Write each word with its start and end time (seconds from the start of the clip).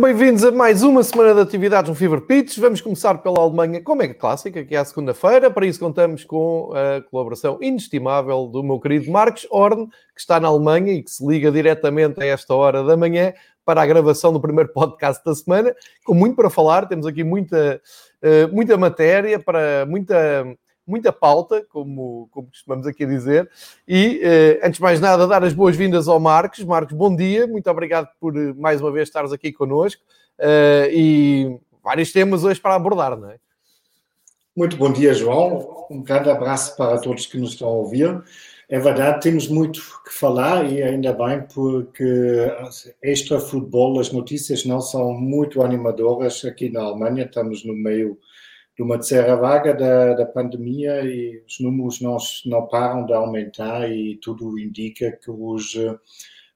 Bem-vindos 0.00 0.42
a 0.44 0.50
mais 0.50 0.82
uma 0.82 1.02
semana 1.02 1.34
de 1.34 1.40
atividades 1.42 1.90
no 1.90 1.94
Fever 1.94 2.22
Pitch. 2.22 2.56
Vamos 2.56 2.80
começar 2.80 3.18
pela 3.18 3.38
Alemanha 3.38 3.82
com 3.82 3.92
a 3.92 3.96
Mega 3.96 4.14
Clássica, 4.14 4.64
que 4.64 4.74
é 4.74 4.78
a 4.78 4.84
segunda-feira. 4.84 5.50
Para 5.50 5.66
isso 5.66 5.78
contamos 5.78 6.24
com 6.24 6.72
a 6.72 7.02
colaboração 7.02 7.58
inestimável 7.60 8.46
do 8.46 8.62
meu 8.62 8.80
querido 8.80 9.10
Marcos 9.10 9.46
Horn, 9.50 9.88
que 10.14 10.20
está 10.20 10.40
na 10.40 10.48
Alemanha 10.48 10.94
e 10.94 11.02
que 11.02 11.10
se 11.10 11.26
liga 11.26 11.52
diretamente 11.52 12.18
a 12.22 12.24
esta 12.24 12.54
hora 12.54 12.82
da 12.82 12.96
manhã 12.96 13.34
para 13.62 13.82
a 13.82 13.86
gravação 13.86 14.32
do 14.32 14.40
primeiro 14.40 14.72
podcast 14.72 15.22
da 15.22 15.34
semana, 15.34 15.76
com 16.02 16.14
muito 16.14 16.34
para 16.34 16.48
falar. 16.48 16.88
Temos 16.88 17.06
aqui 17.06 17.22
muita, 17.22 17.78
eh, 18.22 18.46
muita 18.46 18.78
matéria, 18.78 19.38
para 19.38 19.84
muita 19.86 20.46
muita 20.86 21.12
pauta, 21.12 21.64
como, 21.68 22.28
como 22.32 22.48
costumamos 22.48 22.86
aqui 22.86 23.06
dizer. 23.06 23.48
E, 23.86 24.20
eh, 24.22 24.60
antes 24.62 24.78
de 24.78 24.82
mais 24.82 25.00
nada, 25.00 25.26
dar 25.26 25.44
as 25.44 25.52
boas-vindas 25.52 26.08
ao 26.08 26.18
Marcos. 26.18 26.64
Marcos, 26.64 26.96
bom 26.96 27.14
dia, 27.14 27.46
muito 27.46 27.70
obrigado 27.70 28.08
por 28.18 28.36
eh, 28.36 28.52
mais 28.54 28.80
uma 28.80 28.90
vez 28.90 29.08
estares 29.08 29.32
aqui 29.32 29.52
connosco. 29.52 30.02
Uh, 30.38 30.88
e 30.90 31.58
vários 31.82 32.12
temas 32.12 32.44
hoje 32.44 32.58
para 32.58 32.74
abordar, 32.74 33.14
não 33.14 33.30
é? 33.30 33.36
Muito 34.56 34.76
bom 34.76 34.90
dia, 34.90 35.12
João. 35.12 35.86
Um 35.90 36.02
grande 36.02 36.30
abraço 36.30 36.76
para 36.76 36.98
todos 36.98 37.26
que 37.26 37.38
nos 37.38 37.50
estão 37.50 37.68
a 37.68 37.72
ouvir. 37.72 38.22
É 38.68 38.78
verdade, 38.78 39.20
temos 39.20 39.48
muito 39.48 39.80
que 40.04 40.12
falar 40.12 40.64
e 40.70 40.82
ainda 40.82 41.12
bem 41.12 41.42
porque 41.52 42.46
extra 43.02 43.40
futebol, 43.40 43.98
as 43.98 44.12
notícias 44.12 44.64
não 44.64 44.80
são 44.80 45.12
muito 45.12 45.60
animadoras 45.62 46.44
aqui 46.44 46.70
na 46.70 46.82
Alemanha. 46.82 47.24
Estamos 47.24 47.64
no 47.64 47.74
meio 47.74 48.16
de 48.80 48.84
uma 48.84 48.96
terceira 48.96 49.36
vaga 49.36 49.74
da, 49.74 50.14
da 50.14 50.24
pandemia 50.24 51.04
e 51.04 51.44
os 51.46 51.60
números 51.60 52.00
não, 52.00 52.16
não 52.46 52.66
param 52.66 53.04
de 53.04 53.12
aumentar 53.12 53.92
e 53.92 54.18
tudo 54.22 54.58
indica 54.58 55.12
que 55.22 55.30
os, 55.30 55.76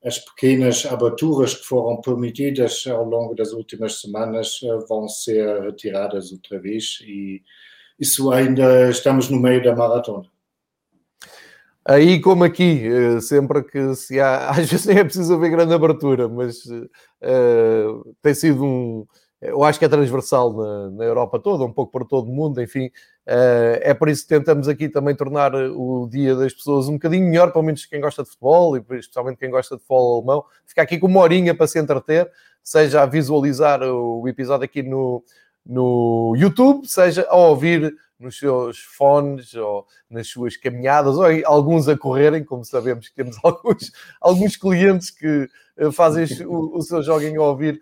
as 0.03 0.19
pequenas 0.21 0.87
aberturas 0.87 1.55
que 1.55 1.67
foram 1.67 2.01
permitidas 2.01 2.87
ao 2.87 3.05
longo 3.05 3.35
das 3.35 3.53
últimas 3.53 4.01
semanas 4.01 4.59
eh, 4.65 4.87
vão 4.89 5.07
ser 5.07 5.61
retiradas 5.65 6.33
outra 6.33 6.59
vez 6.59 6.99
e 7.03 7.43
isso 8.01 8.33
ainda 8.33 8.89
estamos 8.89 9.29
no 9.29 9.39
meio 9.39 9.63
da 9.63 9.77
maratona. 9.77 10.27
Aí, 11.87 12.23
como 12.23 12.45
aqui, 12.45 12.87
eh, 12.87 13.21
sempre 13.21 13.63
que 13.65 13.95
se 13.97 14.19
há, 14.19 14.49
às 14.57 14.71
vezes 14.71 14.87
nem 14.87 14.97
é 14.97 15.05
preciso 15.05 15.35
haver 15.35 15.51
grande 15.51 15.75
abertura, 15.75 16.27
mas 16.27 16.65
uh, 16.65 18.17
tem 18.23 18.33
sido 18.33 18.65
um, 18.65 19.07
eu 19.45 19.63
acho 19.63 19.79
que 19.79 19.85
é 19.85 19.89
transversal 19.89 20.53
na, 20.53 20.91
na, 20.91 21.05
Europa 21.05 21.39
toda, 21.39 21.65
um 21.65 21.73
pouco 21.73 21.93
para 21.93 22.05
todo 22.05 22.31
o 22.31 22.35
mundo, 22.35 22.63
enfim. 22.63 22.87
Uh, 23.27 23.77
é 23.81 23.95
por 23.95 24.09
isso 24.09 24.23
que 24.23 24.29
tentamos 24.29 24.69
aqui 24.69 24.89
também 24.89 25.15
tornar 25.15 25.55
o 25.55 26.09
dia 26.11 26.35
das 26.35 26.53
pessoas 26.53 26.89
um 26.89 26.95
bocadinho 26.95 27.29
melhor, 27.29 27.53
pelo 27.53 27.65
menos 27.65 27.85
quem 27.85 28.01
gosta 28.01 28.23
de 28.23 28.31
futebol 28.31 28.77
e 28.77 28.81
especialmente 28.99 29.39
quem 29.39 29.51
gosta 29.51 29.77
de 29.77 29.83
futebol 29.83 30.17
alemão. 30.17 30.45
Ficar 30.65 30.83
aqui 30.83 30.99
com 30.99 31.07
uma 31.07 31.21
horinha 31.21 31.55
para 31.55 31.67
se 31.67 31.79
entreter, 31.79 32.31
seja 32.63 33.03
a 33.03 33.07
visualizar 33.07 33.83
o 33.83 34.27
episódio 34.27 34.65
aqui 34.65 34.83
no, 34.83 35.23
no 35.65 36.35
YouTube, 36.37 36.87
seja 36.87 37.27
a 37.29 37.37
ouvir 37.37 37.95
nos 38.19 38.39
seus 38.39 38.79
fones 38.79 39.55
ou 39.55 39.87
nas 40.09 40.29
suas 40.29 40.57
caminhadas, 40.57 41.17
ou 41.17 41.25
alguns 41.45 41.89
a 41.89 41.97
correrem, 41.97 42.45
como 42.45 42.65
sabemos 42.65 43.09
que 43.09 43.15
temos 43.15 43.37
alguns, 43.45 43.93
alguns 44.21 44.57
clientes 44.57 45.11
que 45.11 45.49
eh, 45.77 45.91
fazem 45.91 46.25
o, 46.47 46.79
o 46.79 46.83
seu 46.83 47.03
joguinho 47.03 47.43
a 47.43 47.49
ouvir 47.49 47.81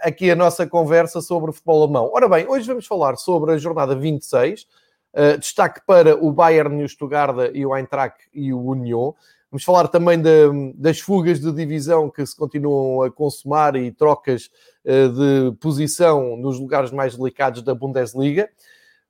aqui 0.00 0.30
a 0.30 0.36
nossa 0.36 0.66
conversa 0.66 1.20
sobre 1.20 1.50
o 1.50 1.52
futebol 1.52 1.82
alemão. 1.82 2.10
Ora 2.12 2.28
bem, 2.28 2.46
hoje 2.48 2.66
vamos 2.66 2.86
falar 2.86 3.16
sobre 3.16 3.52
a 3.52 3.58
jornada 3.58 3.94
26, 3.94 4.62
uh, 4.62 4.66
ah, 5.14 5.36
destaque 5.36 5.80
para 5.86 6.16
o 6.16 6.32
Bayern, 6.32 6.82
o 6.82 6.88
Stuttgart 6.88 7.50
e 7.54 7.64
o 7.64 7.76
Eintracht 7.76 8.18
e 8.32 8.52
o 8.52 8.60
Union. 8.60 9.12
Vamos 9.50 9.64
falar 9.64 9.86
também 9.88 10.20
de, 10.20 10.72
das 10.74 10.98
fugas 10.98 11.38
de 11.38 11.52
divisão 11.52 12.08
que 12.10 12.24
se 12.24 12.34
continuam 12.34 13.02
a 13.02 13.10
consumar 13.10 13.76
e 13.76 13.92
trocas 13.92 14.50
uh, 14.84 15.08
de 15.08 15.56
posição 15.58 16.36
nos 16.36 16.58
lugares 16.58 16.90
mais 16.90 17.16
delicados 17.16 17.62
da 17.62 17.74
Bundesliga. 17.74 18.48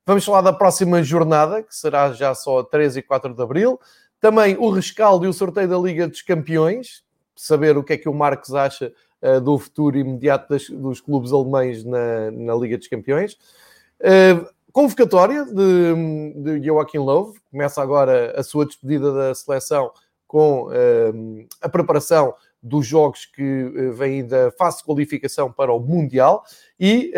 Vamos 0.05 0.25
falar 0.25 0.41
da 0.41 0.51
próxima 0.51 1.01
jornada, 1.01 1.63
que 1.63 1.73
será 1.73 2.11
já 2.11 2.35
só 2.35 2.61
3 2.61 2.97
e 2.97 3.01
4 3.01 3.33
de 3.33 3.41
abril. 3.41 3.79
Também 4.19 4.55
o 4.57 4.69
rescaldo 4.69 5.25
e 5.25 5.29
o 5.29 5.33
sorteio 5.33 5.67
da 5.67 5.77
Liga 5.77 6.07
dos 6.07 6.21
Campeões, 6.21 7.03
saber 7.35 7.77
o 7.77 7.83
que 7.83 7.93
é 7.93 7.97
que 7.97 8.09
o 8.09 8.13
Marcos 8.13 8.53
acha 8.53 8.93
uh, 9.23 9.39
do 9.41 9.57
futuro 9.57 9.97
imediato 9.97 10.49
das, 10.49 10.69
dos 10.69 10.99
clubes 10.99 11.31
alemães 11.31 11.83
na, 11.83 12.29
na 12.31 12.53
Liga 12.55 12.77
dos 12.77 12.87
Campeões. 12.87 13.33
Uh, 13.99 14.45
convocatória 14.71 15.45
de, 15.45 16.59
de 16.59 16.65
Joachim 16.65 16.99
Löw, 16.99 17.33
começa 17.49 17.81
agora 17.81 18.37
a 18.37 18.43
sua 18.43 18.65
despedida 18.65 19.13
da 19.13 19.33
seleção 19.33 19.91
com 20.27 20.67
uh, 20.67 21.47
a 21.61 21.69
preparação 21.69 22.33
dos 22.61 22.85
jogos 22.85 23.25
que 23.25 23.71
vêm 23.93 24.25
da 24.25 24.51
fase 24.51 24.77
de 24.77 24.83
qualificação 24.85 25.51
para 25.51 25.73
o 25.73 25.79
Mundial 25.79 26.45
e 26.79 27.11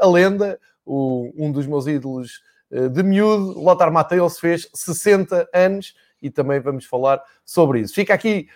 a 0.00 0.06
lenda, 0.06 0.58
o, 0.86 1.30
um 1.36 1.52
dos 1.52 1.66
meus 1.66 1.86
ídolos 1.86 2.40
de 2.70 3.02
miúdo, 3.02 3.60
Lothar 3.60 3.92
Matthäus, 3.92 4.38
fez 4.38 4.66
60 4.72 5.50
anos 5.52 5.94
e 6.22 6.30
também 6.30 6.60
vamos 6.60 6.86
falar 6.86 7.22
sobre 7.44 7.80
isso. 7.80 7.94
Fica 7.94 8.14
aqui 8.14 8.48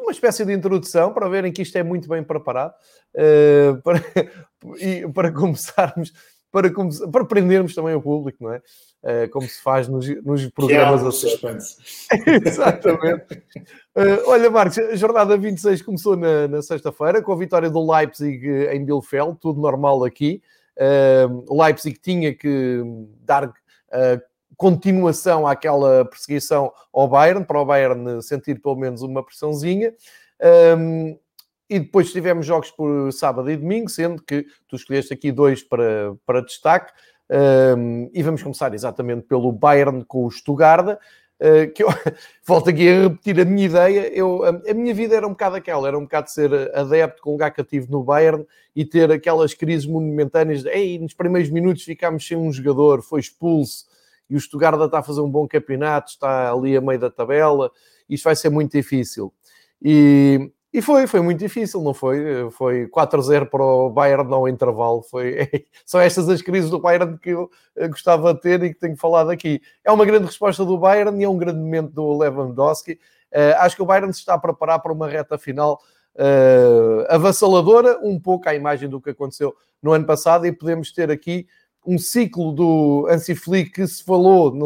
uma 0.00 0.10
espécie 0.10 0.44
de 0.44 0.52
introdução 0.52 1.12
para 1.12 1.28
verem 1.28 1.52
que 1.52 1.62
isto 1.62 1.76
é 1.76 1.82
muito 1.82 2.08
bem 2.08 2.22
preparado 2.22 2.74
uh, 3.14 3.82
para, 3.82 4.00
e 4.78 5.06
para 5.12 5.32
começarmos, 5.32 6.12
para, 6.50 6.70
para 7.10 7.24
prendermos 7.24 7.74
também 7.74 7.94
o 7.94 8.02
público, 8.02 8.42
não 8.42 8.52
é? 8.52 8.62
Uh, 9.02 9.30
como 9.30 9.46
se 9.46 9.62
faz 9.62 9.86
nos, 9.86 10.06
nos 10.24 10.46
programas 10.50 11.04
a 11.04 11.12
suspense. 11.12 11.76
Exatamente. 12.44 13.42
Uh, 13.96 14.26
olha, 14.26 14.50
Marcos, 14.50 14.78
a 14.78 14.96
jornada 14.96 15.36
26 15.36 15.82
começou 15.82 16.16
na, 16.16 16.48
na 16.48 16.62
sexta-feira 16.62 17.22
com 17.22 17.32
a 17.32 17.36
vitória 17.36 17.70
do 17.70 17.92
Leipzig 17.92 18.44
em 18.72 18.84
Bielefeld, 18.84 19.38
tudo 19.40 19.60
normal 19.60 20.04
aqui. 20.04 20.42
o 21.48 21.62
Leipzig 21.62 21.98
tinha 22.00 22.34
que 22.34 22.82
dar 23.24 23.52
continuação 24.58 25.46
àquela 25.46 26.04
perseguição 26.04 26.72
ao 26.92 27.08
Bayern, 27.08 27.44
para 27.46 27.60
o 27.60 27.64
Bayern 27.64 28.20
sentir 28.20 28.60
pelo 28.60 28.74
menos 28.74 29.02
uma 29.02 29.24
pressãozinha. 29.24 29.94
Um, 30.76 31.16
e 31.70 31.78
depois 31.78 32.10
tivemos 32.10 32.44
jogos 32.44 32.70
por 32.70 33.12
sábado 33.12 33.48
e 33.50 33.56
domingo, 33.56 33.88
sendo 33.88 34.22
que 34.22 34.44
tu 34.66 34.74
escolheste 34.74 35.14
aqui 35.14 35.30
dois 35.30 35.62
para, 35.62 36.14
para 36.26 36.42
destaque. 36.42 36.92
Um, 37.30 38.10
e 38.12 38.22
vamos 38.22 38.42
começar 38.42 38.74
exatamente 38.74 39.26
pelo 39.26 39.52
Bayern 39.52 40.04
com 40.04 40.24
o 40.24 40.30
Stuttgart. 40.30 40.98
Uh, 41.40 41.72
que 41.72 41.84
eu 41.84 41.88
volto 42.44 42.68
aqui 42.68 42.88
a 42.88 43.02
repetir 43.02 43.38
a 43.38 43.44
minha 43.44 43.66
ideia. 43.66 44.08
Eu, 44.12 44.42
a, 44.42 44.48
a, 44.70 44.74
minha 44.74 44.92
vida 44.92 45.14
era 45.14 45.24
um 45.24 45.30
bocado 45.30 45.54
aquela, 45.54 45.86
era 45.86 45.96
um 45.96 46.02
bocado 46.02 46.30
ser 46.30 46.52
adepto 46.74 47.22
com 47.22 47.30
lugar 47.30 47.52
cativo 47.52 47.92
no 47.92 48.02
Bayern 48.02 48.44
e 48.74 48.84
ter 48.84 49.12
aquelas 49.12 49.54
crises 49.54 49.86
monumentâneas 49.86 50.64
de 50.64 50.70
Ei, 50.70 50.98
nos 50.98 51.14
primeiros 51.14 51.48
minutos 51.48 51.84
ficámos 51.84 52.26
sem 52.26 52.36
um 52.36 52.50
jogador, 52.50 53.02
foi 53.02 53.20
expulso, 53.20 53.84
e 54.28 54.36
o 54.36 54.40
Stuttgart 54.40 54.80
está 54.80 54.98
a 54.98 55.02
fazer 55.02 55.20
um 55.20 55.30
bom 55.30 55.46
campeonato, 55.46 56.10
está 56.10 56.52
ali 56.52 56.76
a 56.76 56.80
meio 56.80 56.98
da 56.98 57.10
tabela, 57.10 57.70
isto 58.08 58.24
vai 58.24 58.36
ser 58.36 58.50
muito 58.50 58.72
difícil. 58.72 59.32
E, 59.82 60.50
e 60.72 60.82
foi, 60.82 61.06
foi 61.06 61.20
muito 61.20 61.38
difícil, 61.38 61.80
não 61.80 61.94
foi? 61.94 62.50
Foi 62.50 62.86
4-0 62.88 63.46
para 63.46 63.62
o 63.62 63.90
Bayern 63.90 64.32
ao 64.32 64.48
intervalo. 64.48 65.02
Foi, 65.02 65.48
são 65.84 66.00
estas 66.00 66.28
as 66.28 66.42
crises 66.42 66.70
do 66.70 66.78
Bayern 66.78 67.18
que 67.18 67.30
eu 67.30 67.50
eh, 67.76 67.88
gostava 67.88 68.34
de 68.34 68.40
ter 68.40 68.62
e 68.62 68.74
que 68.74 68.80
tenho 68.80 68.96
falado 68.96 69.30
aqui. 69.30 69.62
É 69.84 69.90
uma 69.90 70.04
grande 70.04 70.26
resposta 70.26 70.64
do 70.64 70.76
Bayern 70.76 71.18
e 71.20 71.24
é 71.24 71.28
um 71.28 71.38
grande 71.38 71.58
momento 71.58 71.92
do 71.92 72.18
Lewandowski. 72.18 72.98
Uh, 73.32 73.56
acho 73.58 73.76
que 73.76 73.82
o 73.82 73.86
Bayern 73.86 74.12
se 74.12 74.20
está 74.20 74.34
a 74.34 74.38
preparar 74.38 74.80
para 74.80 74.92
uma 74.92 75.06
reta 75.06 75.36
final 75.36 75.80
uh, 76.14 77.04
avassaladora, 77.08 77.98
um 78.02 78.18
pouco 78.18 78.48
à 78.48 78.54
imagem 78.54 78.88
do 78.88 79.00
que 79.00 79.10
aconteceu 79.10 79.54
no 79.82 79.92
ano 79.92 80.06
passado, 80.06 80.46
e 80.46 80.52
podemos 80.52 80.92
ter 80.92 81.10
aqui 81.10 81.46
um 81.86 81.98
ciclo 81.98 82.52
do 82.52 83.06
Ansi 83.10 83.34
Flick 83.34 83.70
que 83.70 83.86
se 83.86 84.04
falou, 84.04 84.56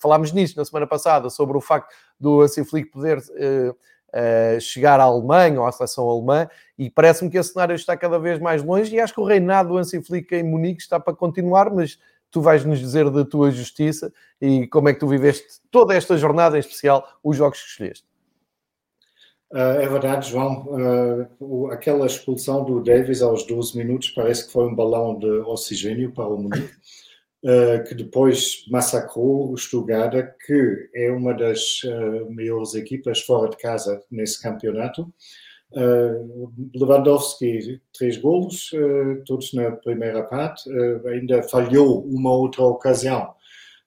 falámos 0.00 0.32
nisso 0.32 0.56
na 0.56 0.64
semana 0.64 0.86
passada, 0.86 1.30
sobre 1.30 1.56
o 1.56 1.60
facto 1.60 1.94
do 2.18 2.40
Ansi 2.40 2.64
Flick 2.64 2.90
poder 2.90 3.18
uh, 3.18 3.70
uh, 3.70 4.60
chegar 4.60 5.00
à 5.00 5.04
Alemanha 5.04 5.60
ou 5.60 5.66
à 5.66 5.72
seleção 5.72 6.08
alemã, 6.08 6.48
e 6.78 6.90
parece-me 6.90 7.30
que 7.30 7.38
esse 7.38 7.52
cenário 7.52 7.74
está 7.74 7.96
cada 7.96 8.18
vez 8.18 8.38
mais 8.38 8.62
longe, 8.62 8.94
e 8.94 9.00
acho 9.00 9.14
que 9.14 9.20
o 9.20 9.24
reinado 9.24 9.70
do 9.70 9.78
Ansi 9.78 10.02
Flick 10.02 10.34
em 10.34 10.42
Munique 10.42 10.82
está 10.82 10.98
para 10.98 11.14
continuar, 11.14 11.70
mas 11.70 11.98
tu 12.30 12.40
vais 12.40 12.64
nos 12.64 12.80
dizer 12.80 13.08
da 13.10 13.24
tua 13.24 13.50
justiça 13.50 14.12
e 14.40 14.66
como 14.66 14.88
é 14.88 14.94
que 14.94 15.00
tu 15.00 15.06
viveste 15.06 15.60
toda 15.70 15.94
esta 15.94 16.16
jornada, 16.16 16.56
em 16.56 16.60
especial 16.60 17.06
os 17.22 17.36
jogos 17.36 17.60
que 17.60 17.68
escolheste. 17.68 18.11
Uh, 19.52 19.82
é 19.82 19.86
verdade, 19.86 20.30
João. 20.30 21.28
Uh, 21.38 21.66
aquela 21.70 22.06
expulsão 22.06 22.64
do 22.64 22.82
Davis 22.82 23.20
aos 23.20 23.46
12 23.46 23.76
minutos 23.76 24.08
parece 24.08 24.46
que 24.46 24.52
foi 24.52 24.66
um 24.66 24.74
balão 24.74 25.18
de 25.18 25.26
oxigênio 25.26 26.10
para 26.10 26.26
o 26.26 26.38
mundo, 26.38 26.56
uh, 26.56 27.84
que 27.86 27.94
depois 27.94 28.64
massacrou 28.70 29.52
o 29.52 29.56
Stuttgart, 29.58 30.14
que 30.46 30.88
é 30.94 31.10
uma 31.10 31.34
das 31.34 31.82
maiores 32.30 32.74
equipas 32.74 33.20
fora 33.20 33.50
de 33.50 33.58
casa 33.58 34.02
nesse 34.10 34.42
campeonato. 34.42 35.12
Lewandowski, 36.74 37.80
três 37.96 38.18
golos, 38.18 38.70
todos 39.24 39.54
na 39.54 39.70
primeira 39.70 40.22
parte. 40.22 40.70
ainda 41.06 41.42
falhou 41.42 42.04
uma 42.04 42.30
outra 42.30 42.62
ocasião 42.62 43.34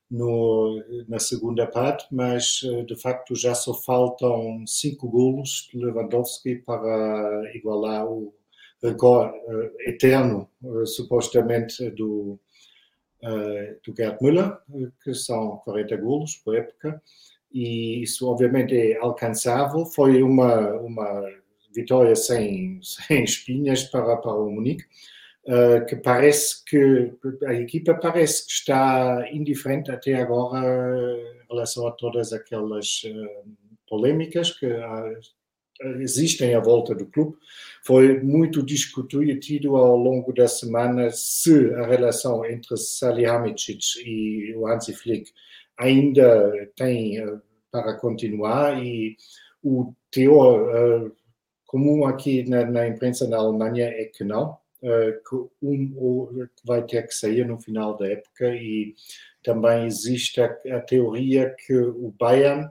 no, 0.10 0.84
na 1.07 1.19
segunda 1.19 1.66
parte, 1.66 2.06
mas 2.12 2.62
de 2.86 2.96
facto 2.96 3.36
já 3.36 3.56
só 3.56 3.74
faltam 3.74 4.66
cinco 4.68 5.10
golos 5.10 5.68
de 5.72 5.80
Lewandowski 5.80 6.57
para 6.57 7.52
igualar 7.56 8.07
o 8.07 8.34
recorde 8.81 9.36
eterno, 9.88 10.50
supostamente, 10.86 11.90
do, 11.92 12.40
do 13.84 13.96
Gerd 13.96 14.18
Müller, 14.22 14.57
que 15.04 15.13
são 15.13 15.57
40 15.63 15.98
golos 15.98 16.36
por 16.36 16.56
época, 16.56 17.01
e 17.51 18.04
isso 18.04 18.30
obviamente 18.30 18.75
é 18.75 18.98
alcançável. 18.98 19.86
Foi 19.86 20.22
uma, 20.22 20.74
uma 20.81 21.24
vitória 21.74 22.16
sem, 22.16 22.80
sem 22.84 23.24
espinhas 23.24 23.84
para, 23.86 24.18
para 24.18 24.34
o 24.34 24.51
Munique 24.51 24.84
uh, 25.48 25.86
que 25.86 25.96
parece 25.96 26.64
que 26.66 27.14
a 27.46 27.54
equipa 27.54 27.94
parece 27.94 28.46
que 28.46 28.52
está 28.52 29.28
indiferente 29.32 29.92
até 29.92 30.16
agora 30.16 30.60
em 31.44 31.48
relação 31.50 31.88
a 31.88 31.92
todas 31.92 32.34
aquelas 32.34 33.04
uh, 33.04 33.52
polémicas 33.88 34.52
que 34.52 34.66
uh, 34.66 36.02
existem 36.02 36.56
à 36.56 36.60
volta 36.60 36.96
do 36.96 37.06
clube. 37.06 37.38
Foi 37.84 38.22
muito 38.22 38.64
discutido 38.64 39.76
ao 39.76 39.98
longo 39.98 40.34
da 40.34 40.48
semana 40.48 41.10
se 41.12 41.74
a 41.74 41.86
relação 41.86 42.46
entre 42.46 42.78
Salihamidzic 42.78 44.00
e 44.06 44.54
o 44.56 44.68
Hansi 44.68 44.94
Flick 44.94 45.32
ainda 45.78 46.72
tem 46.78 47.18
para 47.70 47.94
continuar 47.96 48.82
e 48.82 49.18
o 49.62 49.94
teor 50.10 51.12
comum 51.66 52.06
aqui 52.06 52.48
na, 52.48 52.66
na 52.66 52.88
imprensa 52.88 53.28
na 53.28 53.36
Alemanha 53.36 53.88
é 53.88 54.06
que 54.06 54.24
não, 54.24 54.54
eh, 54.54 54.65
que 55.28 55.36
um 55.62 56.48
vai 56.64 56.84
ter 56.84 57.08
que 57.08 57.14
sair 57.14 57.46
no 57.46 57.60
final 57.60 57.98
da 57.98 58.08
época 58.08 58.56
e 58.56 58.94
também 59.44 59.86
existe 59.86 60.42
a, 60.42 60.46
a 60.46 60.80
teoria 60.82 61.56
que 61.66 61.76
o 61.76 62.14
Bayern 62.20 62.70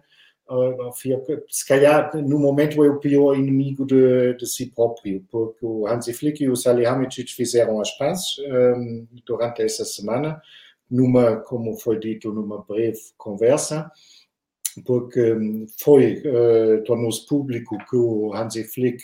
eh, 0.51 1.43
se 1.49 1.67
calhar 1.67 2.15
no 2.17 2.39
momento 2.39 2.85
é 2.85 2.91
o 2.91 2.99
pior 2.99 3.35
inimigo 3.35 3.87
de, 3.87 4.35
de 4.35 4.47
si 4.47 4.67
próprio, 4.67 5.25
porque 5.31 5.65
o 5.65 5.87
Hansi 5.87 6.13
Flick 6.13 6.43
e 6.43 6.51
o 6.51 6.57
Salihamidzic 6.57 7.33
fizeram 7.35 7.81
as 7.81 7.91
pazes 7.97 8.39
um, 8.39 8.45
ehm, 8.45 9.07
durante 9.25 9.63
essa 9.63 9.85
semana, 9.85 10.41
numa, 10.91 11.37
como 11.37 11.79
foi 11.79 11.99
dito, 11.99 12.31
numa 12.33 12.63
breve 12.63 13.01
conversa, 13.17 13.91
porque 14.85 15.35
foi, 15.79 16.23
uh, 16.27 16.83
tornou-se 16.85 17.27
público 17.27 17.79
que 17.89 17.97
o 17.97 18.35
Hansi 18.35 18.65
Flick 18.65 19.03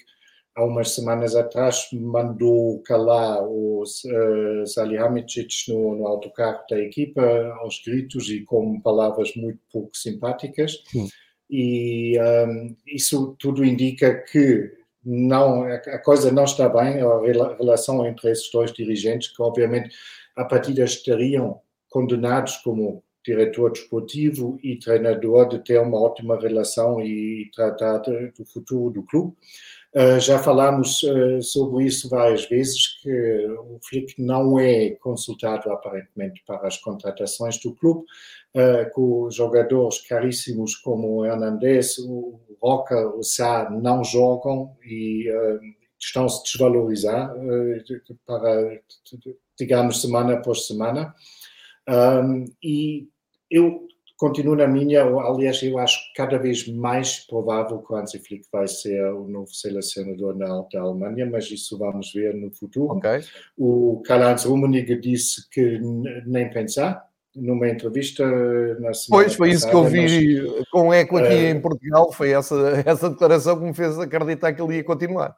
há 0.56 0.64
umas 0.64 0.94
semanas 0.94 1.34
atrás 1.34 1.88
mandou 1.92 2.80
calar 2.82 3.42
o 3.42 3.82
uh, 3.82 4.66
Salihamidzic 4.66 5.68
no, 5.68 5.96
no 5.96 6.06
autocarro 6.06 6.64
da 6.68 6.78
equipa 6.78 7.22
aos 7.60 7.82
gritos 7.84 8.28
e 8.28 8.40
com 8.42 8.80
palavras 8.80 9.34
muito 9.36 9.60
pouco 9.72 9.96
simpáticas. 9.96 10.82
Sim. 10.88 11.08
E 11.48 12.18
um, 12.20 12.76
isso 12.86 13.34
tudo 13.38 13.64
indica 13.64 14.14
que 14.14 14.72
não 15.04 15.62
a 15.64 15.98
coisa 15.98 16.30
não 16.30 16.44
está 16.44 16.68
bem, 16.68 17.00
a 17.00 17.56
relação 17.56 18.06
entre 18.06 18.30
esses 18.30 18.50
dois 18.52 18.72
dirigentes, 18.72 19.34
que 19.34 19.42
obviamente 19.42 19.94
a 20.36 20.44
partida 20.44 20.84
estariam 20.84 21.60
condenados 21.88 22.58
como 22.58 23.02
diretor 23.24 23.72
desportivo 23.72 24.58
e 24.62 24.78
treinador 24.78 25.48
de 25.48 25.58
ter 25.58 25.80
uma 25.80 26.00
ótima 26.00 26.40
relação 26.40 27.00
e 27.00 27.50
tratar 27.54 27.98
do 27.98 28.44
futuro 28.44 28.90
do 28.90 29.02
clube. 29.02 29.36
Uh, 29.92 30.20
já 30.20 30.38
falámos 30.38 31.02
uh, 31.02 31.42
sobre 31.42 31.84
isso 31.84 32.08
várias 32.08 32.48
vezes, 32.48 33.00
que 33.02 33.46
o 33.58 33.80
Flick 33.82 34.22
não 34.22 34.56
é 34.56 34.90
consultado 34.90 35.68
aparentemente 35.72 36.44
para 36.46 36.68
as 36.68 36.76
contratações 36.78 37.60
do 37.60 37.74
clube, 37.74 38.04
uh, 38.54 38.88
com 38.92 39.28
jogadores 39.32 40.00
caríssimos 40.06 40.76
como 40.76 41.16
o 41.16 41.26
Hernandez, 41.26 41.98
o 41.98 42.38
Roca, 42.62 43.08
o 43.16 43.24
Sá 43.24 43.68
não 43.68 44.04
jogam 44.04 44.76
e 44.84 45.28
estão 45.98 46.28
se 46.28 46.44
desvalorizar 46.44 47.34
para, 48.24 48.80
digamos, 49.58 50.00
semana 50.02 50.34
após 50.34 50.66
semana. 50.66 51.14
E 52.62 53.08
eu 53.50 53.88
continuo 54.20 54.54
na 54.54 54.66
minha, 54.66 55.02
aliás, 55.02 55.62
eu 55.62 55.78
acho 55.78 55.98
cada 56.14 56.38
vez 56.38 56.68
mais 56.68 57.20
provável 57.20 57.78
que 57.78 57.90
o 57.90 57.96
Hansi 57.96 58.18
Flick 58.18 58.46
vai 58.52 58.68
ser 58.68 59.02
o 59.14 59.26
novo 59.26 59.48
selecionador 59.50 60.36
na, 60.36 60.62
da 60.70 60.82
Alemanha, 60.82 61.24
mas 61.24 61.50
isso 61.50 61.78
vamos 61.78 62.12
ver 62.12 62.34
no 62.34 62.50
futuro. 62.50 62.98
Okay. 62.98 63.22
O 63.56 64.02
Karl-Heinz 64.04 64.44
Rummenigge 64.44 65.00
disse 65.00 65.48
que 65.48 65.80
nem 66.26 66.50
pensar, 66.50 67.02
numa 67.34 67.66
entrevista 67.66 68.22
na 68.78 68.92
semana 68.92 69.24
Pois, 69.24 69.34
foi 69.34 69.52
passada, 69.52 69.54
isso 69.54 69.70
que 69.70 69.74
eu 69.74 69.84
vi 69.84 70.42
mas, 70.42 70.68
com 70.68 70.92
eco 70.92 71.16
aqui 71.16 71.34
uh, 71.34 71.48
em 71.48 71.60
Portugal, 71.60 72.12
foi 72.12 72.32
essa, 72.32 72.84
essa 72.84 73.08
declaração 73.08 73.58
que 73.58 73.64
me 73.64 73.72
fez 73.72 73.98
acreditar 73.98 74.52
que 74.52 74.60
ele 74.60 74.76
ia 74.76 74.84
continuar. 74.84 75.34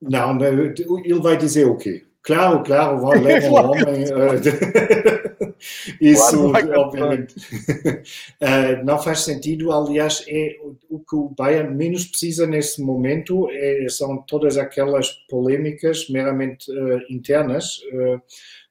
Não, 0.00 0.38
ele 0.40 1.18
vai 1.20 1.36
dizer 1.36 1.66
o 1.66 1.76
quê? 1.76 2.04
Claro, 2.22 2.62
claro, 2.62 3.00
vão 3.00 3.10
levar 3.20 3.50
um 3.50 3.70
homem. 3.70 4.04
Uh, 6.04 6.06
isso, 6.06 6.50
claro, 6.50 6.80
obviamente, 6.80 7.34
uh, 7.38 8.84
não 8.84 8.98
faz 8.98 9.20
sentido. 9.20 9.72
Aliás, 9.72 10.24
é 10.28 10.56
o 10.90 10.98
que 10.98 11.16
o 11.16 11.30
Bayern 11.30 11.74
menos 11.74 12.04
precisa 12.04 12.46
nesse 12.46 12.82
momento 12.82 13.48
é, 13.50 13.86
são 13.88 14.18
todas 14.18 14.58
aquelas 14.58 15.10
polêmicas 15.28 16.08
meramente 16.10 16.70
uh, 16.70 17.00
internas, 17.08 17.80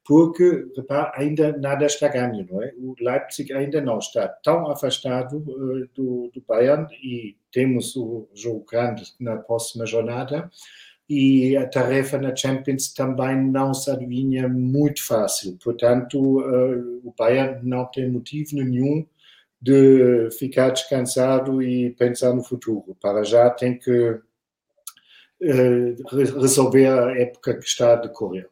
porque 0.06 0.66
repara, 0.76 1.12
ainda 1.16 1.58
nada 1.58 1.86
está 1.86 2.10
ganho, 2.10 2.46
não 2.50 2.62
é? 2.62 2.74
O 2.78 2.94
Leipzig 3.00 3.52
ainda 3.54 3.82
não 3.82 4.00
está 4.00 4.28
tão 4.28 4.70
afastado 4.70 5.40
do, 5.96 6.30
do 6.34 6.44
Bayern 6.46 6.88
e 7.02 7.38
temos 7.52 7.96
o 7.96 8.28
jogo 8.34 8.66
grande 8.70 9.04
na 9.20 9.38
próxima 9.38 9.86
jornada 9.86 10.52
e 11.14 11.56
a 11.58 11.68
tarefa 11.68 12.18
na 12.18 12.36
Champions 12.36 12.92
também 12.92 13.36
não 13.38 13.72
se 13.72 13.92
adivinha 13.92 14.50
muito 14.50 15.06
fácil. 15.06 15.58
Portanto, 15.64 16.18
uh, 16.18 17.02
o 17.04 17.14
Bayern 17.16 17.60
não 17.62 17.86
tem 17.86 18.10
motivo 18.10 18.56
nenhum 18.56 19.06
de 19.62 20.30
ficar 20.40 20.72
descansado 20.72 21.62
e 21.62 21.92
pensar 21.92 22.34
no 22.34 22.44
futuro. 22.44 22.98
Para 23.00 23.24
já 23.24 23.50
tem 23.52 23.78
que 23.78 23.92
uh, 23.92 24.22
resolver 26.42 26.88
a 26.88 27.12
época 27.20 27.58
que 27.58 27.66
está 27.66 27.94
a 27.94 27.98
decorrer. 27.98 28.50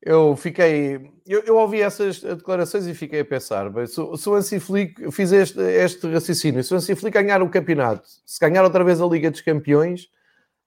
Eu 0.00 0.34
fiquei, 0.36 1.12
eu, 1.26 1.42
eu, 1.44 1.56
ouvi 1.56 1.80
essas 1.82 2.20
declarações 2.20 2.86
e 2.86 2.94
fiquei 2.94 3.20
a 3.20 3.24
pensar, 3.24 3.70
se, 3.86 3.94
se 4.18 4.28
o 4.28 4.34
Ansi 4.34 4.60
Flick, 4.60 5.10
fiz 5.10 5.32
este, 5.32 5.60
este 5.60 6.06
raciocínio, 6.08 6.62
se 6.62 6.74
o 6.74 6.76
Ansi 6.76 6.94
Flick 6.94 7.14
ganhar 7.14 7.42
o 7.42 7.48
campeonato, 7.48 8.06
se 8.26 8.38
ganhar 8.38 8.64
outra 8.64 8.84
vez 8.84 9.00
a 9.00 9.06
Liga 9.06 9.30
dos 9.30 9.40
Campeões, 9.40 10.10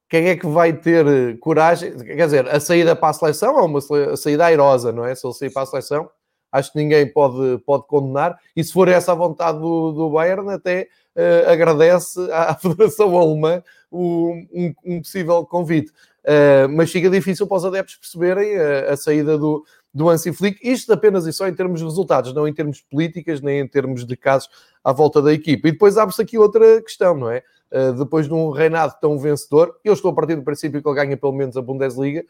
quem 0.10 0.30
é 0.30 0.36
que 0.36 0.48
vai 0.48 0.74
ter 0.74 1.06
eh, 1.06 1.38
coragem? 1.40 1.98
Quer 1.98 2.26
dizer, 2.26 2.48
a 2.48 2.60
saída 2.60 2.96
para 2.96 3.10
a 3.10 3.14
seleção 3.14 3.60
é 3.60 3.62
uma 3.62 3.80
saída 4.16 4.46
airosa, 4.46 4.92
não 4.92 5.06
é? 5.06 5.14
Se 5.14 5.28
ele 5.28 5.34
sair 5.34 5.50
para 5.52 5.64
a 5.64 5.66
seleção, 5.66 6.10
acho 6.52 6.72
que 6.72 6.78
ninguém 6.78 7.12
pode, 7.12 7.58
pode 7.66 7.86
condenar. 7.88 8.38
E 8.56 8.64
se 8.64 8.72
for 8.72 8.88
essa 8.88 9.12
a 9.12 9.16
vontade 9.16 9.60
do, 9.60 9.92
do 9.92 10.10
Bayern, 10.10 10.50
até 10.50 10.88
uh, 11.16 11.50
agradece 11.52 12.20
à 12.32 12.56
Federação 12.60 13.18
Alemã 13.18 13.62
o, 13.92 14.32
um, 14.54 14.74
um, 14.86 15.02
possível 15.02 15.46
convite. 15.46 15.92
Uh, 16.24 16.68
mas 16.70 16.92
fica 16.92 17.10
difícil 17.10 17.48
para 17.48 17.58
os 17.58 17.66
adeptos 17.66 17.96
perceberem 17.96 18.58
a, 18.58 18.94
a 18.94 18.98
saída 18.98 19.38
do, 19.38 19.64
do 19.98 20.08
Hansi 20.12 20.32
Flick, 20.32 20.60
isto 20.62 20.94
apenas 20.94 21.26
e 21.26 21.34
só 21.34 21.48
em 21.48 21.56
termos 21.56 21.80
de 21.80 21.86
resultados, 21.86 22.32
não 22.32 22.48
em 22.48 22.54
termos 22.54 22.78
de 22.78 22.84
políticas, 22.84 23.42
nem 23.42 23.62
em 23.62 23.68
termos 23.68 24.06
de 24.06 24.16
casos 24.16 24.48
à 24.84 24.94
volta 24.94 25.24
da 25.24 25.34
equipa. 25.34 25.68
E 25.68 25.72
depois 25.72 25.98
abre-se 25.98 26.22
aqui 26.22 26.38
outra 26.38 26.80
questão, 26.84 27.18
não 27.18 27.32
é? 27.32 27.42
Uh, 27.72 27.94
depois 27.94 28.28
de 28.28 28.34
um 28.34 28.52
reinado 28.52 28.94
tão 29.02 29.18
vencedor, 29.18 29.76
eu 29.84 29.94
estou 29.94 30.12
a 30.12 30.14
partir 30.14 30.36
do 30.36 30.44
princípio 30.44 30.84
que 30.84 30.88
ele 30.88 30.96
ganha 30.96 31.18
pelo 31.18 31.34
menos 31.34 31.58
a 31.58 31.64
Bundesliga, 31.64 32.24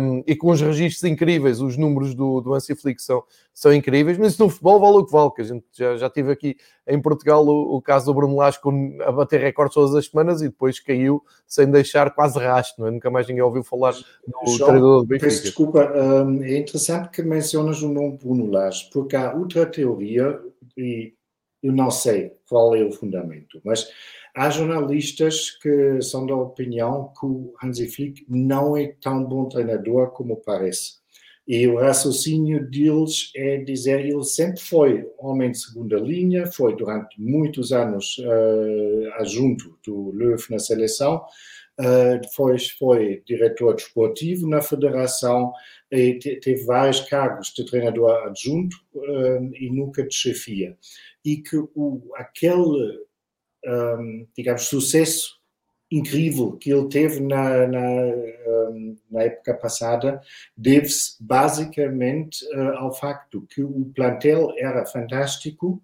um, 0.00 0.22
e 0.26 0.36
com 0.36 0.50
os 0.50 0.60
registros 0.60 1.04
incríveis, 1.04 1.60
os 1.60 1.76
números 1.76 2.14
do, 2.14 2.40
do 2.40 2.52
Hansi 2.52 2.74
Flick 2.74 3.02
são, 3.02 3.22
são 3.54 3.72
incríveis, 3.72 4.18
mas 4.18 4.36
no 4.36 4.50
futebol 4.50 4.78
vale 4.78 4.96
o 4.98 5.06
que 5.06 5.12
vale, 5.12 5.30
que 5.30 5.40
a 5.40 5.44
gente 5.44 5.64
já, 5.72 5.96
já 5.96 6.10
tive 6.10 6.30
aqui 6.30 6.56
em 6.86 7.00
Portugal 7.00 7.46
o, 7.46 7.76
o 7.76 7.80
caso 7.80 8.06
do 8.06 8.14
Bruno 8.14 8.36
Lasco 8.36 8.70
a 9.00 9.10
bater 9.10 9.40
recordes 9.40 9.74
todas 9.74 9.94
as 9.94 10.06
semanas 10.06 10.42
e 10.42 10.48
depois 10.48 10.78
caiu 10.78 11.22
sem 11.46 11.70
deixar 11.70 12.14
quase 12.14 12.38
rastro, 12.38 12.82
não 12.82 12.88
é? 12.88 12.90
nunca 12.90 13.10
mais 13.10 13.26
ninguém 13.26 13.42
ouviu 13.42 13.62
falar 13.62 13.92
do 13.92 14.50
João, 14.50 14.68
treinador 14.68 15.00
do 15.00 15.06
Benfica. 15.06 15.26
Peço 15.26 15.42
desculpa, 15.42 15.92
um, 15.94 16.42
é 16.42 16.58
interessante 16.58 17.08
que 17.08 17.22
mencionas 17.22 17.82
o 17.82 17.88
nome 17.88 18.18
Bruno 18.18 18.50
Lage, 18.50 18.90
porque 18.92 19.16
há 19.16 19.32
outra 19.32 19.64
teoria, 19.64 20.38
e 20.76 21.14
eu 21.62 21.72
não 21.72 21.90
sei 21.90 22.34
qual 22.48 22.76
é 22.76 22.84
o 22.84 22.92
fundamento, 22.92 23.60
mas 23.64 23.88
Há 24.38 24.50
jornalistas 24.50 25.50
que 25.50 26.00
são 26.00 26.24
da 26.24 26.36
opinião 26.36 27.12
que 27.18 27.26
o 27.26 27.52
Hansi 27.60 27.88
Flick 27.88 28.24
não 28.28 28.76
é 28.76 28.94
tão 29.00 29.24
bom 29.24 29.48
treinador 29.48 30.12
como 30.12 30.36
parece. 30.36 30.92
E 31.44 31.66
o 31.66 31.80
raciocínio 31.80 32.64
deles 32.70 33.32
é 33.34 33.56
dizer 33.56 33.98
ele 34.06 34.22
sempre 34.22 34.60
foi 34.60 35.04
homem 35.18 35.50
de 35.50 35.58
segunda 35.58 35.96
linha, 35.96 36.46
foi 36.46 36.76
durante 36.76 37.20
muitos 37.20 37.72
anos 37.72 38.16
uh, 38.18 39.12
adjunto 39.14 39.76
do 39.84 40.12
Löw 40.12 40.36
na 40.50 40.60
seleção, 40.60 41.16
uh, 41.80 42.20
depois 42.20 42.68
foi 42.70 43.20
diretor 43.26 43.74
desportivo 43.74 44.48
na 44.48 44.60
federação 44.62 45.52
e 45.90 46.14
teve 46.14 46.64
vários 46.64 47.00
cargos 47.00 47.52
de 47.52 47.66
treinador 47.66 48.12
adjunto 48.24 48.76
um, 48.94 49.50
e 49.52 49.68
nunca 49.68 50.06
de 50.06 50.14
chefia. 50.14 50.76
E 51.24 51.38
que 51.38 51.56
o, 51.56 52.02
aquele, 52.14 53.07
um, 53.66 54.26
digamos, 54.36 54.62
sucesso 54.62 55.38
incrível 55.90 56.52
que 56.52 56.70
ele 56.70 56.88
teve 56.88 57.20
na, 57.20 57.66
na, 57.66 57.80
na 59.10 59.22
época 59.22 59.54
passada 59.54 60.20
deve-se 60.56 61.16
basicamente 61.20 62.44
uh, 62.54 62.76
ao 62.76 62.92
facto 62.92 63.46
que 63.48 63.62
o 63.62 63.90
plantel 63.94 64.52
era 64.58 64.84
fantástico, 64.84 65.82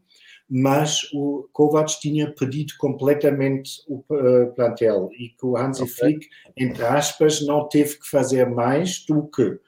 mas 0.49 1.11
o 1.15 1.49
Kovac 1.53 1.99
tinha 2.01 2.31
perdido 2.31 2.75
completamente 2.79 3.83
o 3.89 4.05
uh, 4.11 4.53
plantel 4.55 5.09
e 5.19 5.31
que 5.31 5.47
o 5.47 5.57
Hansi 5.57 5.83
okay. 5.83 5.95
Flick, 5.95 6.29
entre 6.57 6.85
aspas, 6.85 7.41
não 7.41 7.67
teve 7.67 7.99
que 7.99 8.09
fazer 8.09 8.49
mais 8.51 9.05
do 9.07 9.27
que 9.29 9.59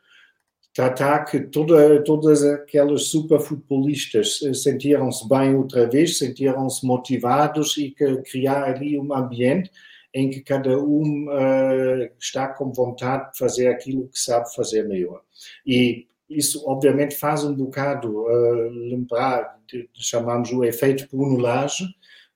tratar 0.77 1.25
que 1.25 1.41
toda, 1.41 2.05
todas 2.05 2.45
aquelas 2.45 3.05
superfutbolistas 3.05 4.41
eh, 4.43 4.53
sentiram-se 4.53 5.27
bem 5.27 5.55
outra 5.55 5.89
vez, 5.89 6.19
sentiram-se 6.19 6.87
motivados 6.87 7.79
e 7.79 7.93
que 7.93 8.19
criar 8.19 8.65
ali 8.65 8.99
um 8.99 9.15
ambiente 9.15 9.71
em 10.13 10.29
que 10.29 10.43
cada 10.43 10.79
um 10.79 11.29
uh, 11.29 12.11
está 12.21 12.49
com 12.49 12.71
vontade 12.73 13.33
de 13.33 13.39
fazer 13.39 13.69
aquilo 13.69 14.09
que 14.09 14.19
sabe 14.19 14.55
fazer 14.55 14.87
melhor. 14.87 15.23
E 15.67 16.07
isso, 16.29 16.63
obviamente, 16.67 17.17
faz 17.17 17.43
um 17.43 17.55
bocado 17.55 18.25
uh, 18.25 18.69
lembrar, 18.71 19.59
de, 19.67 19.89
chamamos 19.95 20.53
o 20.53 20.63
efeito 20.63 21.09
punulagem, 21.09 21.87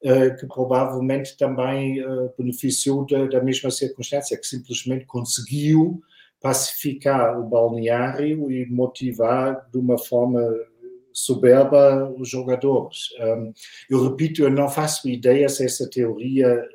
uh, 0.02 0.34
que 0.38 0.46
provavelmente 0.46 1.36
também 1.36 2.02
beneficiou 2.38 3.04
da, 3.04 3.26
da, 3.26 3.42
mesma 3.42 3.70
circunstância, 3.70 4.38
que 4.38 4.46
simplesmente 4.46 5.04
conseguiu 5.04 6.02
pacificar 6.40 7.38
o 7.38 7.48
balneário 7.48 8.50
e 8.50 8.66
motivar 8.66 9.68
de 9.70 9.78
uma 9.78 9.98
forma 9.98 10.40
soberba 11.12 12.10
os 12.18 12.28
jogadores. 12.28 13.08
Eu 13.88 14.08
repito, 14.08 14.42
eu 14.42 14.50
não 14.50 14.68
faço 14.68 15.08
ideia 15.08 15.48
se 15.48 15.64
essa 15.64 15.88
teoria 15.90 16.66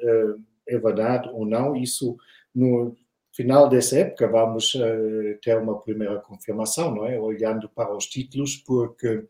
é 0.68 0.78
verdade 0.78 1.30
ou 1.30 1.46
não, 1.46 1.76
isso 1.76 2.18
no 2.54 2.96
final 3.36 3.68
dessa 3.68 4.00
época 4.00 4.28
vamos 4.28 4.74
uh, 4.76 5.38
ter 5.42 5.58
uma 5.58 5.80
primeira 5.82 6.20
confirmação, 6.20 6.96
não 6.96 7.06
é? 7.06 7.20
Olhando 7.20 7.68
para 7.70 7.94
os 7.96 8.08
títulos, 8.08 8.56
porque 8.56 9.26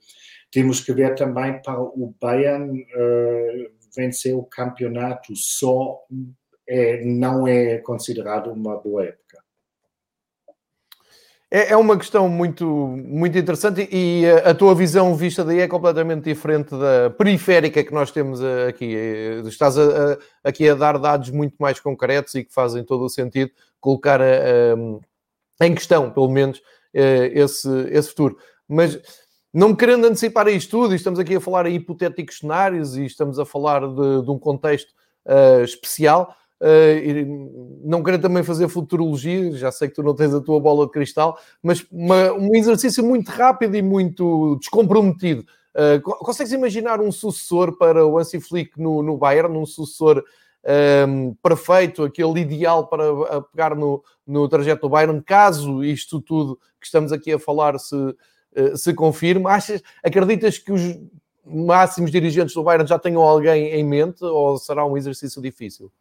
temos 0.52 0.80
que 0.80 0.94
ver 0.94 1.16
também 1.16 1.60
para 1.62 1.82
o 1.82 2.14
Bayern 2.22 2.82
uh, 2.82 3.72
vencer 3.96 4.36
o 4.36 4.44
campeonato 4.44 5.36
só 5.36 6.00
é, 6.68 7.04
não 7.04 7.48
é 7.48 7.80
considerado 7.80 8.52
uma 8.52 8.78
boa 8.78 9.06
época. 9.06 9.44
É, 11.56 11.72
é 11.72 11.78
uma 11.78 11.98
questão 11.98 12.28
muito, 12.28 12.66
muito 12.68 13.38
interessante 13.38 13.88
e 13.90 14.26
a, 14.30 14.50
a 14.50 14.54
tua 14.54 14.76
visão 14.76 15.16
vista 15.16 15.42
daí 15.42 15.62
é 15.62 15.70
completamente 15.70 16.26
diferente 16.26 16.72
da 16.72 17.10
periférica 17.10 17.82
que 17.82 17.94
nós 17.94 18.12
temos 18.12 18.42
aqui. 18.68 18.94
Eh, 18.94 19.42
estás 19.46 19.78
a, 19.78 19.84
a, 19.84 20.18
aqui 20.44 20.68
a 20.68 20.76
dar 20.76 20.98
dados 21.00 21.30
muito 21.30 21.56
mais 21.58 21.80
concretos 21.80 22.36
e 22.36 22.44
que 22.44 22.54
fazem 22.54 22.84
todo 22.84 23.06
o 23.06 23.10
sentido 23.10 23.52
colocar 23.80 24.20
em 25.62 25.74
questão, 25.74 26.12
pelo 26.12 26.28
menos, 26.28 26.62
eh, 26.94 27.32
esse, 27.34 27.70
esse 27.90 28.10
futuro. 28.10 28.38
Mas 28.68 29.00
não 29.54 29.74
querendo 29.74 30.08
antecipar 30.08 30.50
isto 30.50 30.72
tudo, 30.72 30.92
e 30.92 30.98
estamos 30.98 31.20
aqui 31.20 31.38
a 31.38 31.40
falar 31.40 31.68
em 31.68 31.76
hipotéticos 31.76 32.40
cenários 32.40 32.98
e 32.98 33.06
estamos 33.06 33.40
a 33.40 33.46
falar 33.46 33.80
de, 33.80 34.26
de 34.26 34.30
um 34.30 34.38
contexto 34.38 34.90
uh, 35.26 35.64
especial, 35.64 36.36
Uh, 36.62 37.82
não 37.84 38.02
quero 38.02 38.20
também 38.20 38.42
fazer 38.42 38.70
futurologia, 38.70 39.52
já 39.52 39.72
sei 39.72 39.90
que 39.90 39.96
tu 39.96 40.04
não 40.04 40.16
tens 40.16 40.34
a 40.34 40.40
tua 40.40 40.60
bola 40.60 40.86
de 40.86 40.92
cristal, 40.92 41.38
mas 41.62 41.86
uma, 41.92 42.32
um 42.32 42.56
exercício 42.56 43.04
muito 43.04 43.30
rápido 43.30 43.76
e 43.76 43.82
muito 43.82 44.56
descomprometido. 44.60 45.46
Uh, 45.76 46.02
consegues 46.02 46.54
imaginar 46.54 47.02
um 47.02 47.12
sucessor 47.12 47.78
para 47.78 48.06
o 48.06 48.18
Hansi 48.18 48.40
Flick 48.40 48.80
no, 48.82 49.04
no 49.04 49.18
Bayern, 49.18 49.58
um 49.58 49.66
sucessor 49.66 50.20
um, 50.20 50.24
ehm, 50.66 51.34
perfeito, 51.44 52.04
aquele 52.04 52.40
ideal 52.40 52.88
para 52.88 53.42
pegar 53.42 53.76
no, 53.76 54.02
no 54.26 54.48
trajeto 54.48 54.84
do 54.84 54.90
Bayern, 54.90 55.22
caso 55.22 55.84
isto 55.84 56.22
tudo 56.22 56.58
que 56.80 56.86
estamos 56.86 57.12
aqui 57.12 57.34
a 57.34 57.38
falar 57.38 57.78
se, 57.78 57.96
uh, 57.96 58.78
se 58.78 58.94
confirme? 58.94 59.48
Achas, 59.48 59.84
acreditas 60.02 60.58
que 60.58 60.72
os 60.72 60.82
máximos 61.46 62.10
dirigentes 62.10 62.56
do 62.56 62.64
Bayern 62.64 62.88
já 62.88 62.98
tenham 62.98 63.22
alguém 63.22 63.68
em 63.72 63.84
mente 63.84 64.24
ou 64.24 64.58
será 64.58 64.86
um 64.86 64.96
exercício 64.96 65.42
difícil? 65.42 65.92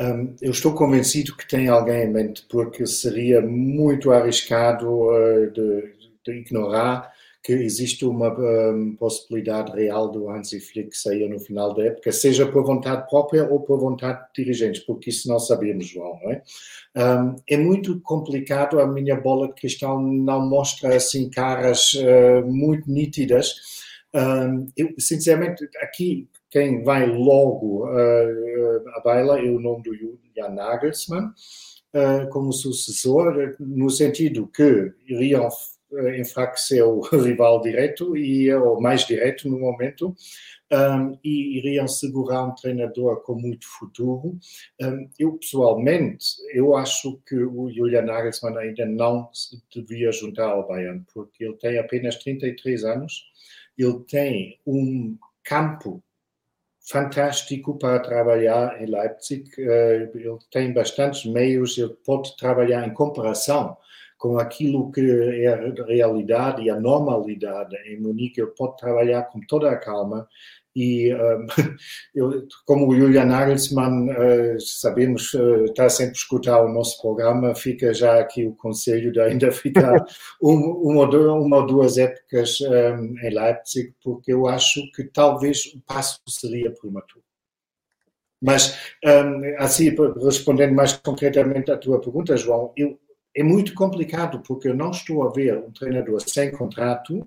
Um, 0.00 0.34
eu 0.42 0.50
estou 0.50 0.74
convencido 0.74 1.36
que 1.36 1.46
tem 1.46 1.68
alguém 1.68 2.04
em 2.04 2.12
mente, 2.12 2.44
porque 2.50 2.84
seria 2.84 3.40
muito 3.40 4.10
arriscado 4.10 4.88
uh, 4.88 5.50
de, 5.52 5.94
de, 6.26 6.32
ignorar 6.32 7.12
que 7.40 7.52
existe 7.52 8.04
uma 8.04 8.32
um, 8.32 8.96
possibilidade 8.96 9.70
real 9.70 10.10
do 10.10 10.30
Hansi 10.30 10.58
Flick 10.60 10.96
sair 10.96 11.28
no 11.28 11.38
final 11.38 11.74
da 11.74 11.84
época, 11.84 12.10
seja 12.10 12.46
por 12.46 12.64
vontade 12.64 13.06
própria 13.08 13.44
ou 13.48 13.60
por 13.60 13.78
vontade 13.78 14.18
de 14.34 14.42
dirigentes, 14.42 14.82
porque 14.82 15.10
isso 15.10 15.28
não 15.28 15.38
sabemos, 15.38 15.86
João, 15.86 16.18
não 16.22 16.32
é? 16.32 16.42
Um, 16.96 17.36
é 17.48 17.56
muito 17.56 18.00
complicado, 18.00 18.80
a 18.80 18.86
minha 18.88 19.14
bola 19.14 19.48
de 19.48 19.54
cristal 19.54 20.00
não 20.00 20.48
mostra 20.48 20.96
assim 20.96 21.30
caras 21.30 21.92
uh, 21.94 22.44
muito 22.46 22.90
nítidas. 22.90 23.84
eu, 24.76 24.94
sinceramente, 24.98 25.68
aqui 25.82 26.28
quem 26.54 26.84
vai 26.84 27.04
logo 27.04 27.84
uh, 27.84 28.88
à 28.94 29.00
baila 29.00 29.40
é 29.40 29.50
o 29.50 29.58
nome 29.58 29.82
do 29.82 29.92
Jan 30.36 30.50
Nagelsmann, 30.50 31.24
uh, 31.26 32.30
como 32.30 32.52
sucessor, 32.52 33.56
no 33.58 33.90
sentido 33.90 34.46
que 34.46 34.92
iriam 35.04 35.48
enfraquecer 36.16 36.86
o 36.86 37.00
rival 37.10 37.60
direto, 37.60 38.16
e, 38.16 38.54
ou 38.54 38.80
mais 38.80 39.04
direto 39.04 39.48
no 39.48 39.58
momento, 39.58 40.14
um, 40.72 41.18
e 41.24 41.58
iriam 41.58 41.88
segurar 41.88 42.44
um 42.44 42.54
treinador 42.54 43.20
com 43.22 43.34
muito 43.34 43.66
futuro. 43.66 44.38
Um, 44.80 45.10
eu, 45.18 45.32
pessoalmente, 45.32 46.36
eu 46.52 46.76
acho 46.76 47.20
que 47.26 47.34
o 47.34 47.68
Julian 47.68 48.02
Nagelsmann 48.02 48.56
ainda 48.58 48.86
não 48.86 49.28
se 49.32 49.60
devia 49.74 50.12
juntar 50.12 50.50
ao 50.50 50.68
Bayern, 50.68 51.04
porque 51.12 51.46
ele 51.46 51.56
tem 51.56 51.80
apenas 51.80 52.14
33 52.14 52.84
anos, 52.84 53.24
ele 53.76 53.98
tem 54.08 54.60
um 54.64 55.18
campo 55.42 56.00
fantástico 56.84 57.78
para 57.78 57.98
trabalhar 58.00 58.80
em 58.80 58.86
Leipzig. 58.86 59.50
Eh, 59.58 60.10
ele 60.14 60.38
tem 60.50 60.72
bastantes 60.72 61.24
meios, 61.24 61.78
ele 61.78 61.96
pode 62.04 62.36
trabalhar 62.36 62.86
em 62.86 62.92
comparação 62.92 63.76
com 64.18 64.38
aquilo 64.38 64.90
que 64.92 65.00
é 65.00 65.48
a 65.48 65.84
realidade 65.86 66.62
e 66.62 66.70
a 66.70 66.78
normalidade 66.80 67.76
em 67.86 68.00
Munique. 68.00 68.40
Ele 68.40 68.52
pode 68.56 68.76
trabalhar 68.76 69.24
com 69.24 69.40
toda 69.40 69.70
a 69.70 69.76
calma 69.76 70.28
e 70.74 71.14
um, 71.14 71.46
eu, 72.14 72.46
como 72.66 72.88
o 72.88 72.96
Julian 72.96 73.26
Nagelsmann, 73.26 74.10
uh, 74.10 74.60
sabemos, 74.60 75.32
uh, 75.34 75.64
está 75.66 75.88
sempre 75.88 76.12
a 76.12 76.16
escutar 76.16 76.62
o 76.62 76.72
nosso 76.72 77.00
programa, 77.00 77.54
fica 77.54 77.94
já 77.94 78.18
aqui 78.18 78.46
o 78.46 78.54
conselho 78.54 79.12
de 79.12 79.20
ainda 79.20 79.52
ficar 79.52 80.04
um, 80.42 80.56
uma, 80.56 81.08
uma, 81.08 81.56
ou 81.58 81.66
duas 81.66 81.96
épocas 81.96 82.60
um, 82.60 83.18
em 83.18 83.30
Leipzig, 83.30 83.94
porque 84.02 84.32
eu 84.32 84.46
acho 84.46 84.80
que 84.92 85.04
talvez 85.04 85.66
o 85.74 85.80
passo 85.80 86.20
seria 86.28 86.72
prematuro. 86.72 87.22
Mas, 88.42 88.78
assim, 89.56 89.94
respondendo 90.22 90.74
mais 90.74 90.92
concretamente 90.92 91.70
à 91.70 91.78
tua 91.78 91.98
pergunta, 91.98 92.36
João, 92.36 92.74
eu, 92.76 92.98
é 93.34 93.42
muito 93.42 93.72
complicado, 93.72 94.42
porque 94.46 94.68
eu 94.68 94.74
não 94.74 94.90
estou 94.90 95.26
a 95.26 95.32
ver 95.32 95.56
um 95.56 95.72
treinador 95.72 96.20
sem 96.20 96.50
contrato 96.50 97.26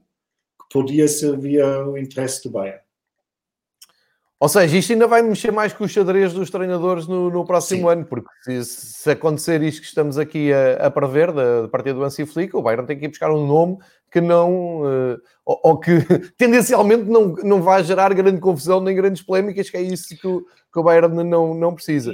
que 0.59 0.67
podia 0.71 1.07
servir 1.07 1.61
ao 1.61 1.97
interesse 1.97 2.43
do 2.43 2.51
Bayern. 2.51 2.86
Ou 4.39 4.47
seja, 4.47 4.77
isto 4.77 4.93
ainda 4.93 5.07
vai 5.07 5.23
mexer 5.23 5.51
mais 5.51 5.73
com 5.73 5.83
os 5.83 5.91
xadrez 5.91 6.31
dos 6.31 6.51
treinadores 6.51 7.07
no, 7.07 7.29
no 7.31 7.43
próximo 7.43 7.87
Sim. 7.87 7.93
ano, 7.93 8.05
porque 8.05 8.29
se, 8.43 8.65
se, 8.65 9.09
acontecer 9.09 9.63
isto 9.63 9.81
que 9.81 9.87
estamos 9.87 10.17
aqui 10.19 10.53
a, 10.53 10.85
a 10.85 10.91
prever, 10.91 11.31
da, 11.31 11.63
da 11.63 11.67
partida 11.67 11.95
do 11.95 12.03
Ansi 12.03 12.23
Flick, 12.23 12.55
o 12.55 12.61
Bayern 12.61 12.85
tem 12.85 12.99
que 12.99 13.05
ir 13.05 13.07
buscar 13.07 13.31
um 13.31 13.47
nome 13.47 13.77
que 14.11 14.21
não, 14.21 14.81
uh, 14.81 15.19
ou, 15.43 15.59
ou, 15.63 15.79
que 15.79 16.01
tendencialmente 16.37 17.05
não, 17.05 17.29
não 17.43 17.61
vai 17.63 17.83
gerar 17.83 18.13
grande 18.13 18.39
confusão 18.39 18.79
nem 18.79 18.95
grandes 18.95 19.23
polémicas, 19.23 19.71
que 19.71 19.77
é 19.77 19.81
isso 19.81 20.15
que 20.15 20.27
o, 20.27 20.41
que 20.41 20.79
o 20.79 20.83
Bayern 20.83 21.23
não, 21.23 21.55
não 21.55 21.73
precisa. 21.73 22.13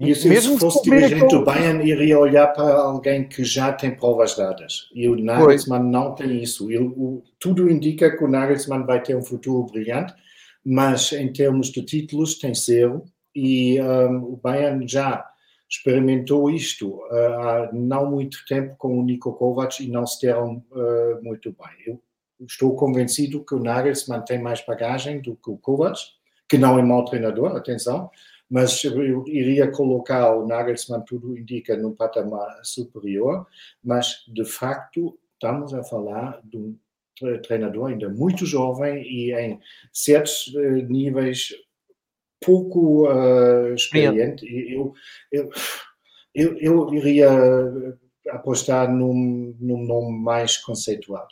E 0.00 0.14
se, 0.14 0.28
Mesmo 0.28 0.54
se 0.54 0.60
fosse 0.60 0.82
dirigente 0.82 1.28
do 1.28 1.44
Bayern, 1.44 1.86
iria 1.86 2.18
olhar 2.18 2.46
para 2.48 2.80
alguém 2.80 3.28
que 3.28 3.44
já 3.44 3.70
tem 3.70 3.90
provas 3.90 4.34
dadas. 4.34 4.88
E 4.94 5.06
o 5.06 5.14
Nagelsmann 5.14 5.82
pois. 5.82 5.92
não 5.92 6.14
tem 6.14 6.42
isso. 6.42 6.70
Ele, 6.72 6.86
o, 6.96 7.22
tudo 7.38 7.70
indica 7.70 8.10
que 8.10 8.24
o 8.24 8.28
Nagelsmann 8.28 8.86
vai 8.86 9.02
ter 9.02 9.14
um 9.14 9.22
futuro 9.22 9.70
brilhante, 9.70 10.14
mas 10.64 11.12
em 11.12 11.32
termos 11.32 11.68
de 11.68 11.82
títulos 11.82 12.34
tem 12.36 12.54
zero 12.54 13.04
e 13.34 13.80
um, 13.80 14.24
o 14.24 14.36
Bayern 14.36 14.86
já 14.86 15.26
experimentou 15.68 16.50
isto 16.50 16.88
uh, 16.88 17.40
há 17.40 17.70
não 17.72 18.10
muito 18.10 18.44
tempo 18.46 18.74
com 18.76 18.98
o 18.98 19.04
Niko 19.04 19.32
Kovac 19.32 19.82
e 19.82 19.88
não 19.88 20.06
se 20.06 20.26
deram 20.26 20.64
uh, 20.72 21.22
muito 21.22 21.50
bem. 21.50 21.86
Eu 21.86 22.00
estou 22.46 22.74
convencido 22.74 23.44
que 23.44 23.54
o 23.54 23.62
Nagelsmann 23.62 24.24
tem 24.24 24.40
mais 24.40 24.64
bagagem 24.64 25.20
do 25.20 25.36
que 25.36 25.50
o 25.50 25.58
Kovac, 25.58 25.98
que 26.48 26.58
não 26.58 26.78
é 26.78 26.82
mau 26.82 27.04
treinador, 27.04 27.56
atenção, 27.56 28.10
mas 28.50 28.82
eu 28.82 29.24
iria 29.28 29.70
colocar 29.70 30.34
o 30.34 30.44
Nagelsmann, 30.44 31.04
tudo 31.06 31.38
indica, 31.38 31.76
num 31.76 31.94
patamar 31.94 32.58
superior, 32.64 33.46
mas 33.82 34.24
de 34.26 34.44
facto 34.44 35.16
estamos 35.34 35.72
a 35.72 35.84
falar 35.84 36.40
de 36.42 36.56
um 36.56 36.76
treinador 37.42 37.90
ainda 37.90 38.08
muito 38.08 38.46
jovem 38.46 39.02
e 39.02 39.32
em 39.32 39.60
certos 39.92 40.52
eh, 40.56 40.82
níveis 40.82 41.48
pouco 42.40 43.06
uh, 43.06 43.74
experiente. 43.74 44.46
Eu, 44.46 44.94
eu, 45.30 45.50
eu, 46.34 46.58
eu, 46.58 46.94
iria 46.94 47.28
apostar 48.30 48.90
num, 48.90 49.54
num 49.60 49.84
nome 49.84 50.18
mais 50.18 50.56
conceituado. 50.56 51.28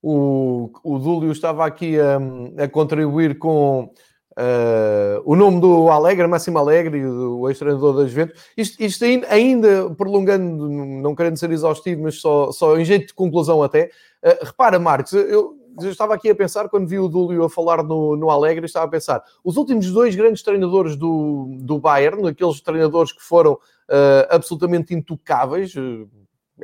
O, 0.00 0.70
o 0.84 0.98
Dúlio 0.98 1.32
estava 1.32 1.66
aqui 1.66 1.98
a, 1.98 2.18
a 2.64 2.68
contribuir 2.68 3.36
com 3.36 3.92
Uh, 4.38 5.20
o 5.24 5.34
nome 5.34 5.60
do 5.60 5.90
Alegre, 5.90 6.24
Máximo 6.28 6.58
Alegre, 6.58 7.04
o 7.04 7.48
ex-treinador 7.48 7.96
das 7.96 8.10
Juventus, 8.10 8.40
isto, 8.56 8.80
isto, 8.80 9.04
ainda 9.28 9.90
prolongando, 9.96 10.68
não 10.68 11.12
querendo 11.12 11.36
ser 11.36 11.50
exaustivo, 11.50 12.04
mas 12.04 12.20
só, 12.20 12.52
só 12.52 12.78
em 12.78 12.84
jeito 12.84 13.08
de 13.08 13.14
conclusão 13.14 13.64
até. 13.64 13.90
Uh, 14.22 14.44
repara, 14.44 14.78
Marcos, 14.78 15.12
eu, 15.12 15.56
eu, 15.82 15.90
estava 15.90 16.14
aqui 16.14 16.30
a 16.30 16.36
pensar, 16.36 16.68
quando 16.68 16.86
vi 16.86 17.00
o 17.00 17.08
Dúlio 17.08 17.42
a 17.42 17.50
falar 17.50 17.82
no, 17.82 18.14
no 18.14 18.30
Alegre, 18.30 18.64
estava 18.64 18.86
a 18.86 18.88
pensar, 18.88 19.24
os 19.42 19.56
últimos 19.56 19.90
dois 19.90 20.14
grandes 20.14 20.40
treinadores 20.40 20.94
do, 20.94 21.56
do 21.58 21.80
Bayern, 21.80 22.28
aqueles 22.28 22.60
treinadores 22.60 23.10
que 23.10 23.22
foram 23.22 23.54
uh, 23.54 24.26
absolutamente 24.30 24.94
intocáveis, 24.94 25.74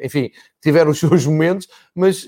enfim, 0.01 0.31
tiveram 0.63 0.93
os 0.93 1.01
seus 1.01 1.27
momentos, 1.27 1.69
mas 1.93 2.25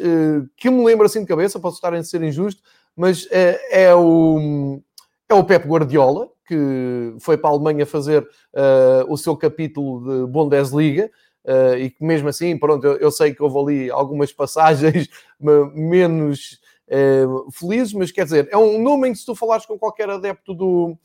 que 0.57 0.71
me 0.71 0.85
lembro 0.85 1.07
assim 1.07 1.21
de 1.21 1.27
cabeça, 1.27 1.61
posso 1.61 1.77
estar 1.77 1.95
a 1.95 2.03
ser 2.03 2.23
injusto, 2.23 2.63
mas 2.97 3.29
é 3.31 3.95
o 3.95 4.81
é 5.29 5.35
o 5.35 5.45
Pep 5.45 5.67
Guardiola, 5.67 6.29
que 6.47 7.15
foi 7.19 7.37
para 7.37 7.51
a 7.51 7.53
Alemanha 7.53 7.85
fazer 7.85 8.23
uh, 8.23 9.13
o 9.13 9.17
seu 9.17 9.37
capítulo 9.37 10.01
de 10.01 10.31
Bundesliga. 10.31 11.11
Uh, 11.45 11.79
e 11.79 11.91
que 11.91 12.05
mesmo 12.05 12.29
assim, 12.29 12.59
pronto, 12.59 12.85
eu, 12.85 12.97
eu, 12.97 13.11
sei 13.11 13.33
que 13.33 13.41
houve 13.41 13.59
ali 13.59 13.91
algumas 13.91 14.33
passagens 14.33 15.09
menos 15.39 16.61
uh, 16.89 17.51
felizes, 17.53 17.93
mas 17.93 18.11
quer 18.11 18.25
dizer, 18.25 18.49
é 18.51 18.57
um 18.57 18.83
nome 18.83 19.09
em 19.09 19.13
que 19.13 19.19
se 19.19 19.27
tu 19.27 19.35
falares 19.35 19.65
com 19.65 19.79
qualquer 19.79 20.11
adepto 20.11 20.53
do, 20.53 20.99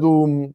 do, 0.00 0.50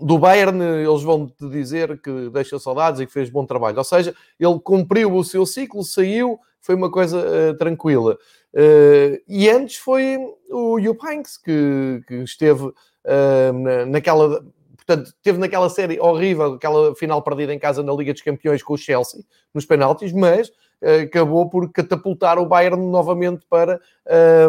do 0.00 0.18
Bayern, 0.18 0.60
eles 0.60 1.02
vão 1.04 1.28
te 1.28 1.48
dizer 1.48 2.00
que 2.00 2.28
deixa 2.30 2.58
saudades 2.58 3.00
e 3.00 3.06
que 3.06 3.12
fez 3.12 3.30
bom 3.30 3.46
trabalho. 3.46 3.78
Ou 3.78 3.84
seja, 3.84 4.12
ele 4.38 4.58
cumpriu 4.58 5.14
o 5.14 5.22
seu 5.22 5.46
ciclo, 5.46 5.84
saiu, 5.84 6.36
foi 6.60 6.74
uma 6.74 6.90
coisa 6.90 7.54
tranquila. 7.56 8.18
Uh, 8.52 9.20
e 9.28 9.48
antes 9.48 9.76
foi 9.76 10.18
o 10.50 10.80
Jupp 10.80 11.06
Heynckes 11.06 11.36
que, 11.36 12.02
que 12.06 12.14
esteve 12.22 12.64
uh, 12.64 13.52
na, 13.52 13.86
naquela... 13.86 14.44
Portanto, 14.76 15.06
esteve 15.06 15.38
naquela 15.38 15.68
série 15.68 16.00
horrível, 16.00 16.54
aquela 16.54 16.94
final 16.96 17.22
perdida 17.22 17.54
em 17.54 17.58
casa 17.60 17.80
na 17.80 17.92
Liga 17.92 18.12
dos 18.12 18.22
Campeões 18.22 18.60
com 18.60 18.74
o 18.74 18.78
Chelsea, 18.78 19.20
nos 19.54 19.64
penaltis, 19.64 20.12
mas 20.12 20.48
uh, 20.48 21.04
acabou 21.04 21.48
por 21.48 21.70
catapultar 21.70 22.40
o 22.40 22.46
Bayern 22.46 22.84
novamente 22.90 23.46
para 23.48 23.80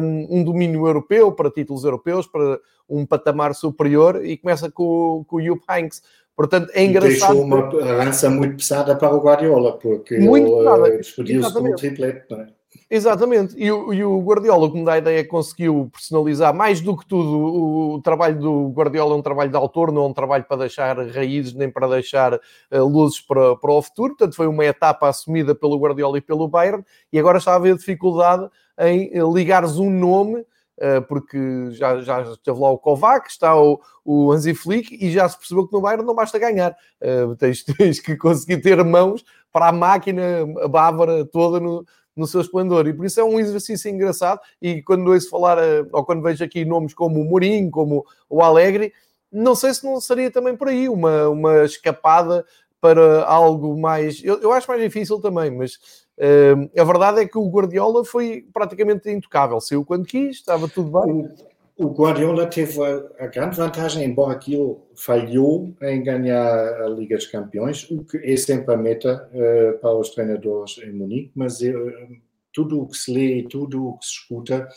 um 0.02 0.44
domínio 0.44 0.88
europeu, 0.88 1.32
para 1.32 1.52
títulos 1.52 1.84
europeus, 1.84 2.26
para 2.26 2.60
um 2.90 3.06
patamar 3.06 3.54
superior, 3.54 4.26
e 4.26 4.36
começa 4.36 4.72
com, 4.72 5.24
com 5.28 5.36
o 5.36 5.42
Jupp 5.42 5.64
Heynckes. 5.70 6.02
Portanto, 6.36 6.72
é 6.74 6.84
engraçado. 6.84 7.36
E 7.36 7.40
deixou 7.40 7.42
uma 7.44 7.88
herança 7.88 8.30
muito 8.30 8.56
pesada 8.58 8.96
para 8.96 9.14
o 9.14 9.20
Guardiola, 9.20 9.78
porque 9.78 10.18
muito 10.18 10.68
ele 10.68 10.98
despediu-se 10.98 11.54
como 11.54 11.76
triplete, 11.76 12.26
não 12.32 12.42
é? 12.42 12.48
Exatamente, 12.94 13.56
e 13.58 13.68
e 13.68 14.04
o 14.04 14.20
Guardiola, 14.20 14.70
como 14.70 14.84
dá 14.84 14.94
a 14.96 14.98
ideia, 14.98 15.26
conseguiu 15.26 15.90
personalizar 15.94 16.54
mais 16.54 16.82
do 16.82 16.98
que 16.98 17.06
tudo. 17.06 17.94
O, 17.94 18.02
trabalho 18.02 18.38
do 18.38 18.68
Guardiola 18.72 19.16
é 19.16 19.18
um 19.18 19.22
trabalho 19.22 19.50
de 19.50 19.56
autor, 19.56 19.94
não 19.94 20.04
é 20.04 20.08
um 20.08 20.14
trabalho 20.14 20.44
para 20.44 20.58
deixar 20.58 20.98
raízes 21.08 21.54
nem 21.54 21.72
para 21.72 21.88
deixar 21.88 22.34
uh, 22.34 22.84
luzes 22.84 23.22
para, 23.22 23.56
para 23.56 23.72
o 23.72 23.82
futuro. 23.82 24.10
Portanto, 24.10 24.36
foi 24.36 24.46
uma 24.46 24.66
etapa 24.66 25.08
assumida 25.08 25.56
pelo 25.56 25.80
Guardiola 25.80 26.18
e 26.18 26.22
pelo 26.22 26.50
Bayern, 26.50 26.84
e 27.14 27.18
agora 27.18 27.38
está 27.38 27.54
a 27.54 27.56
haver 27.56 27.78
dificuldade 27.78 28.50
em 28.78 29.10
eh, 29.14 29.24
ligares 29.34 29.78
um 29.78 29.90
nome 29.90 30.42
uh, 30.42 31.02
porque 31.08 31.72
já, 31.72 32.02
já 32.02 32.24
esteve 32.24 32.60
lá 32.60 32.72
o 32.72 32.78
Kovac, 32.78 33.30
está 33.30 33.56
o, 33.56 33.80
o 34.04 34.34
Hansi 34.34 34.54
Flick 34.54 34.98
e 35.00 35.10
já 35.12 35.30
se 35.30 35.38
percebeu 35.38 35.66
que 35.66 35.72
no 35.72 35.80
Bayern 35.80 36.06
não 36.06 36.14
basta 36.14 36.38
ganhar. 36.38 36.76
Uh, 37.02 37.38
tens, 37.38 37.64
tens, 37.78 38.02
que 38.02 38.18
conseguir 38.18 38.62
ter 38.62 38.84
mãos 38.84 39.24
para 39.50 39.70
a 39.70 39.72
máquina 39.72 40.46
bávara 40.70 41.26
toda 41.26 41.60
no, 41.60 41.86
no 42.22 42.28
seu 42.28 42.40
esplendor. 42.40 42.88
E 42.88 42.94
por 42.94 43.06
isso 43.06 43.20
é 43.20 43.24
um 43.24 43.40
exercício 43.40 43.90
engraçado. 43.90 44.40
E 44.62 44.82
quando 44.82 45.12
ouço 45.12 45.30
falar, 45.30 45.58
eh, 45.58 45.86
ou 45.92 46.06
quando 46.06 46.22
vejo 46.22 46.44
aqui 46.44 46.64
nomes 46.64 46.94
como 46.94 47.20
o 47.20 47.26
Mourinho, 47.26 47.70
como 47.70 48.06
o 48.30 48.42
Alegre, 48.42 48.94
não 49.32 49.56
sei 49.56 49.74
se 49.74 49.84
não 49.84 50.00
seria 50.00 50.32
também 50.32 50.56
por 50.56 50.70
aí 50.70 50.88
uma, 50.88 51.28
uma 51.28 51.64
escapada 51.66 52.46
para 52.80 53.24
algo 53.26 53.80
mais. 53.80 54.24
Eu, 54.24 54.40
eu 54.42 54.52
acho 54.52 54.68
mais 54.68 54.82
difícil 54.82 55.20
também, 55.20 55.52
mas 55.52 55.76
uh, 56.18 56.80
a 56.80 56.84
verdade 56.84 57.22
é 57.22 57.28
que 57.28 57.38
o 57.38 57.50
Guardiola 57.50 58.04
foi 58.04 58.46
praticamente 58.52 59.10
intocável. 59.10 59.62
Saiu 59.62 59.86
quando 59.86 60.06
quis, 60.06 60.38
estava 60.38 60.68
tudo 60.68 61.00
bem. 61.02 61.30
O 61.82 61.90
Guardiola 61.90 62.46
teve 62.46 62.80
a, 62.80 63.26
a, 63.26 63.28
grande 63.28 63.58
vantagem, 63.58 64.06
embora 64.06 64.34
aquilo 64.34 64.88
falhou 64.96 65.76
em 65.82 66.04
ganhar 66.04 66.80
a 66.80 66.88
Liga 66.88 67.16
dos 67.16 67.26
Campeões, 67.26 67.90
o 67.90 68.04
que 68.06 68.18
é 68.18 68.38
sempre 68.38 68.72
a 68.72 68.78
meta 68.78 69.28
uh, 69.34 69.80
para 69.80 69.98
os 69.98 70.12
treinadores 70.12 70.78
em 70.78 70.92
Munique, 70.92 71.32
mas 71.34 71.60
uh, 71.62 71.74
tudo 72.54 72.82
o 72.82 72.88
que 72.88 72.96
se 72.96 73.12
lê 73.12 73.40
e 73.40 73.48
tudo 73.48 73.88
o 73.88 73.98
que 73.98 74.06
se 74.06 74.12
escuta 74.12 74.68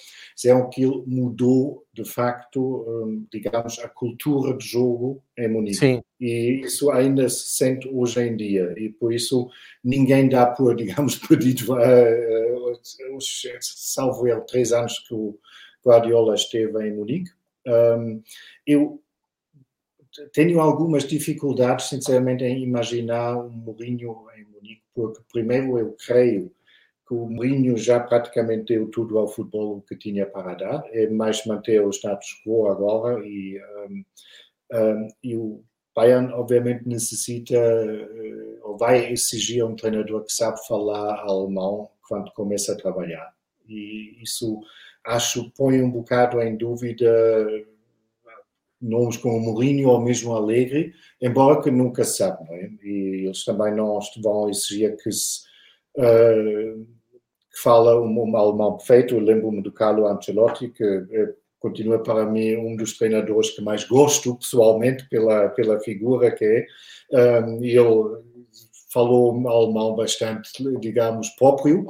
é 0.46 0.68
que 0.70 0.82
ele 0.82 1.02
mudou, 1.06 1.84
de 1.92 2.06
facto, 2.06 2.86
um, 2.88 3.26
digamos, 3.30 3.78
a 3.80 3.88
cultura 3.88 4.56
de 4.56 4.66
jogo 4.66 5.22
em 5.36 5.48
Munique. 5.48 5.76
Sim. 5.76 6.02
E 6.18 6.62
isso 6.64 6.90
ainda 6.90 7.28
se 7.28 7.48
sente 7.48 7.86
hoje 7.92 8.22
em 8.22 8.34
dia, 8.34 8.72
e 8.78 8.88
por 8.88 9.12
isso 9.12 9.50
ninguém 9.84 10.26
dá 10.26 10.46
por, 10.46 10.72
digamos, 10.74 11.16
perdido, 11.16 11.74
uh, 11.74 12.72
uh, 12.72 13.18
salvo 13.60 14.26
ele, 14.26 14.40
três 14.42 14.72
anos 14.72 15.00
que 15.00 15.12
o 15.12 15.38
Guardiola 15.84 16.34
esteve 16.34 16.86
em 16.86 16.94
Munique. 16.94 17.30
Um, 17.66 18.22
eu 18.66 19.00
tenho 20.32 20.60
algumas 20.60 21.04
dificuldades, 21.04 21.88
sinceramente, 21.88 22.44
em 22.44 22.62
imaginar 22.62 23.36
um 23.36 23.50
Mourinho 23.50 24.26
em 24.36 24.44
Munique, 24.44 24.82
porque, 24.94 25.20
primeiro, 25.32 25.78
eu 25.78 25.96
creio 26.06 26.52
que 27.06 27.14
o 27.14 27.28
Mourinho 27.28 27.76
já 27.76 28.00
praticamente 28.00 28.74
deu 28.74 28.88
tudo 28.90 29.18
ao 29.18 29.28
futebol 29.28 29.82
que 29.82 29.96
tinha 29.96 30.24
para 30.24 30.54
dar, 30.54 30.84
é 30.90 31.08
mais 31.08 31.44
manter 31.44 31.84
o 31.84 31.90
status 31.90 32.40
quo 32.44 32.68
agora 32.68 33.22
e, 33.26 33.60
um, 33.88 34.04
um, 34.72 35.08
e 35.22 35.36
o 35.36 35.62
Bayern, 35.94 36.32
obviamente, 36.32 36.88
necessita 36.88 37.54
uh, 37.54 38.58
ou 38.62 38.78
vai 38.78 39.12
exigir 39.12 39.64
um 39.64 39.76
treinador 39.76 40.24
que 40.24 40.32
sabe 40.32 40.58
falar 40.66 41.20
alemão 41.20 41.90
quando 42.08 42.32
começa 42.32 42.72
a 42.72 42.76
trabalhar. 42.76 43.32
E 43.68 44.18
isso 44.22 44.60
acho 45.04 45.50
põe 45.56 45.82
um 45.82 45.90
bocado 45.90 46.40
em 46.40 46.56
dúvida 46.56 47.06
nomes 48.80 49.16
como 49.16 49.40
Mourinho 49.40 49.88
ou 49.88 50.00
mesmo 50.00 50.34
Alegre, 50.34 50.92
embora 51.20 51.62
que 51.62 51.70
nunca 51.70 52.04
se 52.04 52.18
sabe, 52.18 52.44
não 52.44 52.54
é? 52.54 52.70
E 52.82 53.24
eles 53.24 53.44
também 53.44 53.74
não 53.74 53.98
vão 54.22 54.50
exigir 54.50 54.96
que 54.96 55.10
se 55.10 55.40
uh, 55.96 56.86
que 57.50 57.60
fala 57.62 58.00
um, 58.00 58.06
um, 58.06 58.36
alemão 58.36 58.76
perfeito. 58.76 59.14
Eu 59.14 59.20
lembro-me 59.20 59.62
do 59.62 59.72
Carlo 59.72 60.06
Ancelotti, 60.06 60.68
que 60.68 60.84
uh, 60.84 61.34
continua 61.58 62.02
para 62.02 62.26
mim 62.26 62.56
um 62.56 62.76
dos 62.76 62.98
treinadores 62.98 63.50
que 63.50 63.62
mais 63.62 63.84
gosto 63.84 64.36
pessoalmente 64.36 65.08
pela, 65.08 65.48
pela 65.50 65.80
figura 65.80 66.30
que 66.30 66.44
é. 66.44 66.66
Um, 67.42 67.62
ele 67.62 67.78
falou 68.94 69.48
alemão 69.48 69.94
bastante, 69.94 70.50
digamos, 70.80 71.28
próprio, 71.30 71.86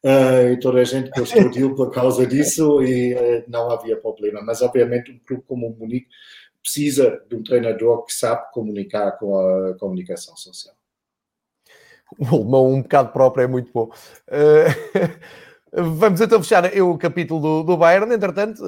Uh, 0.00 0.52
e 0.52 0.60
toda 0.60 0.80
a 0.80 0.84
gente 0.84 1.10
gostou 1.10 1.74
por 1.74 1.90
causa 1.90 2.24
disso 2.24 2.80
e 2.84 3.14
uh, 3.14 3.44
não 3.48 3.68
havia 3.68 3.96
problema. 3.96 4.40
Mas, 4.40 4.62
obviamente, 4.62 5.10
um 5.10 5.18
clube 5.18 5.42
como 5.44 5.66
o 5.66 5.76
Munique 5.76 6.06
precisa 6.62 7.20
de 7.28 7.34
um 7.34 7.42
treinador 7.42 8.04
que 8.04 8.14
sabe 8.14 8.52
comunicar 8.52 9.18
com 9.18 9.36
a 9.36 9.74
comunicação 9.74 10.36
social. 10.36 10.74
O 12.16 12.26
alemão 12.26 12.72
um 12.72 12.82
bocado 12.82 13.12
próprio 13.12 13.42
é 13.42 13.46
muito 13.48 13.72
bom. 13.72 13.90
Uh, 14.28 15.18
vamos 15.72 16.20
então 16.20 16.42
fechar 16.42 16.64
o 16.80 16.96
capítulo 16.96 17.40
do, 17.40 17.62
do 17.62 17.76
Bayern, 17.76 18.12
entretanto, 18.12 18.62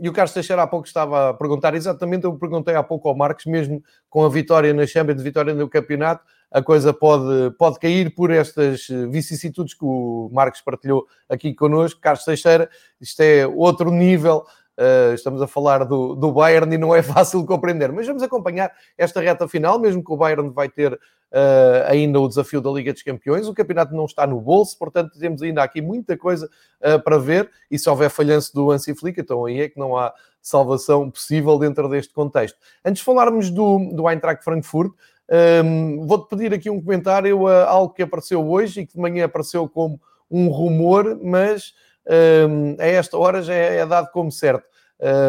e 0.00 0.08
o 0.08 0.12
Carlos 0.12 0.32
Teixeira 0.32 0.62
há 0.62 0.66
pouco 0.66 0.86
estava 0.86 1.30
a 1.30 1.34
perguntar 1.34 1.74
exatamente, 1.74 2.24
eu 2.24 2.34
perguntei 2.34 2.74
há 2.74 2.82
pouco 2.82 3.08
ao 3.08 3.16
Marcos, 3.16 3.46
mesmo 3.46 3.82
com 4.08 4.24
a 4.24 4.28
vitória 4.28 4.72
na 4.74 4.86
Champions, 4.86 5.22
vitória 5.22 5.54
no 5.54 5.68
campeonato, 5.68 6.24
a 6.50 6.62
coisa 6.62 6.92
pode, 6.92 7.50
pode 7.58 7.80
cair 7.80 8.14
por 8.14 8.30
estas 8.30 8.86
vicissitudes 9.10 9.74
que 9.74 9.84
o 9.84 10.30
Marcos 10.32 10.60
partilhou 10.60 11.04
aqui 11.28 11.52
connosco. 11.52 12.00
Carlos 12.00 12.24
Teixeira, 12.24 12.70
isto 13.00 13.20
é 13.20 13.44
outro 13.44 13.90
nível 13.90 14.44
Uh, 14.76 15.14
estamos 15.14 15.40
a 15.40 15.46
falar 15.46 15.84
do, 15.84 16.16
do 16.16 16.32
Bayern 16.32 16.74
e 16.74 16.78
não 16.78 16.94
é 16.94 17.00
fácil 17.04 17.44
compreender, 17.46 17.92
mas 17.92 18.06
vamos 18.06 18.22
acompanhar 18.22 18.72
esta 18.98 19.20
reta 19.20 19.46
final, 19.46 19.78
mesmo 19.78 20.02
que 20.02 20.12
o 20.12 20.16
Bayern 20.16 20.50
vai 20.50 20.68
ter 20.68 20.98
uh, 21.34 21.86
ainda 21.86 22.20
o 22.20 22.28
desafio 22.28 22.60
da 22.60 22.70
Liga 22.70 22.92
dos 22.92 23.02
Campeões. 23.02 23.46
O 23.48 23.54
campeonato 23.54 23.94
não 23.94 24.04
está 24.04 24.26
no 24.26 24.40
bolso, 24.40 24.78
portanto, 24.78 25.18
temos 25.18 25.42
ainda 25.42 25.62
aqui 25.62 25.80
muita 25.80 26.16
coisa 26.16 26.48
uh, 26.80 27.02
para 27.02 27.18
ver. 27.18 27.50
E 27.70 27.78
se 27.78 27.88
houver 27.88 28.10
falhanço 28.10 28.54
do 28.54 28.70
Hansi 28.70 28.94
Flick, 28.94 29.20
então 29.20 29.44
aí 29.44 29.60
é 29.60 29.68
que 29.68 29.78
não 29.78 29.96
há 29.96 30.12
salvação 30.40 31.10
possível 31.10 31.58
dentro 31.58 31.88
deste 31.88 32.12
contexto. 32.12 32.58
Antes 32.84 33.00
de 33.00 33.04
falarmos 33.04 33.50
do, 33.50 33.78
do 33.92 34.08
Eintracht 34.08 34.44
Frankfurt, 34.44 34.92
um, 34.92 35.34
ehm, 35.34 36.06
vou-te 36.06 36.28
pedir 36.28 36.52
aqui 36.52 36.68
um 36.68 36.80
comentário 36.80 37.46
a 37.46 37.64
algo 37.64 37.94
que 37.94 38.02
apareceu 38.02 38.46
hoje 38.46 38.82
e 38.82 38.86
que 38.86 38.92
de 38.92 39.00
manhã 39.00 39.24
apareceu 39.24 39.66
como 39.68 39.98
um 40.30 40.48
rumor, 40.48 41.18
mas 41.22 41.72
um, 42.06 42.76
a 42.78 42.86
esta 42.86 43.16
hora 43.16 43.42
já 43.42 43.54
é, 43.54 43.76
é 43.78 43.86
dado 43.86 44.10
como 44.10 44.30
certo. 44.30 44.64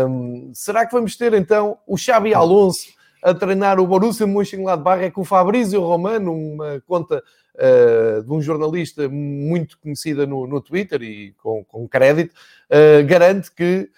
Um, 0.07 0.51
será 0.53 0.85
que 0.85 0.93
vamos 0.93 1.15
ter 1.17 1.33
então 1.33 1.77
o 1.87 1.97
Xabi 1.97 2.33
Alonso 2.33 2.95
a 3.25 3.33
treinar 3.33 3.79
o 3.79 3.87
Borussia 3.87 4.27
Mönchengladbach 4.27 5.03
é 5.03 5.09
que 5.09 5.19
o 5.19 5.25
Fabrício 5.25 5.81
Romano, 5.81 6.31
uma 6.31 6.79
conta 6.85 7.23
uh, 7.55 8.23
de 8.23 8.31
um 8.31 8.39
jornalista 8.39 9.09
muito 9.09 9.79
conhecida 9.79 10.27
no, 10.27 10.45
no 10.45 10.61
Twitter 10.61 11.01
e 11.01 11.33
com, 11.41 11.65
com 11.65 11.87
crédito, 11.87 12.33
uh, 12.69 13.03
garante 13.07 13.51
que 13.51 13.89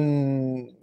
um, 0.00 0.74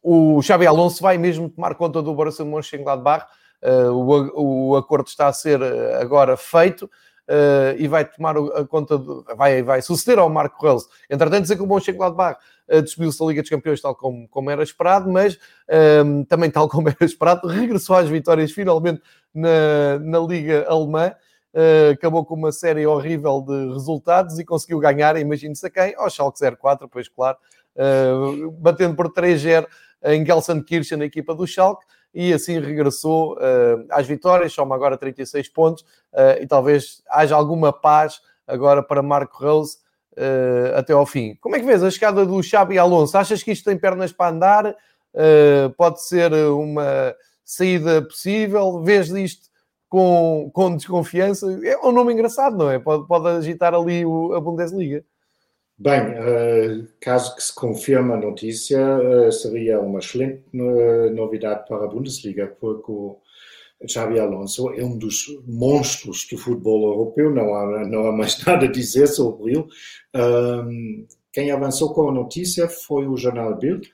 o 0.00 0.40
Xabi 0.42 0.66
Alonso 0.66 1.02
vai 1.02 1.18
mesmo 1.18 1.48
tomar 1.48 1.74
conta 1.74 2.00
do 2.00 2.14
Borussia 2.14 2.44
Mönchengladbach. 2.44 3.26
Uh, 3.60 3.90
o, 3.90 4.70
o 4.70 4.76
acordo 4.76 5.08
está 5.08 5.26
a 5.26 5.32
ser 5.32 5.60
agora 6.00 6.36
feito 6.36 6.88
uh, 7.30 7.78
e 7.78 7.86
vai 7.86 8.04
tomar 8.04 8.36
a 8.36 8.64
conta, 8.66 8.98
vai, 9.36 9.62
vai 9.62 9.80
suceder 9.80 10.18
ao 10.18 10.28
Marco 10.28 10.66
Reus. 10.66 10.86
Entretanto, 11.08 11.42
dizer 11.42 11.56
que 11.56 11.62
o 11.62 11.66
Mönchengladbach 11.66 12.38
uh, 12.68 12.82
despediu-se 12.82 13.18
da 13.18 13.26
Liga 13.26 13.42
dos 13.42 13.50
Campeões, 13.50 13.80
tal 13.80 13.94
como, 13.94 14.28
como 14.28 14.50
era 14.50 14.62
esperado, 14.62 15.10
mas 15.10 15.34
um, 15.34 15.38
ehm, 15.68 16.24
também 16.24 16.50
tal 16.50 16.68
como 16.68 16.88
era 16.90 17.04
esperado, 17.04 17.46
regressou 17.46 17.96
às 17.96 18.08
vitórias 18.08 18.50
finalmente 18.50 19.00
na, 19.32 19.98
na 20.00 20.18
Liga 20.18 20.66
Alemã. 20.68 21.12
Uh, 21.52 21.90
acabou 21.94 22.24
com 22.24 22.34
uma 22.34 22.52
série 22.52 22.86
horrível 22.86 23.40
de 23.40 23.72
resultados 23.72 24.38
e 24.38 24.44
conseguiu 24.44 24.78
ganhar, 24.78 25.16
imagine-se 25.16 25.66
a 25.66 25.70
quem, 25.70 25.94
ao 25.96 26.08
Schalke 26.08 26.38
04, 26.38 26.88
pois 26.88 27.08
claro, 27.08 27.36
uh, 27.74 28.52
batendo 28.52 28.94
por 28.94 29.12
3-0 29.12 29.66
em 30.04 30.24
Gelsenkirchen, 30.24 30.98
na 30.98 31.04
equipa 31.04 31.34
do 31.34 31.46
Schalke, 31.46 31.84
e 32.12 32.32
assim 32.32 32.58
regressou 32.58 33.34
uh, 33.34 33.86
às 33.90 34.06
vitórias, 34.06 34.52
soma 34.52 34.74
agora 34.74 34.96
36 34.96 35.48
pontos 35.48 35.82
uh, 36.12 36.40
e 36.40 36.46
talvez 36.46 37.02
haja 37.08 37.36
alguma 37.36 37.72
paz 37.72 38.20
agora 38.46 38.82
para 38.82 39.02
Marco 39.02 39.42
Rose 39.42 39.78
uh, 40.12 40.76
até 40.76 40.92
ao 40.92 41.06
fim. 41.06 41.36
Como 41.40 41.54
é 41.54 41.60
que 41.60 41.66
vês 41.66 41.82
a 41.82 41.90
chegada 41.90 42.26
do 42.26 42.42
Xabi 42.42 42.78
Alonso? 42.78 43.16
Achas 43.16 43.42
que 43.42 43.52
isto 43.52 43.64
tem 43.64 43.78
pernas 43.78 44.12
para 44.12 44.34
andar? 44.34 44.76
pode 45.76 46.04
ser 46.04 46.32
uma 46.32 47.16
saída 47.44 48.00
possível? 48.00 48.80
Vês 48.80 49.08
isto 49.10 49.48
com, 49.88 50.48
com 50.54 50.76
desconfiança? 50.76 51.46
É 51.64 51.76
um 51.84 51.90
nome 51.90 52.12
engraçado, 52.12 52.56
não 52.56 52.70
é? 52.70 52.78
Pode, 52.78 53.08
pode 53.08 53.26
agitar 53.26 53.74
ali 53.74 54.06
o, 54.06 54.32
a 54.34 54.40
Bundesliga. 54.40 55.04
Bem, 55.82 56.10
uh, 56.10 56.86
caso 57.00 57.34
que 57.34 57.42
se 57.42 57.54
confirme 57.54 58.12
a 58.12 58.16
notícia, 58.18 58.78
uh, 58.98 59.32
seria 59.32 59.80
uma 59.80 60.00
excelente 60.00 60.44
uh, 60.52 61.10
novidade 61.14 61.66
para 61.66 61.86
a 61.86 61.88
Bundesliga, 61.88 62.54
porque 62.60 62.92
o 62.92 63.18
Xabi 63.88 64.20
Alonso 64.20 64.74
é 64.74 64.84
um 64.84 64.98
dos 64.98 65.24
monstros 65.46 66.28
do 66.30 66.36
futebol 66.36 66.86
europeu, 66.86 67.30
não 67.30 67.54
há, 67.54 67.88
não 67.88 68.06
há 68.08 68.12
mais 68.12 68.38
nada 68.44 68.66
a 68.66 68.70
dizer 68.70 69.06
sobre 69.06 69.54
ele. 69.54 69.64
Quem 71.32 71.50
avançou 71.50 71.94
com 71.94 72.10
a 72.10 72.12
notícia 72.12 72.68
foi 72.68 73.06
o 73.06 73.16
jornal 73.16 73.56
Bild, 73.56 73.90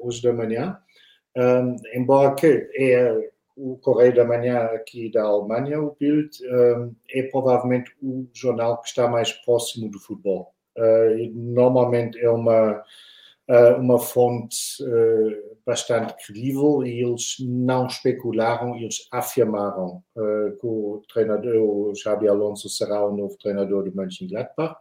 hoje 0.00 0.22
da 0.22 0.32
manhã, 0.32 0.78
embora 1.94 2.34
que 2.34 2.70
é 2.74 3.33
o 3.56 3.76
Correio 3.78 4.14
da 4.14 4.24
Manhã 4.24 4.64
aqui 4.66 5.10
da 5.10 5.22
Alemanha, 5.22 5.80
o 5.80 5.96
Bild, 5.98 6.30
um, 6.46 6.94
é 7.10 7.22
provavelmente 7.24 7.92
o 8.02 8.26
jornal 8.32 8.80
que 8.80 8.88
está 8.88 9.08
mais 9.08 9.32
próximo 9.32 9.88
do 9.90 10.00
futebol. 10.00 10.52
Uh, 10.76 11.30
normalmente 11.32 12.18
é 12.18 12.28
uma, 12.28 12.82
uh, 13.48 13.76
uma 13.78 13.98
fonte 13.98 14.56
uh, 14.82 15.56
bastante 15.64 16.14
credível 16.26 16.84
e 16.84 17.02
eles 17.02 17.36
não 17.40 17.86
especularam, 17.86 18.74
eles 18.76 19.06
afirmaram 19.12 20.02
que 20.60 20.66
o 20.66 21.02
treinador, 21.10 21.56
o 21.56 21.94
Xabi 21.94 22.28
Alonso 22.28 22.68
será 22.68 23.06
o 23.06 23.16
novo 23.16 23.36
treinador 23.38 23.84
do 23.84 23.96
Mönchengladbach. 23.96 24.76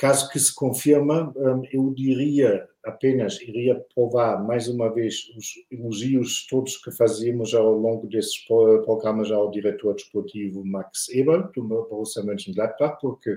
Caso 0.00 0.30
que 0.30 0.38
se 0.38 0.54
confirma, 0.54 1.30
eu 1.70 1.92
diria 1.92 2.66
apenas, 2.82 3.38
iria 3.42 3.84
provar 3.94 4.42
mais 4.42 4.66
uma 4.66 4.90
vez 4.90 5.30
os 5.36 5.52
elogios 5.70 6.46
todos 6.46 6.78
que 6.78 6.90
fazíamos 6.90 7.52
ao 7.52 7.70
longo 7.74 8.06
desses 8.06 8.38
programas 8.46 9.30
ao 9.30 9.50
diretor 9.50 9.94
desportivo 9.94 10.64
Max 10.64 11.10
Eber, 11.10 11.50
do 11.52 11.62
Borussia 11.62 12.22
Mönchengladbach, 12.22 12.98
porque 12.98 13.36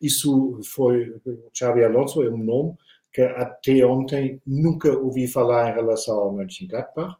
isso 0.00 0.60
foi, 0.62 1.10
o 1.26 1.50
Xabi 1.52 1.82
Alonso 1.82 2.22
é 2.22 2.30
um 2.30 2.38
nome 2.38 2.76
que 3.12 3.22
até 3.22 3.84
ontem 3.84 4.40
nunca 4.46 4.96
ouvi 4.96 5.26
falar 5.26 5.72
em 5.72 5.74
relação 5.74 6.16
ao 6.16 6.32
Mönchengladbach. 6.32 7.16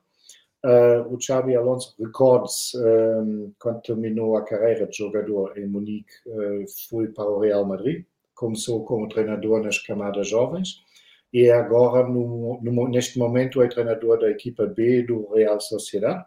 Uh, 0.65 1.13
o 1.13 1.21
Xabi 1.21 1.57
Alonso, 1.57 1.97
recordes, 1.99 2.73
um, 2.77 3.53
quando 3.59 3.83
terminou 3.83 4.37
a 4.37 4.45
carreira 4.45 4.87
de 4.87 4.97
jogador 4.97 5.59
em 5.59 5.67
Munique, 5.67 6.15
uh, 6.29 6.65
foi 6.89 7.09
para 7.09 7.29
o 7.29 7.41
Real 7.41 7.67
Madrid, 7.67 8.05
começou 8.35 8.85
como 8.85 9.09
treinador 9.09 9.62
nas 9.62 9.79
camadas 9.79 10.29
jovens 10.29 10.85
e 11.35 11.51
agora, 11.51 12.09
no, 12.09 12.61
no, 12.62 12.88
neste 12.88 13.18
momento, 13.18 13.61
é 13.61 13.66
treinador 13.66 14.20
da 14.20 14.31
equipa 14.31 14.66
B 14.66 15.03
do 15.03 15.29
Real 15.35 15.61
Sociedad, 15.61 16.25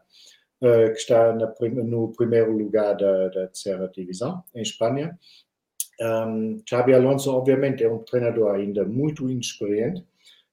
uh, 0.61 0.91
que 0.91 0.97
está 0.99 1.33
na, 1.33 1.55
no 1.85 2.11
primeiro 2.11 2.51
lugar 2.51 2.97
da, 2.97 3.29
da 3.29 3.47
terceira 3.47 3.87
divisão, 3.87 4.43
em 4.53 4.61
Espanha. 4.61 5.17
Um, 6.01 6.61
Xabi 6.69 6.93
Alonso, 6.93 7.31
obviamente, 7.31 7.85
é 7.85 7.89
um 7.89 7.99
treinador 7.99 8.53
ainda 8.53 8.83
muito 8.83 9.29
inexperiente, 9.29 10.05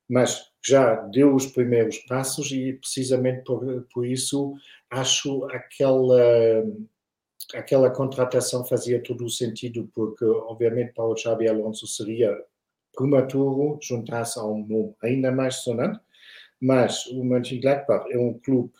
mas 0.08 0.52
já 0.64 0.94
deu 0.94 1.34
os 1.34 1.46
primeiros 1.46 1.98
passos 2.06 2.52
e, 2.52 2.74
precisamente 2.74 3.42
por, 3.42 3.84
por 3.92 4.06
isso, 4.06 4.54
acho 4.88 5.46
aquela 5.46 6.62
aquela 7.52 7.90
contratação 7.90 8.64
fazia 8.64 9.02
todo 9.02 9.24
o 9.24 9.30
sentido, 9.30 9.90
porque, 9.94 10.24
obviamente, 10.24 10.92
para 10.94 11.04
o 11.04 11.16
Xabi 11.16 11.48
Alonso 11.48 11.87
seria 11.87 12.35
prematuro 12.94 13.78
juntar-se 13.83 14.38
a 14.38 14.44
um 14.44 14.66
nome 14.66 14.94
ainda 15.02 15.33
mais 15.33 15.57
sonante, 15.57 16.00
mas 16.61 17.07
o 17.07 17.24
Mönchengladbach 17.24 18.11
é 18.11 18.18
um 18.18 18.38
clube 18.38 18.72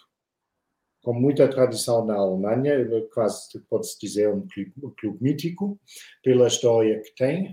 com 1.03 1.12
muita 1.12 1.46
tradição 1.46 2.05
na 2.07 2.14
Alemanha, 2.14 2.87
quase 3.12 3.61
pode-se 3.68 4.00
dizer 4.00 4.31
um 4.31 4.46
clube, 4.48 4.72
um 4.83 4.90
clube, 4.98 5.18
mítico, 5.20 5.79
pela 6.22 6.46
história 6.46 6.98
que 7.03 7.14
tem. 7.14 7.53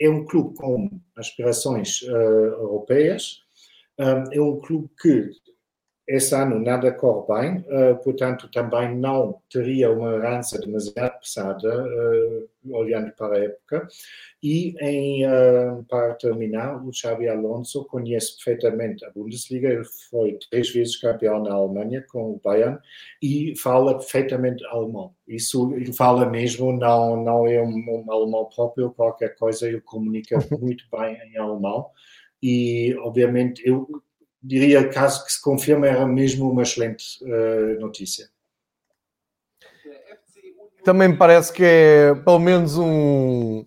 É 0.00 0.08
um 0.08 0.24
clube 0.24 0.56
com 0.56 0.98
aspirações 1.14 2.00
uh, 2.02 2.08
europeias, 2.08 3.42
é 3.98 4.40
um 4.40 4.58
clube 4.60 4.88
que 5.02 5.30
esse 6.08 6.34
ano 6.34 6.58
nada 6.58 6.90
corre 6.90 7.26
bem, 7.28 7.64
uh, 7.68 7.94
portanto 8.02 8.48
também 8.50 8.96
não 8.96 9.42
teria 9.52 9.92
uma 9.92 10.14
herança 10.14 10.58
demasiado 10.58 11.20
pesada, 11.20 11.84
uh, 11.84 12.48
olhando 12.70 13.12
para 13.12 13.36
a 13.36 13.44
época. 13.44 13.86
E 14.42 14.74
em, 14.80 15.26
uh, 15.26 15.84
para 15.86 16.14
terminar, 16.14 16.82
o 16.82 16.90
Xabi 16.90 17.28
Alonso 17.28 17.84
conhece 17.84 18.36
perfeitamente 18.36 19.04
a 19.04 19.10
Bundesliga, 19.10 19.68
ele 19.68 19.84
foi 19.84 20.38
três 20.50 20.70
vezes 20.70 20.96
campeão 20.96 21.42
na 21.42 21.52
Alemanha 21.52 22.02
com 22.08 22.32
o 22.32 22.40
Bayern 22.42 22.78
e 23.22 23.54
fala 23.58 23.98
perfeitamente 23.98 24.64
alemão. 24.64 25.12
Isso 25.26 25.74
ele 25.74 25.92
fala 25.92 26.24
mesmo, 26.24 26.72
não, 26.72 27.22
não 27.22 27.46
é 27.46 27.60
um, 27.60 28.04
um 28.06 28.10
alemão 28.10 28.46
próprio, 28.46 28.92
qualquer 28.92 29.36
coisa, 29.36 29.68
ele 29.68 29.82
comunica 29.82 30.38
muito 30.58 30.84
bem 30.90 31.18
em 31.30 31.36
alemão. 31.36 31.90
E, 32.42 32.96
obviamente, 33.00 33.60
eu 33.66 34.02
diria, 34.48 34.88
caso 34.88 35.24
que 35.24 35.32
se 35.32 35.40
confirme, 35.40 35.86
era 35.86 36.06
mesmo 36.06 36.50
uma 36.50 36.62
excelente 36.62 37.22
uh, 37.22 37.78
notícia. 37.78 38.28
Também 40.82 41.08
me 41.08 41.16
parece 41.16 41.52
que 41.52 41.62
é 41.62 42.14
pelo 42.14 42.38
menos 42.38 42.78
um, 42.78 43.66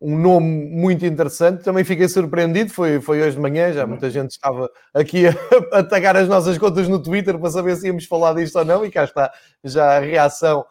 um 0.00 0.16
nome 0.16 0.66
muito 0.70 1.04
interessante. 1.04 1.64
Também 1.64 1.82
fiquei 1.82 2.08
surpreendido, 2.08 2.70
foi, 2.70 3.00
foi 3.00 3.20
hoje 3.20 3.34
de 3.34 3.42
manhã, 3.42 3.72
já 3.72 3.84
muita 3.84 4.08
gente 4.10 4.30
estava 4.30 4.70
aqui 4.94 5.26
a, 5.26 5.32
a 5.78 5.82
tagar 5.82 6.16
as 6.16 6.28
nossas 6.28 6.56
contas 6.56 6.88
no 6.88 7.02
Twitter 7.02 7.36
para 7.36 7.50
saber 7.50 7.74
se 7.76 7.88
íamos 7.88 8.04
falar 8.04 8.34
disto 8.34 8.56
ou 8.56 8.64
não, 8.64 8.86
e 8.86 8.90
cá 8.92 9.02
está 9.02 9.32
já 9.64 9.96
a 9.96 10.00
reação 10.00 10.64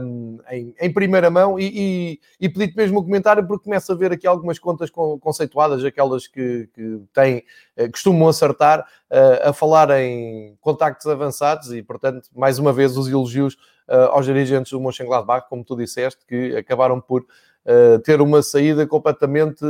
um, 0.00 0.38
em, 0.50 0.74
em, 0.80 0.92
primeira 0.92 1.28
mão 1.28 1.58
e, 1.58 1.64
e, 1.64 2.20
e 2.40 2.48
pedi-te 2.48 2.74
mesmo 2.76 3.00
um 3.00 3.04
comentário 3.04 3.46
porque 3.46 3.64
começo 3.64 3.92
a 3.92 3.94
ver 3.94 4.10
aqui 4.10 4.26
algumas 4.26 4.58
contas 4.58 4.90
conceituadas, 4.90 5.84
aquelas 5.84 6.26
que, 6.26 6.68
que 6.74 7.02
têm, 7.12 7.44
eh, 7.76 7.88
costumam 7.88 8.28
acertar 8.28 8.80
uh, 8.80 9.48
a 9.50 9.52
falar 9.52 9.90
em 10.00 10.56
contactos 10.60 11.06
avançados 11.06 11.72
e, 11.72 11.82
portanto, 11.82 12.30
mais 12.34 12.58
uma 12.58 12.72
vez 12.72 12.96
os 12.96 13.08
elogios 13.08 13.56
aos 14.12 14.24
dirigentes 14.24 14.70
do 14.70 14.80
Mönchengladbach, 14.80 15.48
como 15.48 15.64
tu 15.64 15.76
disseste, 15.76 16.24
que 16.24 16.56
acabaram 16.56 17.00
por 17.00 17.26
ter 18.04 18.20
uma 18.20 18.40
saída 18.40 18.86
completamente 18.86 19.64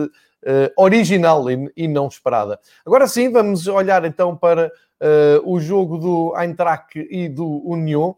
original 0.77 1.51
e, 1.51 1.73
e, 1.75 1.89
não 1.89 2.07
esperada. 2.07 2.61
Agora 2.85 3.07
sim, 3.07 3.33
vamos 3.33 3.67
olhar 3.67 4.05
então 4.05 4.37
para 4.37 4.71
o 5.43 5.59
jogo 5.59 5.97
do 5.97 6.35
Eintracht 6.39 6.99
e 7.11 7.31
do 7.31 7.67
Union. 7.67 8.13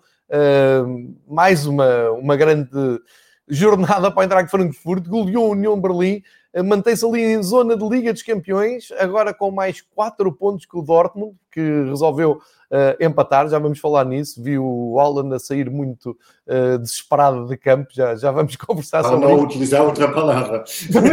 Mais 1.28 1.66
uma, 1.66 2.10
uma 2.12 2.36
grande 2.36 3.00
jornada 3.48 4.10
para 4.10 4.24
entrar 4.24 4.42
em 4.42 4.48
Frankfurt, 4.48 5.06
goleou 5.06 5.46
a 5.46 5.50
União 5.50 5.78
Berlim, 5.78 6.22
eh, 6.52 6.62
mantém-se 6.62 7.04
ali 7.04 7.22
em 7.22 7.42
zona 7.42 7.76
de 7.76 7.86
Liga 7.88 8.12
dos 8.12 8.22
Campeões, 8.22 8.90
agora 8.98 9.34
com 9.34 9.50
mais 9.50 9.80
4 9.94 10.32
pontos 10.32 10.66
que 10.66 10.76
o 10.76 10.82
Dortmund, 10.82 11.36
que 11.50 11.60
resolveu 11.60 12.32
uh, 12.32 13.04
empatar, 13.04 13.48
já 13.48 13.58
vamos 13.58 13.78
falar 13.78 14.04
nisso, 14.04 14.42
viu 14.42 14.64
o 14.64 14.94
Holland 14.94 15.34
a 15.34 15.38
sair 15.38 15.70
muito 15.70 16.16
uh, 16.46 16.78
desesperado 16.78 17.46
de 17.46 17.56
campo, 17.56 17.88
já, 17.92 18.14
já 18.14 18.30
vamos 18.30 18.56
conversar 18.56 19.00
ah, 19.00 19.04
sobre 19.04 19.26
não 19.26 19.36
isso. 19.36 19.44
utilizar 19.44 19.82
outra 19.82 20.10
palavra. 20.10 20.64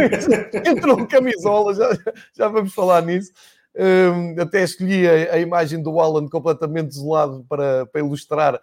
Entrou 0.66 0.96
de 0.96 1.06
camisola, 1.06 1.74
já, 1.74 1.90
já 2.34 2.48
vamos 2.48 2.72
falar 2.72 3.02
nisso. 3.02 3.32
Um, 3.72 4.34
até 4.40 4.64
escolhi 4.64 5.08
a, 5.08 5.34
a, 5.34 5.38
imagem 5.38 5.80
do 5.80 6.00
Alan 6.00 6.26
completamente 6.26 6.88
desolado 6.88 7.46
para, 7.48 7.86
para 7.86 8.00
ilustrar 8.00 8.60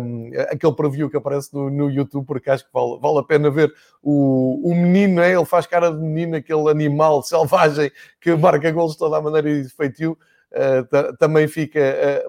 um, 0.00 0.30
aquele 0.50 0.74
preview 0.74 1.08
que 1.08 1.16
aparece 1.16 1.52
no, 1.54 1.70
no, 1.70 1.90
YouTube, 1.90 2.26
porque 2.26 2.50
acho 2.50 2.64
que 2.64 2.70
vale, 2.72 2.98
vale 3.00 3.18
a 3.18 3.22
pena 3.22 3.50
ver 3.50 3.72
o, 4.02 4.70
o 4.70 4.74
menino, 4.74 5.20
é? 5.20 5.32
ele 5.32 5.44
faz 5.44 5.66
cara 5.66 5.90
de 5.90 5.98
menino, 5.98 6.36
aquele 6.36 6.68
animal 6.68 7.22
selvagem 7.22 7.90
que 8.20 8.34
marca 8.34 8.70
golos 8.70 8.92
de 8.92 8.98
toda 8.98 9.16
a 9.16 9.22
maneira 9.22 9.48
e 9.48 9.64
feitio. 9.68 10.18
Uh, 10.52 11.16
também 11.16 11.48
fica 11.48 11.80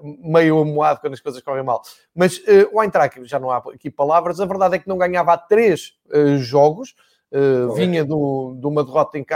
uh, 0.02 0.28
meio 0.28 0.58
amoado 0.58 1.00
quando 1.00 1.14
as 1.14 1.20
coisas 1.20 1.40
correm 1.40 1.62
mal. 1.62 1.80
Mas 2.14 2.38
uh, 2.38 2.68
o 2.72 2.82
Eintracht, 2.82 3.24
já 3.24 3.38
não 3.38 3.50
há 3.50 3.58
aqui 3.58 3.90
palavras, 3.90 4.40
a 4.40 4.44
verdade 4.44 4.74
é 4.74 4.78
que 4.78 4.88
não 4.88 4.98
ganhava 4.98 5.32
há 5.32 5.38
três 5.38 5.94
jogos, 6.38 6.94
vinha 7.76 8.04
do, 8.04 8.56
de 8.58 8.66
uma 8.66 8.82
derrota 8.82 9.18
em, 9.18 9.26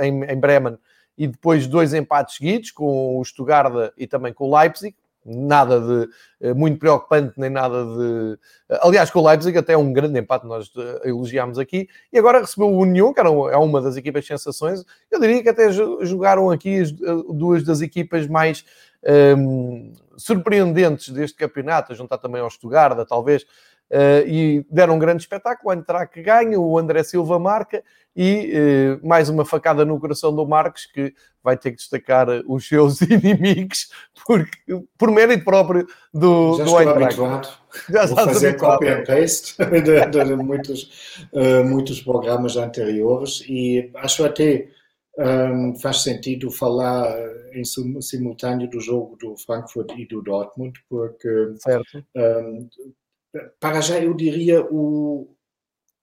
em, 0.00 0.24
em 0.24 0.40
Bremen 0.40 0.78
e 1.16 1.26
depois 1.26 1.66
dois 1.66 1.92
empates 1.92 2.36
seguidos 2.36 2.70
com 2.70 3.18
o 3.18 3.24
Stuttgart 3.24 3.92
e 3.96 4.06
também 4.06 4.32
com 4.32 4.48
o 4.48 4.58
Leipzig 4.58 4.96
nada 5.28 5.80
de 5.80 6.08
eh, 6.40 6.54
muito 6.54 6.78
preocupante, 6.78 7.34
nem 7.36 7.50
nada 7.50 7.84
de. 7.84 8.38
Eh, 8.70 8.78
aliás, 8.82 9.10
com 9.10 9.20
o 9.20 9.26
Leipzig 9.26 9.56
até 9.58 9.76
um 9.76 9.92
grande 9.92 10.18
empate, 10.18 10.46
nós 10.46 10.70
eh, 10.76 11.08
elogiámos 11.08 11.58
aqui, 11.58 11.88
e 12.12 12.18
agora 12.18 12.40
recebeu 12.40 12.68
o 12.68 12.78
União, 12.78 13.12
que 13.12 13.20
era 13.20 13.28
é 13.28 13.56
uma 13.56 13.80
das 13.80 13.96
equipas 13.96 14.26
sensações. 14.26 14.84
Eu 15.10 15.20
diria 15.20 15.42
que 15.42 15.48
até 15.48 15.70
jogaram 15.70 16.50
aqui 16.50 16.80
as 16.80 16.92
duas 16.92 17.62
das 17.62 17.80
equipas 17.80 18.26
mais 18.26 18.64
um, 19.04 19.10
ehm, 19.10 19.92
surpreendentes 20.16 21.10
deste 21.10 21.36
campeonato, 21.36 21.92
a 21.92 21.94
juntar 21.94 22.18
também 22.18 22.40
ao 22.40 22.50
Stuttgart, 22.50 23.06
talvez. 23.06 23.44
Uh, 23.90 24.20
e 24.26 24.66
deram 24.70 24.96
um 24.96 24.98
grande 24.98 25.22
espetáculo. 25.22 25.74
O 25.74 26.06
que 26.08 26.22
ganha, 26.22 26.60
o 26.60 26.78
André 26.78 27.02
Silva 27.02 27.38
marca 27.38 27.82
e 28.14 28.52
uh, 29.00 29.06
mais 29.06 29.28
uma 29.30 29.44
facada 29.44 29.84
no 29.84 29.98
coração 29.98 30.34
do 30.34 30.46
Marcos 30.46 30.84
que 30.84 31.14
vai 31.42 31.56
ter 31.56 31.70
que 31.70 31.78
destacar 31.78 32.28
os 32.46 32.68
seus 32.68 33.00
inimigos 33.02 33.90
porque, 34.26 34.50
por 34.98 35.10
mérito 35.10 35.44
próprio 35.44 35.86
do, 36.12 36.58
Já 36.58 36.64
do 36.64 36.78
Eintracht. 36.80 37.58
Já 37.88 38.06
Vou 38.06 38.16
fazer 38.16 38.56
copy 38.58 38.88
and 38.88 39.04
paste 39.04 39.56
de, 39.82 40.06
de, 40.06 40.36
muitos, 40.36 41.26
uh, 41.32 41.64
muitos 41.64 42.02
programas 42.02 42.56
anteriores 42.56 43.42
e 43.48 43.90
acho 43.94 44.24
até 44.24 44.68
um, 45.16 45.74
faz 45.76 46.02
sentido 46.02 46.50
falar 46.50 47.08
em 47.52 47.64
simultâneo 47.64 48.68
do 48.68 48.80
jogo 48.80 49.16
do 49.16 49.36
Frankfurt 49.36 49.92
e 49.96 50.06
do 50.06 50.22
Dortmund, 50.22 50.78
porque 50.88 51.28
um, 52.16 52.68
para 53.60 53.80
já 53.80 54.00
eu 54.00 54.14
diria 54.14 54.64
o, 54.70 55.28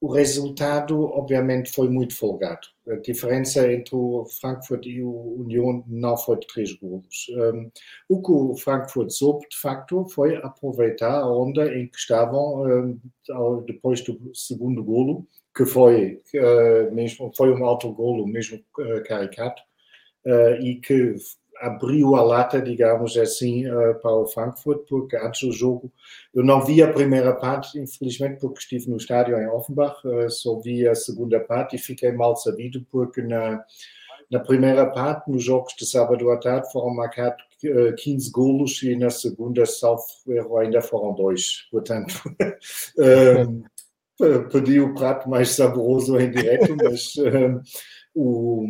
o 0.02 0.12
resultado 0.12 1.02
obviamente 1.02 1.72
foi 1.72 1.90
muito 1.90 2.16
folgado. 2.16 2.68
A 2.88 2.96
diferença 2.98 3.72
entre 3.72 3.96
o 3.96 4.26
Frankfurt 4.40 4.86
e 4.86 5.02
o 5.02 5.42
Union 5.42 5.82
não 5.88 6.16
foi 6.16 6.38
de 6.38 6.46
três 6.48 6.74
golos. 6.74 7.26
Um, 7.30 7.72
o 8.10 8.22
que 8.22 8.32
o 8.32 8.56
Frankfurt 8.56 9.10
soube, 9.10 9.48
de 9.50 9.58
facto, 9.58 10.08
foi 10.10 10.36
aproveitar 10.36 11.22
a 11.22 11.28
onda 11.28 11.66
em 11.76 11.88
que 11.88 11.98
estavam 11.98 12.64
um, 12.64 13.64
depois 13.66 14.02
do 14.02 14.20
segundo 14.36 14.84
golo, 14.84 15.28
que 15.56 15.66
foi, 15.66 16.22
uh, 16.36 16.94
mesmo, 16.94 17.32
foi 17.36 17.52
um 17.52 17.66
autogolo 17.66 18.28
mesmo 18.28 18.58
uh, 18.78 19.04
caricato, 19.08 19.64
uh, 20.28 20.62
e 20.62 20.76
que 20.76 21.16
abriu 21.60 22.16
a 22.16 22.22
lata, 22.22 22.62
digamos 22.62 23.18
assim, 23.18 23.68
uh, 23.68 23.96
para 24.02 24.12
o 24.12 24.28
Frankfurt, 24.28 24.88
porque 24.88 25.18
antes 25.18 25.48
do 25.48 25.54
jogo 25.54 25.92
eu 26.34 26.44
não 26.44 26.64
vi 26.64 26.82
a 26.82 26.92
primeira 26.92 27.34
parte, 27.34 27.80
infelizmente, 27.80 28.40
porque 28.40 28.60
estive 28.60 28.90
no 28.90 28.98
estádio 28.98 29.38
em 29.38 29.48
Offenbach, 29.48 29.96
uh, 30.06 30.30
só 30.30 30.60
vi 30.60 30.88
a 30.88 30.96
segunda 30.96 31.40
parte 31.40 31.76
e 31.76 31.80
fiquei 31.80 32.12
mal 32.12 32.36
sabido, 32.36 32.86
porque 32.92 33.22
na, 33.22 33.64
na 34.30 34.40
primeira 34.40 34.86
parte, 34.86 35.30
nos 35.30 35.44
jogos 35.44 35.76
de 35.76 35.86
sábado 35.86 36.30
à 36.32 36.38
tarde, 36.38 36.72
foram 36.72 36.94
marcados 36.94 37.44
uh, 37.66 37.88
eh, 37.88 37.94
15 37.94 38.32
golos 38.32 38.84
e 38.84 38.96
na 38.96 39.10
segunda, 39.10 39.66
salvo 39.66 40.04
erro, 40.28 40.58
ainda 40.58 40.82
foram 40.82 41.14
dois. 41.14 41.68
Portanto, 41.72 42.14
pedi 44.52 44.80
o 44.80 44.94
prato 44.94 45.30
mais 45.30 45.52
saboroso 45.52 46.20
em 46.20 46.32
direto, 46.32 46.76
mas 46.76 47.16
o 48.14 48.66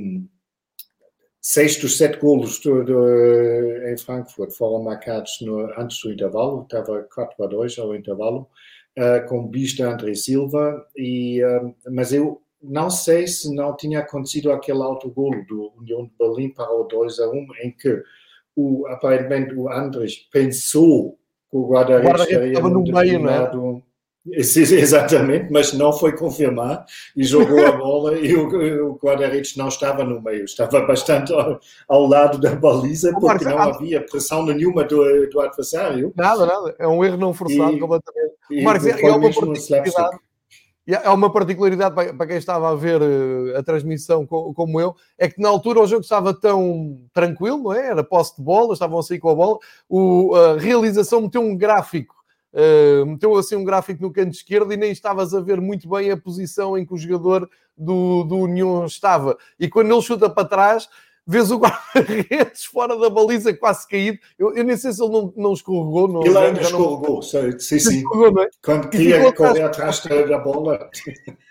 seis 1.48 1.78
dos 1.78 1.96
sete 1.96 2.18
golos 2.18 2.60
do, 2.60 2.84
do, 2.84 3.88
em 3.88 3.96
Frankfurt 4.00 4.50
foram 4.52 4.82
marcados 4.82 5.38
no, 5.42 5.60
antes 5.80 6.02
do 6.02 6.12
intervalo, 6.12 6.64
estava 6.64 7.04
4 7.04 7.44
a 7.44 7.48
2 7.48 7.78
ao 7.78 7.96
intervalo, 7.96 8.50
uh, 8.98 9.30
com 9.30 9.48
bis 9.48 9.74
de 9.74 9.84
André 9.84 10.16
Silva, 10.16 10.84
e, 10.98 11.44
uh, 11.44 11.76
mas 11.92 12.12
eu 12.12 12.42
não 12.60 12.90
sei 12.90 13.28
se 13.28 13.54
não 13.54 13.78
tinha 13.78 14.00
acontecido 14.00 14.52
aquele 14.52 14.82
autogolo 14.82 15.46
do 15.46 15.72
União 15.78 16.06
de 16.08 16.12
Berlim 16.18 16.50
para 16.50 16.74
o 16.74 16.86
2 16.86 17.20
a 17.20 17.30
1, 17.30 17.48
em 17.62 17.72
que 17.72 18.02
o, 18.56 18.88
aparentemente 18.88 19.54
o 19.54 19.70
Andres 19.70 20.28
pensou 20.32 21.12
que 21.52 21.58
o 21.58 21.68
guarda-redes 21.68 22.22
estaria 22.22 22.60
no 22.60 22.82
meio, 22.82 23.20
não 23.20 23.30
é? 23.30 23.84
Exatamente, 24.32 25.52
mas 25.52 25.72
não 25.74 25.94
foi 25.94 26.18
confirmar 26.18 26.86
e 27.16 27.24
jogou 27.24 27.64
a 27.64 27.72
bola 27.74 28.18
e 28.18 28.36
o, 28.36 28.92
o 28.92 28.96
guarda-redes 28.96 29.56
não 29.56 29.68
estava 29.68 30.04
no 30.04 30.20
meio, 30.20 30.46
estava 30.46 30.82
bastante 30.82 31.32
ao, 31.32 31.60
ao 31.88 32.08
lado 32.08 32.40
da 32.40 32.56
baliza 32.56 33.14
porque 33.20 33.46
não 33.46 33.60
havia 33.60 34.04
pressão 34.04 34.44
nenhuma 34.44 34.84
do, 34.84 35.30
do 35.30 35.40
adversário. 35.40 36.12
Nada, 36.16 36.46
nada, 36.46 36.76
é 36.80 36.88
um 36.88 37.04
erro 37.04 37.18
não 37.18 37.34
forçado 37.34 37.74
e, 37.74 37.80
completamente. 37.80 38.34
E 38.50 38.64
Marcos, 38.64 38.88
é, 38.88 39.02
é 39.02 39.12
uma 39.12 39.32
particularidade, 39.32 40.20
é 40.88 41.10
uma 41.10 41.32
particularidade 41.32 41.96
para 41.96 42.28
quem 42.28 42.38
estava 42.38 42.72
a 42.72 42.76
ver 42.76 43.02
eh, 43.02 43.58
a 43.58 43.64
transmissão 43.64 44.26
como 44.26 44.80
eu, 44.80 44.96
é 45.18 45.28
que 45.28 45.40
na 45.42 45.50
altura 45.50 45.82
o 45.82 45.88
jogo 45.88 46.02
estava 46.02 46.34
tão 46.34 47.00
tranquilo, 47.14 47.64
não 47.64 47.74
é? 47.74 47.88
Era 47.88 48.04
posse 48.04 48.36
de 48.38 48.44
bola, 48.44 48.74
estavam 48.74 48.98
a 49.00 49.04
sair 49.04 49.20
com 49.20 49.30
a 49.30 49.36
bola, 49.36 49.58
o, 49.90 50.36
a 50.36 50.58
realização 50.58 51.22
meteu 51.22 51.42
um 51.42 51.56
gráfico 51.56 52.15
Uh, 52.56 53.06
meteu 53.06 53.36
assim 53.36 53.58
um 53.58 53.66
gráfico 53.66 54.02
no 54.02 54.14
canto 54.14 54.34
esquerdo 54.34 54.72
e 54.72 54.78
nem 54.78 54.90
estavas 54.90 55.34
a 55.34 55.42
ver 55.42 55.60
muito 55.60 55.90
bem 55.90 56.10
a 56.10 56.16
posição 56.16 56.78
em 56.78 56.86
que 56.86 56.94
o 56.94 56.98
jogador 56.98 57.50
do, 57.78 58.24
do 58.24 58.38
União 58.38 58.86
estava. 58.86 59.38
E 59.60 59.68
quando 59.68 59.92
ele 59.92 60.02
chuta 60.02 60.30
para 60.30 60.48
trás, 60.48 60.88
vês 61.28 61.52
o 61.52 61.60
guarda-redes 61.60 62.64
fora 62.64 62.98
da 62.98 63.10
baliza 63.10 63.54
quase 63.54 63.86
caído. 63.86 64.20
Eu, 64.40 64.56
eu, 64.56 64.64
nem 64.64 64.78
sei 64.78 64.94
se 64.94 65.04
ele 65.04 65.12
não, 65.12 65.34
não 65.36 65.54
escorregou. 65.54 66.08
Não, 66.08 66.26
ele 66.26 66.38
ainda 66.38 66.62
escorregou, 66.62 67.16
não... 67.16 67.22
sim, 67.60 67.80
sim. 67.80 68.00
É? 68.00 68.50
Quando 68.64 68.90
queria 68.90 69.34
correr 69.34 69.64
atrás 69.64 70.02
da 70.02 70.38
bola. 70.38 70.90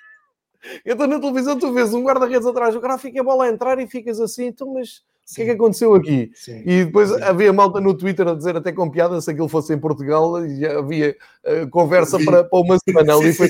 Então 0.82 1.06
na 1.06 1.20
televisão 1.20 1.58
tu 1.58 1.74
vês 1.74 1.92
um 1.92 2.02
guarda-redes 2.02 2.46
atrás 2.46 2.72
do 2.72 2.80
gráfico 2.80 3.14
e 3.14 3.20
a 3.20 3.22
bola 3.22 3.44
a 3.44 3.50
entrar 3.50 3.78
e 3.78 3.86
ficas 3.86 4.18
assim, 4.18 4.46
então 4.46 4.72
mas 4.72 5.02
o 5.30 5.34
que 5.34 5.42
é 5.42 5.44
que 5.46 5.50
aconteceu 5.52 5.94
aqui? 5.94 6.30
Sim. 6.34 6.62
E 6.66 6.84
depois 6.84 7.08
Sim. 7.08 7.22
havia 7.22 7.52
malta 7.52 7.80
no 7.80 7.94
Twitter 7.94 8.28
a 8.28 8.34
dizer 8.34 8.56
até 8.56 8.72
com 8.72 8.90
piada 8.90 9.20
se 9.20 9.30
aquilo 9.30 9.48
fosse 9.48 9.72
em 9.72 9.78
Portugal 9.78 10.44
e 10.44 10.60
já 10.60 10.78
havia 10.78 11.16
uh, 11.44 11.68
conversa 11.70 12.18
para, 12.22 12.44
para 12.44 12.60
uma 12.60 12.78
semana 12.78 13.14
ali. 13.14 13.32
Foi 13.34 13.48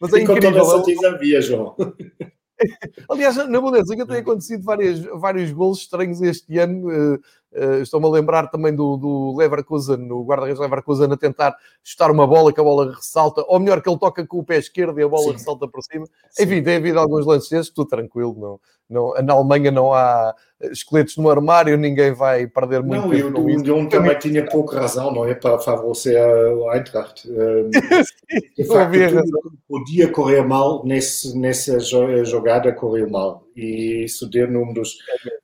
Mas 0.00 0.12
é 0.12 0.18
e 0.18 0.22
incrível. 0.22 0.64
Com 0.64 0.84
certeza 0.84 1.08
havia, 1.08 1.40
João. 1.42 1.76
Aliás, 3.10 3.36
na 3.36 3.60
Bundesliga 3.60 4.06
tem 4.06 4.16
acontecido 4.16 4.64
várias, 4.64 5.00
vários 5.00 5.52
gols 5.52 5.80
estranhos 5.80 6.22
este 6.22 6.58
ano. 6.58 6.88
Uh, 6.88 7.20
uh, 7.56 7.82
Estou-me 7.82 8.06
a 8.06 8.10
lembrar 8.10 8.48
também 8.48 8.74
do, 8.74 8.96
do 8.96 9.36
Leverkusen, 9.36 10.10
o 10.10 10.24
guarda-redes 10.24 10.60
Leverkusen, 10.60 11.12
a 11.12 11.16
tentar 11.16 11.56
chutar 11.82 12.10
uma 12.10 12.26
bola 12.26 12.52
que 12.52 12.60
a 12.60 12.64
bola 12.64 12.94
ressalta, 12.94 13.44
ou 13.48 13.58
melhor, 13.58 13.80
que 13.82 13.88
ele 13.88 13.98
toca 13.98 14.26
com 14.26 14.38
o 14.38 14.44
pé 14.44 14.58
esquerdo 14.58 14.98
e 15.00 15.02
a 15.02 15.08
bola 15.08 15.24
Sim. 15.24 15.32
ressalta 15.32 15.66
por 15.68 15.82
cima. 15.82 16.06
Sim. 16.30 16.44
Enfim, 16.44 16.62
tem 16.62 16.76
havido 16.76 16.98
alguns 16.98 17.26
lances 17.26 17.48
desses, 17.48 17.72
tudo 17.72 17.88
tranquilo, 17.88 18.60
não, 18.88 19.12
não, 19.14 19.22
na 19.22 19.32
Alemanha 19.32 19.70
não 19.70 19.92
há 19.92 20.34
esqueletos 20.60 21.16
no 21.16 21.28
armário, 21.28 21.76
ninguém 21.76 22.12
vai 22.12 22.46
perder 22.46 22.82
muito 22.82 23.02
não, 23.02 23.10
tempo. 23.10 23.30
Não, 23.30 23.50
e 23.50 23.56
o 23.56 23.58
União 23.58 23.88
também 23.88 24.18
tinha 24.18 24.44
pouca 24.46 24.80
razão, 24.80 25.12
não 25.12 25.26
é? 25.26 25.34
Para 25.34 25.58
favorecer 25.58 26.16
a 26.18 26.76
Eintracht. 26.76 27.28
de 28.56 28.64
facto, 28.64 28.98
tudo 29.42 29.52
podia 29.68 30.10
correr 30.10 30.42
mal, 30.42 30.84
nesse, 30.84 31.38
nessa 31.38 31.78
jogada 32.24 32.72
correu 32.72 33.08
mal. 33.08 33.46
E 33.54 34.04
isso 34.04 34.28
deu 34.28 34.50
num 34.50 34.72
dos 34.72 34.94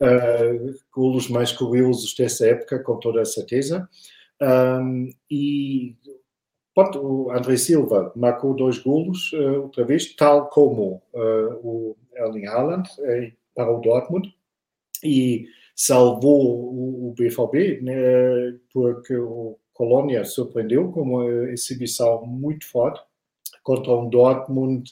uh, 0.01 0.75
golos 0.94 1.29
mais 1.29 1.53
curiosos 1.53 2.14
dessa 2.14 2.46
época, 2.46 2.79
com 2.79 2.96
toda 2.98 3.20
a 3.20 3.27
certeza. 3.27 3.88
Um, 4.40 5.11
e 5.31 5.94
Pronto, 6.75 6.98
o 7.01 7.31
André 7.31 7.59
Silva 7.59 8.11
marcou 8.16 8.55
dois 8.55 8.79
golos 8.79 9.31
uh, 9.35 9.64
outra 9.64 9.85
vez, 9.85 10.16
tal 10.16 10.48
como 10.48 11.03
uh, 11.12 11.55
o 11.62 11.96
Erling 12.16 12.46
Haaland 12.46 12.88
para 13.55 13.70
o 13.70 13.79
Dortmund 13.83 14.33
e 15.02 15.46
salvou 15.74 16.40
o, 16.40 17.08
o 17.08 17.14
BVB 17.14 17.80
né, 17.82 18.58
porque 18.72 19.16
o 19.16 19.58
Colônia 19.72 20.24
surpreendeu 20.24 20.90
com 20.92 21.02
uma 21.02 21.50
exibição 21.50 22.24
muito 22.26 22.66
forte 22.66 23.02
contra 23.62 23.92
um 23.92 24.08
Dortmund 24.08 24.90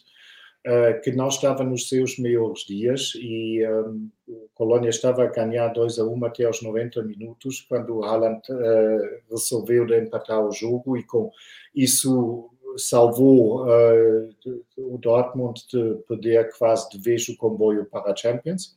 uh, 0.67 1.01
que 1.03 1.13
não 1.13 1.29
estava 1.29 1.63
nos 1.65 1.89
seus 1.89 2.19
melhores 2.19 2.61
dias 2.61 3.13
e 3.17 3.67
um, 3.67 4.09
o 4.29 4.49
Colônia 4.55 4.89
estava 4.89 5.25
a 5.25 5.27
ganhar 5.27 5.69
2 5.69 5.99
a 5.99 6.05
1 6.05 6.25
até 6.25 6.45
aos 6.45 6.63
90 6.63 7.03
minutos, 7.03 7.61
quando 7.69 7.99
o 7.99 8.05
Haaland 8.05 8.41
uh, 8.51 9.31
resolveu 9.31 9.87
de 9.87 9.99
empatar 9.99 10.45
o 10.45 10.53
jogo 10.53 10.97
e 10.97 11.03
com 11.03 11.31
isso 11.75 12.51
salvou 12.77 13.67
uh, 13.67 14.31
o 14.77 14.99
Dortmund 14.99 15.61
de 15.69 15.97
perder 16.07 16.51
quase 16.57 16.89
de 16.91 16.99
vez 16.99 17.29
o 17.29 17.37
comboio 17.37 17.85
para 17.87 18.13
a 18.13 18.17
Champions. 18.17 18.77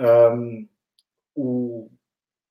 Um, 0.00 0.66
o, 1.36 1.90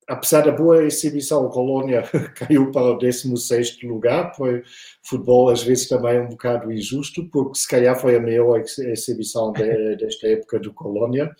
apesar 0.07 0.41
da 0.41 0.51
boa 0.51 0.83
exibição, 0.83 1.45
o 1.45 1.49
Colônia 1.49 2.03
caiu 2.35 2.71
para 2.71 2.93
o 2.93 2.97
16 2.97 3.81
lugar. 3.83 4.35
Foi 4.35 4.63
futebol, 5.03 5.49
às 5.49 5.63
vezes, 5.63 5.87
também 5.87 6.19
um 6.19 6.29
bocado 6.29 6.71
injusto, 6.71 7.29
porque 7.29 7.59
se 7.59 7.67
calhar 7.67 7.99
foi 7.99 8.15
a 8.15 8.19
melhor 8.19 8.59
exibição 8.59 9.51
de, 9.51 9.95
desta 9.97 10.27
época 10.27 10.59
do 10.59 10.73
Colônia. 10.73 11.31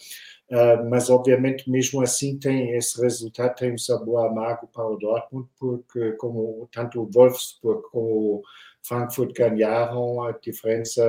Uh, 0.52 0.90
mas, 0.90 1.12
obviamente, 1.12 1.70
mesmo 1.70 2.02
assim, 2.02 2.40
tem 2.40 2.76
esse 2.76 3.00
resultado 3.00 3.56
tem 3.56 3.74
um 3.74 3.78
sabor 3.78 4.26
amargo 4.26 4.68
para 4.68 4.88
o 4.88 4.98
Dortmund, 4.98 5.48
porque 5.60 6.14
como 6.14 6.68
tanto 6.72 7.02
o 7.04 7.10
Wolfsburg 7.12 7.84
como 7.92 8.38
o 8.38 8.42
Frankfurt 8.82 9.32
ganharam, 9.36 10.24
a 10.24 10.32
diferença 10.32 11.04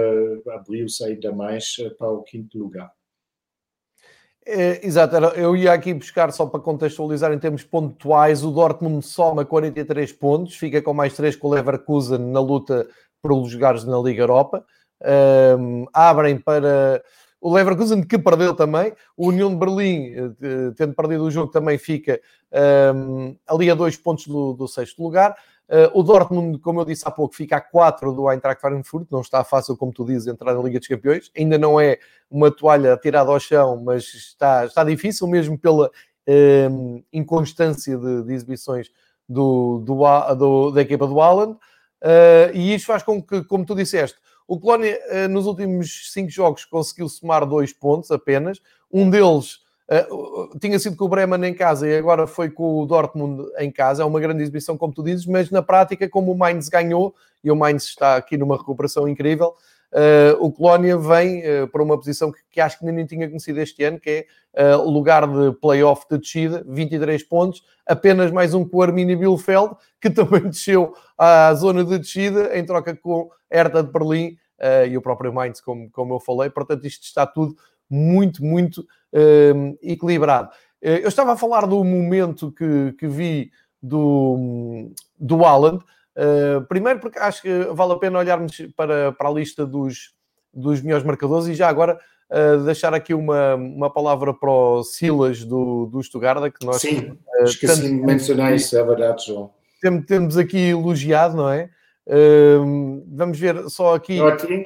abriu-se 0.50 1.02
ainda 1.04 1.32
mais 1.32 1.76
para 1.98 2.10
o 2.10 2.22
quinto 2.22 2.58
lugar. 2.58 2.92
É, 4.52 4.84
exato, 4.84 5.14
eu 5.36 5.56
ia 5.56 5.72
aqui 5.72 5.94
buscar 5.94 6.32
só 6.32 6.44
para 6.44 6.58
contextualizar 6.58 7.32
em 7.32 7.38
termos 7.38 7.62
pontuais, 7.62 8.42
o 8.42 8.50
Dortmund 8.50 9.06
soma 9.06 9.44
43 9.44 10.12
pontos, 10.12 10.56
fica 10.56 10.82
com 10.82 10.92
mais 10.92 11.14
3 11.14 11.36
com 11.36 11.46
o 11.46 11.52
Leverkusen 11.52 12.18
na 12.18 12.40
luta 12.40 12.88
pelos 13.22 13.54
lugares 13.54 13.84
na 13.84 13.96
Liga 13.98 14.24
Europa. 14.24 14.64
Um, 15.56 15.86
abrem 15.92 16.36
para 16.36 17.00
o 17.40 17.54
Leverkusen 17.54 18.02
que 18.02 18.18
perdeu 18.18 18.52
também, 18.52 18.92
o 19.16 19.28
União 19.28 19.50
de 19.50 19.56
Berlim, 19.56 20.14
eh, 20.16 20.72
tendo 20.76 20.94
perdido 20.94 21.24
o 21.24 21.30
jogo, 21.30 21.52
também 21.52 21.78
fica 21.78 22.20
um, 22.92 23.36
ali 23.46 23.70
a 23.70 23.74
dois 23.76 23.96
pontos 23.96 24.26
do, 24.26 24.52
do 24.52 24.66
sexto 24.66 25.00
lugar. 25.00 25.34
Uh, 25.70 25.86
o 25.96 26.02
Dortmund, 26.02 26.58
como 26.58 26.80
eu 26.80 26.84
disse 26.84 27.04
há 27.06 27.12
pouco, 27.12 27.32
fica 27.32 27.58
a 27.58 27.60
4 27.60 28.12
do 28.12 28.28
Eintracht 28.28 28.60
Frankfurt. 28.60 29.06
Não 29.08 29.20
está 29.20 29.44
fácil, 29.44 29.76
como 29.76 29.92
tu 29.92 30.04
dizes, 30.04 30.26
entrar 30.26 30.52
na 30.52 30.60
Liga 30.60 30.80
dos 30.80 30.88
Campeões. 30.88 31.30
Ainda 31.36 31.56
não 31.56 31.80
é 31.80 31.96
uma 32.28 32.50
toalha 32.50 32.96
tirada 32.96 33.30
ao 33.30 33.38
chão, 33.38 33.80
mas 33.80 34.02
está, 34.12 34.66
está 34.66 34.82
difícil, 34.82 35.28
mesmo 35.28 35.56
pela 35.56 35.86
uh, 35.86 37.04
inconstância 37.12 37.96
de, 37.96 38.24
de, 38.24 38.34
exibições 38.34 38.90
do, 39.28 39.78
do, 39.86 40.34
do, 40.34 40.70
da 40.72 40.82
equipa 40.82 41.06
do 41.06 41.20
Haaland. 41.20 41.52
Uh, 41.52 42.50
e 42.52 42.74
isto 42.74 42.86
faz 42.86 43.04
com 43.04 43.22
que, 43.22 43.44
como 43.44 43.64
tu 43.64 43.76
disseste, 43.76 44.18
o 44.48 44.58
Colónia 44.58 44.98
nos 45.28 45.46
últimos 45.46 46.10
5 46.12 46.28
jogos 46.28 46.64
conseguiu 46.64 47.08
somar 47.08 47.46
dois 47.46 47.72
pontos 47.72 48.10
apenas. 48.10 48.60
Um 48.92 49.08
deles 49.08 49.60
Uh, 49.90 50.56
tinha 50.60 50.78
sido 50.78 50.94
com 50.94 51.06
o 51.06 51.08
Bremen 51.08 51.50
em 51.50 51.52
casa 51.52 51.88
e 51.88 51.96
agora 51.96 52.24
foi 52.24 52.48
com 52.48 52.78
o 52.78 52.86
Dortmund 52.86 53.42
em 53.58 53.72
casa. 53.72 54.04
É 54.04 54.06
uma 54.06 54.20
grande 54.20 54.40
exibição, 54.40 54.78
como 54.78 54.94
tu 54.94 55.02
dizes, 55.02 55.26
mas 55.26 55.50
na 55.50 55.62
prática, 55.62 56.08
como 56.08 56.30
o 56.30 56.38
Mainz 56.38 56.68
ganhou 56.68 57.12
e 57.42 57.50
o 57.50 57.56
Mainz 57.56 57.82
está 57.84 58.14
aqui 58.14 58.36
numa 58.36 58.56
recuperação 58.56 59.08
incrível, 59.08 59.48
uh, 59.92 60.36
o 60.38 60.52
Colónia 60.52 60.96
vem 60.96 61.40
uh, 61.40 61.66
para 61.66 61.82
uma 61.82 61.98
posição 61.98 62.30
que, 62.30 62.38
que, 62.48 62.60
acho 62.60 62.78
que 62.78 62.84
nem 62.84 63.04
tinha 63.04 63.26
conhecido 63.26 63.60
este 63.60 63.82
ano, 63.82 63.98
que 63.98 64.10
é 64.10 64.26
lugar 64.76 65.26
de 65.26 65.52
playoff 65.58 66.06
de 66.08 66.18
descida, 66.18 66.64
23 66.68 67.22
pontos, 67.24 67.62
apenas 67.84 68.30
mais 68.30 68.54
um 68.54 68.64
com 68.64 68.78
o 68.78 68.82
Arminia 68.82 69.16
Bielefeld, 69.16 69.74
que 70.00 70.10
também 70.10 70.42
desceu 70.42 70.94
à 71.18 71.52
zona 71.54 71.84
de 71.84 71.98
descida 71.98 72.56
em 72.56 72.64
troca 72.64 72.94
com 72.96 73.28
Hertha 73.50 73.82
de 73.82 73.92
Berlim 73.92 74.36
e 74.90 74.96
o 74.96 75.00
próprio 75.00 75.32
Mainz, 75.32 75.60
como, 75.60 75.88
como 75.90 76.14
eu 76.14 76.20
falei. 76.20 76.50
Portanto, 76.50 76.84
isto 76.84 77.04
está 77.04 77.24
tudo 77.24 77.54
muito, 77.90 78.44
muito 78.44 78.82
uh, 79.12 79.78
equilibrado. 79.82 80.48
Uh, 80.82 81.02
eu 81.02 81.08
estava 81.08 81.32
a 81.32 81.36
falar 81.36 81.66
do 81.66 81.82
momento 81.82 82.52
que, 82.52 82.94
que 82.98 83.06
vi 83.06 83.50
do, 83.82 84.92
do 85.18 85.44
Alan. 85.44 85.78
Uh, 86.16 86.64
primeiro 86.68 87.00
porque 87.00 87.18
acho 87.18 87.42
que 87.42 87.64
vale 87.72 87.92
a 87.92 87.96
pena 87.96 88.18
olharmos 88.18 88.60
para, 88.76 89.12
para 89.12 89.28
a 89.28 89.32
lista 89.32 89.64
dos, 89.66 90.12
dos 90.52 90.80
melhores 90.82 91.04
marcadores 91.04 91.46
e 91.46 91.54
já 91.54 91.68
agora 91.68 91.98
uh, 92.30 92.64
deixar 92.64 92.92
aqui 92.94 93.14
uma, 93.14 93.54
uma 93.54 93.90
palavra 93.90 94.34
para 94.34 94.50
o 94.50 94.82
Silas 94.82 95.44
do, 95.44 95.86
do 95.86 96.02
Stuttgart, 96.02 96.52
que 96.52 96.66
nós... 96.66 96.80
Sim, 96.80 97.16
uh, 97.40 97.44
esqueci 97.44 97.82
de 97.82 97.92
mencionar 97.92 98.54
isso, 98.54 98.76
é 98.76 98.84
verdade, 98.84 99.26
João. 99.26 99.50
Temos, 99.80 100.04
temos 100.04 100.36
aqui 100.36 100.70
elogiado, 100.70 101.36
não 101.36 101.48
é? 101.48 101.70
Vamos 103.06 103.38
ver 103.38 103.68
só 103.68 103.94
aqui. 103.94 104.18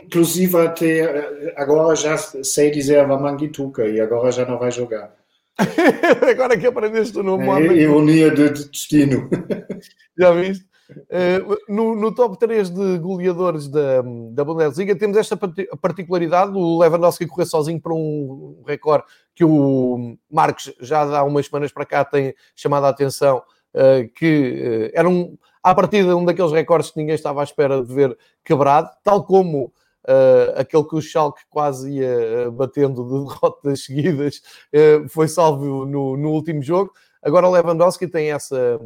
Inclusive, 0.05 0.57
até 0.59 1.53
agora 1.57 1.95
já 1.95 2.17
sei 2.17 2.71
dizer 2.71 3.01
a 3.01 3.07
Manguituca 3.07 3.87
e 3.87 4.01
agora 4.01 4.33
já 4.33 4.47
não 4.47 4.59
vai 4.59 4.71
jogar. 4.71 5.15
agora 6.29 6.57
que 6.59 6.67
aprendeste 6.67 7.19
o 7.19 7.23
nome. 7.23 7.49
É, 7.49 7.83
ironia 7.83 8.31
de 8.31 8.51
destino. 8.51 9.29
já 10.19 10.33
viste? 10.33 10.65
Uh, 10.91 11.57
no, 11.67 11.95
no, 11.95 12.15
top 12.15 12.39
3 12.39 12.69
de 12.69 12.99
goleadores 12.99 13.69
da, 13.69 14.03
da 14.33 14.45
Bundesliga 14.45 14.95
temos 14.95 15.17
esta 15.17 15.37
particularidade: 15.81 16.53
o 16.53 16.79
Lewandowski 16.79 17.27
correr 17.27 17.47
sozinho 17.47 17.81
para 17.81 17.95
um 17.95 18.63
recorde 18.67 19.05
que 19.35 19.45
o 19.45 20.17
Marcos 20.31 20.73
já 20.81 21.03
há 21.03 21.23
umas 21.25 21.47
semanas 21.47 21.73
para 21.73 21.87
cá 21.87 22.05
tem 22.05 22.35
chamado 22.55 22.85
a 22.85 22.91
atenção, 22.91 23.43
uh, 23.75 24.09
que 24.15 24.91
era 24.93 25.09
um 25.09 25.39
à 25.65 25.75
partida, 25.75 26.15
um 26.15 26.27
daqueles 26.27 26.53
recordes 26.53 26.91
que 26.91 26.99
ninguém 26.99 27.15
estava 27.15 27.41
à 27.41 27.45
espera 27.45 27.83
de 27.83 27.93
ver 27.93 28.17
quebrado, 28.45 28.91
tal 29.03 29.25
como 29.25 29.73
uh, 30.05 30.61
aquele 30.61 30.85
que 30.85 30.95
o 30.95 31.01
Schalke 31.01 31.41
quase 31.49 31.91
ia 31.91 32.49
uh, 32.49 32.53
batendo 32.53 33.03
de 33.03 33.25
derrotas 33.27 33.83
seguidas, 33.83 34.43
uh, 34.75 35.09
foi 35.09 35.27
salvo 35.27 35.87
no, 35.87 36.19
no, 36.19 36.33
último 36.33 36.63
jogo. 36.63 36.93
Agora 37.23 37.49
Lewandowski 37.49 38.07
tem 38.07 38.31
essa, 38.31 38.79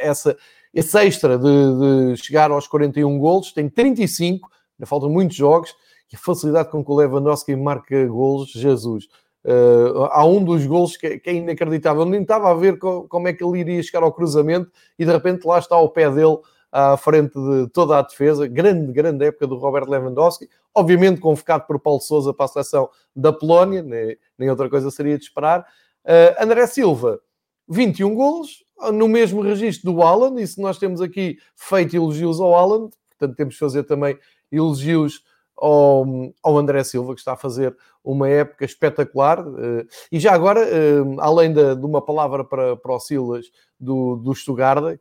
essa, 0.00 0.36
esse 0.74 0.98
extra 0.98 1.38
de, 1.38 1.44
de, 1.44 2.16
chegar 2.16 2.50
aos 2.50 2.66
41 2.66 3.16
golos, 3.20 3.52
tem 3.52 3.68
35, 3.68 4.50
ainda 4.76 4.86
faltam 4.86 5.08
muitos 5.08 5.36
jogos, 5.36 5.76
e 6.12 6.16
a 6.16 6.18
facilidade 6.18 6.70
com 6.70 6.84
que 6.84 6.90
o 6.90 6.96
Lewandowski 6.96 7.54
marca 7.54 8.04
golos, 8.08 8.50
Jesus. 8.50 9.06
Uh, 9.44 10.04
há 10.10 10.24
um 10.24 10.44
dos 10.44 10.66
gols 10.66 10.96
que, 10.96 11.18
que, 11.18 11.30
é 11.30 11.34
inacreditável. 11.34 12.04
Nem 12.04 12.22
estava 12.22 12.50
a 12.50 12.54
ver 12.54 12.78
co, 12.78 13.06
como 13.08 13.28
é 13.28 13.32
que 13.32 13.44
ele 13.44 13.60
iria 13.60 13.82
chegar 13.82 14.02
ao 14.02 14.12
cruzamento 14.12 14.70
e 14.98 15.04
de 15.04 15.12
repente 15.12 15.46
lá 15.46 15.58
está 15.58 15.76
o 15.76 15.88
pé 15.88 16.10
dele 16.10 16.38
à 16.70 16.96
frente 16.96 17.32
de 17.34 17.68
toda 17.68 17.98
a 17.98 18.02
defesa. 18.02 18.46
Grande, 18.46 18.92
grande 18.92 19.24
época 19.24 19.46
do 19.46 19.56
Robert 19.56 19.88
Lewandowski. 19.88 20.48
Obviamente 20.74 21.20
convocado 21.20 21.64
por 21.66 21.80
Paulo 21.80 22.00
Sousa 22.00 22.34
para 22.34 22.44
a 22.44 22.48
seleção 22.48 22.88
da 23.14 23.32
Polónia, 23.32 23.82
nem, 23.82 24.16
nem 24.36 24.50
outra 24.50 24.68
coisa 24.68 24.90
seria 24.90 25.16
de 25.16 25.24
esperar. 25.24 25.66
Uh, 26.04 26.42
André 26.42 26.66
Silva, 26.66 27.20
21 27.68 28.14
golos, 28.14 28.64
no 28.92 29.08
mesmo 29.08 29.42
registro 29.42 29.92
do 29.92 30.02
Alan, 30.02 30.40
e 30.40 30.46
se 30.46 30.60
nós 30.60 30.78
temos 30.78 31.00
aqui 31.00 31.36
feito 31.56 31.96
elogios 31.96 32.40
ao 32.40 32.54
Alan, 32.54 32.88
portanto 33.10 33.36
temos 33.36 33.54
de 33.54 33.60
fazer 33.60 33.82
também 33.84 34.18
elogios 34.52 35.22
ao, 35.60 36.06
ao 36.42 36.56
André 36.56 36.82
Silva, 36.84 37.14
que 37.14 37.20
está 37.20 37.32
a 37.32 37.36
fazer 37.36 37.76
uma 38.02 38.28
época 38.28 38.64
espetacular. 38.64 39.40
Eh, 39.40 39.86
e 40.12 40.20
já 40.20 40.32
agora, 40.32 40.60
eh, 40.60 41.02
além 41.18 41.52
de, 41.52 41.74
de 41.74 41.84
uma 41.84 42.00
palavra 42.00 42.44
para, 42.44 42.76
para 42.76 42.94
o 42.94 43.00
Silas 43.00 43.46
do, 43.78 44.16
do 44.16 44.32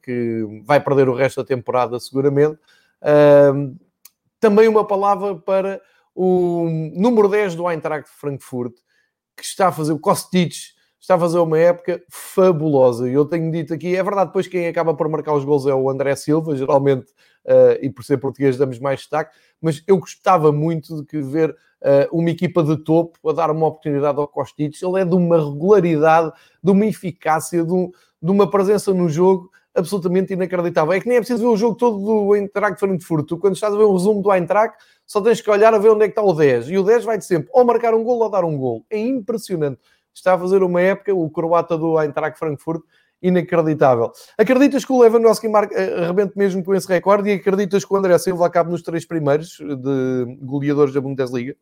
que 0.02 0.64
vai 0.66 0.80
perder 0.80 1.08
o 1.08 1.14
resto 1.14 1.42
da 1.42 1.48
temporada 1.48 2.00
seguramente, 2.00 2.58
eh, 3.02 3.52
também 4.40 4.68
uma 4.68 4.86
palavra 4.86 5.36
para 5.36 5.82
o 6.14 6.68
número 6.96 7.30
10 7.30 7.56
do 7.56 7.70
Eintracht 7.70 8.10
Frankfurt, 8.10 8.74
que 9.36 9.44
está 9.44 9.68
a 9.68 9.72
fazer 9.72 9.94
o 9.94 10.00
Kostic, 10.00 10.54
está 11.00 11.16
a 11.16 11.20
fazer 11.20 11.38
uma 11.38 11.60
época 11.60 12.02
fabulosa. 12.10 13.08
E 13.08 13.14
eu 13.14 13.26
tenho 13.26 13.52
dito 13.52 13.74
aqui, 13.74 13.96
é 13.96 14.04
verdade, 14.04 14.28
depois 14.28 14.48
quem 14.48 14.68
acaba 14.68 14.96
por 14.96 15.08
marcar 15.08 15.34
os 15.34 15.46
gols 15.46 15.68
é 15.68 15.74
o 15.74 15.90
André 15.90 16.16
Silva, 16.16 16.56
geralmente, 16.56 17.06
uh, 17.48 17.78
e 17.82 17.90
por 17.90 18.04
ser 18.04 18.18
português 18.18 18.58
damos 18.58 18.80
mais 18.80 19.00
destaque, 19.00 19.36
mas 19.62 19.82
eu 19.88 19.98
gostava 19.98 20.52
muito 20.52 21.04
de 21.04 21.22
ver 21.22 21.52
uh, 21.52 22.18
uma 22.18 22.30
equipa 22.30 22.64
de 22.64 22.78
topo 22.78 23.30
a 23.30 23.34
dar 23.34 23.50
uma 23.50 23.68
oportunidade 23.68 24.20
ao 24.20 24.28
Kostic. 24.28 24.76
Ele 24.82 25.02
é 25.02 25.06
de 25.06 25.16
uma 25.16 25.38
regularidade, 25.38 26.32
de 26.62 26.72
uma 26.72 26.86
eficácia, 26.86 27.64
de, 27.64 27.74
um, 27.74 27.92
de 28.22 28.32
uma 28.32 28.50
presença 28.50 28.94
no 28.94 29.10
jogo 29.10 29.50
absolutamente 29.74 30.34
inacreditável. 30.34 30.94
É 30.94 31.00
que 31.00 31.08
nem 31.08 31.18
é 31.18 31.20
preciso 31.20 31.44
ver 31.44 31.50
o 31.50 31.58
jogo 31.58 31.76
todo 31.76 32.00
do 32.00 32.36
Eintracht 32.36 32.80
Frankfurt. 32.80 33.28
Tu, 33.28 33.38
quando 33.38 33.56
estás 33.56 33.74
a 33.74 33.78
ver 33.78 33.84
o 33.84 33.94
resumo 33.94 34.22
do 34.22 34.32
Eintracht, 34.32 34.76
só 35.06 35.22
tens 35.22 35.40
que 35.40 35.50
olhar 35.50 35.74
a 35.74 35.78
ver 35.78 35.90
onde 35.90 36.04
é 36.04 36.08
que 36.08 36.12
está 36.12 36.24
o 36.24 36.34
10. 36.34 36.70
E 36.70 36.78
o 36.78 36.84
10 36.84 37.06
vai-te 37.06 37.26
sempre 37.26 37.50
ou 37.54 37.64
marcar 37.64 37.94
um 37.94 38.04
gol 38.04 38.20
ou 38.20 38.30
dar 38.30 38.44
um 38.44 38.58
gol. 38.58 38.86
É 38.90 38.98
impressionante. 38.98 39.80
Está 40.14 40.34
a 40.34 40.40
fazer 40.40 40.64
uma 40.64 40.82
época, 40.82 41.14
o 41.14 41.30
croata 41.30 41.78
do 41.78 42.02
Eintracht 42.02 42.40
Frankfurt 42.40 42.82
inacreditável. 43.22 44.12
Acreditas 44.38 44.86
que 44.86 44.92
o 44.92 45.02
Lewandowski 45.02 45.48
marca, 45.48 45.76
eh, 45.76 46.04
arrebente 46.04 46.38
mesmo 46.38 46.64
com 46.64 46.74
esse 46.74 46.88
recorde 46.88 47.30
e 47.30 47.34
acreditas 47.34 47.84
que 47.84 47.94
o 47.94 47.98
André 47.98 48.18
Silva 48.18 48.46
acabe 48.46 48.72
nos 48.72 48.82
três 48.82 49.06
primeiros 49.06 49.58
de 49.58 50.38
goleadores 50.42 50.94
da 50.94 51.02
Bundesliga? 51.02 51.56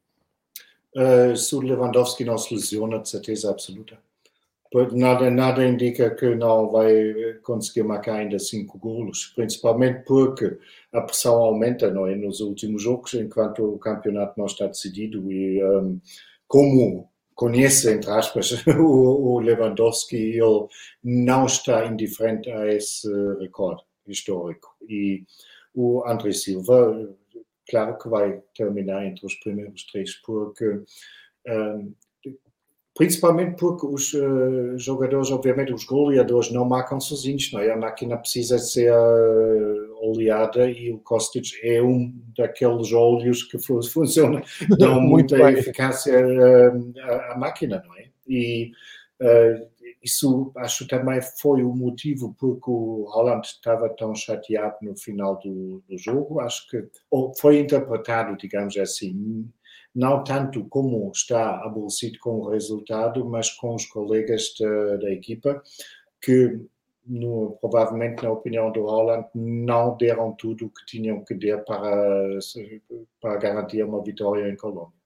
Uh, 0.96 1.36
se 1.36 1.56
o 1.56 1.60
Lewandowski 1.60 2.24
não 2.24 2.38
se 2.38 2.54
lesiona, 2.54 3.00
de 3.00 3.10
certeza 3.10 3.50
absoluta. 3.50 3.98
Nada, 4.92 5.30
nada 5.30 5.66
indica 5.66 6.10
que 6.10 6.36
não 6.36 6.70
vai 6.70 7.14
conseguir 7.44 7.84
marcar 7.84 8.16
ainda 8.16 8.38
cinco 8.38 8.78
golos, 8.78 9.32
principalmente 9.34 10.04
porque 10.06 10.58
a 10.92 11.00
pressão 11.00 11.36
aumenta 11.36 11.90
não 11.90 12.06
é, 12.08 12.16
nos 12.16 12.42
últimos 12.42 12.84
jogos, 12.84 13.14
enquanto 13.14 13.64
o 13.64 13.80
campeonato 13.80 14.34
não 14.38 14.48
está 14.48 14.68
decidido. 14.68 15.32
E 15.32 15.64
um, 15.64 16.00
como 16.46 17.10
conhece, 17.36 17.92
entre 17.92 18.10
aspas, 18.10 18.52
o, 18.80 19.40
Lewandowski, 19.40 20.16
ele 20.16 20.68
não 21.04 21.46
está 21.46 21.86
indiferente 21.86 22.50
a 22.50 22.66
esse 22.74 23.08
recorde 23.40 23.84
histórico. 24.08 24.76
E 24.88 25.24
o 25.74 26.04
André 26.08 26.32
Silva, 26.32 27.14
claro 27.70 27.98
que 27.98 28.10
vai 28.10 28.42
terminar 28.56 29.06
entre 29.06 29.26
os 29.26 29.36
primeiros 29.36 29.84
três, 29.86 30.16
porque 30.26 30.82
um, 31.48 31.94
principalmente 32.96 33.58
porque 33.58 33.86
os 33.86 34.14
uh, 34.14 34.78
jogadores, 34.78 35.30
obviamente, 35.30 35.74
os 35.74 35.84
goleadores 35.84 36.50
não 36.50 36.66
marcam 36.66 37.00
sozinhos, 37.00 37.52
não 37.52 37.60
é? 37.60 37.72
A 37.72 37.78
máquina 37.78 38.18
precisa 38.18 38.58
ser 38.58 38.92
uh, 38.92 39.96
oleada 40.02 40.70
e 40.70 40.92
o 40.92 41.00
Kostic 41.00 41.60
é 41.62 41.82
um 41.82 42.14
daqueles 42.38 42.94
óleos 42.94 43.44
que 43.44 43.58
funciona, 43.60 44.42
dão 44.80 45.02
muita 45.02 45.36
eficácia 45.52 46.26
uh, 46.26 46.94
à, 47.02 47.34
à, 47.34 47.38
máquina, 47.38 47.84
não 47.86 47.96
é? 47.98 48.06
E 48.28 48.72
isso 50.02 50.52
acho 50.58 50.88
também 50.88 51.20
foi 51.22 51.64
o 51.64 51.74
motivo 51.74 52.36
porque 52.40 52.70
o 52.70 53.06
Holland 53.10 53.46
estava 53.46 53.90
tão 53.90 54.14
chateado 54.14 54.76
no 54.82 54.96
final 54.96 55.40
do, 55.40 55.84
do 55.90 55.98
jogo, 55.98 56.40
acho 56.40 56.68
que 56.70 56.88
ou 57.10 57.34
foi 57.36 57.60
interpretado, 57.60 58.38
digamos 58.38 58.78
assim, 58.78 59.50
não 59.96 60.24
tanto 60.24 60.66
como 60.66 61.10
está 61.12 61.64
aborrecido 61.64 62.20
com 62.20 62.40
o 62.40 62.50
resultado, 62.50 63.26
mas 63.26 63.50
com 63.52 63.74
os 63.74 63.86
colegas 63.86 64.54
da, 64.60 64.98
da 64.98 65.12
equipa 65.12 65.64
que 66.22 66.60
no, 67.08 67.58
provavelmente, 67.62 68.24
na 68.24 68.32
opinião 68.32 68.72
do 68.72 68.82
Holland, 68.82 69.28
não 69.34 69.96
deram 69.96 70.34
tudo 70.34 70.66
o 70.66 70.70
que 70.70 70.86
tinham 70.86 71.24
que 71.24 71.36
dar 71.36 71.60
para, 71.60 72.40
para 73.22 73.38
garantir 73.38 73.84
uma 73.84 74.04
vitória 74.04 74.50
em 74.50 74.56
Colômbia. 74.56 75.06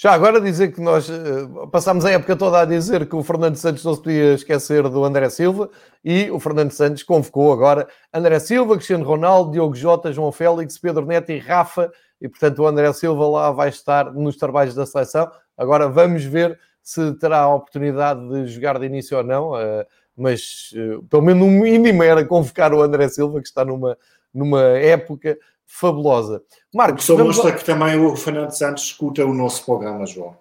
Já 0.00 0.12
agora 0.12 0.40
dizer 0.40 0.72
que 0.72 0.80
nós 0.80 1.08
uh, 1.08 1.66
passámos 1.72 2.04
a 2.04 2.12
época 2.12 2.36
toda 2.36 2.60
a 2.60 2.64
dizer 2.64 3.08
que 3.08 3.16
o 3.16 3.24
Fernando 3.24 3.56
Santos 3.56 3.84
não 3.84 3.94
se 3.94 4.00
podia 4.00 4.34
esquecer 4.34 4.88
do 4.88 5.04
André 5.04 5.28
Silva 5.28 5.68
e 6.04 6.30
o 6.30 6.38
Fernando 6.38 6.70
Santos 6.70 7.02
convocou 7.02 7.52
agora 7.52 7.88
André 8.14 8.38
Silva, 8.38 8.76
Cristiano 8.76 9.04
Ronaldo, 9.04 9.50
Diogo 9.50 9.74
Jota, 9.74 10.12
João 10.12 10.30
Félix, 10.30 10.78
Pedro 10.78 11.04
Neto 11.04 11.32
e 11.32 11.38
Rafa 11.38 11.90
e 12.20 12.28
portanto 12.28 12.58
o 12.60 12.66
André 12.66 12.92
Silva 12.92 13.26
lá 13.26 13.50
vai 13.50 13.68
estar 13.68 14.12
nos 14.12 14.36
trabalhos 14.36 14.74
da 14.74 14.86
seleção. 14.86 15.30
Agora 15.56 15.88
vamos 15.88 16.24
ver 16.24 16.58
se 16.82 17.14
terá 17.14 17.40
a 17.40 17.54
oportunidade 17.54 18.26
de 18.28 18.46
jogar 18.46 18.78
de 18.78 18.86
início 18.86 19.16
ou 19.16 19.22
não, 19.22 19.52
uh, 19.52 19.84
mas 20.16 20.70
uh, 20.72 21.02
pelo 21.04 21.22
menos 21.22 21.46
no 21.46 21.50
mínimo 21.50 22.02
era 22.02 22.24
convocar 22.24 22.72
o 22.72 22.82
André 22.82 23.08
Silva, 23.08 23.40
que 23.40 23.48
está 23.48 23.64
numa, 23.64 23.96
numa 24.32 24.62
época 24.62 25.36
fabulosa. 25.66 26.42
Marcos, 26.74 27.04
só 27.04 27.16
mostra 27.16 27.52
que 27.52 27.64
também 27.64 27.98
o 28.00 28.16
Fernando 28.16 28.50
Santos 28.52 28.84
escuta 28.84 29.24
o 29.24 29.34
nosso 29.34 29.64
programa, 29.64 30.06
João. 30.06 30.34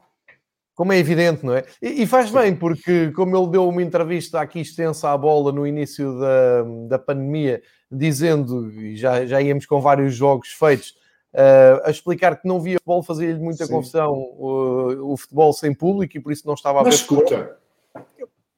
Como 0.73 0.93
é 0.93 0.99
evidente, 0.99 1.45
não 1.45 1.55
é? 1.55 1.65
E, 1.81 2.03
e 2.03 2.07
faz 2.07 2.31
bem, 2.31 2.55
porque 2.55 3.11
como 3.11 3.35
ele 3.35 3.47
deu 3.47 3.67
uma 3.67 3.81
entrevista 3.81 4.39
aqui 4.39 4.61
extensa 4.61 5.09
à 5.09 5.17
bola 5.17 5.51
no 5.51 5.67
início 5.67 6.17
da, 6.19 6.63
da 6.87 6.99
pandemia, 6.99 7.61
dizendo, 7.91 8.71
e 8.71 8.95
já, 8.95 9.25
já 9.25 9.41
íamos 9.41 9.65
com 9.65 9.81
vários 9.81 10.15
jogos 10.15 10.49
feitos, 10.49 10.95
uh, 11.37 11.81
a 11.83 11.91
explicar 11.91 12.41
que 12.41 12.47
não 12.47 12.59
via 12.59 12.77
futebol, 12.77 13.03
fazia-lhe 13.03 13.39
muita 13.39 13.65
Sim. 13.65 13.73
confusão 13.73 14.11
o, 14.11 15.13
o, 15.13 15.17
futebol 15.17 15.53
sem 15.53 15.73
público 15.73 16.17
e 16.17 16.19
por 16.19 16.31
isso 16.31 16.47
não 16.47 16.55
estava 16.55 16.79
a 16.79 16.83
ver. 16.83 16.89
Mas 16.89 16.95
escuta. 16.95 17.57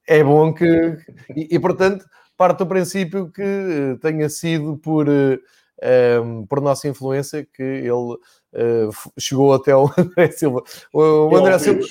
É 0.08 0.24
bom 0.24 0.54
que. 0.54 0.98
E, 1.36 1.56
e, 1.56 1.60
portanto, 1.60 2.06
parte 2.38 2.60
do 2.60 2.66
princípio 2.66 3.30
que 3.32 3.44
eh, 3.44 3.96
tenha 4.02 4.28
sido 4.28 4.76
por, 4.78 5.08
uh, 5.08 6.48
por 6.48 6.62
nossa 6.62 6.88
influência 6.88 7.46
que 7.46 7.62
ele. 7.62 8.18
Uh, 8.52 8.90
chegou 9.20 9.54
até 9.54 9.76
o 9.76 9.88
André 9.96 10.32
Silva. 10.32 10.64
O, 10.92 11.36
André 11.36 11.60
Silva. 11.60 11.86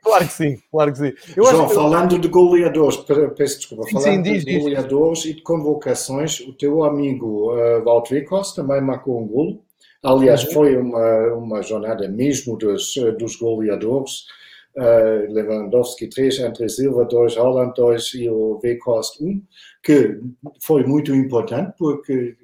Claro 0.00 0.26
que 0.28 0.32
sim, 0.32 0.56
claro 0.70 0.92
que 0.92 0.98
sim. 0.98 1.12
Eu 1.36 1.44
João, 1.44 1.66
que... 1.66 1.74
falando 1.74 2.18
de 2.20 2.28
goleadores, 2.28 2.98
peço 3.36 3.56
desculpa, 3.56 3.90
falando 3.90 4.04
sim, 4.04 4.22
diz, 4.22 4.44
de 4.44 4.60
goleadores 4.60 5.22
diz. 5.22 5.32
e 5.32 5.34
de 5.34 5.42
convocações, 5.42 6.38
o 6.38 6.52
teu 6.52 6.84
amigo 6.84 7.52
uh, 7.52 7.82
Walter 7.82 8.24
também 8.54 8.80
marcou 8.80 9.20
um 9.20 9.26
golo. 9.26 9.64
Aliás, 10.02 10.44
uhum. 10.44 10.52
foi 10.52 10.76
uma, 10.76 11.34
uma 11.34 11.62
jornada 11.62 12.08
mesmo 12.08 12.56
dos, 12.56 12.94
dos 13.18 13.36
goleadores. 13.36 14.26
Uh, 14.74 15.30
Lewandowski 15.30 16.08
3, 16.08 16.40
André 16.40 16.66
Silva 16.66 17.04
2, 17.04 17.36
Holland 17.36 17.74
2 17.76 18.14
e 18.14 18.30
o 18.30 18.58
Weghorst 18.64 19.20
1, 19.20 19.42
que 19.82 20.18
foi 20.62 20.82
muito 20.84 21.14
importante 21.14 21.74
porque 21.76 22.34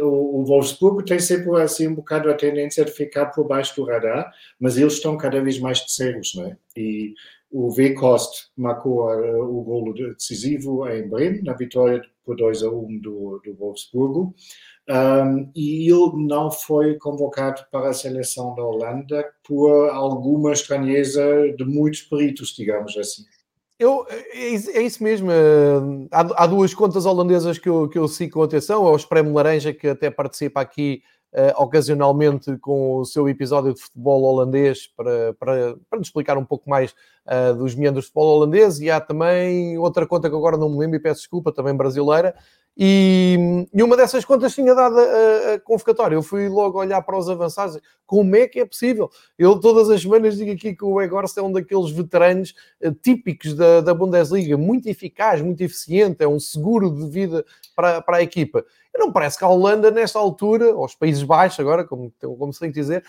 o 0.00 0.44
Wolfsburgo 0.44 1.02
tem 1.02 1.18
sempre 1.18 1.60
assim 1.60 1.88
um 1.88 1.94
bocado 1.94 2.30
a 2.30 2.34
tendência 2.34 2.84
de 2.84 2.92
ficar 2.92 3.26
por 3.26 3.46
baixo 3.46 3.74
do 3.76 3.84
radar, 3.84 4.32
mas 4.60 4.76
eles 4.76 4.94
estão 4.94 5.16
cada 5.16 5.40
vez 5.40 5.58
mais 5.58 5.80
terceiros, 5.80 6.34
não 6.34 6.46
é? 6.46 6.56
E 6.76 7.14
o 7.50 7.74
Weghorst 7.74 8.48
marcou 8.56 9.08
uh, 9.08 9.42
o 9.42 9.62
golo 9.62 9.94
decisivo 9.94 10.86
em 10.88 11.08
Bremen, 11.08 11.42
na 11.42 11.54
vitória 11.54 12.02
por 12.24 12.36
2 12.36 12.62
a 12.62 12.70
1 12.70 12.98
do, 12.98 13.40
do 13.42 13.54
Wolfsburgo. 13.54 14.34
Um, 14.88 15.50
e 15.54 15.90
ele 15.90 16.26
não 16.26 16.50
foi 16.50 16.96
convocado 16.96 17.62
para 17.70 17.90
a 17.90 17.92
seleção 17.92 18.54
da 18.54 18.62
Holanda 18.62 19.22
por 19.46 19.90
alguma 19.90 20.52
estranheza 20.52 21.22
de 21.56 21.64
muitos 21.64 22.02
peritos, 22.02 22.54
digamos 22.56 22.96
assim. 22.96 23.22
Eu, 23.78 24.06
é, 24.08 24.78
é 24.78 24.82
isso 24.82 25.02
mesmo. 25.04 25.30
Eh, 25.30 26.08
há, 26.10 26.44
há, 26.44 26.46
duas 26.46 26.74
contas 26.74 27.06
holandesas 27.06 27.58
que 27.58 27.68
eu, 27.68 27.88
que 27.88 27.98
eu 27.98 28.08
sigo 28.08 28.32
com 28.34 28.42
atenção. 28.42 28.86
É 28.86 28.90
o 28.90 28.96
Espremo 28.96 29.32
Laranja, 29.34 29.72
que 29.72 29.88
até 29.88 30.10
participa 30.10 30.60
aqui 30.60 31.02
uh, 31.32 31.62
ocasionalmente 31.62 32.56
com 32.58 32.96
o 32.96 33.04
seu 33.04 33.28
episódio 33.28 33.74
de 33.74 33.80
futebol 33.80 34.22
holandês 34.22 34.88
para, 34.96 35.32
para, 35.34 35.76
para 35.88 35.98
nos 35.98 36.08
explicar 36.08 36.36
um 36.36 36.44
pouco 36.44 36.68
mais 36.68 36.92
uh, 37.26 37.54
dos 37.54 37.74
meandros 37.76 38.06
de 38.06 38.10
futebol 38.10 38.36
holandês. 38.36 38.80
E 38.80 38.90
há 38.90 39.00
também 39.00 39.78
outra 39.78 40.06
conta 40.06 40.28
que 40.28 40.36
agora 40.36 40.56
não 40.56 40.70
me 40.70 40.78
lembro 40.78 40.96
e 40.96 41.00
peço 41.00 41.20
desculpa, 41.20 41.52
também 41.52 41.74
brasileira, 41.74 42.34
e, 42.80 43.66
e, 43.74 43.82
uma 43.82 43.96
dessas 43.96 44.24
contas 44.24 44.54
tinha 44.54 44.72
dado 44.72 44.96
a, 45.00 45.54
a, 45.54 45.60
convocatória. 45.60 46.14
Eu 46.14 46.22
fui 46.22 46.48
logo 46.48 46.78
olhar 46.78 47.02
para 47.02 47.18
os 47.18 47.28
avançados. 47.28 47.80
Como 48.06 48.36
é 48.36 48.46
que 48.46 48.60
é 48.60 48.64
possível? 48.64 49.10
Eu 49.36 49.58
todas 49.58 49.90
as 49.90 50.00
semanas 50.00 50.36
digo 50.36 50.52
aqui 50.52 50.76
que 50.76 50.84
o 50.84 51.02
Egorst 51.02 51.36
é 51.36 51.42
um 51.42 51.50
daqueles 51.50 51.90
veteranos 51.90 52.54
uh, 52.80 52.92
típicos 52.92 53.54
da, 53.54 53.80
da, 53.80 53.92
Bundesliga, 53.92 54.56
muito 54.56 54.88
eficaz, 54.88 55.42
muito 55.42 55.60
eficiente, 55.60 56.22
é 56.22 56.28
um 56.28 56.38
seguro 56.38 56.88
de 56.88 57.08
vida 57.08 57.44
para, 57.74 58.00
para 58.00 58.18
a 58.18 58.22
equipa. 58.22 58.64
E 58.94 58.98
não 58.98 59.10
parece 59.10 59.36
que 59.36 59.44
a 59.44 59.48
Holanda, 59.48 59.90
nesta 59.90 60.20
altura, 60.20 60.72
ou 60.72 60.84
os 60.84 60.94
Países 60.94 61.24
Baixos 61.24 61.58
agora, 61.58 61.84
como, 61.84 62.12
como 62.20 62.52
se 62.52 62.60
tem 62.60 62.70
que 62.70 62.78
dizer, 62.78 63.02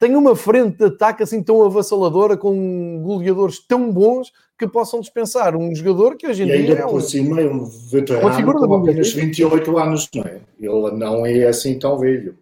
tem 0.00 0.16
uma 0.16 0.34
frente 0.34 0.78
de 0.78 0.86
ataque 0.86 1.22
assim 1.22 1.42
tão 1.42 1.62
avassaladora, 1.62 2.34
com 2.34 3.02
goleadores 3.02 3.60
tão 3.60 3.92
bons 3.92 4.32
que 4.58 4.66
possam 4.66 4.98
dispensar 4.98 5.54
um 5.54 5.74
jogador 5.74 6.16
que 6.16 6.26
hoje 6.26 6.42
em 6.42 6.46
e 6.46 6.48
dia. 6.48 6.70
ainda 6.70 6.72
é 6.72 6.86
por 6.86 7.02
cima 7.02 7.38
é 7.38 7.46
um 7.46 7.64
veterano 7.66 8.66
com 8.66 8.74
apenas 8.76 9.12
28 9.12 9.78
anos, 9.78 10.08
não 10.14 10.22
é? 10.22 10.40
Ele 10.58 10.90
não 10.92 11.26
é 11.26 11.44
assim 11.44 11.78
tão 11.78 11.98
velho. 11.98 12.34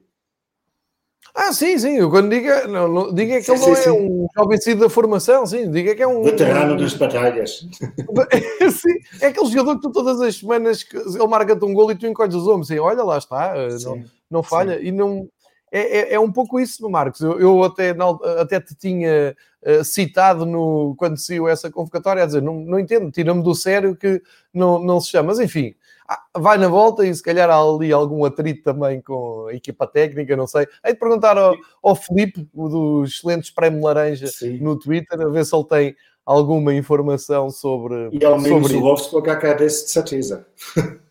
Ah, 1.34 1.52
sim, 1.52 1.78
sim. 1.78 1.96
Eu 1.96 2.10
quando 2.10 2.30
digo, 2.30 2.48
não, 2.68 2.88
não, 2.88 3.14
digo 3.14 3.32
é 3.32 3.38
que 3.38 3.44
sim, 3.44 3.52
ele 3.52 3.60
não 3.60 3.66
sim, 3.66 3.72
é 3.72 3.84
sim. 3.84 3.90
um 3.90 4.26
jovem 4.36 4.76
da 4.76 4.88
formação, 4.88 5.46
sim. 5.46 5.70
Digo 5.70 5.90
é 5.90 5.94
que 5.96 6.02
é 6.02 6.06
um. 6.06 6.22
Veterano 6.22 6.76
das 6.76 6.94
batalhas. 6.94 7.66
sim, 8.72 8.94
é 9.20 9.26
aquele 9.26 9.50
jogador 9.50 9.76
que 9.76 9.82
tu 9.82 9.90
todas 9.90 10.20
as 10.20 10.36
semanas 10.36 10.86
ele 10.92 11.26
marca-te 11.26 11.64
um 11.64 11.74
gol 11.74 11.90
e 11.90 11.96
tu 11.96 12.06
encolhes 12.06 12.34
os 12.36 12.46
ombros. 12.46 12.68
Sim, 12.68 12.78
olha, 12.78 13.02
lá 13.02 13.18
está, 13.18 13.54
não, 13.84 14.04
não 14.30 14.42
falha. 14.42 14.80
E 14.80 14.90
não, 14.90 15.28
é, 15.72 15.80
é, 15.80 16.14
é, 16.14 16.20
um 16.20 16.30
pouco 16.30 16.58
isso, 16.58 16.88
Marcos. 16.88 17.20
Eu, 17.20 17.38
eu 17.40 17.62
até, 17.62 17.94
até 18.40 18.60
te 18.60 18.74
tinha 18.74 19.36
uh, 19.62 19.84
citado 19.84 20.44
no, 20.46 20.94
quando 20.96 21.18
saiu 21.18 21.48
essa 21.48 21.70
convocatória, 21.70 22.22
a 22.22 22.26
dizer, 22.26 22.42
não, 22.42 22.60
não 22.60 22.78
entendo, 22.78 23.10
tira-me 23.10 23.42
do 23.42 23.54
sério 23.54 23.96
que 23.96 24.22
não, 24.52 24.78
não 24.78 25.00
se 25.00 25.10
chama. 25.10 25.28
Mas 25.28 25.40
enfim, 25.40 25.74
ah, 26.08 26.22
vai 26.36 26.56
na 26.56 26.68
volta 26.68 27.06
e 27.06 27.14
se 27.14 27.22
calhar 27.22 27.50
há 27.50 27.58
ali 27.58 27.92
algum 27.92 28.24
atrito 28.24 28.62
também 28.62 29.00
com 29.00 29.46
a 29.48 29.54
equipa 29.54 29.86
técnica, 29.86 30.36
não 30.36 30.46
sei. 30.46 30.66
Hei 30.84 30.94
de 30.94 30.98
perguntar 30.98 31.36
ao, 31.36 31.54
ao 31.82 31.94
Felipe, 31.94 32.48
o 32.54 32.68
dos 32.68 33.14
excelentes 33.14 33.50
Prémio 33.50 33.82
Laranja, 33.82 34.26
Sim. 34.26 34.58
no 34.58 34.78
Twitter, 34.78 35.20
a 35.20 35.28
ver 35.28 35.44
se 35.44 35.54
ele 35.54 35.64
tem 35.64 35.96
alguma 36.24 36.74
informação 36.74 37.50
sobre. 37.50 38.10
E 38.12 38.24
ao 38.24 38.40
menos 38.40 38.62
sobre 38.62 38.76
o 38.76 38.82
Wolfsburg 38.82 39.30
agradece 39.30 39.84
de 39.84 39.90
certeza. 39.90 40.46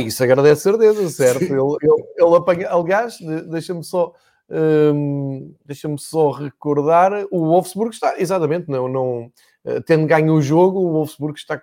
Ah, 0.00 0.06
isso 0.06 0.22
agradece 0.22 0.62
certeza, 0.62 1.08
certo? 1.10 1.42
ele, 1.42 1.52
ele, 1.52 2.04
ele 2.16 2.36
apanha, 2.36 2.68
aliás, 2.70 3.18
deixa-me 3.48 3.84
só, 3.84 4.12
hum, 4.50 5.54
deixa-me 5.64 5.98
só 5.98 6.30
recordar, 6.30 7.26
o 7.30 7.46
Wolfsburg 7.46 7.94
está, 7.94 8.14
exatamente, 8.18 8.68
não, 8.68 8.88
não, 8.88 9.32
tendo 9.86 10.06
ganho 10.06 10.34
o 10.34 10.42
jogo, 10.42 10.80
o 10.80 10.92
Wolfsburg 10.92 11.38
está 11.38 11.60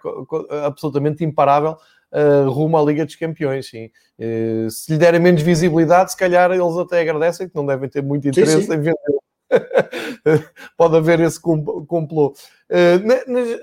absolutamente 0.66 1.24
imparável 1.24 1.78
uh, 2.12 2.50
rumo 2.50 2.78
à 2.78 2.84
Liga 2.84 3.06
dos 3.06 3.16
Campeões, 3.16 3.70
sim. 3.70 3.90
Uh, 4.20 4.70
se 4.70 4.92
lhe 4.92 4.98
derem 4.98 5.20
menos 5.20 5.42
visibilidade, 5.42 6.12
se 6.12 6.18
calhar 6.18 6.52
eles 6.52 6.78
até 6.78 7.02
agradecem, 7.02 7.48
que 7.48 7.56
não 7.56 7.66
devem 7.66 7.90
ter 7.90 8.02
muito 8.02 8.28
interesse 8.28 8.62
sim, 8.62 8.68
sim. 8.68 8.74
em 8.74 8.78
vender. 8.78 9.17
Pode 10.78 10.98
haver 10.98 11.20
esse 11.22 11.40
complô. 11.40 12.34
Uh, 12.70 13.00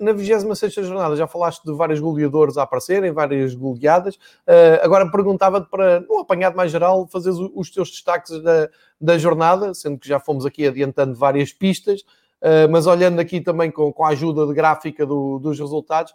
na, 0.00 0.12
na 0.12 0.12
26 0.12 0.72
jornada 0.86 1.14
já 1.14 1.26
falaste 1.26 1.62
de 1.62 1.72
vários 1.72 2.00
goleadores 2.00 2.56
a 2.56 2.62
aparecerem, 2.62 3.12
várias 3.12 3.54
goleadas. 3.54 4.16
Uh, 4.16 4.80
agora 4.82 5.10
perguntava-te 5.10 5.68
para, 5.68 6.00
no 6.00 6.20
apanhado 6.20 6.56
mais 6.56 6.72
geral, 6.72 7.06
fazeres 7.06 7.38
os 7.54 7.70
teus 7.70 7.90
destaques 7.90 8.42
da, 8.42 8.68
da 9.00 9.18
jornada, 9.18 9.74
sendo 9.74 9.98
que 9.98 10.08
já 10.08 10.18
fomos 10.18 10.46
aqui 10.46 10.66
adiantando 10.66 11.14
várias 11.14 11.52
pistas. 11.52 12.00
Uh, 12.40 12.68
mas 12.70 12.86
olhando 12.86 13.20
aqui 13.20 13.40
também 13.40 13.70
com, 13.70 13.92
com 13.92 14.04
a 14.04 14.08
ajuda 14.08 14.46
de 14.46 14.54
gráfica 14.54 15.06
do, 15.06 15.38
dos 15.38 15.58
resultados, 15.58 16.14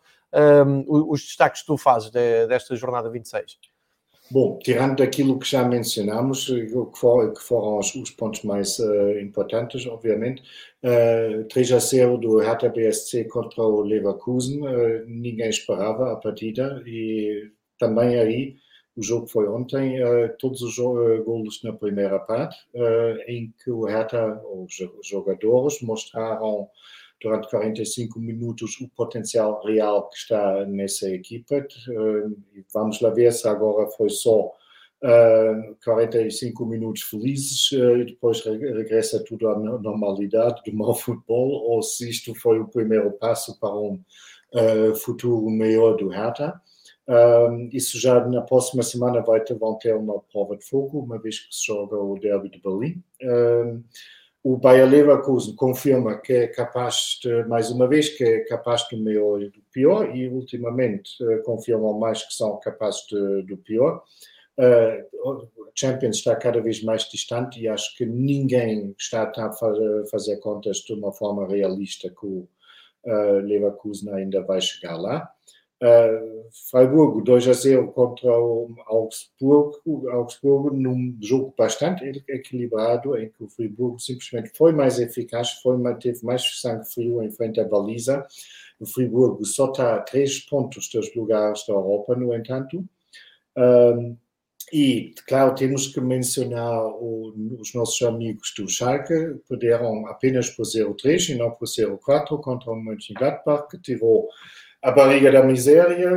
os 0.88 1.22
destaques 1.22 1.62
que 1.62 1.68
tu 1.68 1.76
fazes 1.76 2.12
de, 2.12 2.46
desta 2.46 2.76
jornada 2.76 3.10
26? 3.10 3.58
Bom, 4.32 4.60
tirando 4.60 4.98
daquilo 4.98 5.40
que 5.40 5.50
já 5.50 5.64
mencionamos, 5.68 6.46
que, 6.46 6.70
for, 6.96 7.34
que 7.34 7.42
foram 7.42 7.80
os, 7.80 7.96
os, 7.96 8.12
pontos 8.12 8.44
mais 8.44 8.78
uh, 8.78 9.20
importantes, 9.20 9.88
obviamente, 9.88 10.44
uh, 10.84 11.44
3 11.46 11.72
a 11.72 11.80
0 11.80 12.18
do 12.20 12.38
Hertha 12.38 12.70
BSC 12.70 13.24
contra 13.26 13.64
o 13.64 13.82
Leverkusen, 13.82 14.62
uh, 14.62 15.04
ninguém 15.08 15.50
esperava 15.50 16.14
a 16.14 16.16
partida 16.16 16.84
e 16.86 17.50
também 17.80 18.20
aí 18.20 18.56
o 18.96 19.02
jogo 19.02 19.26
foi 19.28 19.48
ontem, 19.48 19.98
todos 20.40 20.62
os 20.62 20.76
golos 21.24 21.64
na 21.64 21.72
primeira 21.72 22.20
parte, 22.20 22.58
em 23.28 23.54
que 23.64 23.72
o 23.72 23.86
Hertha, 23.86 24.42
os 24.44 25.08
jogadores, 25.08 25.82
mostraram 25.82 26.68
durante 27.22 27.50
45 27.50 28.20
minutos 28.20 28.80
o 28.80 28.88
potencial 28.90 29.62
real 29.64 30.10
que 30.10 30.18
está 30.18 30.66
nessa 30.66 31.10
equipa. 31.10 31.66
Uh, 31.90 32.38
vamos 32.74 33.02
lá 33.02 33.10
ver 33.10 33.32
se 33.34 33.48
agora 33.48 33.90
foi 33.92 34.10
só 34.10 34.48
uh, 34.48 35.76
45 35.84 36.66
minutos 36.66 37.04
felizes 37.04 37.72
uh, 37.72 37.98
e 37.98 38.06
depois 38.06 38.42
regressa 38.42 39.24
tudo 39.24 39.50
à 39.50 39.60
normalidade 39.60 40.62
do 40.66 40.76
mau 40.76 40.96
futebol 40.96 41.50
ou 41.70 41.82
se 41.84 42.10
isto 42.10 42.34
foi 42.36 42.60
o 42.60 42.68
primeiro 42.68 43.12
passo 43.12 43.60
para 43.60 43.76
um 43.76 44.00
futuro 45.04 45.48
melhor 45.48 45.96
do 45.96 46.08
Hertha. 46.08 46.60
Isso 47.72 48.00
já 48.00 48.28
na 48.28 48.42
próxima 48.42 48.82
semana 48.82 49.22
vai 49.22 49.42
ter, 49.42 49.54
vão 49.54 49.78
ter 49.78 49.96
uma 49.96 50.20
prova 50.22 50.58
de 50.58 50.66
fogo, 50.66 51.02
uma 51.02 51.20
vez 51.20 51.40
que 51.40 51.56
se 51.56 51.68
joga 51.68 51.96
o 51.96 52.18
Derby 52.18 52.50
de 52.50 52.60
Berlim. 52.60 53.04
O 54.42 54.58
Bayer 54.58 54.90
Leverkusen 54.90 55.54
confirma 55.56 56.18
que 56.18 56.32
é 56.32 56.48
capaz, 56.48 57.20
de, 57.22 57.44
mais 57.44 57.70
uma 57.72 57.88
vez, 57.88 58.10
que 58.10 58.24
é 58.24 58.40
capaz 58.46 58.88
do 58.90 58.98
melhor 58.98 59.42
e 59.42 59.50
do 59.50 59.62
pior, 59.72 60.16
e 60.16 60.30
ultimamente 60.30 61.22
uh, 61.22 61.44
confirmam 61.44 62.00
mais 62.00 62.24
que 62.24 62.34
são 62.34 62.58
capazes 62.60 63.06
de, 63.08 63.44
do 63.44 63.58
pior. 63.58 64.02
Uh, 64.58 65.48
Champions 65.76 66.18
está 66.18 66.36
cada 66.36 66.62
vez 66.62 66.82
mais 66.84 67.04
distante 67.04 67.60
e 67.60 67.68
acho 67.68 67.96
que 67.98 68.06
ninguém 68.06 68.96
está 68.98 69.32
a 69.36 69.52
fazer 70.10 70.38
contas 70.38 70.78
de 70.78 70.94
uma 70.94 71.12
forma 71.12 71.48
realista 71.48 72.10
que 72.10 72.26
o 72.26 72.48
uh, 73.06 73.40
Leverkusen 73.42 74.14
ainda 74.14 74.42
vai 74.42 74.62
chegar 74.62 74.98
lá. 74.98 75.30
Uh, 75.82 76.40
Freiburg 76.70 77.24
2 77.24 77.48
a 77.48 77.54
0 77.54 77.92
contra 77.94 78.30
o 78.30 78.76
Augsburgo, 78.86 80.10
Augsburgo 80.10 80.72
num 80.72 81.18
jogo 81.22 81.54
bastante 81.58 82.22
equilibrado 82.28 83.18
em 83.18 83.30
que 83.30 83.44
o 83.44 83.48
Freiburg 83.48 84.02
simplesmente 84.04 84.52
foi 84.58 84.74
mais 84.74 85.00
eficaz, 85.00 85.52
foi, 85.62 85.78
teve 85.96 86.26
mais 86.26 86.44
sangue 86.60 86.86
frio 86.86 87.24
em 87.24 87.32
frente 87.32 87.62
à 87.62 87.64
baliza. 87.64 88.26
O 88.80 88.86
Friburgo 88.86 89.46
só 89.46 89.72
está 89.72 89.96
a 89.96 90.02
três 90.02 90.40
pontos 90.40 90.90
dos 90.90 91.14
lugares 91.16 91.66
da 91.66 91.74
Europa, 91.74 92.16
no 92.16 92.34
entanto. 92.34 92.84
Um, 93.58 94.18
e, 94.72 95.14
claro, 95.28 95.56
temos 95.56 95.88
que 95.88 96.00
mencionar 96.00 96.86
o, 96.86 97.34
os 97.60 97.74
nossos 97.74 98.02
amigos 98.04 98.54
do 98.58 98.68
Schalke, 98.70 99.40
perderam 99.48 100.06
apenas 100.08 100.50
por 100.50 100.64
0-3 100.64 101.30
e 101.30 101.36
não 101.36 101.52
por 101.52 101.68
0-4 101.68 102.40
contra 102.40 102.72
o 102.72 102.76
Mönchengladbach, 102.76 103.68
que 103.70 103.78
teve 103.78 104.06
a 104.82 104.92
barriga 104.92 105.32
da 105.32 105.44
miséria, 105.44 106.10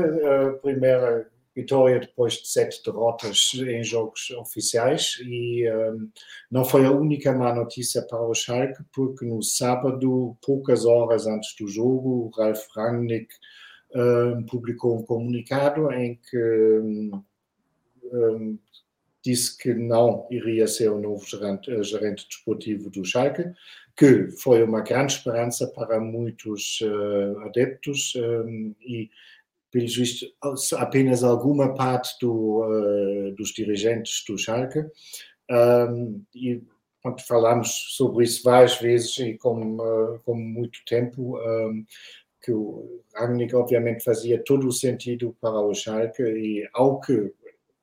a 0.49 0.53
primeira 0.55 1.31
vitória 1.55 2.01
depois 2.01 2.35
de 2.35 2.49
sete 2.49 2.83
derrotas 2.85 3.51
em 3.55 3.85
jogos 3.85 4.31
oficiais 4.31 5.19
e 5.23 5.71
um, 5.71 6.11
não 6.51 6.65
foi 6.65 6.87
a 6.87 6.91
única 6.91 7.33
má 7.33 7.55
notícia 7.55 8.03
para 8.03 8.23
o 8.23 8.35
Schalke, 8.35 8.83
porque 8.93 9.27
no 9.27 9.43
sábado, 9.43 10.37
poucas 10.45 10.87
horas 10.87 11.27
antes 11.27 11.55
do 11.57 11.69
jogo, 11.69 12.31
Ralf 12.37 12.61
Rangnick 12.75 13.29
um, 13.95 14.45
publicou 14.45 14.99
um 14.99 15.03
comunicado 15.03 15.93
em 15.93 16.19
que 16.31 17.21
um, 18.13 18.59
disse 19.23 19.57
que 19.57 19.75
não 19.75 20.27
iria 20.31 20.67
ser 20.67 20.91
o 20.91 21.01
novo 21.01 21.25
gerente, 21.25 21.83
gerente 21.85 22.27
desportivo 22.27 22.91
do 22.91 23.05
Schalke, 23.05 23.45
que 23.97 24.29
foi 24.43 24.63
uma 24.63 24.81
grande 24.81 25.15
esperança 25.15 25.67
para 25.69 26.01
muitos 26.01 26.81
uh, 26.81 27.41
adeptos 27.41 28.15
um, 28.17 28.75
eh, 28.81 28.85
e, 28.87 29.11
pelo 29.71 29.87
visto, 29.87 30.27
apenas 30.77 31.23
alguma 31.23 31.75
parte 31.75 32.15
do, 32.21 32.63
uh, 32.63 33.35
dos 33.35 33.51
dirigentes 33.51 34.25
do 34.27 34.39
Schalke. 34.39 34.85
Um, 35.51 36.23
e 36.35 36.63
quando 37.03 37.21
falamos 37.23 37.71
sobre 37.97 38.25
isso 38.25 38.43
várias 38.43 38.79
vezes 38.79 39.19
e 39.19 39.35
com, 39.37 39.77
uh, 39.77 40.21
com 40.25 40.35
muito 40.35 40.81
tempo, 40.87 41.39
um, 41.39 41.85
que 42.43 42.53
o 42.53 43.03
Rangnick 43.15 43.55
obviamente 43.55 44.05
fazia 44.05 44.43
todo 44.43 44.67
o 44.67 44.73
sentido 44.73 45.37
para 45.41 45.61
o 45.61 45.75
Schalke 45.75 46.23
e 46.23 46.69
ao 46.73 47.01
que 47.01 47.33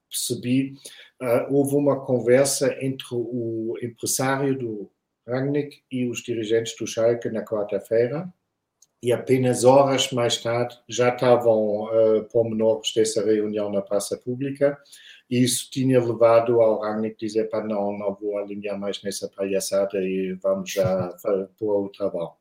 percebi, 0.10 0.74
houve 1.52 1.76
uma 1.76 2.04
conversa 2.04 2.76
entre 2.82 3.06
o 3.12 3.76
empresário 3.82 4.58
do 4.58 4.92
Rangnick 5.30 5.82
e 5.92 6.08
os 6.08 6.22
dirigentes 6.22 6.76
do 6.78 6.88
Schalke 6.88 7.30
na 7.30 7.44
quarta-feira. 7.44 8.32
E 9.02 9.14
apenas 9.14 9.64
horas 9.64 10.12
mais 10.12 10.38
tarde 10.38 10.78
já 10.90 11.10
estavam 11.10 11.84
uh, 11.84 12.24
pormenores 12.32 12.92
dessa 12.94 13.24
reunião 13.24 13.72
na 13.72 13.82
praça 13.82 14.18
pública. 14.18 14.78
E 15.30 15.42
isso 15.42 15.70
tinha 15.72 16.04
levado 16.04 16.60
ao 16.60 16.82
Rangnick 16.82 17.18
dizer 17.18 17.50
para 17.50 17.64
não, 17.64 17.98
não 17.98 18.14
vou 18.14 18.38
alinhar 18.38 18.78
mais 18.78 19.02
nessa 19.04 19.30
palhaçada 19.30 20.00
e 20.00 20.34
vamos 20.42 20.72
já 20.72 21.16
pôr 21.58 21.86
o 21.86 21.90
trabalho. 21.90 22.32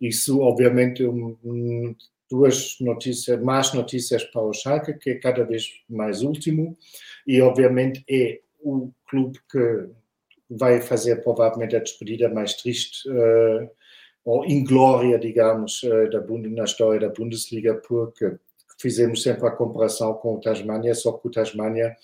Isso, 0.00 0.40
obviamente, 0.40 1.04
um, 1.04 1.94
duas 2.30 2.76
notícias, 2.80 3.40
más 3.40 3.72
notícias 3.72 4.24
para 4.24 4.42
o 4.42 4.52
Schalke, 4.52 4.94
que 4.94 5.10
é 5.10 5.14
cada 5.18 5.44
vez 5.44 5.64
mais 5.88 6.22
último, 6.22 6.76
e 7.26 7.40
obviamente 7.40 8.04
é 8.08 8.40
o 8.60 8.90
clube 9.08 9.38
que 9.50 9.88
vai 10.48 10.80
fazer 10.80 11.22
provavelmente 11.22 11.76
a 11.76 11.80
despedida 11.80 12.28
mais 12.28 12.54
triste 12.54 13.08
uh, 13.08 13.70
ou 14.24 14.44
inglória, 14.44 15.18
digamos, 15.18 15.82
uh, 15.82 16.10
da 16.10 16.20
na 16.50 16.64
história 16.64 17.00
da 17.00 17.12
Bundesliga, 17.12 17.74
porque 17.86 18.36
fizemos 18.80 19.22
sempre 19.22 19.46
a 19.46 19.52
comparação 19.52 20.14
com 20.14 20.34
o 20.34 20.40
Tasmania, 20.40 20.94
só 20.94 21.12
que 21.12 21.28
o 21.28 21.30
Tasmania 21.30 21.94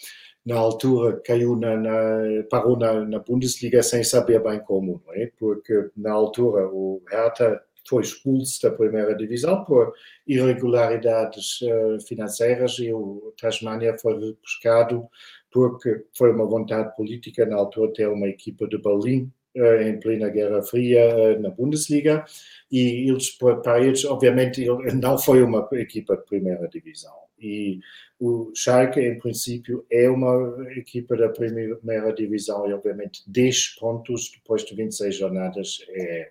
na 0.45 0.57
altura 0.57 1.21
caiu 1.25 1.57
na, 1.57 1.77
na 1.77 2.43
parou 2.51 2.77
na, 2.77 3.05
na, 3.05 3.19
Bundesliga 3.21 3.83
sem 3.83 4.03
saber 4.03 4.43
bem 4.43 4.59
como, 4.61 5.03
é? 5.11 5.31
Porque 5.39 5.91
na 5.97 6.13
altura 6.13 6.67
o 6.69 7.01
Hertha 7.09 7.63
foi 7.89 8.03
expulso 8.03 8.63
da 8.63 8.71
primeira 8.71 9.15
divisão 9.15 9.65
por 9.65 9.93
irregularidades 10.27 11.61
uh, 11.63 12.01
financeiras 12.07 12.79
e 12.79 12.93
o 12.93 13.33
Tasmania 13.41 13.97
foi 13.99 14.19
repescado 14.19 15.09
porque 15.53 16.05
foi 16.17 16.33
uma 16.33 16.47
vontade 16.47 16.95
política 16.97 17.45
na 17.47 17.57
altura 17.57 17.93
ter 17.93 18.09
uma 18.09 18.27
equipa 18.27 18.67
de 18.67 18.79
Berlim 18.79 19.31
uh, 19.57 19.83
em 19.83 20.01
plena 20.01 20.29
Guerra 20.29 20.63
Fria 20.63 21.15
uh, 21.15 21.41
na 21.41 21.51
Bundesliga 21.51 22.25
e 22.71 23.11
eles, 23.11 23.31
para 23.31 23.81
eles, 23.81 24.05
obviamente, 24.05 24.65
não 25.01 25.19
foi 25.19 25.43
uma 25.43 25.69
equipa 25.73 26.17
de 26.17 26.25
primeira 26.25 26.67
divisão. 26.69 27.13
E 27.39 27.81
o 28.19 28.53
Schalke, 28.55 29.01
em 29.01 29.19
princípio, 29.19 29.85
é 29.91 30.09
uma 30.09 30.57
equipa 30.77 31.17
da 31.17 31.29
primeira 31.29 32.13
divisão 32.15 32.69
e, 32.69 32.73
obviamente, 32.73 33.23
10 33.27 33.77
pontos 33.81 34.31
depois 34.33 34.65
de 34.65 34.75
26 34.75 35.17
jornadas 35.17 35.85
é, 35.89 36.31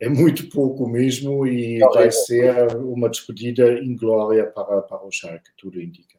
é 0.00 0.08
muito 0.08 0.48
pouco 0.48 0.88
mesmo 0.88 1.46
e 1.46 1.80
vai 1.80 2.12
ser 2.12 2.76
uma 2.76 3.10
despedida 3.10 3.78
inglória 3.80 4.46
para, 4.46 4.82
para 4.82 5.04
o 5.04 5.10
Schalke, 5.10 5.50
tudo 5.56 5.80
indica. 5.80 6.16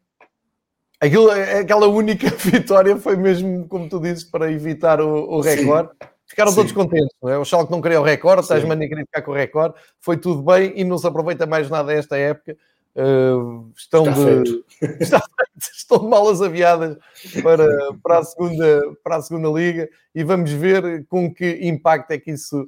Aquilo, 0.99 1.29
aquela 1.29 1.87
única 1.87 2.29
vitória 2.37 2.97
foi 2.97 3.15
mesmo, 3.15 3.67
como 3.67 3.87
tu 3.87 3.99
dizes, 3.99 4.23
para 4.23 4.51
evitar 4.51 4.99
o, 4.99 5.29
o 5.29 5.41
recorde. 5.41 5.89
Sim. 5.89 6.09
Ficaram 6.25 6.51
Sim. 6.51 6.57
todos 6.57 6.71
contentes, 6.73 7.15
não 7.21 7.29
é? 7.29 7.37
O 7.37 7.45
Schalke 7.45 7.71
não 7.71 7.81
queria 7.81 8.01
o 8.01 8.03
recorde, 8.03 8.43
o 8.43 8.47
Tasmania 8.47 8.89
queria 8.89 9.05
ficar 9.05 9.21
com 9.21 9.31
o 9.31 9.33
recorde, 9.33 9.75
foi 9.99 10.17
tudo 10.17 10.41
bem 10.41 10.73
e 10.75 10.83
não 10.83 10.97
se 10.97 11.07
aproveita 11.07 11.45
mais 11.45 11.69
nada 11.69 11.93
esta 11.93 12.17
época. 12.17 12.57
Uh, 12.95 13.71
estão, 13.77 14.03
de, 14.03 14.63
está 14.99 15.21
estão 15.61 15.99
de 15.99 16.07
malas 16.07 16.41
aviadas 16.41 16.97
para, 17.43 17.67
para, 18.01 18.17
a 18.17 18.23
segunda, 18.23 18.81
para 19.03 19.17
a 19.17 19.21
segunda 19.21 19.49
liga 19.49 19.87
e 20.15 20.23
vamos 20.23 20.51
ver 20.51 21.05
com 21.05 21.31
que 21.31 21.59
impacto 21.61 22.09
é 22.09 22.17
que 22.17 22.31
isso 22.31 22.67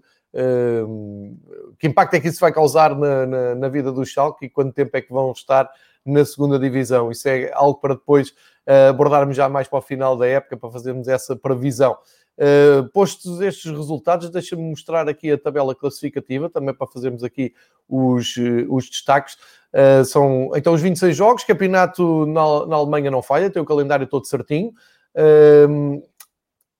que 1.80 1.88
impacto 1.88 2.13
é 2.13 2.19
que 2.19 2.27
isso 2.27 2.39
vai 2.39 2.51
causar 2.51 2.95
na, 2.95 3.25
na, 3.25 3.55
na, 3.55 3.67
vida 3.67 3.91
do 3.91 4.05
Schalke 4.05 4.45
e 4.45 4.49
quanto 4.49 4.73
tempo 4.73 4.95
é 4.95 5.01
que 5.01 5.11
vão 5.11 5.32
estar 5.32 5.67
na 6.06 6.26
segunda 6.26 6.58
divisão. 6.58 7.12
Isso 7.12 7.28
é 7.28 7.52
algo 7.54 7.80
para 7.80 7.95
depois 7.95 8.30
uh, 8.30 8.89
abordarmos 8.89 9.36
já 9.36 9.50
mais 9.50 9.68
para 9.68 9.80
o 9.80 9.82
final 9.82 10.18
da 10.18 10.28
época, 10.28 10.58
para 10.58 10.70
fazermos 10.70 11.08
essa 11.08 11.36
previsão. 11.36 11.97
Uh, 12.38 12.88
postos 12.93 13.41
estes 13.41 13.70
resultados, 13.70 14.30
deixa-me 14.30 14.64
mostrar 14.64 15.10
aqui 15.10 15.30
a 15.30 15.38
tabela 15.38 15.76
classificativa, 15.76 16.50
também 16.50 16.74
para 16.74 16.88
fazermos 16.88 17.24
aqui 17.24 17.54
os, 17.88 18.36
os 18.70 18.89
destaques. 18.89 19.36
Uh, 19.74 20.06
são 20.06 20.52
então 20.56 20.74
os 20.74 20.82
26 20.82 21.16
jogos, 21.16 21.43
campeonato 21.43 22.26
na, 22.26 22.66
na 22.66 22.76
Alemanha 22.78 23.12
não 23.12 23.22
falha, 23.22 23.50
tem 23.50 23.62
o 23.62 23.66
calendário 23.66 24.08
todo 24.08 24.26
certinho. 24.26 24.72
Uh, 25.14 26.02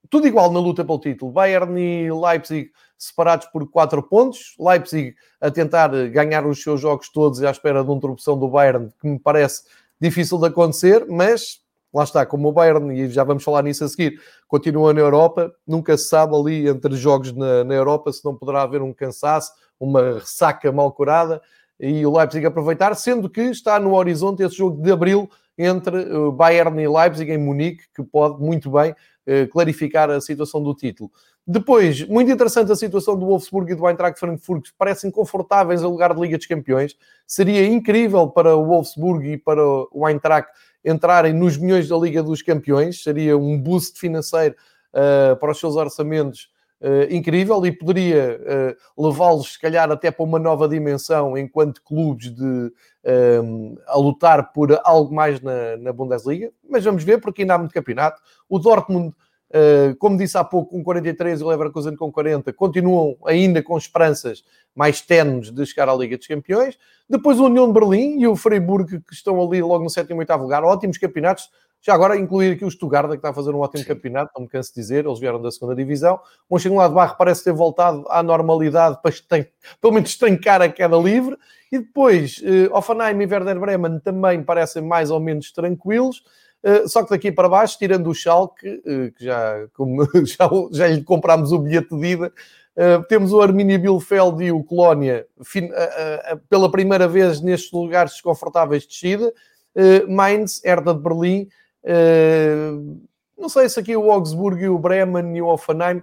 tudo 0.10 0.28
igual 0.28 0.52
na 0.52 0.60
luta 0.60 0.84
pelo 0.84 1.00
título. 1.00 1.32
Bayern 1.32 1.80
e 1.80 2.12
Leipzig 2.12 2.72
separados 2.98 3.48
por 3.48 3.70
4 3.70 4.02
pontos. 4.04 4.56
Leipzig 4.60 5.16
a 5.40 5.50
tentar 5.50 5.90
ganhar 6.10 6.46
os 6.46 6.62
seus 6.62 6.82
jogos 6.82 7.10
todos 7.10 7.42
à 7.44 7.52
espera 7.52 7.84
de 7.84 7.90
uma 7.90 7.98
interrupção 7.98 8.38
do 8.38 8.50
Bayern, 8.50 8.90
que 9.00 9.08
me 9.08 9.20
parece 9.20 9.64
difícil 10.00 10.38
de 10.38 10.48
acontecer, 10.48 11.06
mas 11.08 11.62
lá 11.94 12.04
está, 12.04 12.26
como 12.26 12.50
o 12.50 12.52
Bayern, 12.52 12.94
e 12.94 13.10
já 13.10 13.24
vamos 13.24 13.44
falar 13.44 13.64
nisso 13.64 13.84
a 13.84 13.88
seguir, 13.88 14.20
continua 14.48 14.94
na 14.94 15.00
Europa, 15.00 15.52
nunca 15.66 15.98
se 15.98 16.08
sabe 16.08 16.36
ali 16.36 16.68
entre 16.68 16.96
jogos 16.96 17.34
na, 17.34 17.64
na 17.64 17.74
Europa 17.74 18.12
se 18.14 18.24
não 18.24 18.36
poderá 18.36 18.62
haver 18.62 18.82
um 18.82 18.94
cansaço, 18.94 19.52
uma 19.80 20.14
ressaca 20.14 20.72
mal 20.72 20.92
curada, 20.92 21.42
e 21.80 22.06
o 22.06 22.16
Leipzig 22.16 22.46
aproveitar, 22.46 22.94
sendo 22.96 23.30
que 23.30 23.42
está 23.42 23.80
no 23.80 23.96
horizonte 23.96 24.44
esse 24.44 24.56
jogo 24.56 24.82
de 24.82 24.92
abril 24.92 25.30
entre 25.58 26.06
Bayern 26.32 26.82
e 26.82 26.88
Leipzig 26.88 27.32
em 27.32 27.38
Munique, 27.38 27.84
que 27.94 28.04
pode 28.04 28.42
muito 28.42 28.70
bem 28.72 28.92
eh, 28.92 28.96
clarificar 29.52 30.10
a 30.10 30.22
situação 30.22 30.62
do 30.62 30.74
título. 30.74 31.12
Depois, 31.46 32.08
muito 32.08 32.30
interessante 32.30 32.72
a 32.72 32.76
situação 32.76 33.18
do 33.18 33.26
Wolfsburg 33.26 33.72
e 33.72 33.76
do 33.76 33.88
Eintracht 33.88 34.20
Frankfurt, 34.20 34.66
que 34.66 34.78
parecem 34.78 35.10
confortáveis 35.10 35.84
a 35.84 35.88
lugar 35.88 36.14
de 36.14 36.22
Liga 36.22 36.38
dos 36.38 36.46
Campeões. 36.46 36.96
Seria 37.26 37.66
incrível 37.66 38.28
para 38.28 38.56
o 38.56 38.66
Wolfsburg 38.66 39.34
e 39.34 39.38
para 39.38 39.64
o 39.64 40.08
Eintracht 40.08 40.52
entrarem 40.86 41.34
nos 41.34 41.58
milhões 41.58 41.88
da 41.88 41.98
Liga 41.98 42.22
dos 42.22 42.42
Campeões. 42.42 43.02
Seria 43.02 43.38
um 43.38 43.60
boost 43.60 44.00
financeiro 44.00 44.56
uh, 44.94 45.36
para 45.38 45.52
os 45.52 45.60
seus 45.60 45.76
orçamentos 45.76 46.50
uh, 46.82 47.14
incrível 47.14 47.66
e 47.66 47.72
poderia 47.72 48.40
uh, 48.98 49.08
levá-los, 49.08 49.54
se 49.54 49.60
calhar, 49.60 49.92
até 49.92 50.12
para 50.12 50.26
uma 50.26 50.40
nova 50.40 50.68
dimensão 50.68 51.38
enquanto 51.38 51.84
clubes 51.84 52.34
de, 52.34 52.72
a 53.88 53.98
lutar 53.98 54.52
por 54.52 54.78
algo 54.84 55.14
mais 55.14 55.42
na, 55.42 55.78
na 55.78 55.94
Bundesliga. 55.94 56.52
Mas 56.70 56.84
vamos 56.84 57.04
ver, 57.04 57.20
porque 57.20 57.42
ainda 57.42 57.56
há 57.56 57.58
muito 57.58 57.74
campeonato. 57.74 58.22
O 58.48 58.60
Dortmund 58.60 59.16
Uh, 59.50 59.96
como 59.98 60.16
disse 60.16 60.38
há 60.38 60.44
pouco, 60.44 60.70
com 60.70 60.84
43 60.84 61.42
e 61.42 61.44
o 61.44 61.48
Leverkusen 61.48 61.96
com 61.96 62.12
40, 62.12 62.54
continuam 62.54 63.18
ainda 63.26 63.64
com 63.64 63.76
esperanças 63.76 64.44
mais 64.76 65.02
tenues 65.02 65.50
de 65.50 65.66
chegar 65.66 65.90
à 65.90 65.96
Liga 65.96 66.16
dos 66.16 66.28
Campeões. 66.28 66.78
Depois 67.10 67.40
o 67.40 67.46
União 67.46 67.66
de 67.66 67.74
Berlim 67.74 68.20
e 68.20 68.28
o 68.28 68.36
Freiburg, 68.36 69.02
que 69.02 69.14
estão 69.14 69.42
ali 69.42 69.60
logo 69.62 69.84
no 69.84 69.90
sétimo 69.90 70.18
e 70.18 70.22
oitavo 70.22 70.44
lugar, 70.44 70.64
ótimos 70.64 71.00
campeonatos. 71.00 71.50
Já 71.82 71.94
agora 71.94 72.18
incluir 72.18 72.54
aqui 72.54 72.66
o 72.66 72.72
Stuttgart, 72.72 73.10
que 73.10 73.16
está 73.16 73.30
a 73.30 73.34
fazer 73.34 73.52
um 73.52 73.60
ótimo 73.60 73.84
Sim. 73.84 73.88
campeonato, 73.88 74.32
não 74.36 74.44
me 74.44 74.50
canso 74.50 74.70
de 74.74 74.82
dizer, 74.82 75.06
eles 75.06 75.20
vieram 75.20 75.42
da 75.42 75.50
segunda 75.50 75.76
divisão. 75.76 76.20
O 76.50 76.56
Mönchengladbach 76.56 77.16
parece 77.18 77.44
ter 77.44 77.54
voltado 77.54 78.06
à 78.10 78.22
normalidade 78.22 79.00
para 79.02 79.14
pelo 79.82 79.94
menos 79.94 80.10
estancar 80.10 80.62
a 80.62 80.70
queda 80.70 80.98
livre. 80.98 81.38
E 81.72 81.80
depois, 81.80 82.40
uh, 82.40 82.76
Offenheim 82.76 83.22
e 83.22 83.26
Werder 83.26 83.60
Bremen 83.60 84.00
também 84.00 84.44
parecem 84.44 84.82
mais 84.82 85.12
ou 85.12 85.20
menos 85.20 85.52
tranquilos. 85.52 86.24
Eh, 86.64 86.88
só 86.88 87.04
que 87.04 87.10
daqui 87.10 87.32
para 87.32 87.48
baixo, 87.48 87.78
tirando 87.78 88.10
o 88.10 88.14
Schalke, 88.14 88.68
uh, 88.68 89.12
que 89.14 89.24
já, 89.24 89.68
como, 89.74 90.04
já, 90.26 90.50
já 90.72 90.88
lhe 90.88 91.04
comprámos 91.04 91.52
o 91.52 91.60
bilhete 91.60 91.96
de 91.96 92.06
ida, 92.06 92.34
uh, 92.76 93.04
temos 93.08 93.32
o 93.32 93.42
Arminia 93.42 93.80
Bielefeld 93.80 94.44
e 94.44 94.52
o 94.52 94.64
Colónia 94.64 95.26
pela 96.50 96.70
primeira 96.70 97.08
vez 97.08 97.42
nestes 97.42 97.72
lugares 97.72 98.14
desconfortáveis 98.14 98.84
de 98.84 98.90
descida. 98.90 99.34
Mainz, 100.10 100.62
Hertha 100.66 100.94
de 100.94 101.00
Berlim, 101.00 101.48
não 103.38 103.50
sei 103.50 103.70
se 103.70 103.80
aqui 103.80 103.96
o 103.96 104.12
Augsburg 104.12 104.62
e 104.64 104.70
o 104.70 104.78
Bremen 104.78 105.38
e 105.38 105.42
o 105.42 105.48
Offenheim 105.48 106.02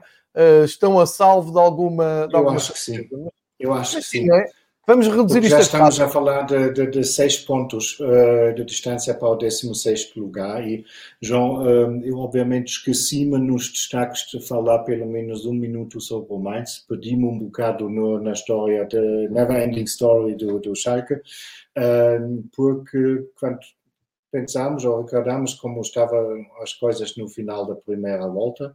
estão 0.65 0.99
a 0.99 1.07
salvo 1.07 1.53
de 1.53 1.59
alguma... 1.59 2.27
De 2.27 2.35
Eu 2.35 2.39
alguma 2.39 2.57
acho 2.57 2.73
que 2.73 2.79
sim. 2.79 3.09
Eu 3.59 3.73
acho 3.73 3.97
que 3.97 4.03
sim. 4.03 4.33
É? 4.33 4.47
Vamos 4.87 5.09
reduzir 5.09 5.41
Porque 5.41 5.47
isto 5.47 5.57
já 5.57 5.61
estamos 5.63 6.01
a 6.01 6.09
falar 6.09 6.43
de, 6.43 6.73
de, 6.73 6.87
de 6.87 7.03
seis 7.03 7.37
pontos 7.37 7.99
uh, 7.99 8.55
de 8.55 8.65
distância 8.65 9.13
para 9.15 9.31
o 9.31 9.35
16 9.35 10.15
lugar 10.15 10.65
e, 10.65 10.85
João, 11.21 11.65
uh, 11.65 12.05
eu 12.05 12.19
obviamente 12.19 12.69
esqueci-me 12.69 13.37
nos 13.37 13.69
destaques 13.69 14.31
de 14.31 14.41
falar 14.47 14.85
pelo 14.85 15.05
menos 15.07 15.45
um 15.45 15.55
minuto 15.55 16.01
sobre 16.01 16.33
o 16.33 16.39
Mainz, 16.39 16.85
perdi-me 16.89 17.25
um 17.25 17.37
bocado 17.37 17.91
no, 17.91 18.21
na 18.21 18.31
história, 18.31 18.87
da 18.87 19.01
Never 19.01 19.61
Ending 19.61 19.83
Story 19.85 20.37
do, 20.37 20.61
do 20.61 20.77
Schalke, 20.77 21.15
uh, 21.15 22.45
porque 22.55 23.27
quando 23.41 23.59
pensamos 24.31 24.85
ou 24.85 25.03
recordamos 25.03 25.55
como 25.55 25.81
estavam 25.81 26.45
as 26.61 26.73
coisas 26.75 27.17
no 27.17 27.29
final 27.29 27.67
da 27.67 27.77
primeira 27.77 28.27
volta, 28.29 28.75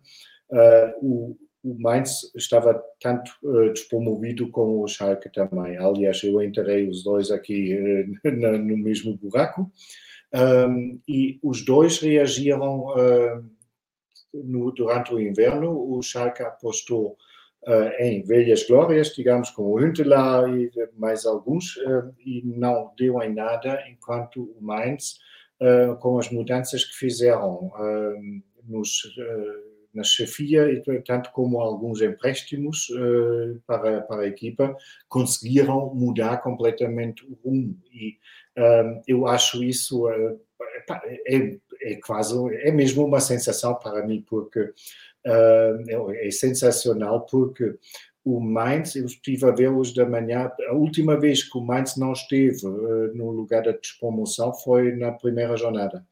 o 1.02 1.36
o 1.64 1.80
Mainz 1.80 2.32
estava 2.36 2.82
tanto 3.00 3.32
uh, 3.44 3.72
despromovido 3.72 4.50
como 4.50 4.84
o 4.84 4.88
Schalke 4.88 5.32
também. 5.32 5.78
Aliás, 5.78 6.24
eu 6.24 6.42
entrei 6.42 6.90
os 6.90 7.04
dois 7.04 7.30
aqui 7.30 7.78
uh, 8.26 8.32
no 8.32 8.78
mesmo 8.78 9.16
buraco 9.16 9.72
um, 10.34 11.00
e 11.08 11.40
os 11.44 11.64
dois 11.64 12.00
reagiram 12.00 12.86
uh, 12.88 13.46
no, 14.34 14.72
durante 14.72 15.14
o 15.14 15.20
inverno. 15.20 15.72
O 15.72 16.02
Schalke 16.02 16.44
apostou 16.44 17.18
em 18.00 18.24
velhas 18.24 18.66
glórias, 18.66 19.14
digamos, 19.14 19.52
como 19.52 19.78
Huntelaar 19.78 20.50
e 20.50 20.72
mais 20.98 21.28
alguns, 21.28 21.78
e 22.26 22.42
não 22.44 22.92
deu 22.98 23.22
em 23.22 23.36
nada, 23.36 23.80
enquanto 23.88 24.42
o 24.42 24.58
Mainz, 24.60 25.20
com 26.00 26.18
as 26.18 26.30
mudanças 26.30 26.84
que 26.84 26.96
fizeram 26.96 27.72
nos 28.68 29.04
na 29.94 30.04
chefia 30.04 30.72
e, 30.72 30.82
tanto 31.02 31.32
como 31.32 31.60
alguns 31.60 32.02
empréstimos 32.02 32.90
uh, 32.90 33.62
para, 33.68 34.02
para 34.02 34.24
a 34.24 34.28
equipa, 34.28 34.76
conseguiram 35.08 35.94
mudar 35.94 36.38
completamente 36.38 37.26
o 37.26 37.38
rumo. 37.44 37.78
E 37.92 38.18
uh, 38.58 39.02
eu 39.08 39.28
acho 39.28 39.64
isso 39.64 40.08
uh, 40.08 40.40
é, 41.28 41.58
é, 41.82 41.96
quase, 41.96 42.36
é 42.58 42.72
mesmo 42.72 43.06
uma 43.06 43.20
sensação 43.20 43.76
para 43.76 44.06
mim, 44.06 44.24
porque 44.28 44.72
é, 45.26 46.28
é 46.28 46.32
sensacional, 46.32 47.26
porque 47.26 47.76
o 48.24 48.40
Mainz, 48.40 48.96
eu 48.96 49.06
estive 49.06 49.46
a 49.46 49.72
hoje 49.72 49.96
da 49.96 50.06
manhã, 50.06 50.52
a 50.70 50.74
última 50.74 51.20
vez 51.20 51.44
que 51.44 51.58
o 51.58 51.62
Mainz 51.62 51.98
não 51.98 52.14
esteve 52.14 52.64
no 53.16 53.32
lugar 53.32 53.64
da 53.64 53.72
despromoção 53.72 54.54
foi 54.54 54.96
na 54.96 55.12
primeira 55.12 55.58
jornada. 55.58 56.06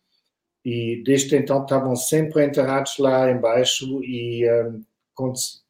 E 0.66 1.02
desde 1.06 1.36
então 1.36 1.64
estavam 1.64 1.96
sempre 1.96 2.46
enterrados 2.46 2.98
lá 2.98 3.32
embaixo 3.32 4.04
e 4.04 4.44
um, 4.52 4.84
cons 5.14 5.64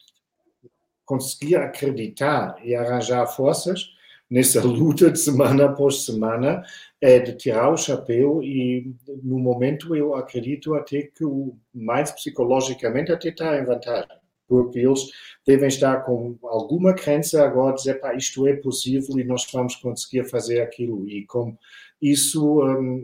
conseguia 1.06 1.64
acreditar 1.64 2.56
e 2.64 2.76
arranjar 2.76 3.26
forças 3.28 3.90
nessa 4.30 4.62
luta 4.66 5.12
de 5.12 5.20
semana 5.20 5.66
após 5.66 6.06
semana 6.06 6.64
é 7.02 7.20
de 7.20 7.34
tirar 7.34 7.70
o 7.72 7.78
chapéu 7.78 8.44
e 8.44 8.94
no 9.24 9.40
momento 9.40 9.96
eu 9.96 10.16
acredito 10.16 10.76
até 10.76 11.04
que 11.04 11.26
o 11.26 11.58
mais 11.74 12.12
psicologicamente 12.12 13.12
até 13.12 13.30
está 13.30 13.58
em 13.58 13.66
vantagem 13.66 14.19
porque 14.50 14.80
eles 14.80 15.00
devem 15.48 15.70
estar 15.70 16.04
com 16.04 16.38
alguma 16.44 16.94
crença 16.94 17.42
agora 17.42 17.76
dizer 17.76 18.02
pá, 18.02 18.14
isto 18.16 18.46
é 18.46 18.56
possível 18.56 19.18
e 19.18 19.24
nós 19.24 19.48
vamos 19.54 19.78
conseguir 19.78 20.26
fazer 20.26 20.60
aquilo 20.60 21.08
e 21.08 21.26
com 21.26 21.56
isso 22.02 22.62
um, 22.62 23.02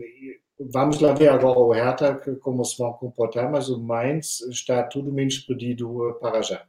Vamos 0.58 1.00
lá 1.00 1.12
ver 1.12 1.28
agora 1.28 1.58
o 1.58 1.70
Hertha 1.70 2.14
como 2.40 2.64
se 2.64 2.78
vão 2.78 2.90
comportar, 2.94 3.50
mas 3.50 3.68
o 3.68 3.78
Mainz 3.78 4.40
está 4.50 4.82
tudo 4.82 5.12
menos 5.12 5.38
pedido 5.40 6.08
eh, 6.08 6.14
para 6.14 6.40
já. 6.40 6.66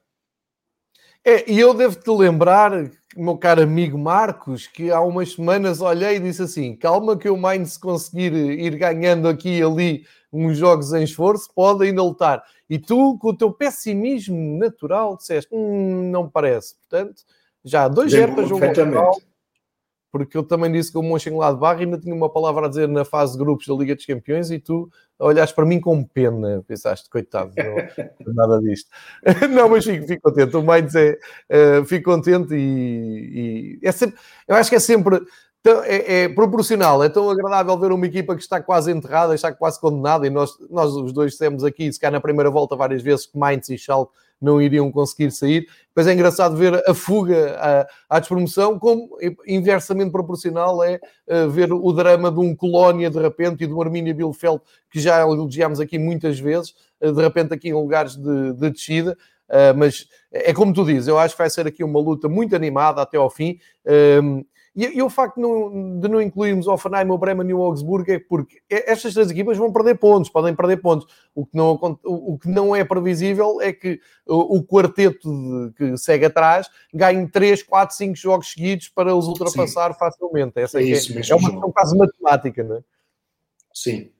É, 1.29 1.43
e 1.45 1.59
eu 1.59 1.73
devo-te 1.73 2.09
lembrar, 2.09 2.89
meu 3.13 3.37
caro 3.37 3.61
amigo 3.61 3.97
Marcos, 3.97 4.65
que 4.65 4.89
há 4.89 5.01
umas 5.01 5.33
semanas 5.33 5.81
olhei 5.81 6.15
e 6.15 6.19
disse 6.21 6.41
assim: 6.41 6.73
calma, 6.73 7.17
que 7.17 7.29
o 7.29 7.35
Mainz 7.35 7.75
conseguir 7.75 8.33
ir 8.33 8.77
ganhando 8.77 9.27
aqui 9.27 9.57
e 9.57 9.61
ali 9.61 10.05
uns 10.31 10.57
jogos 10.57 10.93
em 10.93 11.03
esforço, 11.03 11.49
pode 11.53 11.83
ainda 11.83 12.01
lutar. 12.01 12.41
E 12.69 12.79
tu, 12.79 13.17
com 13.19 13.31
o 13.31 13.37
teu 13.37 13.51
pessimismo 13.51 14.57
natural, 14.57 15.17
disseste: 15.17 15.53
hum, 15.53 16.09
não 16.09 16.29
parece. 16.29 16.75
Portanto, 16.77 17.23
já 17.61 17.89
dois 17.89 18.13
Hertas 18.13 18.47
jogam 18.47 18.71
porque 20.11 20.37
eu 20.37 20.43
também 20.43 20.71
disse 20.71 20.91
que 20.91 20.97
o 20.97 21.03
Mönchengladbach 21.03 21.81
ainda 21.81 21.97
tinha 21.97 22.15
uma 22.15 22.29
palavra 22.29 22.65
a 22.65 22.69
dizer 22.69 22.87
na 22.87 23.03
fase 23.03 23.33
de 23.33 23.39
grupos 23.39 23.67
da 23.67 23.73
Liga 23.73 23.95
dos 23.95 24.05
Campeões 24.05 24.51
e 24.51 24.59
tu 24.59 24.89
olhaste 25.19 25.55
para 25.55 25.65
mim 25.65 25.79
com 25.79 26.03
pena, 26.03 26.63
pensaste, 26.67 27.09
coitado, 27.09 27.51
não, 28.25 28.33
nada 28.33 28.61
disto. 28.61 28.89
não, 29.49 29.69
mas 29.69 29.83
fico, 29.83 30.07
fico 30.07 30.21
contente, 30.21 30.55
o 30.55 30.63
Mainz 30.63 30.95
é, 30.95 31.17
uh, 31.51 31.85
fico 31.85 32.11
contente 32.11 32.53
e, 32.53 33.79
e, 33.81 33.87
é 33.87 33.91
sempre, 33.91 34.17
eu 34.47 34.55
acho 34.55 34.69
que 34.69 34.75
é 34.75 34.79
sempre, 34.79 35.21
Então, 35.67 35.83
é, 35.83 36.23
é, 36.23 36.29
proporcional, 36.29 37.03
é 37.03 37.09
tão 37.09 37.29
agradável 37.29 37.77
ver 37.77 37.91
uma 37.91 38.05
equipa 38.05 38.33
que 38.37 38.41
está 38.41 38.61
quase 38.61 38.89
enterrada, 38.89 39.35
está 39.35 39.51
quase 39.51 39.77
condenada, 39.77 40.25
e 40.25 40.29
nós, 40.29 40.51
nós 40.69 40.95
os 40.95 41.11
dois 41.11 41.35
temos 41.35 41.61
aqui, 41.61 41.91
se 41.91 41.99
calhar 41.99 42.13
na 42.13 42.21
primeira 42.21 42.49
volta 42.49 42.73
várias 42.73 43.01
vezes, 43.01 43.25
que 43.25 43.37
Mainz 43.37 43.67
e 43.67 43.77
Schalke 43.77 44.13
não 44.39 44.61
iriam 44.61 44.89
conseguir 44.89 45.29
sair. 45.29 45.67
Mas 45.93 46.07
é 46.07 46.13
engraçado 46.13 46.55
ver 46.55 46.81
a 46.89 46.93
fuga 46.93 47.57
à, 47.59 48.15
à 48.15 48.19
despromoção, 48.19 48.79
como 48.79 49.09
inversamente 49.45 50.09
proporcional 50.09 50.81
é 50.81 51.01
uh, 51.27 51.49
ver 51.49 51.73
o 51.73 51.91
drama 51.91 52.31
de 52.31 52.39
um 52.39 52.55
Colónia 52.55 53.09
de 53.09 53.19
repente 53.19 53.65
e 53.65 53.67
um 53.67 53.81
Arminia 53.81 54.13
Bielefeld, 54.13 54.61
que 54.89 55.01
já 55.01 55.19
elogiámos 55.19 55.81
aqui 55.81 55.99
muitas 55.99 56.39
vezes, 56.39 56.75
uh, 57.01 57.11
de 57.11 57.21
repente 57.21 57.53
aqui 57.53 57.67
em 57.67 57.73
lugares 57.73 58.15
de, 58.15 58.53
de 58.53 58.69
descida. 58.69 59.17
Uh, 59.49 59.75
mas 59.75 60.07
é 60.31 60.53
como 60.53 60.73
tu 60.73 60.85
dizes, 60.85 61.09
eu 61.09 61.19
acho 61.19 61.35
que 61.35 61.41
vai 61.41 61.49
ser 61.49 61.67
aqui 61.67 61.83
uma 61.83 61.99
luta 61.99 62.29
muito 62.29 62.55
animada 62.55 63.01
até 63.01 63.17
ao 63.17 63.29
fim. 63.29 63.59
Uh, 63.85 64.45
e, 64.77 64.99
e, 64.99 65.01
o 65.01 65.09
facto 65.09 65.37
de 65.37 65.41
não, 65.41 65.99
de 65.99 66.07
não 66.07 66.21
incluirmos 66.21 66.67
Offenheim, 66.67 67.09
o 67.09 67.17
Bremen 67.17 67.49
e 67.49 67.53
o 67.55 67.63
Augsburgo 67.63 68.11
é 68.11 68.19
porque 68.19 68.61
estas 68.69 69.11
três 69.15 69.31
equipas 69.31 69.57
vão 69.57 69.73
perder 69.73 69.95
pontos, 69.95 70.29
podem 70.29 70.55
perder 70.55 70.77
pontos. 70.77 71.11
O 71.33 71.47
que 71.47 71.57
não, 71.57 71.71
o 72.03 72.37
que 72.37 72.47
não 72.47 72.75
é 72.75 72.83
previsível 72.83 73.59
é 73.59 73.73
que 73.73 73.99
o, 74.27 74.57
o 74.57 74.63
quarteto 74.63 75.27
de, 75.31 75.73
que 75.73 75.97
segue 75.97 76.25
atrás 76.25 76.69
ganhe 76.93 77.27
3, 77.27 77.63
4, 77.63 77.95
5 77.95 78.15
jogos 78.15 78.51
seguidos 78.51 78.87
para 78.89 79.15
os 79.15 79.27
ultrapassar 79.27 79.93
Sim. 79.93 79.97
facilmente. 79.97 80.59
Essa 80.59 80.79
é, 80.79 80.83
é, 80.83 80.85
isso 80.85 81.11
é, 81.11 81.21
é 81.27 81.35
uma 81.35 81.49
questão 81.49 81.71
quase 81.71 81.97
matemática, 81.97 82.63
não 82.63 82.75
é? 82.75 82.81
Sim. 83.73 84.11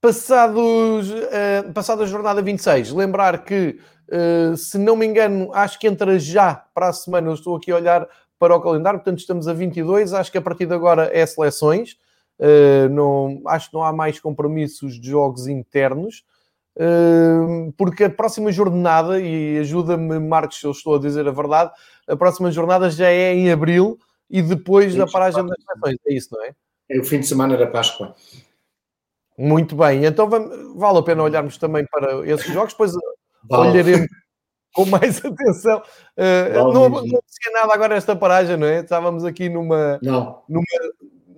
Passados, 0.00 1.10
uh, 1.10 1.72
passada 1.74 2.04
a 2.04 2.06
jornada 2.06 2.40
26, 2.40 2.90
lembrar 2.90 3.44
que, 3.44 3.78
uh, 4.08 4.56
se 4.56 4.78
não 4.78 4.96
me 4.96 5.04
engano, 5.04 5.52
acho 5.52 5.78
que 5.78 5.86
entra 5.86 6.18
já 6.18 6.54
para 6.54 6.88
a 6.88 6.92
semana, 6.92 7.28
eu 7.28 7.34
estou 7.34 7.54
aqui 7.54 7.70
a 7.70 7.76
olhar 7.76 8.08
para 8.42 8.56
o 8.56 8.60
calendário, 8.60 8.98
portanto 8.98 9.20
estamos 9.20 9.46
a 9.46 9.52
22, 9.52 10.12
acho 10.12 10.32
que 10.32 10.36
a 10.36 10.42
partir 10.42 10.66
de 10.66 10.74
agora 10.74 11.08
é 11.16 11.24
seleções, 11.24 11.92
uh, 12.40 12.88
não, 12.90 13.40
acho 13.46 13.68
que 13.70 13.74
não 13.74 13.84
há 13.84 13.92
mais 13.92 14.18
compromissos 14.18 15.00
de 15.00 15.10
jogos 15.10 15.46
internos, 15.46 16.24
uh, 16.76 17.72
porque 17.78 18.02
a 18.02 18.10
próxima 18.10 18.50
jornada, 18.50 19.20
e 19.20 19.58
ajuda-me 19.58 20.18
Marcos 20.18 20.58
se 20.58 20.66
eu 20.66 20.72
estou 20.72 20.96
a 20.96 20.98
dizer 20.98 21.28
a 21.28 21.30
verdade, 21.30 21.70
a 22.08 22.16
próxima 22.16 22.50
jornada 22.50 22.90
já 22.90 23.08
é 23.08 23.32
em 23.32 23.48
Abril 23.48 23.96
e 24.28 24.42
depois 24.42 24.92
da 24.96 25.06
paragem 25.06 25.46
das 25.46 25.62
seleções, 25.62 26.00
é 26.04 26.12
isso, 26.12 26.28
não 26.32 26.44
é? 26.44 26.52
É 26.90 26.98
o 26.98 27.04
fim 27.04 27.20
de 27.20 27.28
semana 27.28 27.56
da 27.56 27.68
Páscoa. 27.68 28.12
Muito 29.38 29.76
bem, 29.76 30.04
então 30.04 30.28
vamos, 30.28 30.76
vale 30.76 30.98
a 30.98 31.02
pena 31.02 31.22
olharmos 31.22 31.58
também 31.58 31.86
para 31.88 32.28
esses 32.28 32.52
jogos, 32.52 32.72
depois 32.72 32.90
vale. 33.48 33.70
olharemos 33.70 34.08
com 34.72 34.86
mais 34.86 35.18
atenção. 35.24 35.82
Uh, 36.16 36.72
não, 36.72 36.72
não, 36.72 36.88
não 36.88 37.20
nada 37.52 37.74
agora 37.74 37.96
esta 37.96 38.16
paragem, 38.16 38.56
não 38.56 38.66
é? 38.66 38.80
Estávamos 38.80 39.24
aqui 39.24 39.48
numa, 39.48 39.98
numa, 40.48 40.64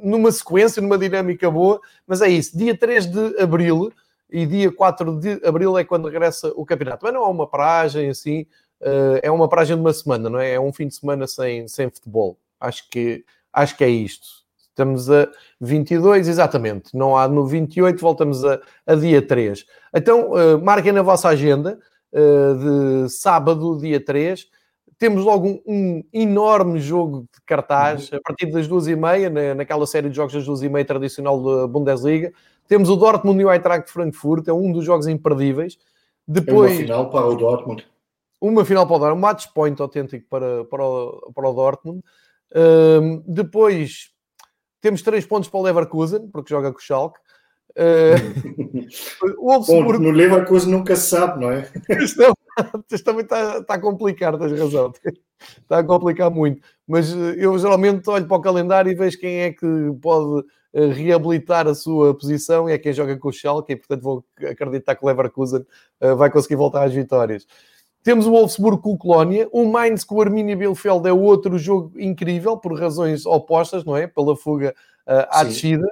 numa 0.03 0.33
sequência, 0.33 0.81
numa 0.81 0.99
dinâmica 0.99 1.51
boa, 1.51 1.81
mas 2.07 2.21
é 2.21 2.29
isso. 2.29 2.57
Dia 2.57 2.77
3 2.77 3.07
de 3.07 3.41
abril 3.41 3.93
e 4.31 4.47
dia 4.47 4.73
4 4.73 5.19
de 5.19 5.41
abril 5.47 5.79
é 5.79 5.85
quando 5.85 6.09
regressa 6.09 6.53
o 6.57 6.65
campeonato. 6.65 7.05
Mas 7.05 7.15
não 7.15 7.25
é 7.25 7.29
uma 7.29 7.47
paragem 7.47 8.09
assim, 8.09 8.43
uh, 8.81 9.19
é 9.23 9.31
uma 9.31 9.49
paragem 9.49 9.77
de 9.77 9.81
uma 9.81 9.93
semana, 9.93 10.29
não 10.31 10.39
é? 10.39 10.53
É 10.53 10.61
um 10.61 10.73
fim 10.73 10.89
de 10.89 10.95
semana 10.95 11.27
sem, 11.27 11.67
sem 11.69 11.91
futebol. 11.91 12.39
Acho 12.61 12.89
que, 12.91 13.25
acho 13.53 13.77
que 13.77 13.85
é 13.85 13.89
isto. 13.89 14.45
Estamos 14.69 15.09
a 15.09 15.29
22, 15.61 16.27
exatamente. 16.27 16.97
Não 16.97 17.17
há 17.17 17.29
no 17.29 17.47
28, 17.47 18.01
voltamos 18.01 18.45
a, 18.45 18.61
a 18.85 18.95
dia 18.97 19.23
3. 19.23 19.65
Então, 19.95 20.33
uh, 20.33 20.61
marquem 20.61 20.91
na 20.91 21.03
vossa 21.03 21.29
agenda 21.29 21.79
de 22.15 23.09
sábado, 23.09 23.79
dia 23.79 24.03
3. 24.03 24.47
Temos 24.99 25.25
logo 25.25 25.49
um, 25.49 25.63
um, 25.67 26.05
enorme 26.13 26.79
jogo 26.79 27.23
de 27.23 27.41
cartaz 27.45 28.11
a 28.13 28.21
partir 28.21 28.47
das 28.47 28.69
duas 28.69 28.87
e 28.87 28.95
meia, 28.95 29.29
na, 29.29 29.55
naquela 29.55 29.87
série 29.87 30.09
de 30.09 30.17
jogos 30.17 30.33
das 30.33 30.47
duas 30.47 30.63
e 30.63 30.69
meia 30.69 30.85
tradicional 30.85 31.43
da 31.43 31.67
Bundesliga. 31.67 32.33
Temos 32.69 32.89
o 32.89 32.97
Dortmund 32.97 33.41
e 33.41 33.45
o 33.45 33.51
Eintracht 33.51 33.87
de 33.87 33.93
Frankfurt, 33.93 34.49
é 34.49 34.53
um 34.53 34.73
dos 34.73 34.85
jogos 34.85 35.07
imperdíveis. 35.07 35.77
Depois, 36.27 36.73
é 36.73 36.75
uma 36.75 36.83
final 36.83 37.11
para 37.11 37.27
o 37.27 37.35
Dortmund. 37.35 37.87
Uma 38.41 38.65
final 38.65 38.87
para 38.87 38.97
o 38.97 38.99
Dortmund, 38.99 39.19
um 39.19 39.29
match 39.29 39.47
point 39.53 39.83
autêntico 39.83 40.27
para, 40.29 40.65
para, 40.65 40.85
o, 40.85 41.33
para 41.35 41.49
o 41.51 41.53
Dortmund. 41.53 42.03
Uh, 42.53 43.23
depois 43.27 44.11
temos 44.81 45.03
três 45.03 45.27
pontos 45.27 45.49
para 45.49 45.61
o 45.61 45.63
Leverkusen, 45.63 46.29
porque 46.29 46.51
joga 46.51 46.71
com 46.71 46.79
o 46.79 46.83
Schalke. 46.83 47.19
Uh. 47.77 49.61
Bom, 49.67 49.99
no 49.99 50.11
Leverkusen 50.11 50.71
nunca 50.71 50.95
se 50.95 51.09
sabe, 51.09 51.41
não 51.41 51.51
é? 51.51 51.69
Isto, 51.91 52.23
é, 52.23 52.33
isto 52.93 53.05
também 53.05 53.25
está, 53.25 53.59
está 53.59 53.75
a 53.75 53.81
complicar, 53.81 54.39
tens 54.39 54.59
razão. 54.59 54.93
Está 55.61 55.79
a 55.79 55.85
complicar 55.85 56.31
muito. 56.31 56.63
Mas 56.87 57.13
eh, 57.13 57.35
eu 57.37 57.59
geralmente 57.59 58.09
olho 58.09 58.27
para 58.27 58.37
o 58.37 58.41
calendário 58.41 58.93
e 58.93 58.95
vejo 58.95 59.19
quem 59.19 59.41
é 59.41 59.53
que 59.53 59.67
pode 60.01 60.47
eh, 60.73 60.87
reabilitar 60.87 61.67
a 61.67 61.75
sua 61.75 62.17
posição 62.17 62.69
e 62.69 62.73
é 62.73 62.79
quem 62.79 62.93
joga 62.93 63.17
com 63.19 63.29
o 63.29 63.33
Schalke 63.33 63.73
e 63.73 63.77
portanto 63.77 64.03
vou 64.03 64.25
acreditar 64.49 64.95
que 64.95 65.05
o 65.05 65.09
Leverkusen 65.09 65.67
vai 66.17 66.31
conseguir 66.31 66.57
voltar 66.57 66.85
às 66.85 66.93
vitórias. 66.93 67.47
Temos 68.05 68.27
o 68.27 68.33
Wolfsburg 68.33 68.83
com 68.83 68.93
o 68.93 68.99
Colónia, 68.99 69.49
o 69.51 69.65
Mainz 69.65 70.05
com 70.05 70.17
o 70.17 70.21
Arminia 70.21 70.55
Bielefeld 70.55 71.09
é 71.09 71.13
outro 71.13 71.57
jogo 71.57 71.99
incrível 71.99 72.55
por 72.55 72.79
razões 72.79 73.25
opostas, 73.25 73.83
não 73.83 73.97
é? 73.97 74.07
Pela 74.07 74.37
fuga 74.37 74.75
uh, 75.07 75.27
à 75.31 75.39
Sim. 75.39 75.45
descida. 75.47 75.89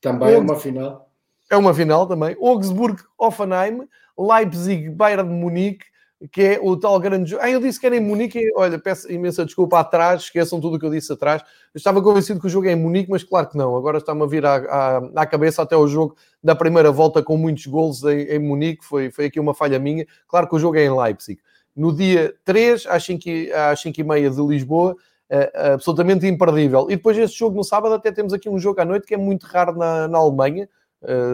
Também 0.00 0.34
é 0.34 0.38
uma 0.38 0.56
final. 0.56 1.11
É 1.52 1.56
uma 1.56 1.74
final 1.74 2.06
também. 2.06 2.34
Augsburg, 2.40 3.02
Offenheim, 3.18 3.86
Leipzig, 4.18 4.88
Bayern 4.88 5.28
de 5.28 5.34
Munique, 5.34 5.84
que 6.30 6.40
é 6.40 6.60
o 6.62 6.74
tal 6.78 6.98
grande 6.98 7.28
jogo. 7.28 7.42
Ah, 7.44 7.50
eu 7.50 7.60
disse 7.60 7.78
que 7.78 7.84
era 7.84 7.94
em 7.94 8.00
Munique. 8.00 8.40
Olha, 8.56 8.78
peço 8.78 9.12
imensa 9.12 9.44
desculpa 9.44 9.78
atrás, 9.78 10.22
esqueçam 10.22 10.58
tudo 10.58 10.76
o 10.76 10.78
que 10.80 10.86
eu 10.86 10.90
disse 10.90 11.12
atrás. 11.12 11.42
Eu 11.74 11.78
estava 11.78 12.00
convencido 12.00 12.40
que 12.40 12.46
o 12.46 12.50
jogo 12.50 12.68
é 12.68 12.72
em 12.72 12.76
Munique, 12.76 13.10
mas 13.10 13.22
claro 13.22 13.50
que 13.50 13.58
não. 13.58 13.76
Agora 13.76 13.98
está-me 13.98 14.22
a 14.22 14.26
vir 14.26 14.46
à, 14.46 14.54
à, 14.54 14.96
à, 15.14 15.26
cabeça 15.26 15.60
até 15.60 15.76
o 15.76 15.86
jogo 15.86 16.16
da 16.42 16.54
primeira 16.54 16.90
volta 16.90 17.22
com 17.22 17.36
muitos 17.36 17.66
golos 17.66 18.02
em, 18.04 18.22
em 18.22 18.38
Munique. 18.38 18.82
Foi, 18.82 19.10
foi 19.10 19.26
aqui 19.26 19.38
uma 19.38 19.52
falha 19.52 19.78
minha. 19.78 20.06
Claro 20.26 20.48
que 20.48 20.56
o 20.56 20.58
jogo 20.58 20.78
é 20.78 20.84
em 20.86 20.90
Leipzig 20.90 21.38
no 21.74 21.94
dia 21.94 22.34
3, 22.44 22.86
às 22.86 23.04
5, 23.04 23.24
às 23.70 23.80
5 23.80 24.00
e 24.00 24.04
meia 24.04 24.30
de 24.30 24.40
Lisboa, 24.42 24.92
uh, 24.92 25.72
absolutamente 25.74 26.26
imperdível. 26.26 26.86
E 26.90 26.96
depois 26.96 27.16
esse 27.16 27.34
jogo 27.34 27.56
no 27.56 27.64
sábado, 27.64 27.94
até 27.94 28.12
temos 28.12 28.32
aqui 28.32 28.48
um 28.48 28.58
jogo 28.58 28.80
à 28.80 28.84
noite 28.84 29.06
que 29.06 29.14
é 29.14 29.18
muito 29.18 29.44
raro 29.44 29.76
na, 29.76 30.06
na 30.08 30.18
Alemanha, 30.18 30.68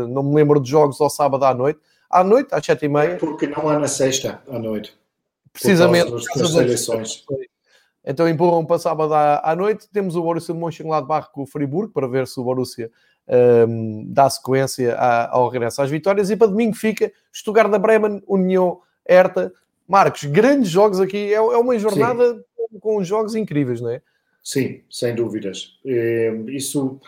não 0.09 0.23
me 0.23 0.35
lembro 0.35 0.61
de 0.61 0.71
jogos 0.71 1.01
ao 1.01 1.11
sábado 1.11 1.45
à 1.45 1.55
noite. 1.55 1.81
À 2.11 2.25
noite, 2.25 2.49
às 2.53 2.65
7 2.65 2.87
e 2.87 2.89
meia. 2.89 3.17
Porque 3.17 3.47
não 3.47 3.69
há 3.69 3.79
na 3.79 3.89
sexta 3.89 4.43
à 4.49 4.59
noite. 4.59 4.97
Precisamente. 5.53 6.11
Das 6.11 6.55
eleições. 6.55 7.25
Então 8.05 8.29
empurram 8.29 8.65
para 8.65 8.79
sábado 8.79 9.13
à, 9.13 9.41
à 9.45 9.55
noite. 9.55 9.89
Temos 9.93 10.17
o 10.17 10.23
Borussia 10.23 10.55
de 10.55 10.61
Mönchengladbach 10.61 11.31
com 11.33 11.43
o 11.43 11.47
Friburgo, 11.47 11.93
para 11.93 12.09
ver 12.09 12.27
se 12.27 12.41
o 12.41 12.45
Borussia 12.45 12.91
um, 13.29 13.35
ehm, 13.35 14.05
dá 14.09 14.31
sequência 14.31 14.97
ao 14.97 15.49
regresso 15.49 15.83
às 15.83 15.91
vitórias. 15.91 16.31
E 16.31 16.37
para 16.37 16.47
domingo 16.47 16.75
fica 16.75 17.13
Stuttgart 17.33 17.71
da 17.71 17.79
Bremen, 17.79 18.23
União 18.27 18.81
Herta, 19.07 19.53
Marcos, 19.87 20.25
grandes 20.25 20.71
jogos 20.71 21.01
aqui. 21.01 21.33
É, 21.33 21.37
é 21.37 21.41
uma 21.41 21.79
jornada 21.79 22.43
com, 22.57 22.81
com, 22.81 23.05
jogos 23.05 23.35
incríveis, 23.35 23.81
não 23.81 23.91
é? 23.91 24.01
Sim, 24.43 24.81
sem 24.91 25.15
dúvidas. 25.15 25.79
É, 25.85 26.33
isso, 26.49 26.99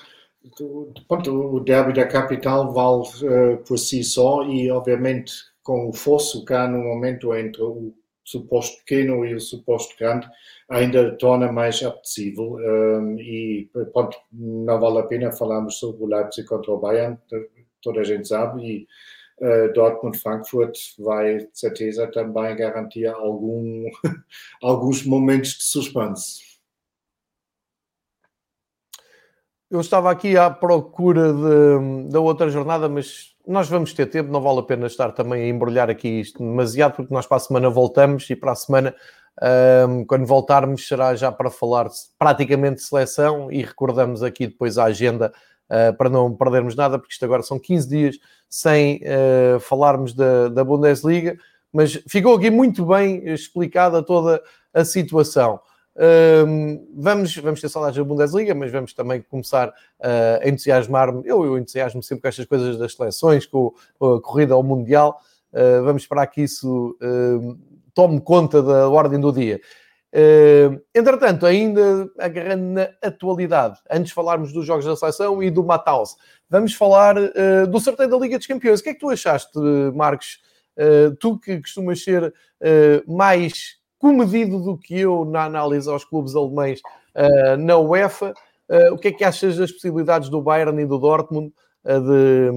pronto, 1.07 1.57
o 1.57 1.61
derby 1.61 1.93
da 1.93 2.07
capital 2.07 2.73
vale 2.73 3.03
uh, 3.03 3.59
por 3.65 3.79
si 3.79 4.03
só 4.03 4.43
e, 4.45 4.71
obviamente, 4.71 5.33
com 5.63 5.89
o 5.89 5.93
fosso 5.93 6.45
cá 6.45 6.67
no 6.67 6.79
momento 6.79 7.35
entre 7.35 7.63
o 7.63 7.95
suposto 8.25 8.79
pequeno 8.79 9.25
e 9.25 9.35
o 9.35 9.41
suposto 9.41 9.95
grande, 9.99 10.27
ainda 10.69 11.17
torna 11.17 11.51
mais 11.51 11.83
apetecível. 11.83 12.55
Um, 12.55 13.19
e, 13.19 13.69
pronto, 13.93 14.17
não 14.33 14.81
vale 14.81 14.99
a 14.99 15.03
pena 15.03 15.33
falarmos 15.33 15.79
sobre 15.79 16.05
o 16.05 16.07
Leipzig 16.07 16.47
contra 16.47 16.73
o 16.73 16.79
Bayern, 16.79 17.19
toda 17.83 18.01
a 18.01 18.05
gente 18.05 18.29
sabe, 18.29 18.65
e 18.65 18.87
Uh, 19.43 19.73
Dortmund-Frankfurt 19.73 20.77
vai, 20.99 21.49
certeza, 21.55 22.07
também 22.09 22.55
garantir 22.55 23.07
algum, 23.07 23.87
alguns 24.63 25.03
momentos 25.03 25.53
de 25.53 25.63
suspense. 25.63 26.50
Eu 29.71 29.81
estava 29.81 30.11
aqui 30.11 30.37
à 30.37 30.51
procura 30.51 31.33
de, 31.33 32.09
da 32.09 32.19
outra 32.19 32.51
jornada, 32.51 32.89
mas 32.89 33.37
nós 33.47 33.69
vamos 33.69 33.93
ter 33.93 34.07
tempo, 34.07 34.33
não 34.33 34.41
vale 34.41 34.59
a 34.59 34.63
pena 34.65 34.89
estar 34.89 35.13
também 35.13 35.45
a 35.45 35.49
embrulhar 35.49 35.89
aqui 35.89 36.09
isto 36.09 36.41
demasiado, 36.41 36.97
porque 36.97 37.15
nós 37.15 37.25
para 37.25 37.37
a 37.37 37.41
semana 37.41 37.71
voltamos 37.71 38.29
e 38.29 38.35
para 38.35 38.51
a 38.51 38.57
semana, 38.57 38.93
um, 39.89 40.05
quando 40.05 40.27
voltarmos, 40.27 40.89
será 40.89 41.15
já 41.15 41.31
para 41.31 41.51
falar 41.51 41.89
praticamente 42.19 42.77
de 42.77 42.83
seleção 42.83 43.51
e 43.51 43.63
recordamos 43.63 44.25
aqui 44.25 44.49
depois 44.49 44.77
a 44.77 44.87
agenda 44.87 45.33
uh, 45.71 45.97
para 45.97 46.11
não 46.11 46.35
perdermos 46.35 46.75
nada, 46.75 46.99
porque 46.99 47.13
isto 47.13 47.25
agora 47.25 47.45
são 47.45 47.57
15 47.57 47.89
dias 47.89 48.19
sem 48.49 48.97
uh, 49.05 49.61
falarmos 49.61 50.13
da, 50.15 50.49
da, 50.49 50.65
Bundesliga, 50.65 51.39
mas 51.73 51.93
ficou 52.09 52.35
aqui 52.35 52.51
muito 52.51 52.85
bem 52.85 53.23
explicada 53.29 54.03
toda 54.03 54.43
a 54.75 54.85
situação. 54.85 55.61
Um, 56.03 56.89
vamos, 56.97 57.37
vamos 57.37 57.61
ter 57.61 57.69
saudades 57.69 57.99
da 57.99 58.05
Bundesliga, 58.05 58.55
mas 58.55 58.73
vamos 58.73 58.95
também 58.95 59.21
começar 59.21 59.69
uh, 59.69 60.43
a 60.43 60.49
entusiasmar-me. 60.49 61.21
Eu, 61.27 61.45
eu 61.45 61.59
entusiasmo 61.59 62.03
sempre 62.03 62.23
com 62.23 62.29
estas 62.29 62.47
coisas 62.47 62.79
das 62.79 62.95
seleções, 62.95 63.45
com 63.45 63.75
a 64.01 64.19
corrida 64.19 64.55
ao 64.55 64.63
Mundial. 64.63 65.21
Uh, 65.53 65.85
vamos 65.85 66.03
esperar 66.03 66.27
que 66.29 66.41
isso 66.41 66.97
uh, 67.03 67.59
tome 67.93 68.19
conta 68.19 68.63
da 68.63 68.89
ordem 68.89 69.21
do 69.21 69.31
dia. 69.31 69.61
Entretanto, 70.93 71.47
ainda 71.47 72.11
agarrando 72.19 72.65
na 72.65 72.89
atualidade, 73.01 73.79
antes 73.89 74.09
de 74.09 74.15
falarmos 74.15 74.53
dos 74.53 74.67
jogos 74.67 74.85
da 74.85 74.97
seleção 74.97 75.41
e 75.41 75.51
do 75.53 75.63
Mataus, 75.63 76.17
vamos 76.49 76.75
falar 76.75 77.17
uh, 77.17 77.67
do 77.69 77.79
sorteio 77.79 78.09
da 78.09 78.17
Liga 78.17 78.39
dos 78.39 78.47
Campeões. 78.47 78.81
O 78.81 78.83
que 78.83 78.89
é 78.89 78.95
que 78.95 79.01
tu 79.01 79.11
achaste, 79.11 79.59
Marcos? 79.95 80.41
Tu 81.19 81.39
que 81.39 81.61
costumas 81.61 82.03
ser 82.03 82.33
mais 83.07 83.80
comedido 84.01 84.59
do 84.59 84.77
que 84.77 84.99
eu 84.99 85.25
na 85.25 85.45
análise 85.45 85.89
aos 85.89 86.05
clubes 86.05 86.35
alemães 86.35 86.81
na 87.59 87.77
UEFA, 87.77 88.35
o 88.93 88.97
que 88.97 89.09
é 89.09 89.13
que 89.13 89.25
achas 89.25 89.57
das 89.57 89.71
possibilidades 89.71 90.29
do 90.29 90.41
Bayern 90.41 90.81
e 90.81 90.87
do 90.87 90.99
Dortmund 90.99 91.53
de, 91.85 92.51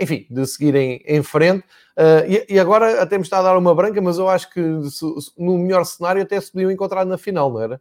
enfim, 0.00 0.26
de 0.28 0.46
seguirem 0.46 1.02
em 1.06 1.22
frente? 1.22 1.64
Uh, 1.96 2.24
e, 2.26 2.54
e, 2.54 2.58
agora 2.58 3.02
até 3.02 3.18
me 3.18 3.24
está 3.24 3.38
a 3.38 3.42
dar 3.42 3.58
uma 3.58 3.74
branca, 3.74 4.00
mas 4.00 4.16
eu 4.16 4.26
acho 4.26 4.50
que 4.50 4.62
se, 4.90 5.04
no 5.36 5.58
melhor 5.58 5.84
cenário 5.84 6.22
até 6.22 6.40
se 6.40 6.50
podiam 6.50 6.70
encontrar 6.70 7.04
na 7.04 7.18
final, 7.18 7.52
não 7.52 7.60
era? 7.60 7.80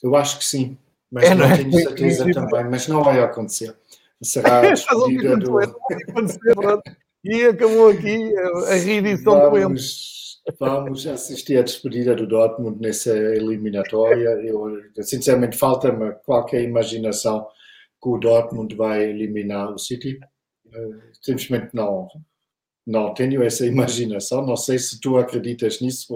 Eu 0.00 0.14
acho 0.14 0.38
que 0.38 0.44
sim, 0.44 0.78
mas 1.10 1.24
é, 1.24 1.34
não, 1.34 1.48
não 1.48 1.52
é? 1.52 1.56
tenho 1.56 1.72
certeza 1.72 2.32
também, 2.32 2.64
mas 2.70 2.86
não 2.86 3.02
vai 3.02 3.20
acontecer. 3.20 3.74
Será 4.22 4.58
a 4.62 4.70
despedida 4.70 5.36
do... 5.36 5.58
E 7.24 7.46
acabou 7.46 7.88
aqui 7.88 8.32
a 8.68 8.74
reedição 8.74 9.50
vamos, 9.50 10.23
vamos 10.58 11.06
assistir 11.06 11.58
à 11.58 11.62
despedida 11.62 12.14
do 12.14 12.26
Dortmund 12.26 12.80
nessa 12.80 13.10
eliminatória. 13.10 14.28
Eu, 14.44 14.80
sinceramente, 15.00 15.56
falta-me 15.56 16.12
qualquer 16.24 16.62
imaginação 16.62 17.46
que 18.02 18.08
o 18.08 18.18
Dortmund 18.18 18.74
vai 18.74 19.04
eliminar 19.04 19.72
o 19.72 19.78
City. 19.78 20.18
Uh, 20.66 21.00
simplesmente 21.22 21.70
não, 21.72 22.08
não 22.86 23.14
tenho 23.14 23.42
essa 23.42 23.64
imaginação, 23.66 24.44
não 24.44 24.56
sei 24.56 24.78
se 24.78 25.00
tu 25.00 25.16
acreditas 25.16 25.80
nisso, 25.80 26.06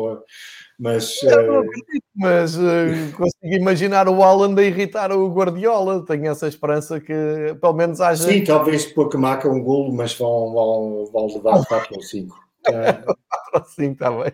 mas. 0.78 1.22
Eu 1.22 1.46
não 1.46 1.54
eh, 1.54 1.66
acredito, 1.66 2.06
mas 2.14 2.56
uh, 2.56 3.16
consigo 3.16 3.54
imaginar 3.54 4.08
o 4.08 4.22
Alan 4.22 4.54
a 4.56 4.62
irritar 4.62 5.10
o 5.12 5.32
Guardiola, 5.32 6.04
tenho 6.04 6.26
essa 6.26 6.46
esperança 6.46 7.00
que 7.00 7.14
pelo 7.60 7.72
menos 7.72 8.00
haja. 8.00 8.24
Sim, 8.24 8.44
talvez 8.44 8.84
porque 8.86 9.16
marca 9.16 9.48
um 9.48 9.62
golo, 9.62 9.92
mas 9.94 10.14
vão, 10.14 10.52
vão, 10.52 11.06
vão 11.10 11.26
levar 11.26 11.64
4 11.64 11.94
ou 11.94 12.02
5. 12.02 12.48
4 13.60 13.68
ou 13.68 13.74
5, 13.74 13.92
está 13.92 14.10
bem. 14.10 14.32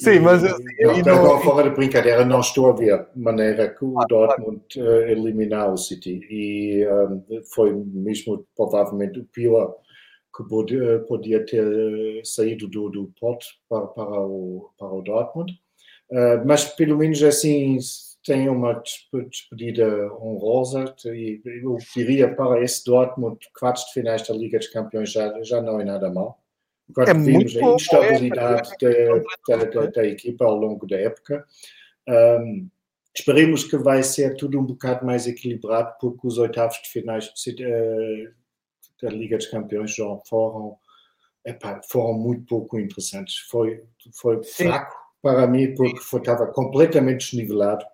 Sim, 0.00 0.20
mas 0.20 0.42
eu, 0.42 0.58
não, 1.04 1.24
não, 1.24 1.40
fora 1.40 1.70
de 1.70 1.76
brincadeira, 1.76 2.24
não 2.24 2.40
estou 2.40 2.68
a 2.68 2.72
ver 2.72 3.06
maneira 3.14 3.68
que 3.68 3.84
o 3.84 3.94
Dortmund 4.08 4.64
uh, 4.76 5.02
eliminar 5.08 5.72
o 5.72 5.78
City 5.78 6.20
e 6.28 6.86
um, 6.86 7.24
foi 7.54 7.72
mesmo 7.72 8.44
provavelmente 8.56 9.20
o 9.20 9.24
pior 9.24 9.76
que 10.36 10.42
podia, 10.48 10.98
podia 11.06 11.46
ter 11.46 11.64
eh, 11.64 12.22
saído 12.24 12.66
do, 12.66 12.90
do 12.90 13.12
pote 13.20 13.46
para, 13.68 13.86
para, 13.86 14.20
o, 14.20 14.68
para 14.76 14.88
o 14.88 15.00
Dortmund. 15.00 15.52
Uh, 16.10 16.44
mas 16.44 16.64
pelo 16.64 16.98
menos 16.98 17.22
assim 17.22 17.78
tem 18.24 18.48
uma 18.48 18.82
despedida 19.30 20.12
honrosa 20.14 20.92
e 21.04 21.40
eu 21.44 21.76
diria 21.94 22.34
para 22.34 22.62
esse 22.62 22.84
Dortmund, 22.84 23.38
quartos 23.58 23.84
de 23.86 23.92
finais 23.92 24.26
da 24.26 24.34
Liga 24.34 24.58
dos 24.58 24.68
Campeões 24.68 25.12
já, 25.12 25.40
já 25.44 25.62
não 25.62 25.80
é 25.80 25.84
nada 25.84 26.10
mal. 26.10 26.43
Agora 26.96 27.10
é 27.10 27.14
vimos 27.14 27.56
a 27.56 27.74
instabilidade 27.74 28.70
é, 28.82 29.08
da, 29.48 29.64
da, 29.64 29.86
da, 29.86 30.06
equipa 30.06 30.44
ao 30.44 30.56
longo 30.56 30.86
da 30.86 30.96
época. 30.96 31.44
Um, 32.08 32.68
esperemos 33.14 33.64
que 33.64 33.76
vai 33.76 34.02
ser 34.02 34.36
tudo 34.36 34.60
um 34.60 34.64
bocado 34.64 35.04
mais 35.04 35.26
equilibrado, 35.26 35.94
porque 36.00 36.26
os 36.26 36.38
oitavos 36.38 36.80
de 36.82 36.88
finais 36.88 37.26
uh, 37.26 38.34
da 39.02 39.10
Liga 39.10 39.36
dos 39.36 39.46
Campeões 39.46 39.94
já 39.94 40.04
foram, 40.28 40.76
epá, 41.44 41.80
foram 41.90 42.14
muito 42.14 42.44
pouco 42.46 42.78
interessantes. 42.78 43.38
Foi, 43.50 43.82
foi 44.14 44.42
fraco 44.44 44.94
para 45.20 45.46
mim 45.46 45.74
porque 45.74 46.00
foi, 46.00 46.20
estava 46.20 46.46
completamente 46.46 47.30
desnivelado. 47.30 47.84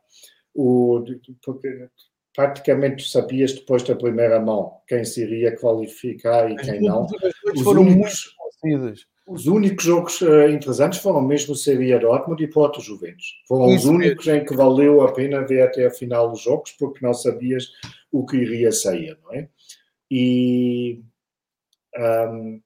O, 0.55 1.05
porque 1.43 1.89
praticamente 2.35 3.09
sabias 3.09 3.53
depois 3.53 3.83
da 3.83 3.95
primeira 3.95 4.41
mão 4.41 4.81
quem 4.87 5.05
se 5.05 5.23
iria 5.23 5.57
qualificar 5.57 6.51
e 6.51 6.57
quem 6.57 6.81
não. 6.81 7.07
Os 7.55 7.67
únicos, 7.67 8.35
muito 8.63 9.01
Os 9.27 9.47
únicos 9.47 9.85
jogos 9.85 10.21
uh, 10.21 10.49
interessantes 10.49 10.99
foram 10.99 11.23
mesmo 11.23 11.55
Seria 11.55 11.99
Dortmund 11.99 12.43
e 12.43 12.49
Porto 12.49 12.81
Juventus. 12.81 13.43
Foram 13.47 13.69
Isso 13.75 13.89
os 13.89 13.95
únicos 13.95 14.27
em 14.27 14.45
que 14.45 14.55
valeu 14.55 15.03
a 15.03 15.13
pena 15.13 15.47
ver 15.47 15.63
até 15.63 15.87
a 15.87 15.91
final 15.91 16.31
dos 16.31 16.41
jogos, 16.41 16.73
porque 16.73 17.05
não 17.05 17.15
sabias 17.15 17.69
o 18.11 18.27
que 18.27 18.37
iria 18.37 18.73
sair, 18.73 19.17
não 19.23 19.35
é? 19.35 19.49
E 20.11 21.03
um, 21.97 22.61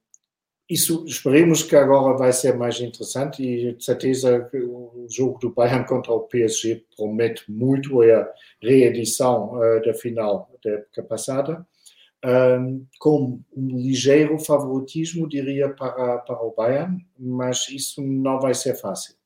isso 0.68 1.04
esperemos 1.06 1.62
que 1.62 1.76
agora 1.76 2.16
vai 2.16 2.32
ser 2.32 2.56
mais 2.56 2.80
interessante 2.80 3.42
e 3.42 3.74
de 3.74 3.84
certeza 3.84 4.48
que 4.50 4.58
o 4.58 5.06
jogo 5.10 5.38
do 5.38 5.50
Bayern 5.50 5.86
contra 5.86 6.12
o 6.12 6.20
PSG 6.20 6.84
promete 6.96 7.50
muito 7.50 8.02
é 8.02 8.14
a 8.14 8.32
reedição 8.62 9.54
uh, 9.54 9.84
da 9.84 9.92
final 9.92 10.50
da 10.64 10.70
época 10.70 11.02
passada, 11.02 11.66
um, 12.24 12.86
com 12.98 13.40
um 13.54 13.76
ligeiro 13.76 14.38
favoritismo, 14.38 15.28
diria, 15.28 15.68
para, 15.68 16.18
para 16.18 16.42
o 16.42 16.54
Bayern, 16.56 17.06
mas 17.18 17.68
isso 17.68 18.02
não 18.02 18.40
vai 18.40 18.54
ser 18.54 18.74
fácil. 18.74 19.14
De 19.14 19.18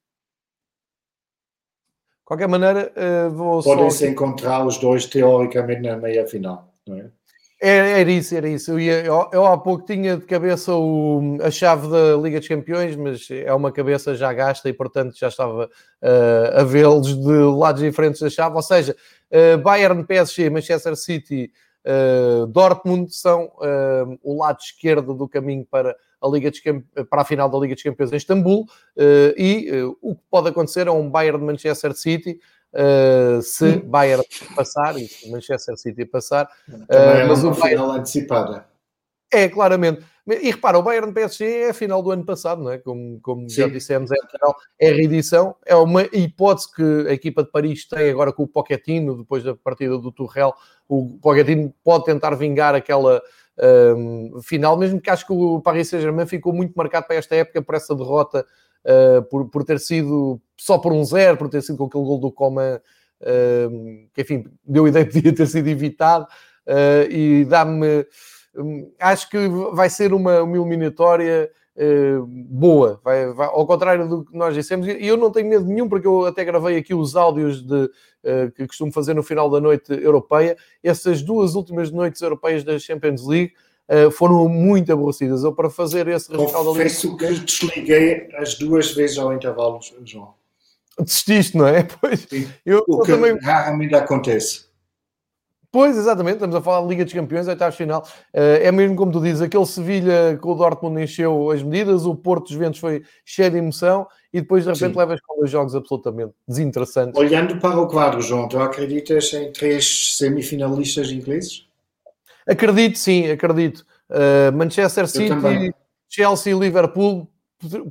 qualquer 2.25 2.49
maneira, 2.49 2.93
uh, 2.97 3.31
vou 3.31 3.63
Podem-se 3.63 4.05
só... 4.05 4.07
encontrar 4.07 4.67
os 4.67 4.79
dois 4.79 5.07
teoricamente 5.07 5.83
na 5.83 5.97
meia 5.97 6.27
final, 6.27 6.75
não 6.87 6.99
é? 6.99 7.11
Era, 7.61 7.89
era 7.89 8.11
isso, 8.11 8.37
era 8.37 8.49
isso. 8.49 8.71
Eu, 8.71 8.79
ia, 8.79 9.05
eu, 9.05 9.31
eu, 9.33 9.45
há 9.45 9.59
pouco 9.59 9.85
tinha 9.85 10.17
de 10.17 10.25
cabeça 10.25 10.73
o, 10.73 11.39
a 11.43 11.51
chave 11.51 11.89
da 11.89 12.17
Liga 12.17 12.39
dos 12.39 12.47
Campeões, 12.47 12.95
mas 12.95 13.29
é 13.33 13.53
uma 13.53 13.73
cabeça 13.73 14.15
já 14.15 14.33
gasta 14.33 14.69
e, 14.69 14.73
portanto, 14.73 15.19
já 15.19 15.27
estava 15.27 15.65
uh, 15.65 16.61
a 16.61 16.63
vê-los 16.63 17.17
de 17.17 17.33
lados 17.59 17.83
diferentes 17.83 18.21
da 18.21 18.31
chave. 18.31 18.55
Ou 18.55 18.63
seja, 18.63 18.95
uh, 19.33 19.59
Bayern, 19.59 20.05
PSG, 20.05 20.49
Manchester 20.51 20.95
City, 20.95 21.51
uh, 21.87 22.47
Dortmund 22.47 23.15
são 23.15 23.51
o 24.23 24.39
lado 24.39 24.59
esquerdo 24.61 25.15
do 25.15 25.29
caminho 25.29 25.67
para 25.71 25.97
a, 26.21 26.29
Liga 26.29 26.51
para 27.11 27.23
a 27.23 27.25
final 27.25 27.49
da 27.49 27.59
Liga 27.59 27.75
dos 27.75 27.83
Campeões 27.83 28.13
em 28.13 28.17
Istambul. 28.17 28.67
e 29.37 29.71
o 30.03 30.15
que 30.15 30.23
pode 30.31 30.49
acontecer 30.49 30.87
é 30.87 30.91
um 30.91 31.11
Bayern 31.11 31.39
de 31.39 31.45
Manchester 31.45 31.95
City 31.95 32.39
Uh, 32.71 33.41
se 33.41 33.79
Bayern 33.79 34.23
passar 34.55 34.95
e 34.99 35.09
se 35.09 35.31
Manchester 35.31 35.77
City 35.79 36.05
passar. 36.05 36.49
Uh, 36.69 36.93
é 36.93 37.25
mas 37.27 37.43
uma 37.43 37.53
o 37.53 37.55
Bayern... 37.59 37.83
final 37.83 37.91
antecipada. 37.93 38.67
É, 39.33 39.49
claramente. 39.49 40.03
E 40.29 40.51
repara, 40.51 40.79
o 40.79 40.83
Bayern 40.83 41.13
PSG 41.13 41.45
é 41.45 41.71
a 41.71 41.75
final 41.75 42.03
do 42.03 42.11
ano 42.11 42.25
passado, 42.25 42.63
não 42.63 42.71
é? 42.71 42.79
Como, 42.79 43.19
como 43.21 43.49
já 43.49 43.67
dissemos, 43.67 44.11
é 44.11 44.15
a, 44.15 44.29
final, 44.29 44.57
é 44.79 44.91
a 44.91 44.95
reedição. 44.95 45.57
É 45.65 45.75
uma 45.75 46.03
hipótese 46.13 46.73
que 46.75 47.09
a 47.09 47.13
equipa 47.13 47.43
de 47.43 47.51
Paris 47.51 47.87
tem 47.87 48.11
agora 48.11 48.33
com 48.33 48.43
o 48.43 48.49
Pochettino, 48.49 49.17
depois 49.17 49.43
da 49.43 49.55
partida 49.55 49.97
do 49.97 50.13
Tuchel. 50.13 50.53
O 50.89 51.19
Pochettino 51.23 51.73
pode 51.83 52.05
tentar 52.05 52.35
vingar 52.35 52.75
aquela 52.75 53.23
um, 53.97 54.41
final, 54.43 54.77
mesmo 54.77 55.01
que 55.01 55.11
acho 55.11 55.27
que 55.27 55.33
o 55.33 55.61
Paris 55.61 55.89
Saint-Germain 55.89 56.27
ficou 56.27 56.53
muito 56.53 56.75
marcado 56.77 57.07
para 57.07 57.17
esta 57.17 57.35
época 57.35 57.63
por 57.63 57.75
essa 57.75 57.95
derrota 57.95 58.47
uh, 58.85 59.23
por, 59.25 59.49
por 59.49 59.65
ter 59.65 59.81
sido 59.81 60.41
só 60.57 60.79
por 60.79 60.93
um 60.93 61.05
zero, 61.05 61.37
por 61.37 61.49
ter 61.49 61.63
sido 61.63 61.79
com 61.79 61.85
aquele 61.85 62.05
gol 62.05 62.19
do 62.19 62.33
Coman, 62.33 62.81
uh, 63.21 64.09
que 64.15 64.23
enfim, 64.23 64.45
deu 64.65 64.85
a 64.85 64.89
ideia 64.89 65.07
que 65.07 65.13
podia 65.13 65.35
ter 65.35 65.47
sido 65.47 65.69
evitado, 65.69 66.25
uh, 66.67 67.11
e 67.11 67.45
dá-me. 67.45 68.07
Um, 68.59 68.91
acho 68.99 69.31
que 69.31 69.39
vai 69.73 69.89
ser 69.89 70.13
uma, 70.13 70.43
uma 70.43 70.57
eliminatória 70.57 71.51
uh, 71.77 72.27
boa, 72.27 73.01
vai, 73.05 73.33
vai, 73.33 73.47
ao 73.47 73.67
contrário 73.67 74.09
do 74.09 74.25
que 74.25 74.37
nós 74.37 74.55
dissemos, 74.55 74.87
e 74.87 75.07
eu 75.07 75.17
não 75.17 75.31
tenho 75.31 75.49
medo 75.49 75.65
nenhum, 75.65 75.89
porque 75.89 76.07
eu 76.07 76.27
até 76.27 76.45
gravei 76.45 76.77
aqui 76.77 76.93
os 76.93 77.15
áudios 77.15 77.63
de, 77.63 77.85
uh, 77.85 78.51
que 78.55 78.67
costumo 78.67 78.93
fazer 78.93 79.15
no 79.15 79.23
final 79.23 79.49
da 79.49 79.61
noite 79.61 79.93
europeia. 79.93 80.57
Essas 80.83 81.23
duas 81.23 81.55
últimas 81.55 81.91
noites 81.91 82.21
europeias 82.21 82.65
da 82.65 82.79
Champions 82.79 83.27
League 83.27 83.53
uh, 83.89 84.11
foram 84.11 84.49
muito 84.49 84.93
aborrecidas. 84.93 85.45
Eu, 85.45 85.53
para 85.53 85.71
fazer 85.71 86.09
esse 86.09 86.31
resultado 86.31 86.69
ali. 86.71 86.79
Confesso 86.79 87.17
que 87.17 87.27
desliguei 87.27 88.29
as 88.35 88.55
duas 88.55 88.93
vezes 88.93 89.19
ao 89.19 89.33
intervalo, 89.33 89.79
João. 90.05 90.35
Desististe, 91.01 91.57
não 91.57 91.67
é? 91.67 91.87
Pois, 92.01 92.27
eu, 92.67 92.85
o 92.89 93.03
que 93.03 93.13
também... 93.13 93.39
raramente 93.39 93.95
acontece. 93.95 94.68
Pois, 95.71 95.99
exatamente, 95.99 96.37
estamos 96.37 96.57
a 96.57 96.63
falar 96.63 96.81
de 96.81 96.89
Liga 96.89 97.05
dos 97.05 97.13
Campeões, 97.13 97.47
oitavos 97.47 97.77
final. 97.77 98.03
Uh, 98.35 98.57
é 98.63 98.73
mesmo 98.73 98.97
como 98.97 99.13
tu 99.13 99.21
dizes, 99.21 99.43
aquele 99.43 99.67
Sevilha 99.67 100.39
com 100.41 100.53
o 100.53 100.55
Dortmund 100.55 101.03
encheu 101.03 101.51
as 101.51 101.63
medidas, 101.63 102.07
o 102.07 102.15
Porto 102.15 102.49
dos 102.49 102.55
Ventos 102.55 102.81
foi 102.81 103.03
cheio 103.23 103.51
de 103.51 103.59
emoção 103.59 104.07
e 104.33 104.41
depois 104.41 104.65
de 104.65 104.73
repente 104.73 104.93
Sim. 104.93 104.99
levas 104.99 105.21
com 105.21 105.39
dois 105.39 105.51
jogos 105.51 105.75
absolutamente 105.75 106.33
desinteressantes. 106.47 107.21
Olhando 107.21 107.59
para 107.59 107.79
o 107.79 107.87
quadro, 107.87 108.23
João, 108.23 108.49
tu 108.49 108.59
acreditas 108.59 109.31
em 109.35 109.53
três 109.53 110.17
semifinalistas 110.17 111.11
ingleses? 111.11 111.67
Acredito, 112.47 112.99
sim, 112.99 113.31
acredito. 113.31 113.85
Uh, 114.09 114.51
Manchester 114.57 115.07
City, 115.07 115.35
Chelsea 116.09 116.55
e 116.55 116.59
Liverpool 116.59 117.31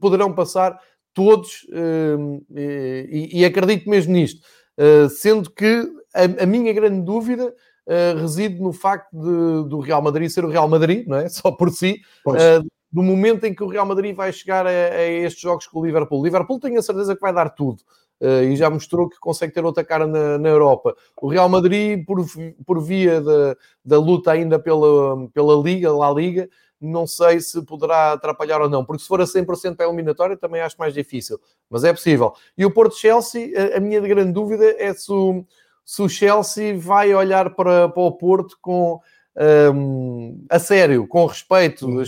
poderão 0.02 0.34
passar 0.34 0.80
todos 1.14 1.64
uh, 1.70 2.44
e, 2.56 3.42
e, 3.42 3.46
acredito 3.46 3.88
mesmo 3.88 4.14
nisto. 4.14 4.42
Uh, 4.80 5.10
sendo 5.10 5.52
que 5.52 5.88
a, 6.24 6.44
a, 6.44 6.46
minha 6.46 6.72
grande 6.74 7.02
dúvida 7.02 7.54
reside 8.20 8.62
no 8.62 8.74
facto 8.74 9.10
de, 9.14 9.70
do 9.70 9.80
Real 9.80 10.02
Madrid 10.02 10.30
ser 10.30 10.44
o 10.44 10.50
Real 10.50 10.68
Madrid, 10.68 11.08
não 11.08 11.18
é? 11.18 11.30
Só 11.30 11.52
por 11.52 11.70
si. 11.72 12.02
do 12.92 13.02
momento 13.02 13.46
em 13.46 13.54
que 13.54 13.64
o 13.64 13.68
Real 13.68 13.86
Madrid 13.86 14.14
vai 14.14 14.34
chegar 14.34 14.68
a, 14.68 14.70
a 14.70 15.08
estes 15.08 15.42
jogos 15.42 15.68
com 15.68 15.80
o 15.80 15.86
Liverpool. 15.86 16.20
O 16.20 16.24
Liverpool 16.24 16.60
tenho 16.60 16.80
a 16.80 16.82
certeza 16.82 17.16
que 17.16 17.22
vai 17.22 17.34
dar 17.34 17.50
tudo. 17.50 17.82
Uh, 18.20 18.44
e 18.46 18.56
já 18.56 18.68
mostrou 18.68 19.08
que 19.08 19.20
consegue 19.20 19.54
ter 19.54 19.64
outra 19.64 19.84
cara 19.84 20.08
na, 20.08 20.40
na 20.40 20.50
Europa. 20.50 20.96
O 21.22 21.28
Real 21.28 21.48
Madrid, 21.48 22.04
por, 22.04 22.26
por 22.66 22.82
via 22.82 23.22
da, 23.22 23.56
da 23.86 24.00
luta 24.00 24.32
ainda 24.32 24.58
pela, 24.58 25.30
pela 25.32 25.56
Liga, 25.62 25.92
La 25.92 26.12
Liga, 26.12 26.50
não 26.82 27.06
sei 27.06 27.40
se 27.40 27.62
poderá 27.64 28.14
atrapalhar 28.14 28.62
ou 28.62 28.70
não, 28.70 28.84
porque 28.84 29.04
se 29.04 29.08
for 29.08 29.22
a 29.22 29.26
100% 29.26 29.76
para 29.76 29.86
a 29.86 29.90
eliminatória 29.90 30.36
também 30.36 30.62
acho 30.62 30.76
mais 30.80 30.94
difícil, 30.94 31.40
mas 31.70 31.84
é 31.84 31.94
possível. 31.94 32.34
E 32.58 32.66
o 32.66 32.72
Porto-Chelsea, 32.72 33.52
a, 33.56 33.78
a, 33.78 33.80
minha 33.80 34.00
grande 34.02 34.32
dúvida 34.32 34.66
é 34.78 34.94
se 34.94 35.12
o, 35.12 35.46
se 35.88 36.02
o 36.02 36.10
Chelsea 36.10 36.78
vai 36.78 37.16
olhar 37.16 37.52
para, 37.52 37.88
para 37.88 38.04
o 38.04 38.12
Porto 38.12 38.58
com 38.62 39.00
um, 39.74 40.46
a 40.50 40.60
sério, 40.60 41.08
com 41.08 41.26
respeito, 41.26 41.88
uhum. 41.88 42.04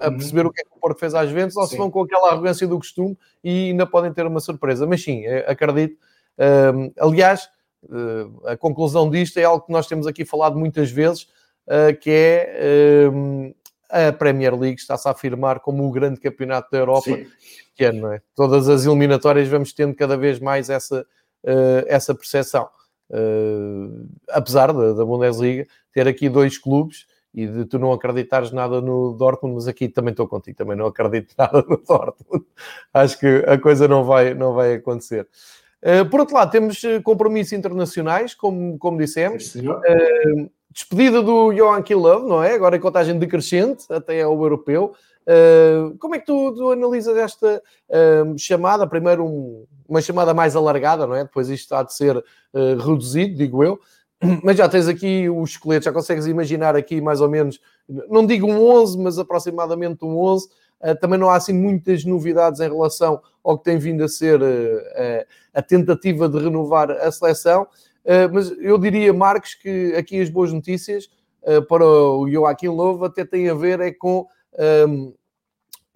a, 0.00 0.06
a, 0.06 0.10
perceber 0.10 0.46
o 0.46 0.50
que 0.50 0.62
é 0.62 0.64
que 0.64 0.70
o 0.74 0.80
Porto 0.80 0.98
fez 0.98 1.14
às 1.14 1.30
vezes, 1.30 1.54
ou 1.54 1.64
sim. 1.64 1.72
se 1.72 1.76
vão 1.76 1.90
com 1.90 2.00
aquela 2.00 2.30
arrogância 2.30 2.66
do 2.66 2.78
costume 2.78 3.18
e 3.44 3.68
ainda 3.68 3.86
podem 3.86 4.14
ter 4.14 4.24
uma 4.26 4.40
surpresa. 4.40 4.86
Mas 4.86 5.04
sim, 5.04 5.26
é, 5.26 5.44
acredito. 5.46 5.98
Um, 6.38 6.90
aliás, 6.98 7.50
uh, 7.84 8.48
a 8.48 8.56
conclusão 8.56 9.10
disto 9.10 9.36
é 9.36 9.44
algo 9.44 9.66
que 9.66 9.72
nós 9.72 9.86
temos 9.86 10.06
aqui 10.06 10.24
falado 10.24 10.56
muitas 10.56 10.90
vezes, 10.90 11.24
uh, 11.66 11.94
que 12.00 12.10
é 12.10 13.10
um, 13.12 13.52
a 13.90 14.10
Premier 14.10 14.58
League 14.58 14.80
está-se 14.80 15.06
a 15.06 15.10
afirmar 15.10 15.60
como 15.60 15.86
o 15.86 15.92
grande 15.92 16.18
campeonato 16.18 16.70
da 16.70 16.78
Europa 16.78 17.10
este 17.10 17.84
ano, 17.84 18.10
é? 18.10 18.22
Todas 18.34 18.70
as 18.70 18.86
eliminatórias 18.86 19.48
vamos 19.48 19.74
tendo 19.74 19.94
cada 19.94 20.16
vez 20.16 20.40
mais 20.40 20.70
essa, 20.70 21.06
essa 21.86 22.14
percepção. 22.14 22.68
Uh, 23.10 24.06
apesar 24.28 24.72
da, 24.72 24.92
da, 24.92 25.04
Bundesliga 25.04 25.66
ter 25.94 26.06
aqui 26.06 26.28
dois 26.28 26.58
clubes 26.58 27.06
e 27.34 27.46
de 27.46 27.64
tu 27.64 27.78
não 27.78 27.92
acreditares 27.92 28.52
nada 28.52 28.80
no 28.80 29.14
Dortmund, 29.14 29.54
mas 29.54 29.68
aqui 29.68 29.88
também 29.88 30.10
estou 30.10 30.28
contigo, 30.28 30.56
também 30.58 30.76
não 30.76 30.86
acredito 30.86 31.34
nada 31.38 31.64
no 31.66 31.76
Dortmund. 31.78 32.44
Acho 32.92 33.18
que 33.18 33.44
a 33.46 33.58
coisa 33.58 33.88
não 33.88 34.04
vai, 34.04 34.34
não 34.34 34.52
vai 34.52 34.74
acontecer. 34.74 35.26
Uh, 35.82 36.08
por 36.10 36.20
outro 36.20 36.34
lado, 36.34 36.50
temos 36.50 36.82
eh, 36.82 37.00
compromissos 37.00 37.52
internacionais, 37.52 38.34
como, 38.34 38.76
como 38.78 38.98
dissemos. 38.98 39.54
Uh, 39.54 40.50
despedida 40.70 41.22
do 41.22 41.54
Joachim 41.54 41.94
Love, 41.94 42.28
não 42.28 42.42
é? 42.42 42.54
Agora 42.54 42.76
em 42.76 42.80
contagem 42.80 43.18
decrescente, 43.18 43.84
até 43.90 44.22
ao 44.22 44.32
europeu. 44.42 44.94
Uh, 45.28 45.94
como 45.98 46.14
é 46.14 46.18
que 46.18 46.24
tu, 46.24 46.54
tu 46.54 46.72
analisas 46.72 47.14
esta 47.14 47.62
uh, 47.90 48.38
chamada? 48.38 48.86
Primeiro, 48.86 49.26
um, 49.26 49.66
uma 49.86 50.00
chamada 50.00 50.32
mais 50.32 50.56
alargada, 50.56 51.06
não 51.06 51.14
é? 51.14 51.24
Depois 51.24 51.50
isto 51.50 51.74
há 51.74 51.82
de 51.82 51.92
ser 51.92 52.16
uh, 52.16 52.76
reduzido, 52.78 53.36
digo 53.36 53.62
eu. 53.62 53.78
Mas 54.42 54.56
já 54.56 54.66
tens 54.70 54.88
aqui 54.88 55.28
os 55.28 55.50
esqueletos, 55.50 55.84
já 55.84 55.92
consegues 55.92 56.26
imaginar 56.26 56.74
aqui 56.74 56.98
mais 56.98 57.20
ou 57.20 57.28
menos, 57.28 57.60
não 58.08 58.24
digo 58.24 58.46
um 58.46 58.58
11, 58.58 58.98
mas 58.98 59.18
aproximadamente 59.18 60.04
um 60.04 60.18
11. 60.18 60.48
também 61.00 61.18
não 61.18 61.30
há 61.30 61.36
assim 61.36 61.52
muitas 61.52 62.04
novidades 62.04 62.60
em 62.60 62.68
relação 62.68 63.22
ao 63.44 63.56
que 63.56 63.64
tem 63.64 63.78
vindo 63.78 64.02
a 64.02 64.08
ser 64.08 64.40
a 65.54 65.62
tentativa 65.62 66.28
de 66.28 66.36
renovar 66.36 66.90
a 66.90 67.10
seleção. 67.12 67.68
mas 68.32 68.50
eu 68.58 68.76
diria, 68.76 69.14
Marcos, 69.14 69.54
que 69.54 69.94
aqui 69.94 70.20
as 70.20 70.28
boas 70.28 70.52
notícias 70.52 71.08
para 71.68 71.86
o 71.86 72.28
Joaquim 72.28 72.68
Lovo 72.68 73.04
até 73.04 73.24
têm 73.24 73.48
a 73.48 73.54
ver 73.54 73.78
é 73.78 73.92
com 73.92 74.26
um, 74.88 75.14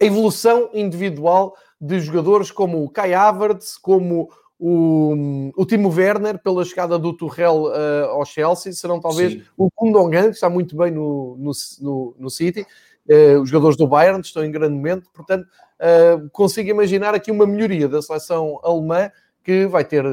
a 0.03 0.05
evolução 0.05 0.69
individual 0.73 1.55
de 1.79 1.99
jogadores 1.99 2.51
como 2.51 2.83
o 2.83 2.89
Kai 2.89 3.13
Havertz, 3.13 3.77
como 3.77 4.29
o, 4.59 5.51
o 5.55 5.65
Timo 5.65 5.89
Werner, 5.89 6.41
pela 6.41 6.63
chegada 6.63 6.99
do 6.99 7.13
Tuchel 7.13 7.65
uh, 7.65 8.05
ao 8.09 8.25
Chelsea, 8.25 8.73
serão 8.73 8.99
talvez 8.99 9.33
Sim. 9.33 9.43
o 9.57 9.69
Kundogan, 9.71 10.29
que 10.29 10.35
está 10.35 10.49
muito 10.49 10.75
bem 10.75 10.91
no, 10.91 11.37
no, 11.37 11.51
no, 11.81 12.15
no 12.19 12.29
City, 12.29 12.65
uh, 13.09 13.41
os 13.41 13.49
jogadores 13.49 13.77
do 13.77 13.87
Bayern 13.87 14.21
estão 14.21 14.43
em 14.43 14.51
grande 14.51 14.75
momento, 14.75 15.09
portanto, 15.13 15.45
uh, 15.45 16.29
consigo 16.31 16.69
imaginar 16.69 17.15
aqui 17.15 17.31
uma 17.31 17.47
melhoria 17.47 17.87
da 17.87 18.01
seleção 18.01 18.59
alemã, 18.63 19.09
que 19.43 19.65
vai 19.65 19.83
ter 19.83 20.03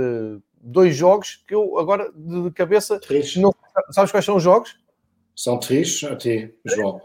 dois 0.61 0.97
jogos, 0.97 1.43
que 1.47 1.55
eu 1.55 1.78
agora 1.78 2.11
de 2.14 2.51
cabeça... 2.51 2.99
Três. 2.99 3.36
Não, 3.36 3.55
sabes 3.91 4.11
quais 4.11 4.24
são 4.24 4.36
os 4.36 4.43
jogos? 4.43 4.76
São 5.36 5.59
três, 5.59 6.03
até, 6.05 6.53
João. 6.64 7.01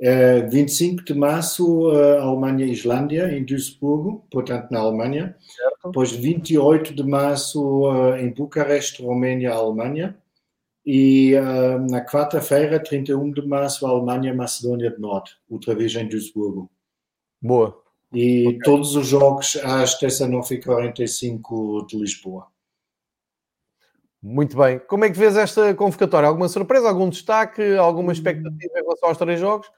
25 0.00 1.00
eh, 1.00 1.04
de 1.04 1.14
março, 1.14 1.90
uh, 1.90 2.20
Alemanha 2.20 2.66
e 2.66 2.72
Islândia, 2.72 3.32
em 3.36 3.44
Duisburgo, 3.44 4.26
portanto 4.30 4.70
na 4.70 4.80
Alemanha. 4.80 5.36
Certo. 5.40 5.86
Depois 5.86 6.10
28 6.10 6.94
de 6.94 7.02
março, 7.04 7.62
uh, 7.88 8.16
em 8.16 8.30
Bucareste, 8.32 9.02
Roménia, 9.02 9.52
Alemanha. 9.52 10.16
E 10.86 11.32
na 11.88 12.04
quarta-feira, 12.04 12.78
31 12.78 13.32
de 13.32 13.40
março, 13.46 13.86
Alemanha, 13.86 14.34
Macedônia 14.34 14.90
do 14.90 15.00
Norte, 15.00 15.34
outra 15.48 15.74
vez 15.74 15.94
em 15.94 16.06
Duisburgo. 16.06 16.70
Boa. 17.40 17.82
E 18.12 18.46
okay. 18.48 18.58
todos 18.58 18.94
os 18.94 19.06
jogos 19.06 19.56
às 19.64 19.98
19h45 19.98 21.86
de 21.86 21.96
Lisboa. 21.96 22.48
Muito 24.22 24.56
bem. 24.56 24.78
Como 24.78 25.04
é 25.04 25.10
que 25.10 25.18
vês 25.18 25.36
esta 25.36 25.74
convocatória? 25.74 26.28
Alguma 26.28 26.48
surpresa, 26.48 26.88
algum 26.88 27.08
destaque, 27.08 27.76
alguma 27.76 28.12
expectativa 28.12 28.78
em 28.78 28.82
relação 28.82 29.08
aos 29.08 29.18
três 29.18 29.40
jogos? 29.40 29.70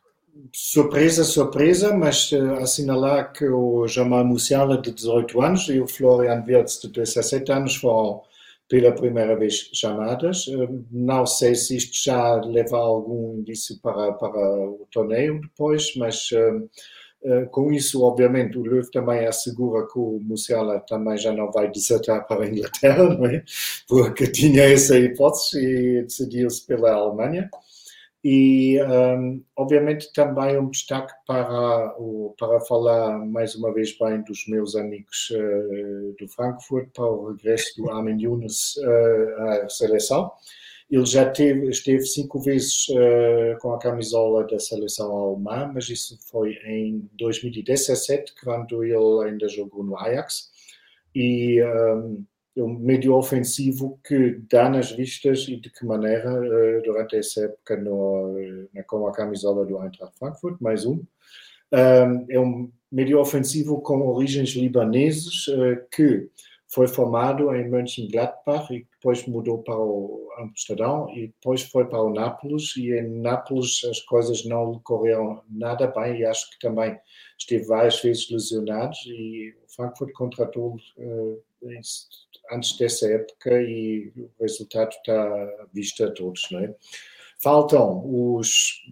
Surpresa, 0.53 1.24
surpresa, 1.24 1.95
mas 1.95 2.30
uh, 2.32 2.55
assinalar 2.55 3.32
que 3.32 3.47
o 3.47 3.87
Jamal 3.87 4.24
Musiala, 4.24 4.80
de 4.80 4.91
18 4.91 5.41
anos, 5.41 5.68
e 5.68 5.80
o 5.80 5.87
Florian 5.87 6.45
Wirtz, 6.47 6.80
de 6.80 6.89
17 6.89 7.53
anos, 7.53 7.76
foram 7.76 8.22
pela 8.68 8.93
primeira 8.93 9.37
vez 9.37 9.70
chamadas. 9.72 10.47
Uh, 10.47 10.84
não 10.91 11.26
sei 11.26 11.55
se 11.55 11.76
isto 11.76 11.97
já 12.05 12.37
leva 12.41 12.76
algum 12.78 13.39
indício 13.39 13.78
para, 13.80 14.12
para 14.12 14.39
o 14.39 14.87
torneio 14.91 15.41
depois, 15.41 15.95
mas 15.97 16.30
uh, 16.32 16.68
com 17.51 17.72
isso, 17.72 18.03
obviamente, 18.03 18.57
o 18.57 18.62
Löw 18.62 18.89
também 18.91 19.26
assegura 19.26 19.87
que 19.87 19.99
o 19.99 20.20
Musiala 20.22 20.80
também 20.80 21.16
já 21.18 21.32
não 21.32 21.51
vai 21.51 21.70
desertar 21.70 22.26
para 22.26 22.45
a 22.45 22.49
Inglaterra, 22.49 23.05
é? 23.32 23.43
porque 23.89 24.26
tinha 24.28 24.62
essa 24.62 24.99
hipótese 24.99 25.59
e 25.59 26.03
decidiu-se 26.03 26.64
pela 26.66 26.93
Alemanha. 26.93 27.51
E, 28.29 28.83
um, 28.83 29.41
obviamente, 29.55 30.12
também 30.12 30.59
um 30.59 30.68
destaque 30.68 31.14
para, 31.24 31.95
o, 31.97 32.35
para 32.37 32.59
falar 32.59 33.24
mais 33.24 33.55
uma 33.55 33.72
vez 33.72 33.97
bem 33.97 34.20
dos 34.22 34.49
meus 34.49 34.74
amigos 34.74 35.31
uh, 35.31 36.16
do 36.18 36.27
Frankfurt, 36.27 36.89
para 36.93 37.05
o 37.05 37.29
regresso 37.29 37.81
do 37.81 37.89
Armin 37.89 38.20
Younes 38.20 38.74
uh, 38.79 39.43
à 39.43 39.68
seleção. 39.68 40.33
Ele 40.91 41.07
já 41.07 41.31
teve, 41.31 41.70
esteve 41.70 42.05
cinco 42.05 42.41
vezes 42.41 42.89
uh, 42.89 43.61
com 43.61 43.72
a 43.72 43.79
camisola 43.79 44.45
da 44.45 44.59
seleção 44.59 45.16
alemã, 45.16 45.70
mas 45.72 45.89
isso 45.89 46.18
foi 46.29 46.55
em 46.64 47.09
2017, 47.20 48.35
quando 48.43 48.83
ele 48.83 49.29
ainda 49.29 49.49
jogou 49.49 49.85
no 49.85 49.97
Ajax. 49.97 50.51
E 51.14 51.62
um, 51.62 52.24
é 52.57 52.62
um 52.62 52.78
médio 52.78 53.14
ofensivo 53.14 54.00
que 54.07 54.40
dá 54.50 54.68
nas 54.68 54.90
vistas 54.90 55.46
e 55.48 55.57
de 55.57 55.70
que 55.70 55.84
maneira 55.84 56.32
uh, 56.32 56.82
durante 56.82 57.16
essa 57.16 57.44
época 57.44 57.76
no, 57.76 58.68
na, 58.72 58.82
com 58.84 59.07
a 59.07 59.12
camisola 59.12 59.64
do 59.66 59.82
Eintracht 59.82 60.18
Frankfurt, 60.18 60.61
mais 60.61 60.86
um. 60.86 61.02
é 61.70 62.40
um 62.40 62.70
médio 62.90 63.20
ofensivo 63.20 63.80
com 63.80 64.07
origens 64.09 64.50
libaneses 64.50 65.46
uh, 65.48 65.76
que 65.90 66.30
foi 66.68 66.88
formado 66.88 67.54
em 67.54 67.68
Mönchengladbach 67.68 68.72
e 68.72 68.86
depois 68.92 69.24
mudou 69.26 69.62
para 69.62 69.78
o 69.78 70.28
Amsterdão 70.38 71.09
e 71.14 71.28
depois 71.28 71.62
foi 71.62 71.86
para 71.86 72.02
o 72.02 72.12
Nápoles 72.12 72.76
e 72.76 72.92
em 72.92 73.20
Nápoles 73.20 73.82
as 73.88 74.00
coisas 74.00 74.44
não 74.44 74.78
correram 74.80 75.42
nada 75.48 75.86
bem 75.86 76.18
e 76.18 76.24
acho 76.24 76.50
que 76.50 76.59
também 76.59 76.98
esteve 77.38 77.64
várias 77.64 78.00
vezes 78.02 78.30
lesionado 78.30 78.96
e 79.07 79.54
o 79.64 79.74
Frankfurt 79.74 80.12
contratou 80.12 80.76
uh, 80.98 81.42
antes 82.51 82.76
dessa 82.76 83.07
época 83.11 83.61
e 83.62 84.12
o 84.16 84.30
resultado 84.42 84.90
está 84.90 85.68
visto 85.72 86.05
a 86.05 86.11
todos, 86.11 86.47
não 86.51 86.61
é? 86.61 86.74
Faltam 87.42 88.03
os 88.05 88.82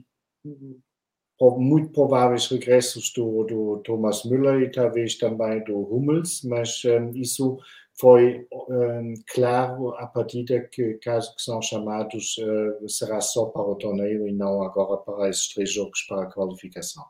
muito 1.40 1.90
prováveis 1.90 2.46
regressos 2.46 3.12
do, 3.12 3.44
do 3.44 3.78
Thomas 3.84 4.24
Müller 4.24 4.62
e 4.62 4.70
talvez 4.70 5.16
também 5.16 5.62
do 5.64 5.78
Hummels, 5.78 6.42
mas 6.44 6.82
um, 6.84 7.10
isso 7.14 7.58
foi 7.98 8.46
um, 8.52 9.14
claro 9.32 9.94
a 9.96 10.06
partida 10.06 10.60
que, 10.72 10.94
caso 10.94 11.34
que 11.34 11.42
são 11.42 11.60
chamados, 11.62 12.36
uh, 12.38 12.88
será 12.88 13.20
só 13.20 13.46
para 13.46 13.62
o 13.62 13.76
torneio 13.76 14.28
e 14.28 14.32
não 14.32 14.62
agora 14.62 14.96
para 14.98 15.28
esses 15.28 15.48
três 15.52 15.72
jogos 15.72 16.02
para 16.02 16.22
a 16.22 16.32
qualificação. 16.32 17.04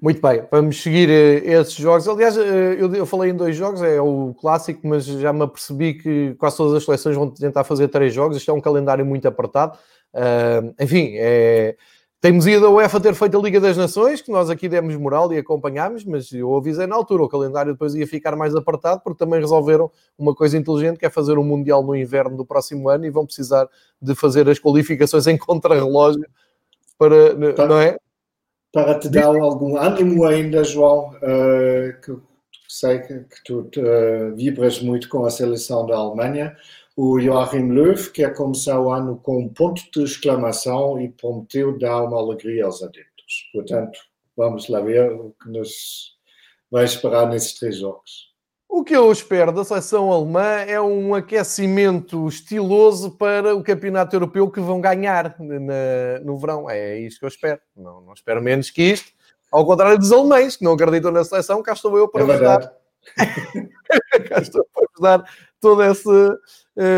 Muito 0.00 0.20
bem, 0.20 0.42
vamos 0.50 0.82
seguir 0.82 1.08
uh, 1.08 1.60
esses 1.60 1.74
jogos. 1.74 2.06
Aliás, 2.06 2.36
uh, 2.36 2.40
eu, 2.40 3.06
falei 3.06 3.30
em 3.30 3.34
dois 3.34 3.56
jogos, 3.56 3.80
é 3.80 4.00
o 4.00 4.34
clássico, 4.34 4.86
mas 4.86 5.06
já 5.06 5.32
me 5.32 5.42
apercebi 5.42 5.94
que 5.94 6.34
quase 6.34 6.56
todas 6.58 6.74
as 6.74 6.84
seleções 6.84 7.16
vão 7.16 7.30
tentar 7.30 7.64
fazer 7.64 7.88
três 7.88 8.12
jogos. 8.12 8.36
Isto 8.36 8.50
é 8.50 8.54
um 8.54 8.60
calendário 8.60 9.06
muito 9.06 9.26
apertado. 9.26 9.78
Uh, 10.12 10.74
enfim, 10.78 11.12
é, 11.14 11.76
teimosia 12.20 12.60
da 12.60 12.68
UEFA 12.68 13.00
ter 13.00 13.14
feito 13.14 13.38
a 13.38 13.42
Liga 13.42 13.58
das 13.58 13.76
Nações, 13.76 14.20
que 14.20 14.30
nós 14.30 14.50
aqui 14.50 14.68
demos 14.68 14.94
moral 14.96 15.32
e 15.32 15.38
acompanhámos, 15.38 16.04
mas 16.04 16.30
eu 16.30 16.54
avisei 16.54 16.86
na 16.86 16.94
altura, 16.94 17.22
o 17.22 17.28
calendário 17.28 17.72
depois 17.72 17.94
ia 17.94 18.06
ficar 18.06 18.36
mais 18.36 18.54
apertado, 18.54 19.00
porque 19.02 19.18
também 19.18 19.40
resolveram 19.40 19.90
uma 20.18 20.34
coisa 20.34 20.58
inteligente, 20.58 20.98
que 20.98 21.06
é 21.06 21.10
fazer 21.10 21.38
um 21.38 21.44
Mundial 21.44 21.82
no 21.82 21.96
inverno 21.96 22.36
do 22.36 22.44
próximo 22.44 22.88
ano 22.90 23.06
e 23.06 23.10
vão 23.10 23.24
precisar 23.24 23.66
de 24.00 24.14
fazer 24.14 24.46
as 24.48 24.58
qualificações 24.58 25.26
em 25.26 25.38
contrarrelógio 25.38 26.26
para, 26.98 27.54
tá. 27.54 27.66
não 27.66 27.78
é? 27.78 27.96
Para 28.76 28.98
te 28.98 29.08
dar 29.08 29.24
algum 29.24 29.78
ânimo 29.78 30.26
ainda, 30.26 30.62
João, 30.62 31.08
uh, 31.14 31.98
que 32.02 32.14
sei 32.68 32.98
que, 32.98 33.20
que 33.20 33.42
tu 33.42 33.60
uh, 33.60 34.36
vibras 34.36 34.82
muito 34.82 35.08
com 35.08 35.24
a 35.24 35.30
seleção 35.30 35.86
da 35.86 35.96
Alemanha. 35.96 36.54
O 36.94 37.18
Joachim 37.18 37.70
Löw 37.70 37.94
quer 38.12 38.34
começar 38.34 38.78
o 38.78 38.90
ano 38.90 39.16
com 39.16 39.38
um 39.38 39.48
ponto 39.48 39.80
de 39.90 40.04
exclamação 40.04 41.00
e 41.00 41.08
prometeu 41.08 41.78
dar 41.78 42.02
uma 42.02 42.18
alegria 42.18 42.66
aos 42.66 42.82
adeptos. 42.82 43.48
Portanto, 43.50 43.98
vamos 44.36 44.68
lá 44.68 44.82
ver 44.82 45.10
o 45.10 45.34
que 45.42 45.48
nos 45.48 46.14
vai 46.70 46.84
esperar 46.84 47.30
nesses 47.30 47.54
três 47.54 47.78
jogos. 47.78 48.25
O 48.76 48.84
que 48.84 48.94
eu 48.94 49.10
espero 49.10 49.52
da 49.52 49.64
seleção 49.64 50.12
alemã 50.12 50.42
é 50.42 50.78
um 50.78 51.14
aquecimento 51.14 52.28
estiloso 52.28 53.10
para 53.10 53.56
o 53.56 53.64
campeonato 53.64 54.14
europeu 54.14 54.50
que 54.50 54.60
vão 54.60 54.82
ganhar 54.82 55.34
na, 55.38 56.20
no 56.22 56.38
verão. 56.38 56.68
É 56.68 56.98
isto 56.98 57.20
que 57.20 57.24
eu 57.24 57.28
espero. 57.28 57.58
Não, 57.74 58.02
não, 58.02 58.12
espero 58.12 58.42
menos 58.42 58.68
que 58.68 58.82
isto. 58.82 59.12
Ao 59.50 59.64
contrário 59.64 59.98
dos 59.98 60.12
alemães, 60.12 60.56
que 60.56 60.64
não 60.64 60.74
acreditam 60.74 61.10
na 61.10 61.24
seleção, 61.24 61.62
cá 61.62 61.72
estou 61.72 61.96
eu 61.96 62.06
para 62.06 62.20
é 62.20 62.30
ajudar. 62.34 62.72
cá 64.28 64.40
estou 64.42 64.66
para 64.74 64.86
ajudar 64.94 65.30
toda 65.58 65.86
essa, 65.86 66.38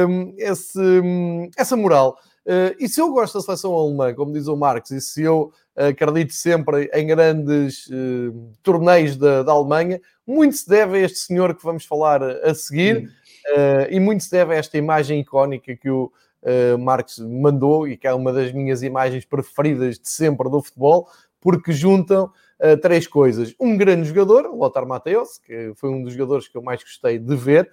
um, 0.09 0.35
esse, 0.37 0.81
um, 0.81 1.49
essa 1.57 1.77
moral. 1.77 2.19
Uh, 2.45 2.75
e 2.81 2.89
se 2.89 3.01
eu 3.01 3.13
gosto 3.13 3.35
da 3.35 3.45
seleção 3.45 3.73
alemã, 3.73 4.13
como 4.13 4.33
diz 4.33 4.49
o 4.49 4.57
Marcos, 4.57 4.91
e 4.91 5.01
se 5.01 5.23
eu 5.23 5.53
acredito 5.87 6.33
sempre 6.33 6.91
em 6.93 7.07
grandes 7.07 7.87
uh, 7.87 8.53
torneios 8.63 9.17
da, 9.17 9.43
da, 9.43 9.53
Alemanha, 9.53 10.01
muito 10.27 10.57
se 10.57 10.69
deve 10.69 10.99
a 10.99 11.01
este 11.03 11.19
senhor 11.19 11.55
que 11.55 11.63
vamos 11.63 11.85
falar 11.85 12.23
a 12.23 12.53
seguir, 12.55 13.09
uh, 13.47 13.87
e 13.91 14.01
muito 14.01 14.25
se 14.25 14.31
deve 14.31 14.55
a 14.55 14.59
esta 14.59 14.77
imagem 14.77 15.21
icónica 15.21 15.77
que 15.77 15.89
o 15.89 16.11
Marcos 16.79 17.19
mandou, 17.19 17.87
e 17.87 17.97
que 17.97 18.07
é 18.07 18.15
uma 18.15 18.33
das 18.33 18.53
minhas 18.53 18.83
imagens 18.83 19.25
preferidas 19.25 19.99
de 19.99 20.09
sempre 20.09 20.49
do 20.49 20.63
futebol, 20.63 21.09
porque 21.41 21.73
juntam 21.73 22.33
três 22.81 23.09
coisas. 23.09 23.55
Um 23.61 23.77
grande 23.77 24.09
jogador, 24.09 24.47
Lothar 24.55 24.87
Matthäus, 24.87 25.39
que 25.39 25.73
foi 25.75 25.91
um 25.91 26.03
dos 26.03 26.13
jogadores 26.13 26.47
que 26.47 26.57
eu 26.57 26.63
mais 26.63 26.83
gostei 26.83 27.19
de 27.19 27.37
ver, 27.37 27.69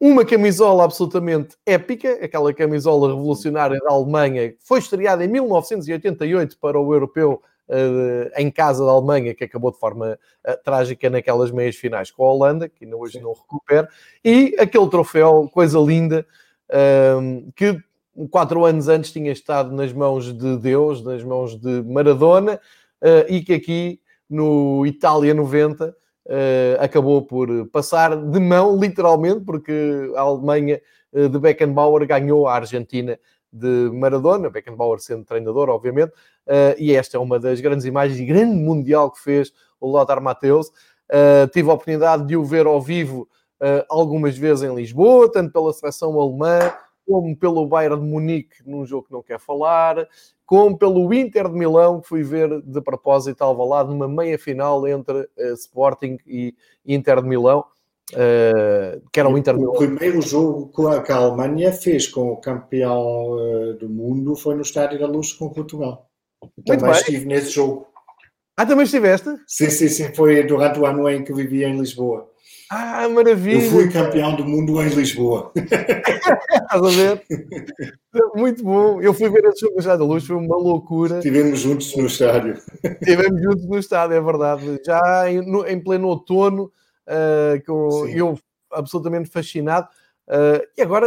uma 0.00 0.24
camisola 0.24 0.84
absolutamente 0.84 1.56
épica, 1.66 2.24
aquela 2.24 2.52
camisola 2.52 3.08
revolucionária 3.08 3.78
da 3.80 3.92
Alemanha, 3.92 4.54
foi 4.60 4.78
estreada 4.78 5.24
em 5.24 5.28
1988 5.28 6.56
para 6.58 6.78
o 6.78 6.94
europeu 6.94 7.42
uh, 7.68 8.30
em 8.36 8.50
casa 8.50 8.84
da 8.84 8.90
Alemanha, 8.90 9.34
que 9.34 9.44
acabou 9.44 9.72
de 9.72 9.78
forma 9.78 10.18
uh, 10.46 10.64
trágica 10.64 11.10
naquelas 11.10 11.50
meias 11.50 11.76
finais 11.76 12.10
com 12.10 12.24
a 12.24 12.32
Holanda, 12.32 12.68
que 12.68 12.84
ainda 12.84 12.96
hoje 12.96 13.18
Sim. 13.18 13.24
não 13.24 13.32
recupera, 13.32 13.88
e 14.24 14.54
aquele 14.58 14.88
troféu, 14.88 15.48
coisa 15.52 15.78
linda, 15.78 16.26
uh, 16.70 17.52
que 17.56 17.80
quatro 18.30 18.64
anos 18.64 18.88
antes 18.88 19.12
tinha 19.12 19.32
estado 19.32 19.74
nas 19.74 19.92
mãos 19.92 20.36
de 20.36 20.56
Deus, 20.58 21.04
nas 21.04 21.22
mãos 21.22 21.54
de 21.54 21.82
Maradona, 21.82 22.60
eh, 23.00 23.26
e 23.28 23.42
que 23.42 23.54
aqui 23.54 24.00
no 24.28 24.84
Itália 24.86 25.32
90 25.32 25.88
uh, 25.88 25.94
acabou 26.78 27.22
por 27.22 27.48
passar 27.68 28.16
de 28.16 28.38
mão, 28.38 28.78
literalmente, 28.78 29.40
porque 29.40 30.12
a 30.14 30.20
Alemanha 30.20 30.80
uh, 31.12 31.28
de 31.28 31.38
Beckenbauer 31.38 32.06
ganhou 32.06 32.46
a 32.46 32.54
Argentina 32.54 33.18
de 33.50 33.90
Maradona, 33.94 34.50
Beckenbauer 34.50 35.00
sendo 35.00 35.24
treinador, 35.24 35.70
obviamente, 35.70 36.10
uh, 36.10 36.74
e 36.78 36.94
esta 36.94 37.16
é 37.16 37.20
uma 37.20 37.38
das 37.38 37.60
grandes 37.60 37.86
imagens 37.86 38.20
grande 38.26 38.56
mundial 38.56 39.10
que 39.10 39.20
fez 39.20 39.52
o 39.80 39.90
Lothar 39.90 40.20
Matthäus. 40.20 40.70
tive 41.52 41.70
a 41.70 41.72
oportunidade 41.72 42.26
de 42.26 42.36
o 42.36 42.44
ver 42.44 42.66
ao 42.66 42.80
vivo 42.80 43.28
algumas 43.88 44.36
vezes 44.36 44.64
em 44.64 44.74
Lisboa, 44.74 45.30
tanto 45.30 45.52
pela 45.52 45.72
seleção 45.72 46.20
alemã, 46.20 46.72
como 47.08 47.34
pelo 47.34 47.66
Bayern 47.66 47.98
de 47.98 48.06
Munique, 48.06 48.56
num 48.66 48.84
jogo 48.84 49.06
que 49.06 49.12
não 49.12 49.22
quer 49.22 49.40
falar, 49.40 50.06
como 50.44 50.76
pelo 50.76 51.12
Inter 51.14 51.48
de 51.48 51.58
Milão, 51.58 52.02
que 52.02 52.08
fui 52.08 52.22
ver 52.22 52.60
de 52.60 52.82
propósito 52.82 53.42
ao 53.42 53.66
lado 53.66 53.90
numa 53.90 54.06
meia-final 54.06 54.86
entre 54.86 55.20
uh, 55.20 55.54
Sporting 55.54 56.18
e 56.26 56.54
Inter 56.86 57.22
de 57.22 57.28
Milão, 57.28 57.64
uh, 58.12 59.00
que 59.10 59.18
era 59.18 59.28
o 59.28 59.38
Inter 59.38 59.54
de 59.54 59.60
Milão. 59.60 59.74
O 59.74 59.78
primeiro 59.78 60.20
jogo 60.20 60.70
que 61.02 61.12
a 61.12 61.16
Alemanha 61.16 61.72
fez 61.72 62.06
com 62.06 62.30
o 62.30 62.36
campeão 62.36 63.30
uh, 63.30 63.74
do 63.78 63.88
mundo 63.88 64.36
foi 64.36 64.54
no 64.54 64.62
Estádio 64.62 64.98
da 64.98 65.06
Luz 65.06 65.32
com 65.32 65.48
Portugal. 65.48 66.10
Também 66.66 66.90
estive 66.90 67.24
nesse 67.24 67.52
jogo. 67.52 67.88
Ah, 68.54 68.66
também 68.66 68.84
estiveste? 68.84 69.30
Sim, 69.46 69.70
sim, 69.70 69.88
sim. 69.88 70.14
Foi 70.14 70.42
durante 70.44 70.78
o 70.78 70.84
ano 70.84 71.08
em 71.08 71.24
que 71.24 71.32
vivia 71.32 71.68
em 71.68 71.78
Lisboa. 71.78 72.28
Ah, 72.70 73.08
maravilha! 73.08 73.64
Eu 73.64 73.70
fui 73.70 73.90
campeão 73.90 74.36
do 74.36 74.44
mundo 74.44 74.82
em 74.82 74.88
Lisboa. 74.90 75.50
Estás 75.56 76.82
a 76.82 76.90
ver? 76.90 77.24
Muito 78.34 78.62
bom. 78.62 79.00
Eu 79.00 79.14
fui 79.14 79.30
ver 79.30 79.44
esse 79.46 79.60
jogo 79.60 79.80
já 79.80 79.96
da 79.96 80.04
luz, 80.04 80.26
foi 80.26 80.36
uma 80.36 80.56
loucura. 80.56 81.16
Estivemos 81.16 81.60
juntos 81.60 81.96
no 81.96 82.06
estádio. 82.06 82.58
Estivemos 82.84 83.40
juntos 83.40 83.66
no 83.66 83.78
estádio, 83.78 84.16
é 84.16 84.20
verdade. 84.20 84.80
Já 84.84 85.30
em, 85.30 85.40
no, 85.40 85.66
em 85.66 85.82
pleno 85.82 86.08
outono, 86.08 86.70
uh, 87.06 87.64
com, 87.64 88.06
eu 88.08 88.38
absolutamente 88.70 89.30
fascinado. 89.30 89.88
Uh, 90.28 90.60
e 90.76 90.82
agora, 90.82 91.06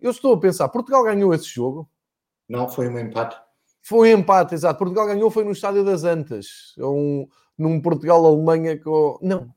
eu 0.00 0.10
estou 0.10 0.34
a 0.34 0.40
pensar, 0.40 0.68
Portugal 0.70 1.04
ganhou 1.04 1.32
esse 1.32 1.46
jogo? 1.46 1.88
Não, 2.48 2.68
foi 2.68 2.88
um 2.88 2.98
empate. 2.98 3.36
Foi 3.80 4.12
um 4.12 4.18
empate, 4.18 4.54
exato. 4.54 4.78
Portugal 4.78 5.06
ganhou, 5.06 5.30
foi 5.30 5.44
no 5.44 5.52
Estádio 5.52 5.84
das 5.84 6.02
Antas. 6.02 6.74
Um, 6.78 7.28
num 7.56 7.80
Portugal-Alemanha 7.80 8.78
com... 8.78 9.18
Não, 9.22 9.48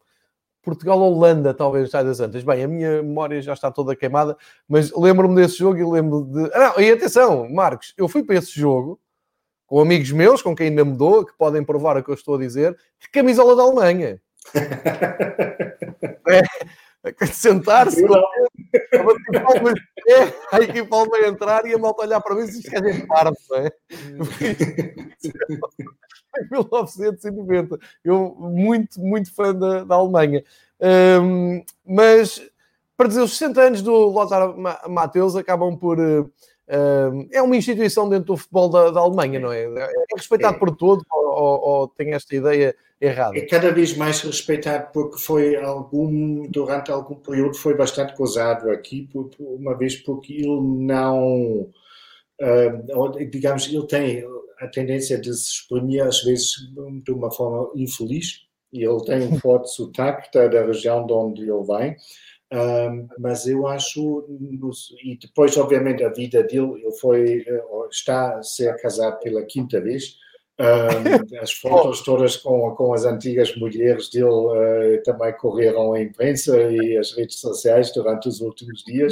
Portugal-Holanda, 0.63 1.53
talvez, 1.53 1.91
sai 1.91 2.03
das 2.03 2.19
Antas. 2.19 2.43
Bem, 2.43 2.63
a 2.63 2.67
minha 2.67 3.03
memória 3.03 3.41
já 3.41 3.53
está 3.53 3.69
toda 3.69 3.95
queimada, 3.95 4.35
mas 4.67 4.91
lembro-me 4.95 5.35
desse 5.35 5.57
jogo 5.57 5.77
e 5.77 5.83
lembro 5.83 6.23
de. 6.23 6.49
Ah, 6.53 6.73
não, 6.75 6.81
e 6.81 6.91
atenção, 6.91 7.49
Marcos, 7.49 7.93
eu 7.97 8.07
fui 8.07 8.23
para 8.23 8.37
esse 8.37 8.57
jogo 8.57 8.99
com 9.67 9.79
amigos 9.79 10.11
meus, 10.11 10.41
com 10.41 10.55
quem 10.55 10.67
ainda 10.67 10.85
me 10.85 10.95
dou, 10.95 11.25
que 11.25 11.33
podem 11.37 11.63
provar 11.63 11.97
o 11.97 12.03
que 12.03 12.09
eu 12.09 12.15
estou 12.15 12.35
a 12.35 12.39
dizer, 12.39 12.77
de 12.99 13.09
camisola 13.09 13.55
da 13.55 13.63
Alemanha. 13.63 14.21
é, 16.29 16.41
sentar-se, 17.27 18.05
é, 20.07 20.33
a 20.51 20.59
equipa 20.61 20.95
alemã 20.95 21.27
entrar 21.27 21.65
e 21.65 21.73
a 21.73 21.77
malta 21.77 22.03
olhar 22.03 22.21
para 22.21 22.35
mim 22.35 22.43
e 22.43 22.47
dizer: 22.47 22.69
que 22.69 22.75
é 22.75 23.05
parvo, 23.05 23.37
não 23.49 23.57
é? 23.57 23.71
em 26.39 26.49
1990. 26.51 27.79
Eu, 28.03 28.35
muito, 28.39 28.99
muito 28.99 29.33
fã 29.33 29.53
da, 29.53 29.83
da 29.83 29.95
Alemanha. 29.95 30.43
Um, 31.21 31.63
mas, 31.85 32.41
para 32.97 33.07
dizer, 33.07 33.21
os 33.21 33.37
60 33.37 33.61
anos 33.61 33.81
do 33.81 33.91
Lothar 33.91 34.55
Matheus 34.89 35.35
acabam 35.35 35.77
por. 35.77 35.99
Uh, 35.99 36.31
é 36.67 37.41
uma 37.41 37.57
instituição 37.57 38.07
dentro 38.07 38.27
do 38.27 38.37
futebol 38.37 38.69
da, 38.69 38.89
da 38.89 38.99
Alemanha, 39.01 39.39
não 39.39 39.51
é? 39.51 39.63
É 39.63 39.91
respeitado 40.15 40.55
é. 40.55 40.59
por 40.59 40.75
todos 40.75 41.03
ou, 41.11 41.61
ou, 41.61 41.87
tem 41.87 42.13
esta 42.13 42.35
ideia 42.35 42.75
errada? 43.01 43.37
É 43.37 43.41
cada 43.41 43.71
vez 43.71 43.95
mais 43.97 44.21
respeitado 44.21 44.91
porque 44.93 45.19
foi 45.19 45.55
algum, 45.57 46.47
durante 46.49 46.91
algum 46.91 47.15
período 47.15 47.55
foi 47.55 47.75
bastante 47.75 48.15
gozado 48.15 48.69
aqui, 48.71 49.09
por, 49.11 49.29
uma 49.39 49.77
vez 49.77 49.95
porque 49.95 50.33
ele 50.33 50.61
não, 50.61 51.69
digamos, 53.29 53.67
ele 53.67 53.85
tem 53.87 54.23
a 54.59 54.67
tendência 54.67 55.19
de 55.19 55.33
se 55.33 55.49
exprimir 55.51 56.03
às 56.03 56.23
vezes 56.23 56.53
de 57.03 57.11
uma 57.11 57.31
forma 57.31 57.71
infeliz 57.75 58.43
e 58.71 58.83
ele 58.83 59.03
tem 59.05 59.21
um 59.27 59.39
forte 59.39 59.69
sotaque 59.71 60.29
da, 60.33 60.47
da 60.47 60.65
região 60.65 61.05
de 61.05 61.13
onde 61.13 61.41
ele 61.43 61.63
vem. 61.63 61.95
Um, 62.53 63.07
mas 63.17 63.47
eu 63.47 63.65
acho, 63.65 64.27
e 65.03 65.17
depois, 65.17 65.57
obviamente, 65.57 66.03
a 66.03 66.09
vida 66.09 66.43
dele, 66.43 66.83
ele 66.83 66.91
foi, 67.01 67.43
eh, 67.47 67.63
está 67.89 68.37
a 68.37 68.43
ser 68.43 68.79
casado 68.79 69.19
pela 69.21 69.43
quinta 69.43 69.81
vez. 69.81 70.17
Um, 70.59 70.63
as 71.41 71.51
fotos 71.51 72.01
todas 72.03 72.37
com, 72.37 72.75
com 72.75 72.93
as 72.93 73.05
antigas 73.05 73.55
mulheres 73.55 74.07
dele 74.11 74.27
uh, 74.27 75.03
também 75.03 75.33
correram 75.33 75.93
à 75.93 76.01
imprensa 76.01 76.55
e 76.71 76.95
às 76.95 77.11
redes 77.13 77.39
sociais 77.39 77.91
durante 77.91 78.27
os 78.27 78.39
últimos 78.39 78.83
dias. 78.83 79.11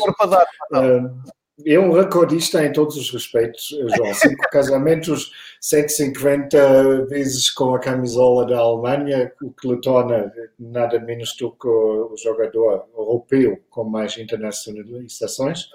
Um, 0.72 1.20
é 1.66 1.80
um 1.80 1.92
recordista 1.92 2.64
em 2.66 2.72
todos 2.72 2.96
os 2.98 3.12
respeitos, 3.12 3.70
João. 3.96 4.14
Cinco 4.14 4.44
casamentos, 4.52 5.32
150 5.60 7.06
vezes 7.06 7.50
com 7.50 7.76
a 7.76 7.80
camisola 7.80 8.46
da 8.46 8.58
Alemanha, 8.58 9.32
o 9.42 9.52
que 9.52 9.68
lhe 9.68 9.82
torna 9.82 10.32
nada 10.60 11.00
menos 11.00 11.36
do 11.38 11.52
que 11.52 11.68
o 11.68 12.16
jogador 12.18 12.86
europeu 12.96 13.60
com 13.70 13.84
mais 13.84 14.18
internacionalizações. 14.18 15.70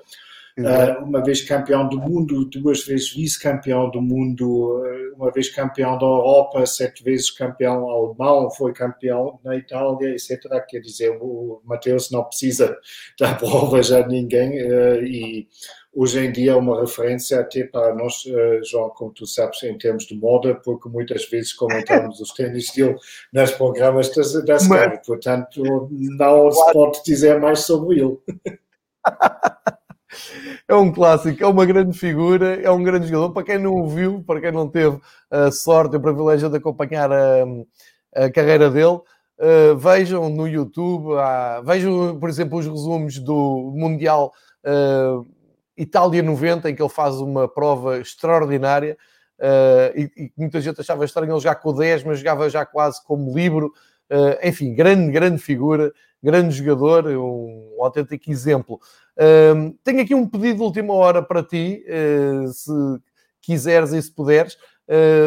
Uh, 0.58 1.04
uma 1.04 1.22
vez 1.22 1.42
campeão 1.42 1.86
do 1.86 1.98
mundo, 1.98 2.46
duas 2.46 2.82
vezes 2.82 3.12
vice-campeão 3.12 3.90
do 3.90 4.00
mundo, 4.00 4.82
uma 5.14 5.30
vez 5.30 5.50
campeão 5.50 5.98
da 5.98 6.06
Europa, 6.06 6.64
sete 6.64 7.04
vezes 7.04 7.30
campeão 7.30 7.90
alemão, 7.90 8.50
foi 8.50 8.72
campeão 8.72 9.38
na 9.44 9.54
Itália, 9.54 10.08
etc. 10.12 10.40
Quer 10.66 10.80
dizer, 10.80 11.10
o 11.20 11.60
Mateus 11.62 12.10
não 12.10 12.24
precisa 12.24 12.74
dar 13.20 13.38
provas 13.38 13.92
a 13.92 14.06
ninguém 14.06 14.62
uh, 14.62 15.04
e 15.04 15.46
hoje 15.94 16.20
em 16.24 16.32
dia 16.32 16.52
é 16.52 16.56
uma 16.56 16.80
referência 16.80 17.38
até 17.38 17.64
para 17.64 17.94
nós, 17.94 18.24
João, 18.64 18.88
como 18.90 19.12
tu 19.12 19.26
sabes, 19.26 19.62
em 19.62 19.76
termos 19.76 20.06
de 20.06 20.14
moda, 20.14 20.54
porque 20.54 20.88
muitas 20.88 21.28
vezes 21.28 21.52
comentamos 21.52 22.18
os 22.18 22.32
tênis 22.32 22.72
dele 22.74 22.96
nas 23.30 23.50
programas 23.50 24.08
da, 24.14 24.22
da 24.40 24.56
Sky, 24.56 25.06
portanto 25.06 25.88
não 25.90 26.50
se 26.50 26.72
pode 26.72 27.02
dizer 27.04 27.38
mais 27.38 27.60
sobre 27.60 28.00
ele. 28.00 28.16
é 30.68 30.74
um 30.74 30.92
clássico, 30.92 31.42
é 31.42 31.46
uma 31.46 31.64
grande 31.64 31.96
figura, 31.98 32.60
é 32.60 32.70
um 32.70 32.82
grande 32.82 33.06
jogador. 33.08 33.32
Para 33.32 33.44
quem 33.44 33.58
não 33.58 33.74
o 33.74 33.88
viu, 33.88 34.22
para 34.26 34.40
quem 34.40 34.52
não 34.52 34.68
teve 34.68 35.00
a 35.30 35.50
sorte 35.50 35.94
e 35.94 35.96
o 35.96 36.00
privilégio 36.00 36.48
de 36.48 36.56
acompanhar 36.56 37.10
a, 37.12 37.44
a 38.14 38.30
carreira 38.30 38.70
dele, 38.70 39.00
uh, 39.38 39.76
vejam 39.76 40.28
no 40.28 40.46
YouTube, 40.48 41.14
vejam, 41.64 42.18
por 42.18 42.28
exemplo, 42.28 42.58
os 42.58 42.66
resumos 42.66 43.18
do 43.18 43.72
Mundial 43.74 44.32
uh, 44.64 45.26
Itália 45.76 46.22
90, 46.22 46.70
em 46.70 46.74
que 46.74 46.82
ele 46.82 46.88
faz 46.88 47.16
uma 47.16 47.48
prova 47.48 47.98
extraordinária. 47.98 48.96
Uh, 49.38 49.92
e, 49.94 50.10
e, 50.16 50.32
muita 50.36 50.60
gente 50.60 50.80
achava 50.80 51.04
estranho 51.04 51.32
ele 51.32 51.40
já 51.40 51.54
com 51.54 51.70
o 51.70 51.72
10, 51.74 52.04
mas 52.04 52.18
jogava 52.18 52.48
já 52.48 52.64
quase 52.64 53.04
como 53.04 53.34
livro. 53.34 53.72
Enfim, 54.40 54.72
grande, 54.72 55.10
grande 55.10 55.38
figura, 55.38 55.92
grande 56.22 56.54
jogador, 56.54 57.06
um, 57.06 57.74
um 57.78 57.84
autêntico 57.84 58.30
exemplo. 58.30 58.80
Uh, 59.16 59.76
tenho 59.82 60.00
aqui 60.00 60.14
um 60.14 60.28
pedido 60.28 60.56
de 60.56 60.62
última 60.62 60.94
hora 60.94 61.22
para 61.22 61.42
ti, 61.42 61.84
se 62.52 62.72
quiseres 63.40 63.92
e 63.92 64.02
se 64.02 64.10
puderes. 64.10 64.56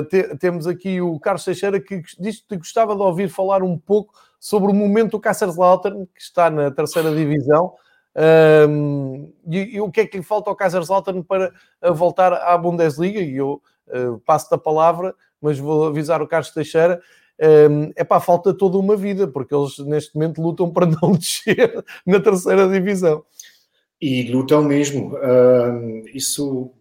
Te, 0.10 0.38
temos 0.38 0.68
aqui 0.68 1.02
o 1.02 1.20
Carlos 1.20 1.44
Teixeira 1.44 1.80
que 1.80 2.02
diz 2.20 2.42
que 2.42 2.58
gostava 2.58 2.96
de 2.96 3.02
ouvir 3.02 3.30
falar 3.30 3.62
um 3.62 3.78
pouco 3.78 4.14
sobre 4.40 4.72
o 4.72 4.74
momento 4.74 5.12
do 5.12 5.20
Kaiserslautern, 5.20 6.06
que 6.16 6.22
está 6.22 6.50
na 6.50 6.72
terceira 6.72 7.14
divisão. 7.14 7.74
Um, 8.16 9.32
e, 9.48 9.76
e, 9.76 9.82
o 9.82 9.92
que 9.92 10.02
é 10.02 10.06
que 10.06 10.18
lhe 10.18 10.24
falta 10.24 10.50
ao 10.50 10.56
Kaiserslautern 10.56 11.24
para 11.24 11.54
voltar 11.94 12.34
à 12.34 12.58
Bundesliga? 12.58 13.20
E 13.20 13.36
eu 13.36 13.62
uh, 13.88 14.20
passo-te 14.26 14.56
a 14.56 14.58
palavra, 14.58 15.14
mas 15.42 15.60
vou 15.60 15.88
avisar 15.88 16.22
o 16.22 16.28
Carlos 16.28 16.52
Teixeira. 16.52 17.02
É 17.96 18.04
para 18.04 18.20
falta 18.20 18.54
toda 18.54 18.78
uma 18.78 18.98
vida, 18.98 19.28
porque 19.28 19.56
eles 19.56 19.78
neste 19.80 20.14
momento 20.14 20.42
lutam 20.42 20.72
para 20.72 20.86
não 21.02 21.14
descer 21.14 21.84
na 22.06 22.20
terceira 22.20 22.68
divisão. 22.68 23.24
E 24.02 24.24
lutam 24.32 24.64
mesmo. 24.64 25.16
Uh, 25.16 26.08
isso, 26.14 26.72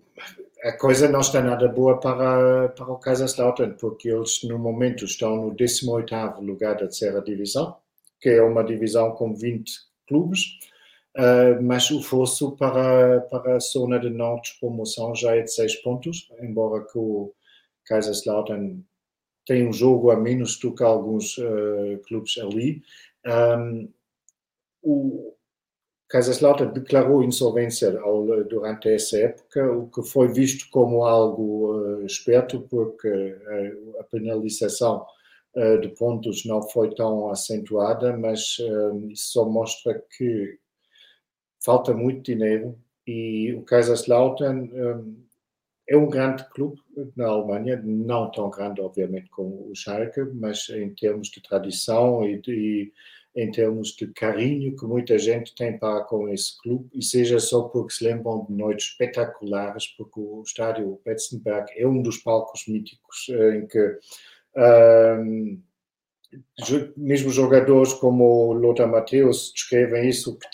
a 0.62 0.72
coisa 0.72 1.08
não 1.08 1.20
está 1.20 1.40
nada 1.42 1.68
boa 1.68 1.98
para, 1.98 2.68
para 2.70 2.92
o 2.92 2.98
Kaiserslautern, 2.98 3.74
porque 3.78 4.08
eles 4.08 4.42
no 4.44 4.58
momento 4.58 5.04
estão 5.04 5.36
no 5.36 5.54
18º 5.54 6.40
lugar 6.40 6.74
da 6.74 6.80
terceira 6.80 7.20
divisão, 7.20 7.76
que 8.20 8.28
é 8.28 8.42
uma 8.42 8.62
divisão 8.62 9.12
com 9.12 9.34
20 9.34 9.72
clubes, 10.06 10.42
uh, 11.16 11.60
mas 11.60 11.90
o 11.90 12.02
fosso 12.02 12.52
para, 12.56 13.20
para 13.22 13.56
a 13.56 13.60
zona 13.60 13.98
de 13.98 14.10
não 14.10 14.40
promoção 14.60 15.14
já 15.14 15.34
é 15.34 15.42
de 15.42 15.52
6 15.52 15.76
pontos, 15.82 16.28
embora 16.40 16.84
que 16.84 16.98
o 16.98 17.32
Kaiserslautern 17.84 18.84
tem 19.48 19.66
um 19.66 19.72
jogo 19.72 20.10
a 20.10 20.16
menos 20.16 20.58
do 20.58 20.74
que 20.74 20.82
alguns 20.82 21.38
uh, 21.38 21.98
clubes 22.06 22.36
ali. 22.36 22.82
Um, 23.26 23.90
o 24.82 25.34
Kaiserslautern 26.06 26.70
declarou 26.70 27.24
insolvência 27.24 27.98
ao, 27.98 28.44
durante 28.44 28.90
essa 28.90 29.18
época, 29.18 29.72
o 29.72 29.88
que 29.88 30.02
foi 30.02 30.28
visto 30.28 30.68
como 30.70 31.02
algo 31.02 31.72
uh, 31.72 32.04
esperto, 32.04 32.60
porque 32.68 33.08
uh, 33.08 34.00
a 34.00 34.04
penalização 34.04 35.04
de 35.80 35.88
pontos 35.88 36.44
não 36.44 36.62
foi 36.62 36.94
tão 36.94 37.30
acentuada, 37.30 38.16
mas 38.16 38.58
isso 39.10 39.32
só 39.32 39.44
mostra 39.44 40.00
que 40.16 40.56
falta 41.64 41.92
muito 41.92 42.22
dinheiro 42.22 42.78
e 43.04 43.54
o 43.54 43.62
Kaiserslautern 43.62 44.70
é 45.88 45.96
um 45.96 46.08
grande 46.08 46.44
clube 46.50 46.80
na 47.16 47.26
Alemanha, 47.26 47.80
não 47.82 48.30
tão 48.30 48.50
grande, 48.50 48.80
obviamente, 48.80 49.30
como 49.30 49.70
o 49.70 49.74
Schalke, 49.74 50.20
mas 50.34 50.68
em 50.68 50.94
termos 50.94 51.28
de 51.28 51.42
tradição 51.42 52.28
e, 52.28 52.38
de, 52.40 52.92
em 53.34 53.50
termos 53.50 53.96
de 53.96 54.06
carinho 54.08 54.76
que 54.76 54.84
muita 54.84 55.18
gente 55.18 55.54
tem 55.54 55.78
para 55.78 56.04
com 56.04 56.28
esse 56.28 56.60
clube, 56.60 56.90
e 56.92 57.02
seja 57.02 57.40
só 57.40 57.62
porque 57.62 57.94
se 57.94 58.04
lembram 58.04 58.44
de 58.44 58.52
noites 58.52 58.88
espetaculares, 58.88 59.86
porque 59.96 60.20
o 60.20 60.42
estádio 60.42 61.00
Betzenberg 61.04 61.72
é 61.74 61.86
um 61.86 62.02
dos 62.02 62.18
palcos 62.18 62.66
míticos 62.68 63.26
eh, 63.30 63.56
em 63.56 63.66
que 63.66 63.98
um, 64.56 65.62
mesmo 66.96 67.30
jogadores 67.30 67.94
como 67.94 68.24
o 68.24 68.52
Lothar 68.52 68.88
Matthäus 68.88 69.52
descrevem 69.54 70.08
isso, 70.08 70.38
que 70.38 70.48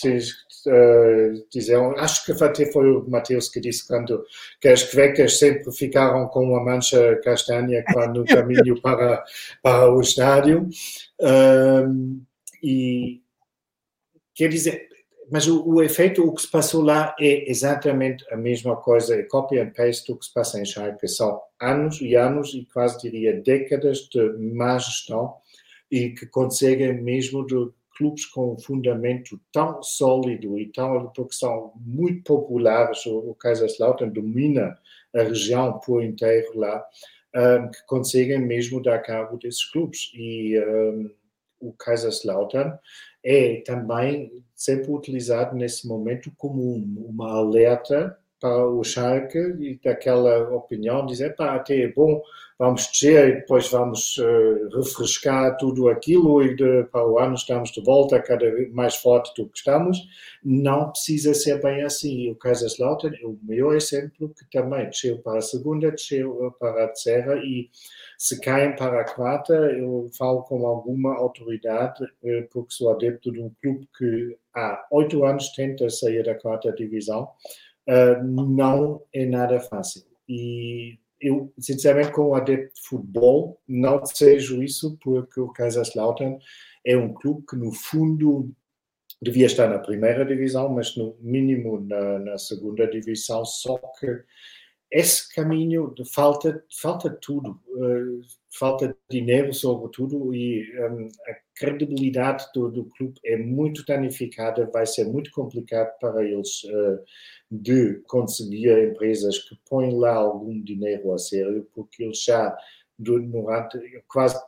uh, 0.66 1.46
diziam, 1.50 1.92
acho 1.98 2.24
que 2.24 2.44
até 2.44 2.70
foi 2.72 2.90
o 2.90 3.08
Mateus 3.08 3.48
que 3.48 3.60
disse 3.60 3.86
quando 3.86 4.24
que 4.60 4.68
as 4.68 4.82
cuecas 4.82 5.38
sempre 5.38 5.72
ficaram 5.72 6.26
com 6.28 6.44
uma 6.44 6.64
mancha 6.64 7.16
castanha 7.22 7.84
quando 7.92 8.20
no 8.20 8.26
caminho 8.26 8.80
para, 8.80 9.24
para 9.62 9.92
o 9.92 10.00
estádio. 10.00 10.68
Uh, 11.20 12.20
e 12.62 13.20
quer 14.34 14.48
dizer, 14.48 14.88
mas 15.30 15.46
o, 15.46 15.66
o, 15.66 15.82
efeito, 15.82 16.26
o 16.26 16.34
que 16.34 16.42
se 16.42 16.50
passou 16.50 16.82
lá 16.82 17.14
é 17.18 17.50
exatamente 17.50 18.24
a 18.32 18.36
mesma 18.36 18.76
coisa, 18.76 19.14
é 19.14 19.22
copy 19.22 19.58
and 19.58 19.70
paste 19.70 20.12
do 20.12 20.18
que 20.18 20.26
se 20.26 20.32
passa 20.32 20.60
em 20.60 20.64
Schalke. 20.64 21.08
São 21.08 21.40
anos 21.60 22.00
e 22.00 22.14
anos 22.14 22.54
e 22.54 22.66
quase 22.72 23.00
diria 23.00 23.40
décadas 23.40 24.08
de 24.10 24.32
má 24.38 24.78
gestão 24.78 25.34
e 25.90 26.10
que 26.10 26.26
conseguem 26.26 27.00
mesmo 27.00 27.46
de 27.46 27.70
clubes 27.94 28.26
com 28.26 28.54
um 28.54 28.58
fundamento 28.58 29.40
tão 29.52 29.82
sólido 29.82 30.58
e 30.58 30.70
tão, 30.70 31.10
porque 31.14 31.34
são 31.34 31.72
muito 31.76 32.22
populares, 32.24 33.04
o, 33.06 33.30
o 33.30 33.34
Kaiserslautern 33.34 34.12
domina 34.12 34.76
a 35.14 35.22
região 35.22 35.78
por 35.80 36.02
inteiro 36.02 36.58
lá, 36.58 36.84
um, 37.34 37.70
que 37.70 37.86
conseguem 37.86 38.38
mesmo 38.38 38.82
dar 38.82 39.00
cabo 39.00 39.36
desses 39.38 39.64
clubes. 39.64 40.10
E 40.14 40.58
um, 40.60 41.10
o 41.60 41.72
Kaiserslautern 41.72 42.76
é 43.24 43.62
também 43.62 44.44
sempre 44.54 44.90
utilizado 44.90 45.56
nesse 45.56 45.88
momento 45.88 46.32
como 46.36 46.62
um, 46.62 47.06
uma 47.08 47.32
alerta 47.32 48.18
para 48.44 48.68
o 48.68 48.84
Schalke 48.84 49.38
e 49.38 49.80
daquela 49.82 50.54
opinião, 50.54 51.06
dizer, 51.06 51.34
pá, 51.34 51.54
até 51.54 51.80
é 51.80 51.88
bom, 51.88 52.20
vamos 52.58 52.86
descer 52.88 53.28
e 53.30 53.34
depois 53.36 53.70
vamos 53.70 54.18
uh, 54.18 54.68
refrescar 54.76 55.56
tudo 55.56 55.88
aquilo 55.88 56.42
e 56.42 56.54
de, 56.54 56.84
para 56.92 57.08
o 57.08 57.18
ano 57.18 57.36
estamos 57.36 57.70
de 57.70 57.82
volta 57.82 58.20
cada 58.20 58.44
vez 58.50 58.70
mais 58.70 58.96
forte 58.96 59.32
do 59.34 59.48
que 59.48 59.56
estamos. 59.56 59.96
Não 60.44 60.90
precisa 60.90 61.32
ser 61.32 61.62
bem 61.62 61.84
assim. 61.84 62.30
O 62.32 62.34
Kaiserslautern 62.34 63.16
é 63.16 63.26
o 63.26 63.38
maior 63.42 63.74
exemplo 63.74 64.28
que 64.28 64.44
também 64.50 64.90
desceu 64.90 65.16
para 65.22 65.38
a 65.38 65.40
segunda, 65.40 65.90
desceu 65.90 66.54
para 66.60 66.84
a 66.84 66.88
terceira 66.88 67.38
e 67.38 67.70
se 68.18 68.38
caem 68.42 68.76
para 68.76 69.00
a 69.00 69.04
quarta, 69.04 69.54
eu 69.54 70.10
falo 70.18 70.42
com 70.42 70.66
alguma 70.66 71.16
autoridade, 71.16 72.04
uh, 72.04 72.46
porque 72.52 72.74
sou 72.74 72.90
adepto 72.90 73.32
de 73.32 73.40
um 73.40 73.50
clube 73.62 73.88
que 73.96 74.36
há 74.54 74.86
oito 74.90 75.24
anos 75.24 75.48
tenta 75.54 75.88
sair 75.88 76.22
da 76.22 76.34
quarta 76.34 76.70
divisão 76.72 77.30
uh, 77.88 78.24
não 78.24 79.02
é 79.12 79.24
nada 79.26 79.60
fácil. 79.60 80.02
E 80.28 80.98
eu, 81.20 81.52
sinceramente, 81.58 82.12
como 82.12 82.34
adepto 82.34 82.74
de 82.74 82.80
futebol, 82.82 83.60
não 83.66 84.00
desejo 84.00 84.62
isso, 84.62 84.98
porque 85.02 85.40
o 85.40 85.48
Kaiserslautern 85.48 86.38
é 86.84 86.96
um 86.96 87.12
clube 87.12 87.44
que, 87.48 87.56
no 87.56 87.72
fundo, 87.72 88.50
devia 89.22 89.46
estar 89.46 89.68
na 89.68 89.78
primeira 89.78 90.24
divisão, 90.24 90.68
mas 90.68 90.96
no 90.96 91.16
mínimo 91.20 91.80
na, 91.80 92.18
na 92.18 92.38
segunda 92.38 92.86
divisão, 92.86 93.44
só 93.44 93.78
que 93.98 94.22
esse 94.90 95.32
caminho 95.34 95.92
de 95.94 96.04
falta, 96.12 96.62
falta 96.80 97.10
tudo, 97.10 97.60
uh, 97.68 98.20
falta 98.56 98.96
dinheiro 99.10 99.52
sobretudo 99.52 100.34
e 100.34 100.64
um, 100.78 101.08
a 101.28 101.34
credibilidade 101.56 102.46
do, 102.54 102.70
do, 102.70 102.84
clube 102.96 103.18
é 103.24 103.36
muito 103.36 103.84
danificada, 103.84 104.70
vai 104.72 104.86
ser 104.86 105.04
muito 105.04 105.30
complicado 105.32 105.90
para 105.98 106.24
eles 106.24 106.62
uh, 106.64 107.04
de 107.50 108.02
conseguir 108.06 108.70
empresas 108.90 109.38
que 109.38 109.58
põem 109.68 109.94
lá 109.98 110.14
algum 110.14 110.62
dinheiro 110.62 111.12
a 111.12 111.18
sério, 111.18 111.68
porque 111.74 112.04
eles 112.04 112.22
já 112.22 112.56
durante, 112.98 113.78
quase 114.06 114.40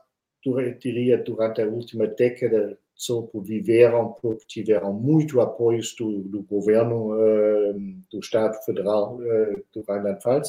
diria 0.80 1.18
durante 1.18 1.60
a 1.60 1.66
última 1.66 2.06
década 2.06 2.78
sobreviveram 2.96 4.16
porque 4.22 4.46
tiveram 4.46 4.92
muito 4.92 5.40
apoio 5.40 5.82
do, 5.98 6.22
do 6.22 6.42
governo 6.42 7.12
uh, 7.12 7.74
do 8.10 8.18
Estado 8.18 8.56
Federal 8.64 9.16
uh, 9.16 9.64
do 9.72 9.84
Rheinland-Pfalz, 9.86 10.48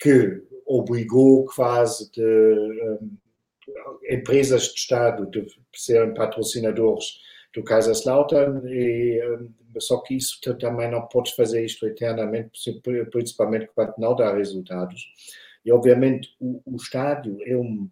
que 0.00 0.42
obrigou 0.66 1.46
quase 1.46 2.10
de, 2.10 2.20
um, 2.20 3.16
empresas 4.10 4.64
de 4.64 4.80
Estado 4.80 5.30
de 5.30 5.46
serem 5.74 6.12
patrocinadores 6.12 7.20
do 7.54 7.62
Kaiserslautern, 7.62 8.60
e, 8.66 9.20
só 9.78 9.98
que 9.98 10.16
isso 10.16 10.40
também 10.58 10.90
não 10.90 11.06
pode 11.06 11.34
fazer 11.36 11.64
isto 11.64 11.86
eternamente, 11.86 12.50
principalmente 13.10 13.70
quando 13.74 13.94
não 13.98 14.16
dá 14.16 14.34
resultados. 14.34 15.04
E, 15.64 15.72
obviamente, 15.72 16.34
o, 16.40 16.60
o 16.66 16.76
estádio 16.76 17.38
é 17.46 17.56
um 17.56 17.88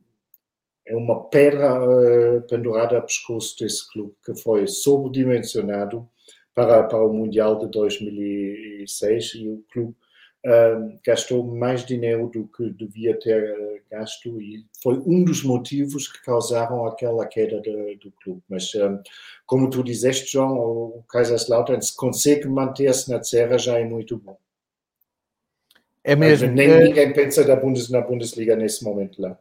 é 0.86 0.96
uma 0.96 1.24
pedra 1.24 1.80
uh, 1.80 2.42
pendurada 2.42 2.96
ao 2.96 3.02
pescoço 3.02 3.56
desse 3.58 3.90
clube, 3.92 4.14
que 4.24 4.34
foi 4.34 4.66
sobredimensionado 4.66 6.08
para, 6.54 6.82
para 6.82 7.04
o 7.04 7.12
Mundial 7.12 7.58
de 7.58 7.68
2006 7.68 9.34
e 9.36 9.48
o 9.48 9.64
clube 9.72 9.94
uh, 10.44 10.98
gastou 11.04 11.44
mais 11.44 11.84
dinheiro 11.84 12.28
do 12.28 12.46
que 12.48 12.70
devia 12.70 13.18
ter 13.18 13.52
uh, 13.52 13.80
gasto 13.90 14.40
e 14.40 14.66
foi 14.82 14.98
um 15.06 15.24
dos 15.24 15.42
motivos 15.42 16.08
que 16.08 16.22
causaram 16.24 16.86
aquela 16.86 17.26
queda 17.26 17.60
de, 17.60 17.96
do 17.96 18.10
clube. 18.22 18.42
Mas, 18.48 18.72
como 19.46 19.70
tu 19.70 19.82
disseste, 19.84 20.32
João, 20.32 20.58
o 20.58 21.04
Kaiserslautern, 21.08 21.80
se 21.80 21.96
consegue 21.96 22.48
manter-se 22.48 23.10
na 23.10 23.20
terra, 23.20 23.56
já 23.56 23.78
é 23.78 23.84
muito 23.84 24.16
bom. 24.16 24.36
É 26.04 26.16
mesmo. 26.16 26.50
Nem 26.50 26.70
é... 26.70 26.84
ninguém 26.84 27.12
pensa 27.12 27.44
da 27.44 27.54
Bundes, 27.54 27.88
na 27.88 28.00
Bundesliga 28.00 28.56
nesse 28.56 28.82
momento 28.82 29.22
lá. 29.22 29.38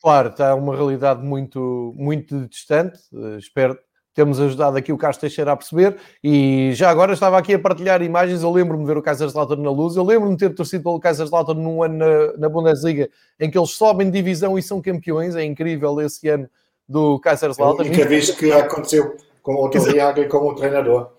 Claro, 0.00 0.28
está 0.28 0.54
uma 0.54 0.74
realidade 0.74 1.22
muito, 1.22 1.92
muito 1.96 2.46
distante. 2.46 2.98
Espero 3.38 3.78
temos 4.18 4.40
ajudado 4.40 4.76
aqui 4.76 4.92
o 4.92 4.98
Carlos 4.98 5.16
Teixeira 5.16 5.52
a 5.52 5.56
perceber. 5.56 5.96
E 6.24 6.72
já 6.74 6.90
agora 6.90 7.12
estava 7.12 7.38
aqui 7.38 7.54
a 7.54 7.58
partilhar 7.58 8.02
imagens. 8.02 8.42
Eu 8.42 8.50
lembro-me 8.50 8.82
de 8.82 8.88
ver 8.88 8.98
o 8.98 9.02
Kaiserslautern 9.02 9.62
na 9.62 9.70
luz. 9.70 9.94
Eu 9.94 10.02
lembro-me 10.02 10.34
de 10.34 10.48
ter 10.48 10.52
torcido 10.56 10.82
pelo 10.82 10.98
Kaiserslautern 10.98 11.62
num 11.62 11.84
ano 11.84 11.98
na, 11.98 12.36
na 12.36 12.48
Bundesliga 12.48 13.08
em 13.38 13.48
que 13.48 13.56
eles 13.56 13.70
sobem 13.70 14.10
divisão 14.10 14.58
e 14.58 14.62
são 14.62 14.82
campeões. 14.82 15.36
É 15.36 15.44
incrível 15.44 16.00
esse 16.00 16.28
ano 16.28 16.50
do 16.88 17.20
Kaiserslautern. 17.20 17.88
Nunca 17.88 18.08
vez 18.08 18.32
que 18.32 18.50
aconteceu 18.50 19.16
com 19.40 19.54
o 19.54 19.70
Torriaga 19.70 20.20
e 20.20 20.26
com 20.26 20.38
o 20.38 20.54
treinador. 20.56 21.12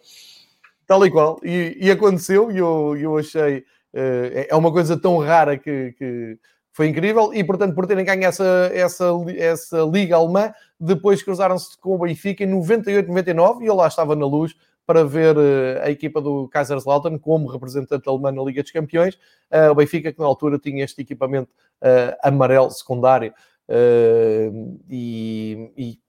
Tal 0.85 1.05
e 1.05 1.09
qual. 1.09 1.39
E, 1.41 1.77
e 1.79 1.89
aconteceu 1.89 2.51
e 2.51 2.57
eu, 2.57 2.97
eu 2.97 3.17
achei... 3.17 3.59
Uh, 3.93 4.45
é 4.49 4.55
uma 4.55 4.73
coisa 4.73 4.99
tão 4.99 5.17
rara 5.19 5.57
que, 5.57 5.93
que 5.97 6.37
foi 6.71 6.87
incrível 6.87 7.33
e, 7.33 7.43
portanto, 7.43 7.75
por 7.75 7.85
terem 7.85 8.05
ganho 8.05 8.23
essa, 8.23 8.71
essa, 8.73 9.05
essa 9.37 9.81
Liga 9.81 10.15
Alemã, 10.15 10.53
depois 10.79 11.21
cruzaram-se 11.21 11.77
com 11.79 11.95
o 11.95 11.97
Benfica 11.97 12.43
em 12.43 12.51
98-99 12.51 13.61
e 13.61 13.65
eu 13.65 13.75
lá 13.75 13.87
estava 13.87 14.15
na 14.15 14.25
luz 14.25 14.55
para 14.85 15.03
ver 15.03 15.37
uh, 15.37 15.83
a 15.83 15.91
equipa 15.91 16.19
do 16.19 16.47
Kaiserslautern 16.49 17.19
como 17.19 17.47
representante 17.47 18.09
alemão 18.09 18.31
na 18.31 18.41
Liga 18.43 18.63
dos 18.63 18.71
Campeões. 18.71 19.15
Uh, 19.51 19.69
o 19.71 19.75
Benfica, 19.75 20.11
que 20.11 20.19
na 20.19 20.25
altura 20.25 20.57
tinha 20.57 20.83
este 20.83 21.01
equipamento 21.01 21.51
uh, 21.83 22.17
amarelo 22.23 22.71
secundário 22.71 23.33
e, 24.89 25.71
e 25.77 25.99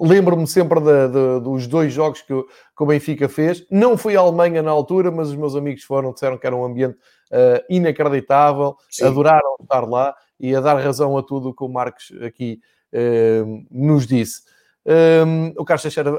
lembro-me 0.00 0.46
sempre 0.46 0.80
de, 0.80 1.08
de, 1.08 1.40
dos 1.40 1.66
dois 1.66 1.92
jogos 1.92 2.22
que 2.22 2.32
o, 2.32 2.44
que 2.44 2.82
o, 2.82 2.86
Benfica 2.86 3.28
fez. 3.28 3.66
Não 3.70 3.98
fui 3.98 4.16
à 4.16 4.20
Alemanha 4.20 4.62
na 4.62 4.70
altura, 4.70 5.10
mas 5.10 5.28
os 5.28 5.36
meus 5.36 5.54
amigos 5.54 5.84
foram, 5.84 6.12
disseram 6.12 6.38
que 6.38 6.46
era 6.46 6.56
um 6.56 6.64
ambiente 6.64 6.96
uh, 7.30 7.62
inacreditável, 7.68 8.76
Sim. 8.88 9.04
adoraram 9.04 9.56
estar 9.60 9.86
lá 9.86 10.14
e 10.38 10.56
a 10.56 10.60
dar 10.60 10.76
razão 10.76 11.16
a 11.18 11.22
tudo 11.22 11.50
o 11.50 11.54
que 11.54 11.62
o 11.62 11.68
Marcos 11.68 12.12
aqui 12.22 12.60
uh, 12.94 13.64
nos 13.70 14.06
disse. 14.06 14.42
Um, 14.86 15.48
o 15.58 15.64
Carlos 15.64 15.82
Teixeira, 15.82 16.18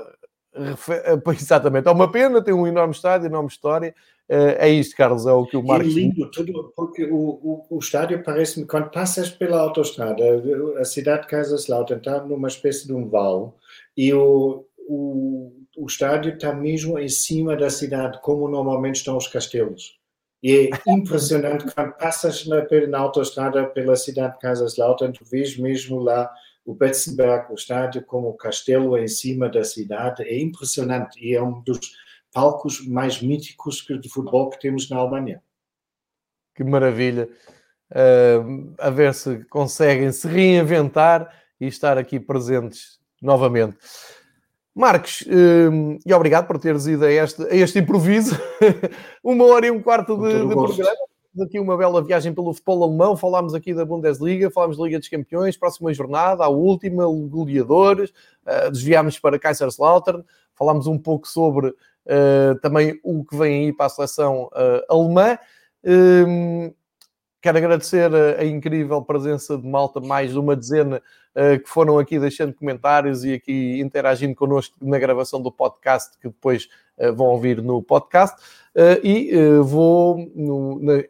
exatamente, 1.35 1.87
é 1.87 1.91
uma 1.91 2.11
pena, 2.11 2.43
tem 2.43 2.53
um 2.53 2.67
enorme 2.67 2.93
estádio, 2.93 3.25
enorme 3.25 3.49
história. 3.49 3.95
Uh, 4.29 4.55
é 4.59 4.69
isto, 4.69 4.95
Carlos, 4.95 5.25
é 5.25 5.31
o 5.31 5.45
que 5.45 5.57
o 5.57 5.63
Marcos... 5.63 5.91
É 5.91 5.99
lindo, 5.99 6.29
tudo, 6.29 6.71
porque 6.75 7.03
o, 7.05 7.15
o, 7.15 7.65
o 7.69 7.79
estádio 7.79 8.23
parece-me, 8.23 8.65
quando 8.65 8.89
passas 8.89 9.29
pela 9.29 9.59
autostrada, 9.59 10.23
a 10.79 10.85
cidade 10.85 11.23
de 11.23 11.27
Kaiserslautern 11.27 11.99
está 11.99 12.23
numa 12.23 12.47
espécie 12.47 12.85
de 12.85 12.93
um 12.93 13.09
val, 13.09 13.57
e 14.01 14.11
o, 14.15 14.65
o, 14.79 15.53
o 15.77 15.85
estádio 15.85 16.33
está 16.33 16.51
mesmo 16.51 16.97
em 16.97 17.07
cima 17.07 17.55
da 17.55 17.69
cidade, 17.69 18.19
como 18.23 18.47
normalmente 18.47 18.95
estão 18.95 19.15
os 19.15 19.27
castelos. 19.27 19.99
E 20.41 20.71
é 20.87 20.91
impressionante 20.91 21.71
quando 21.71 21.93
passas 21.97 22.47
na, 22.47 22.65
na 22.87 22.97
autostrada 22.97 23.63
pela 23.67 23.95
cidade 23.95 24.33
de 24.33 24.39
Kaiserslautern, 24.39 25.13
tu 25.13 25.23
vês 25.23 25.55
mesmo 25.55 25.99
lá 25.99 26.33
o 26.65 26.73
Betzenberg, 26.73 27.51
o 27.51 27.53
estádio 27.53 28.03
como 28.03 28.29
o 28.29 28.33
castelo 28.33 28.97
em 28.97 29.07
cima 29.07 29.47
da 29.47 29.63
cidade. 29.63 30.23
É 30.23 30.41
impressionante 30.41 31.23
e 31.23 31.35
é 31.35 31.43
um 31.43 31.61
dos 31.61 31.79
palcos 32.33 32.83
mais 32.87 33.21
míticos 33.21 33.85
de 34.01 34.09
futebol 34.09 34.49
que 34.49 34.59
temos 34.59 34.89
na 34.89 34.97
Alemanha. 34.97 35.43
Que 36.55 36.63
maravilha! 36.63 37.29
Uh, 37.91 38.73
a 38.79 38.89
ver 38.89 39.13
se 39.13 39.45
conseguem 39.45 40.11
se 40.11 40.27
reinventar 40.27 41.31
e 41.59 41.67
estar 41.67 41.99
aqui 41.99 42.19
presentes 42.19 42.99
novamente. 43.21 43.77
Marcos, 44.73 45.25
um, 45.27 45.97
e 46.05 46.13
obrigado 46.13 46.47
por 46.47 46.57
teres 46.57 46.87
ido 46.87 47.03
a 47.03 47.11
este, 47.11 47.43
a 47.43 47.55
este 47.55 47.79
improviso. 47.79 48.37
uma 49.23 49.45
hora 49.45 49.67
e 49.67 49.71
um 49.71 49.81
quarto 49.81 50.15
de, 50.17 50.47
de 50.47 50.53
programa. 50.55 50.91
Aqui 51.43 51.59
uma 51.59 51.77
bela 51.77 52.03
viagem 52.03 52.33
pelo 52.33 52.53
futebol 52.53 52.83
alemão. 52.83 53.15
Falámos 53.15 53.53
aqui 53.53 53.73
da 53.73 53.85
Bundesliga, 53.85 54.49
falámos 54.49 54.77
da 54.77 54.83
Liga 54.83 54.99
dos 54.99 55.07
Campeões, 55.07 55.57
próxima 55.57 55.93
jornada, 55.93 56.43
a 56.43 56.49
última, 56.49 57.05
goleadores. 57.05 58.11
Uh, 58.45 58.71
desviámos 58.71 59.19
para 59.19 59.39
Kaiserslautern. 59.39 60.23
Falámos 60.55 60.87
um 60.87 60.97
pouco 60.97 61.27
sobre 61.27 61.67
uh, 61.67 62.59
também 62.61 62.99
o 63.03 63.25
que 63.25 63.35
vem 63.37 63.65
aí 63.65 63.73
para 63.73 63.85
a 63.87 63.89
seleção 63.89 64.49
uh, 64.53 64.93
alemã. 64.93 65.37
Um, 65.83 66.73
quero 67.41 67.57
agradecer 67.57 68.13
a, 68.13 68.41
a, 68.41 68.45
incrível 68.45 69.01
presença 69.01 69.57
de 69.57 69.67
malta, 69.67 69.99
mais 69.99 70.31
de 70.31 70.39
uma 70.39 70.55
dezena 70.55 71.01
que 71.63 71.69
foram 71.69 71.97
aqui 71.97 72.19
deixando 72.19 72.53
comentários 72.53 73.23
e 73.23 73.33
aqui 73.33 73.79
interagindo 73.79 74.35
connosco 74.35 74.75
na 74.81 74.99
gravação 74.99 75.41
do 75.41 75.51
podcast, 75.51 76.17
que 76.19 76.27
depois 76.27 76.67
uh, 76.97 77.13
vão 77.13 77.27
ouvir 77.27 77.61
no 77.61 77.81
podcast. 77.81 78.39
Uh, 78.75 79.05
e 79.05 79.31
vou, 79.63 80.29
no, 80.35 80.79
na, 80.81 81.03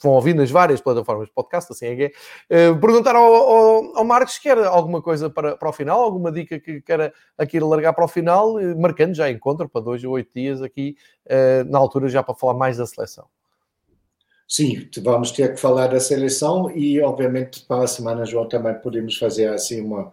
vão 0.00 0.12
ouvir 0.12 0.34
nas 0.34 0.50
várias 0.50 0.80
plataformas 0.80 1.26
de 1.26 1.34
podcast, 1.34 1.72
assim 1.72 1.86
é 1.86 1.96
que 1.96 2.12
é. 2.48 2.74
perguntar 2.74 3.14
ao, 3.14 3.34
ao, 3.34 3.98
ao, 3.98 4.04
Marcos 4.04 4.38
quer 4.38 4.58
alguma 4.58 5.02
coisa 5.02 5.28
para, 5.28 5.56
para 5.56 5.68
o 5.68 5.72
final, 5.72 6.00
alguma 6.00 6.32
dica 6.32 6.58
que 6.58 6.80
queira 6.80 7.12
aqui 7.36 7.60
largar 7.60 7.92
para 7.92 8.04
o 8.04 8.08
final, 8.08 8.54
marcando 8.76 9.14
já 9.14 9.30
encontro 9.30 9.68
para 9.68 9.80
dois 9.80 10.02
ou 10.04 10.12
oito 10.12 10.32
dias 10.34 10.62
aqui, 10.62 10.96
na 11.68 11.78
altura 11.78 12.08
já 12.08 12.22
para 12.22 12.34
falar 12.34 12.54
mais 12.54 12.76
da 12.76 12.86
seleção. 12.86 13.28
Sim, 14.48 14.88
vamos 15.02 15.32
ter 15.32 15.54
que 15.54 15.60
falar 15.60 15.88
da 15.88 15.98
seleção 15.98 16.70
e, 16.70 17.00
obviamente, 17.00 17.64
para 17.66 17.84
a 17.84 17.88
semana, 17.88 18.24
João, 18.24 18.48
também 18.48 18.74
podemos 18.74 19.18
fazer 19.18 19.48
assim 19.48 19.80
uma, 19.80 20.12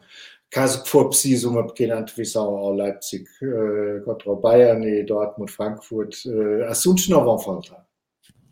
caso 0.54 0.84
que 0.84 0.90
for 0.90 1.10
preciso, 1.10 1.50
uma 1.50 1.66
pequena 1.66 2.00
antevisão 2.00 2.56
ao 2.56 2.74
Leipzig 2.74 3.26
uh, 3.42 4.04
contra 4.06 4.32
o 4.32 4.36
Bayern 4.36 4.88
e 4.88 5.04
Dortmund 5.04 5.52
Frankfurt. 5.52 6.26
Uh, 6.26 6.64
assuntos 6.66 7.10
não 7.10 7.24
vão 7.24 7.40
faltar. 7.40 7.84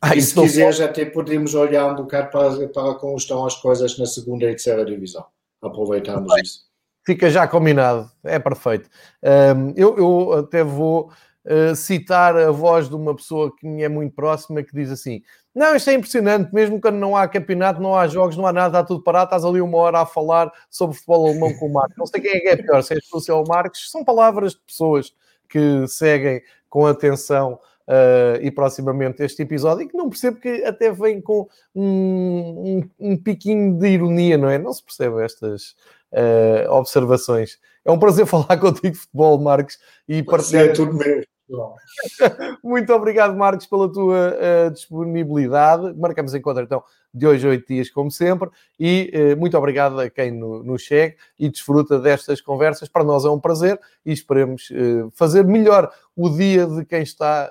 Ah, 0.02 0.16
e 0.16 0.22
se 0.22 0.34
quiser, 0.34 0.74
já 0.74 0.86
até 0.86 1.06
podemos 1.06 1.54
olhar 1.54 1.92
um 1.92 1.96
bocado 1.96 2.32
para, 2.32 2.68
para 2.70 2.96
como 2.96 3.16
estão 3.16 3.46
as 3.46 3.56
coisas 3.56 3.98
na 4.00 4.08
segunda 4.08 4.46
e 4.46 4.50
terceira 4.50 4.84
divisão. 4.84 5.24
Aproveitamos 5.62 6.34
isso. 6.42 6.72
Fica 7.06 7.30
já 7.30 7.48
combinado, 7.48 8.12
é 8.24 8.40
perfeito. 8.40 8.90
Um, 9.24 9.74
eu, 9.76 9.98
eu 9.98 10.34
até 10.34 10.64
vou 10.64 11.12
uh, 11.46 11.76
citar 11.76 12.36
a 12.36 12.52
voz 12.52 12.90
de 12.90 12.96
uma 12.96 13.16
pessoa 13.16 13.56
que 13.56 13.68
me 13.68 13.84
é 13.84 13.90
muito 13.90 14.16
próxima 14.16 14.64
que 14.64 14.74
diz 14.74 14.90
assim: 14.90 15.22
Não, 15.54 15.76
isto 15.76 15.90
é 15.90 15.94
impressionante, 15.94 16.54
mesmo 16.54 16.80
quando 16.80 16.96
não 16.96 17.16
há 17.16 17.28
campeonato, 17.28 17.82
não 17.82 17.96
há 17.96 18.08
jogos, 18.08 18.38
não 18.38 18.48
há 18.48 18.54
nada, 18.54 18.80
está 18.80 18.88
tudo 18.88 19.04
parado, 19.04 19.26
estás 19.26 19.44
ali 19.44 19.60
uma 19.60 19.78
hora 19.78 20.00
a 20.00 20.06
falar 20.06 20.50
sobre 20.70 20.96
futebol 20.96 21.28
alemão 21.28 21.54
com 21.56 21.68
o 21.68 21.74
Marcos. 21.74 21.98
Não 21.98 22.06
sei 22.06 22.22
quem 22.22 22.32
é 22.32 22.40
que 22.40 22.48
é 22.48 22.56
pior, 22.56 22.82
se 22.82 22.94
é 22.94 22.98
tu 22.98 23.34
ou 23.34 23.44
o 23.44 23.48
Marcos, 23.48 23.92
são 23.92 24.04
palavras 24.04 24.54
de 24.54 24.62
pessoas 24.62 25.14
que 25.50 25.86
seguem 25.88 26.42
com 26.70 26.86
atenção 26.86 27.60
Uh, 27.88 28.40
e 28.42 28.50
proximamente 28.52 29.22
este 29.22 29.42
episódio, 29.42 29.84
e 29.84 29.88
que 29.88 29.98
não 29.98 30.08
percebo 30.08 30.40
que 30.40 30.64
até 30.64 30.92
vem 30.92 31.20
com 31.20 31.50
um, 31.76 32.80
um, 33.00 33.12
um 33.12 33.18
piquinho 33.18 33.78
de 33.78 33.88
ironia, 33.90 34.38
não 34.38 34.48
é? 34.48 34.58
Não 34.58 34.72
se 34.72 34.82
percebe 34.82 35.22
estas 35.22 35.76
uh, 36.14 36.70
observações. 36.70 37.60
É 37.84 37.92
um 37.92 38.00
prazer 38.00 38.26
falar 38.28 38.58
contigo 38.58 38.94
de 38.94 39.00
futebol, 39.00 39.38
Marcos, 39.42 39.78
e 40.08 40.24
partilhar. 40.24 40.66
É 40.66 40.70
tudo 40.70 40.94
mesmo. 40.94 41.26
Muito 42.64 42.94
obrigado, 42.94 43.36
Marcos, 43.36 43.66
pela 43.66 43.92
tua 43.92 44.34
uh, 44.36 44.72
disponibilidade. 44.72 45.94
Marcamos 45.98 46.34
encontro 46.34 46.64
então 46.64 46.84
de 47.14 47.28
hoje 47.28 47.46
oito 47.46 47.68
dias, 47.68 47.90
como 47.90 48.10
sempre, 48.10 48.50
e 48.80 49.12
uh, 49.14 49.38
muito 49.38 49.58
obrigado 49.58 50.00
a 50.00 50.10
quem 50.10 50.32
nos 50.32 50.66
no 50.66 50.80
segue 50.80 51.18
e 51.38 51.50
desfruta 51.50 52.00
destas 52.00 52.40
conversas. 52.40 52.88
Para 52.88 53.04
nós 53.04 53.26
é 53.26 53.30
um 53.30 53.40
prazer 53.40 53.80
e 54.06 54.14
esperemos 54.14 54.70
uh, 54.70 55.12
fazer 55.14 55.44
melhor 55.46 55.92
o 56.16 56.30
dia 56.30 56.66
de 56.66 56.86
quem 56.86 57.02
está 57.02 57.50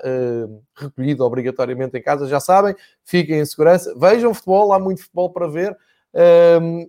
recolhido 0.77 1.25
obrigatoriamente 1.25 1.97
em 1.97 2.03
casa. 2.03 2.29
Já 2.29 2.39
sabem, 2.39 2.75
fiquem 3.05 3.41
em 3.41 3.45
segurança, 3.45 3.95
vejam 3.99 4.35
futebol, 4.35 4.73
há 4.73 4.79
muito 4.79 5.03
futebol 5.03 5.31
para 5.31 5.49
ver 5.49 5.77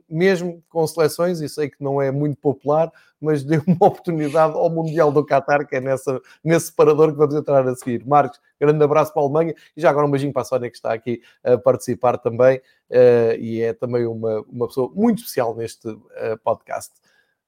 mesmo 0.09 0.63
com 0.69 0.85
seleções, 0.87 1.41
e 1.41 1.49
sei 1.49 1.69
que 1.69 1.83
não 1.83 2.01
é 2.01 2.11
muito 2.11 2.37
popular, 2.37 2.91
mas 3.21 3.43
deu 3.45 3.61
uma 3.67 3.87
oportunidade 3.87 4.53
ao 4.53 4.69
Mundial 4.69 5.11
do 5.11 5.23
Qatar, 5.23 5.67
que 5.67 5.75
é 5.75 5.81
nessa, 5.81 6.19
nesse 6.43 6.67
separador 6.67 7.11
que 7.11 7.17
vamos 7.17 7.35
entrar 7.35 7.67
a 7.67 7.75
seguir. 7.75 8.05
Marcos, 8.05 8.39
grande 8.59 8.83
abraço 8.83 9.13
para 9.13 9.21
a 9.21 9.25
Alemanha 9.25 9.53
e 9.77 9.81
já 9.81 9.89
agora 9.89 10.07
um 10.07 10.11
beijinho 10.11 10.33
para 10.33 10.41
a 10.41 10.45
Sónia 10.45 10.69
que 10.69 10.75
está 10.75 10.91
aqui 10.91 11.21
a 11.43 11.57
participar 11.57 12.17
também 12.17 12.57
uh, 12.57 13.35
e 13.39 13.61
é 13.61 13.73
também 13.73 14.05
uma, 14.07 14.41
uma 14.49 14.67
pessoa 14.67 14.91
muito 14.93 15.19
especial 15.19 15.55
neste 15.55 15.87
uh, 15.87 15.99
podcast. 16.43 16.91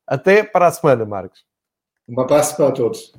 Até 0.06 0.44
para 0.44 0.68
a 0.68 0.72
semana, 0.72 1.06
Marcos. 1.06 1.44
Um 2.08 2.20
abraço 2.20 2.56
para 2.56 2.72
todos. 2.72 3.14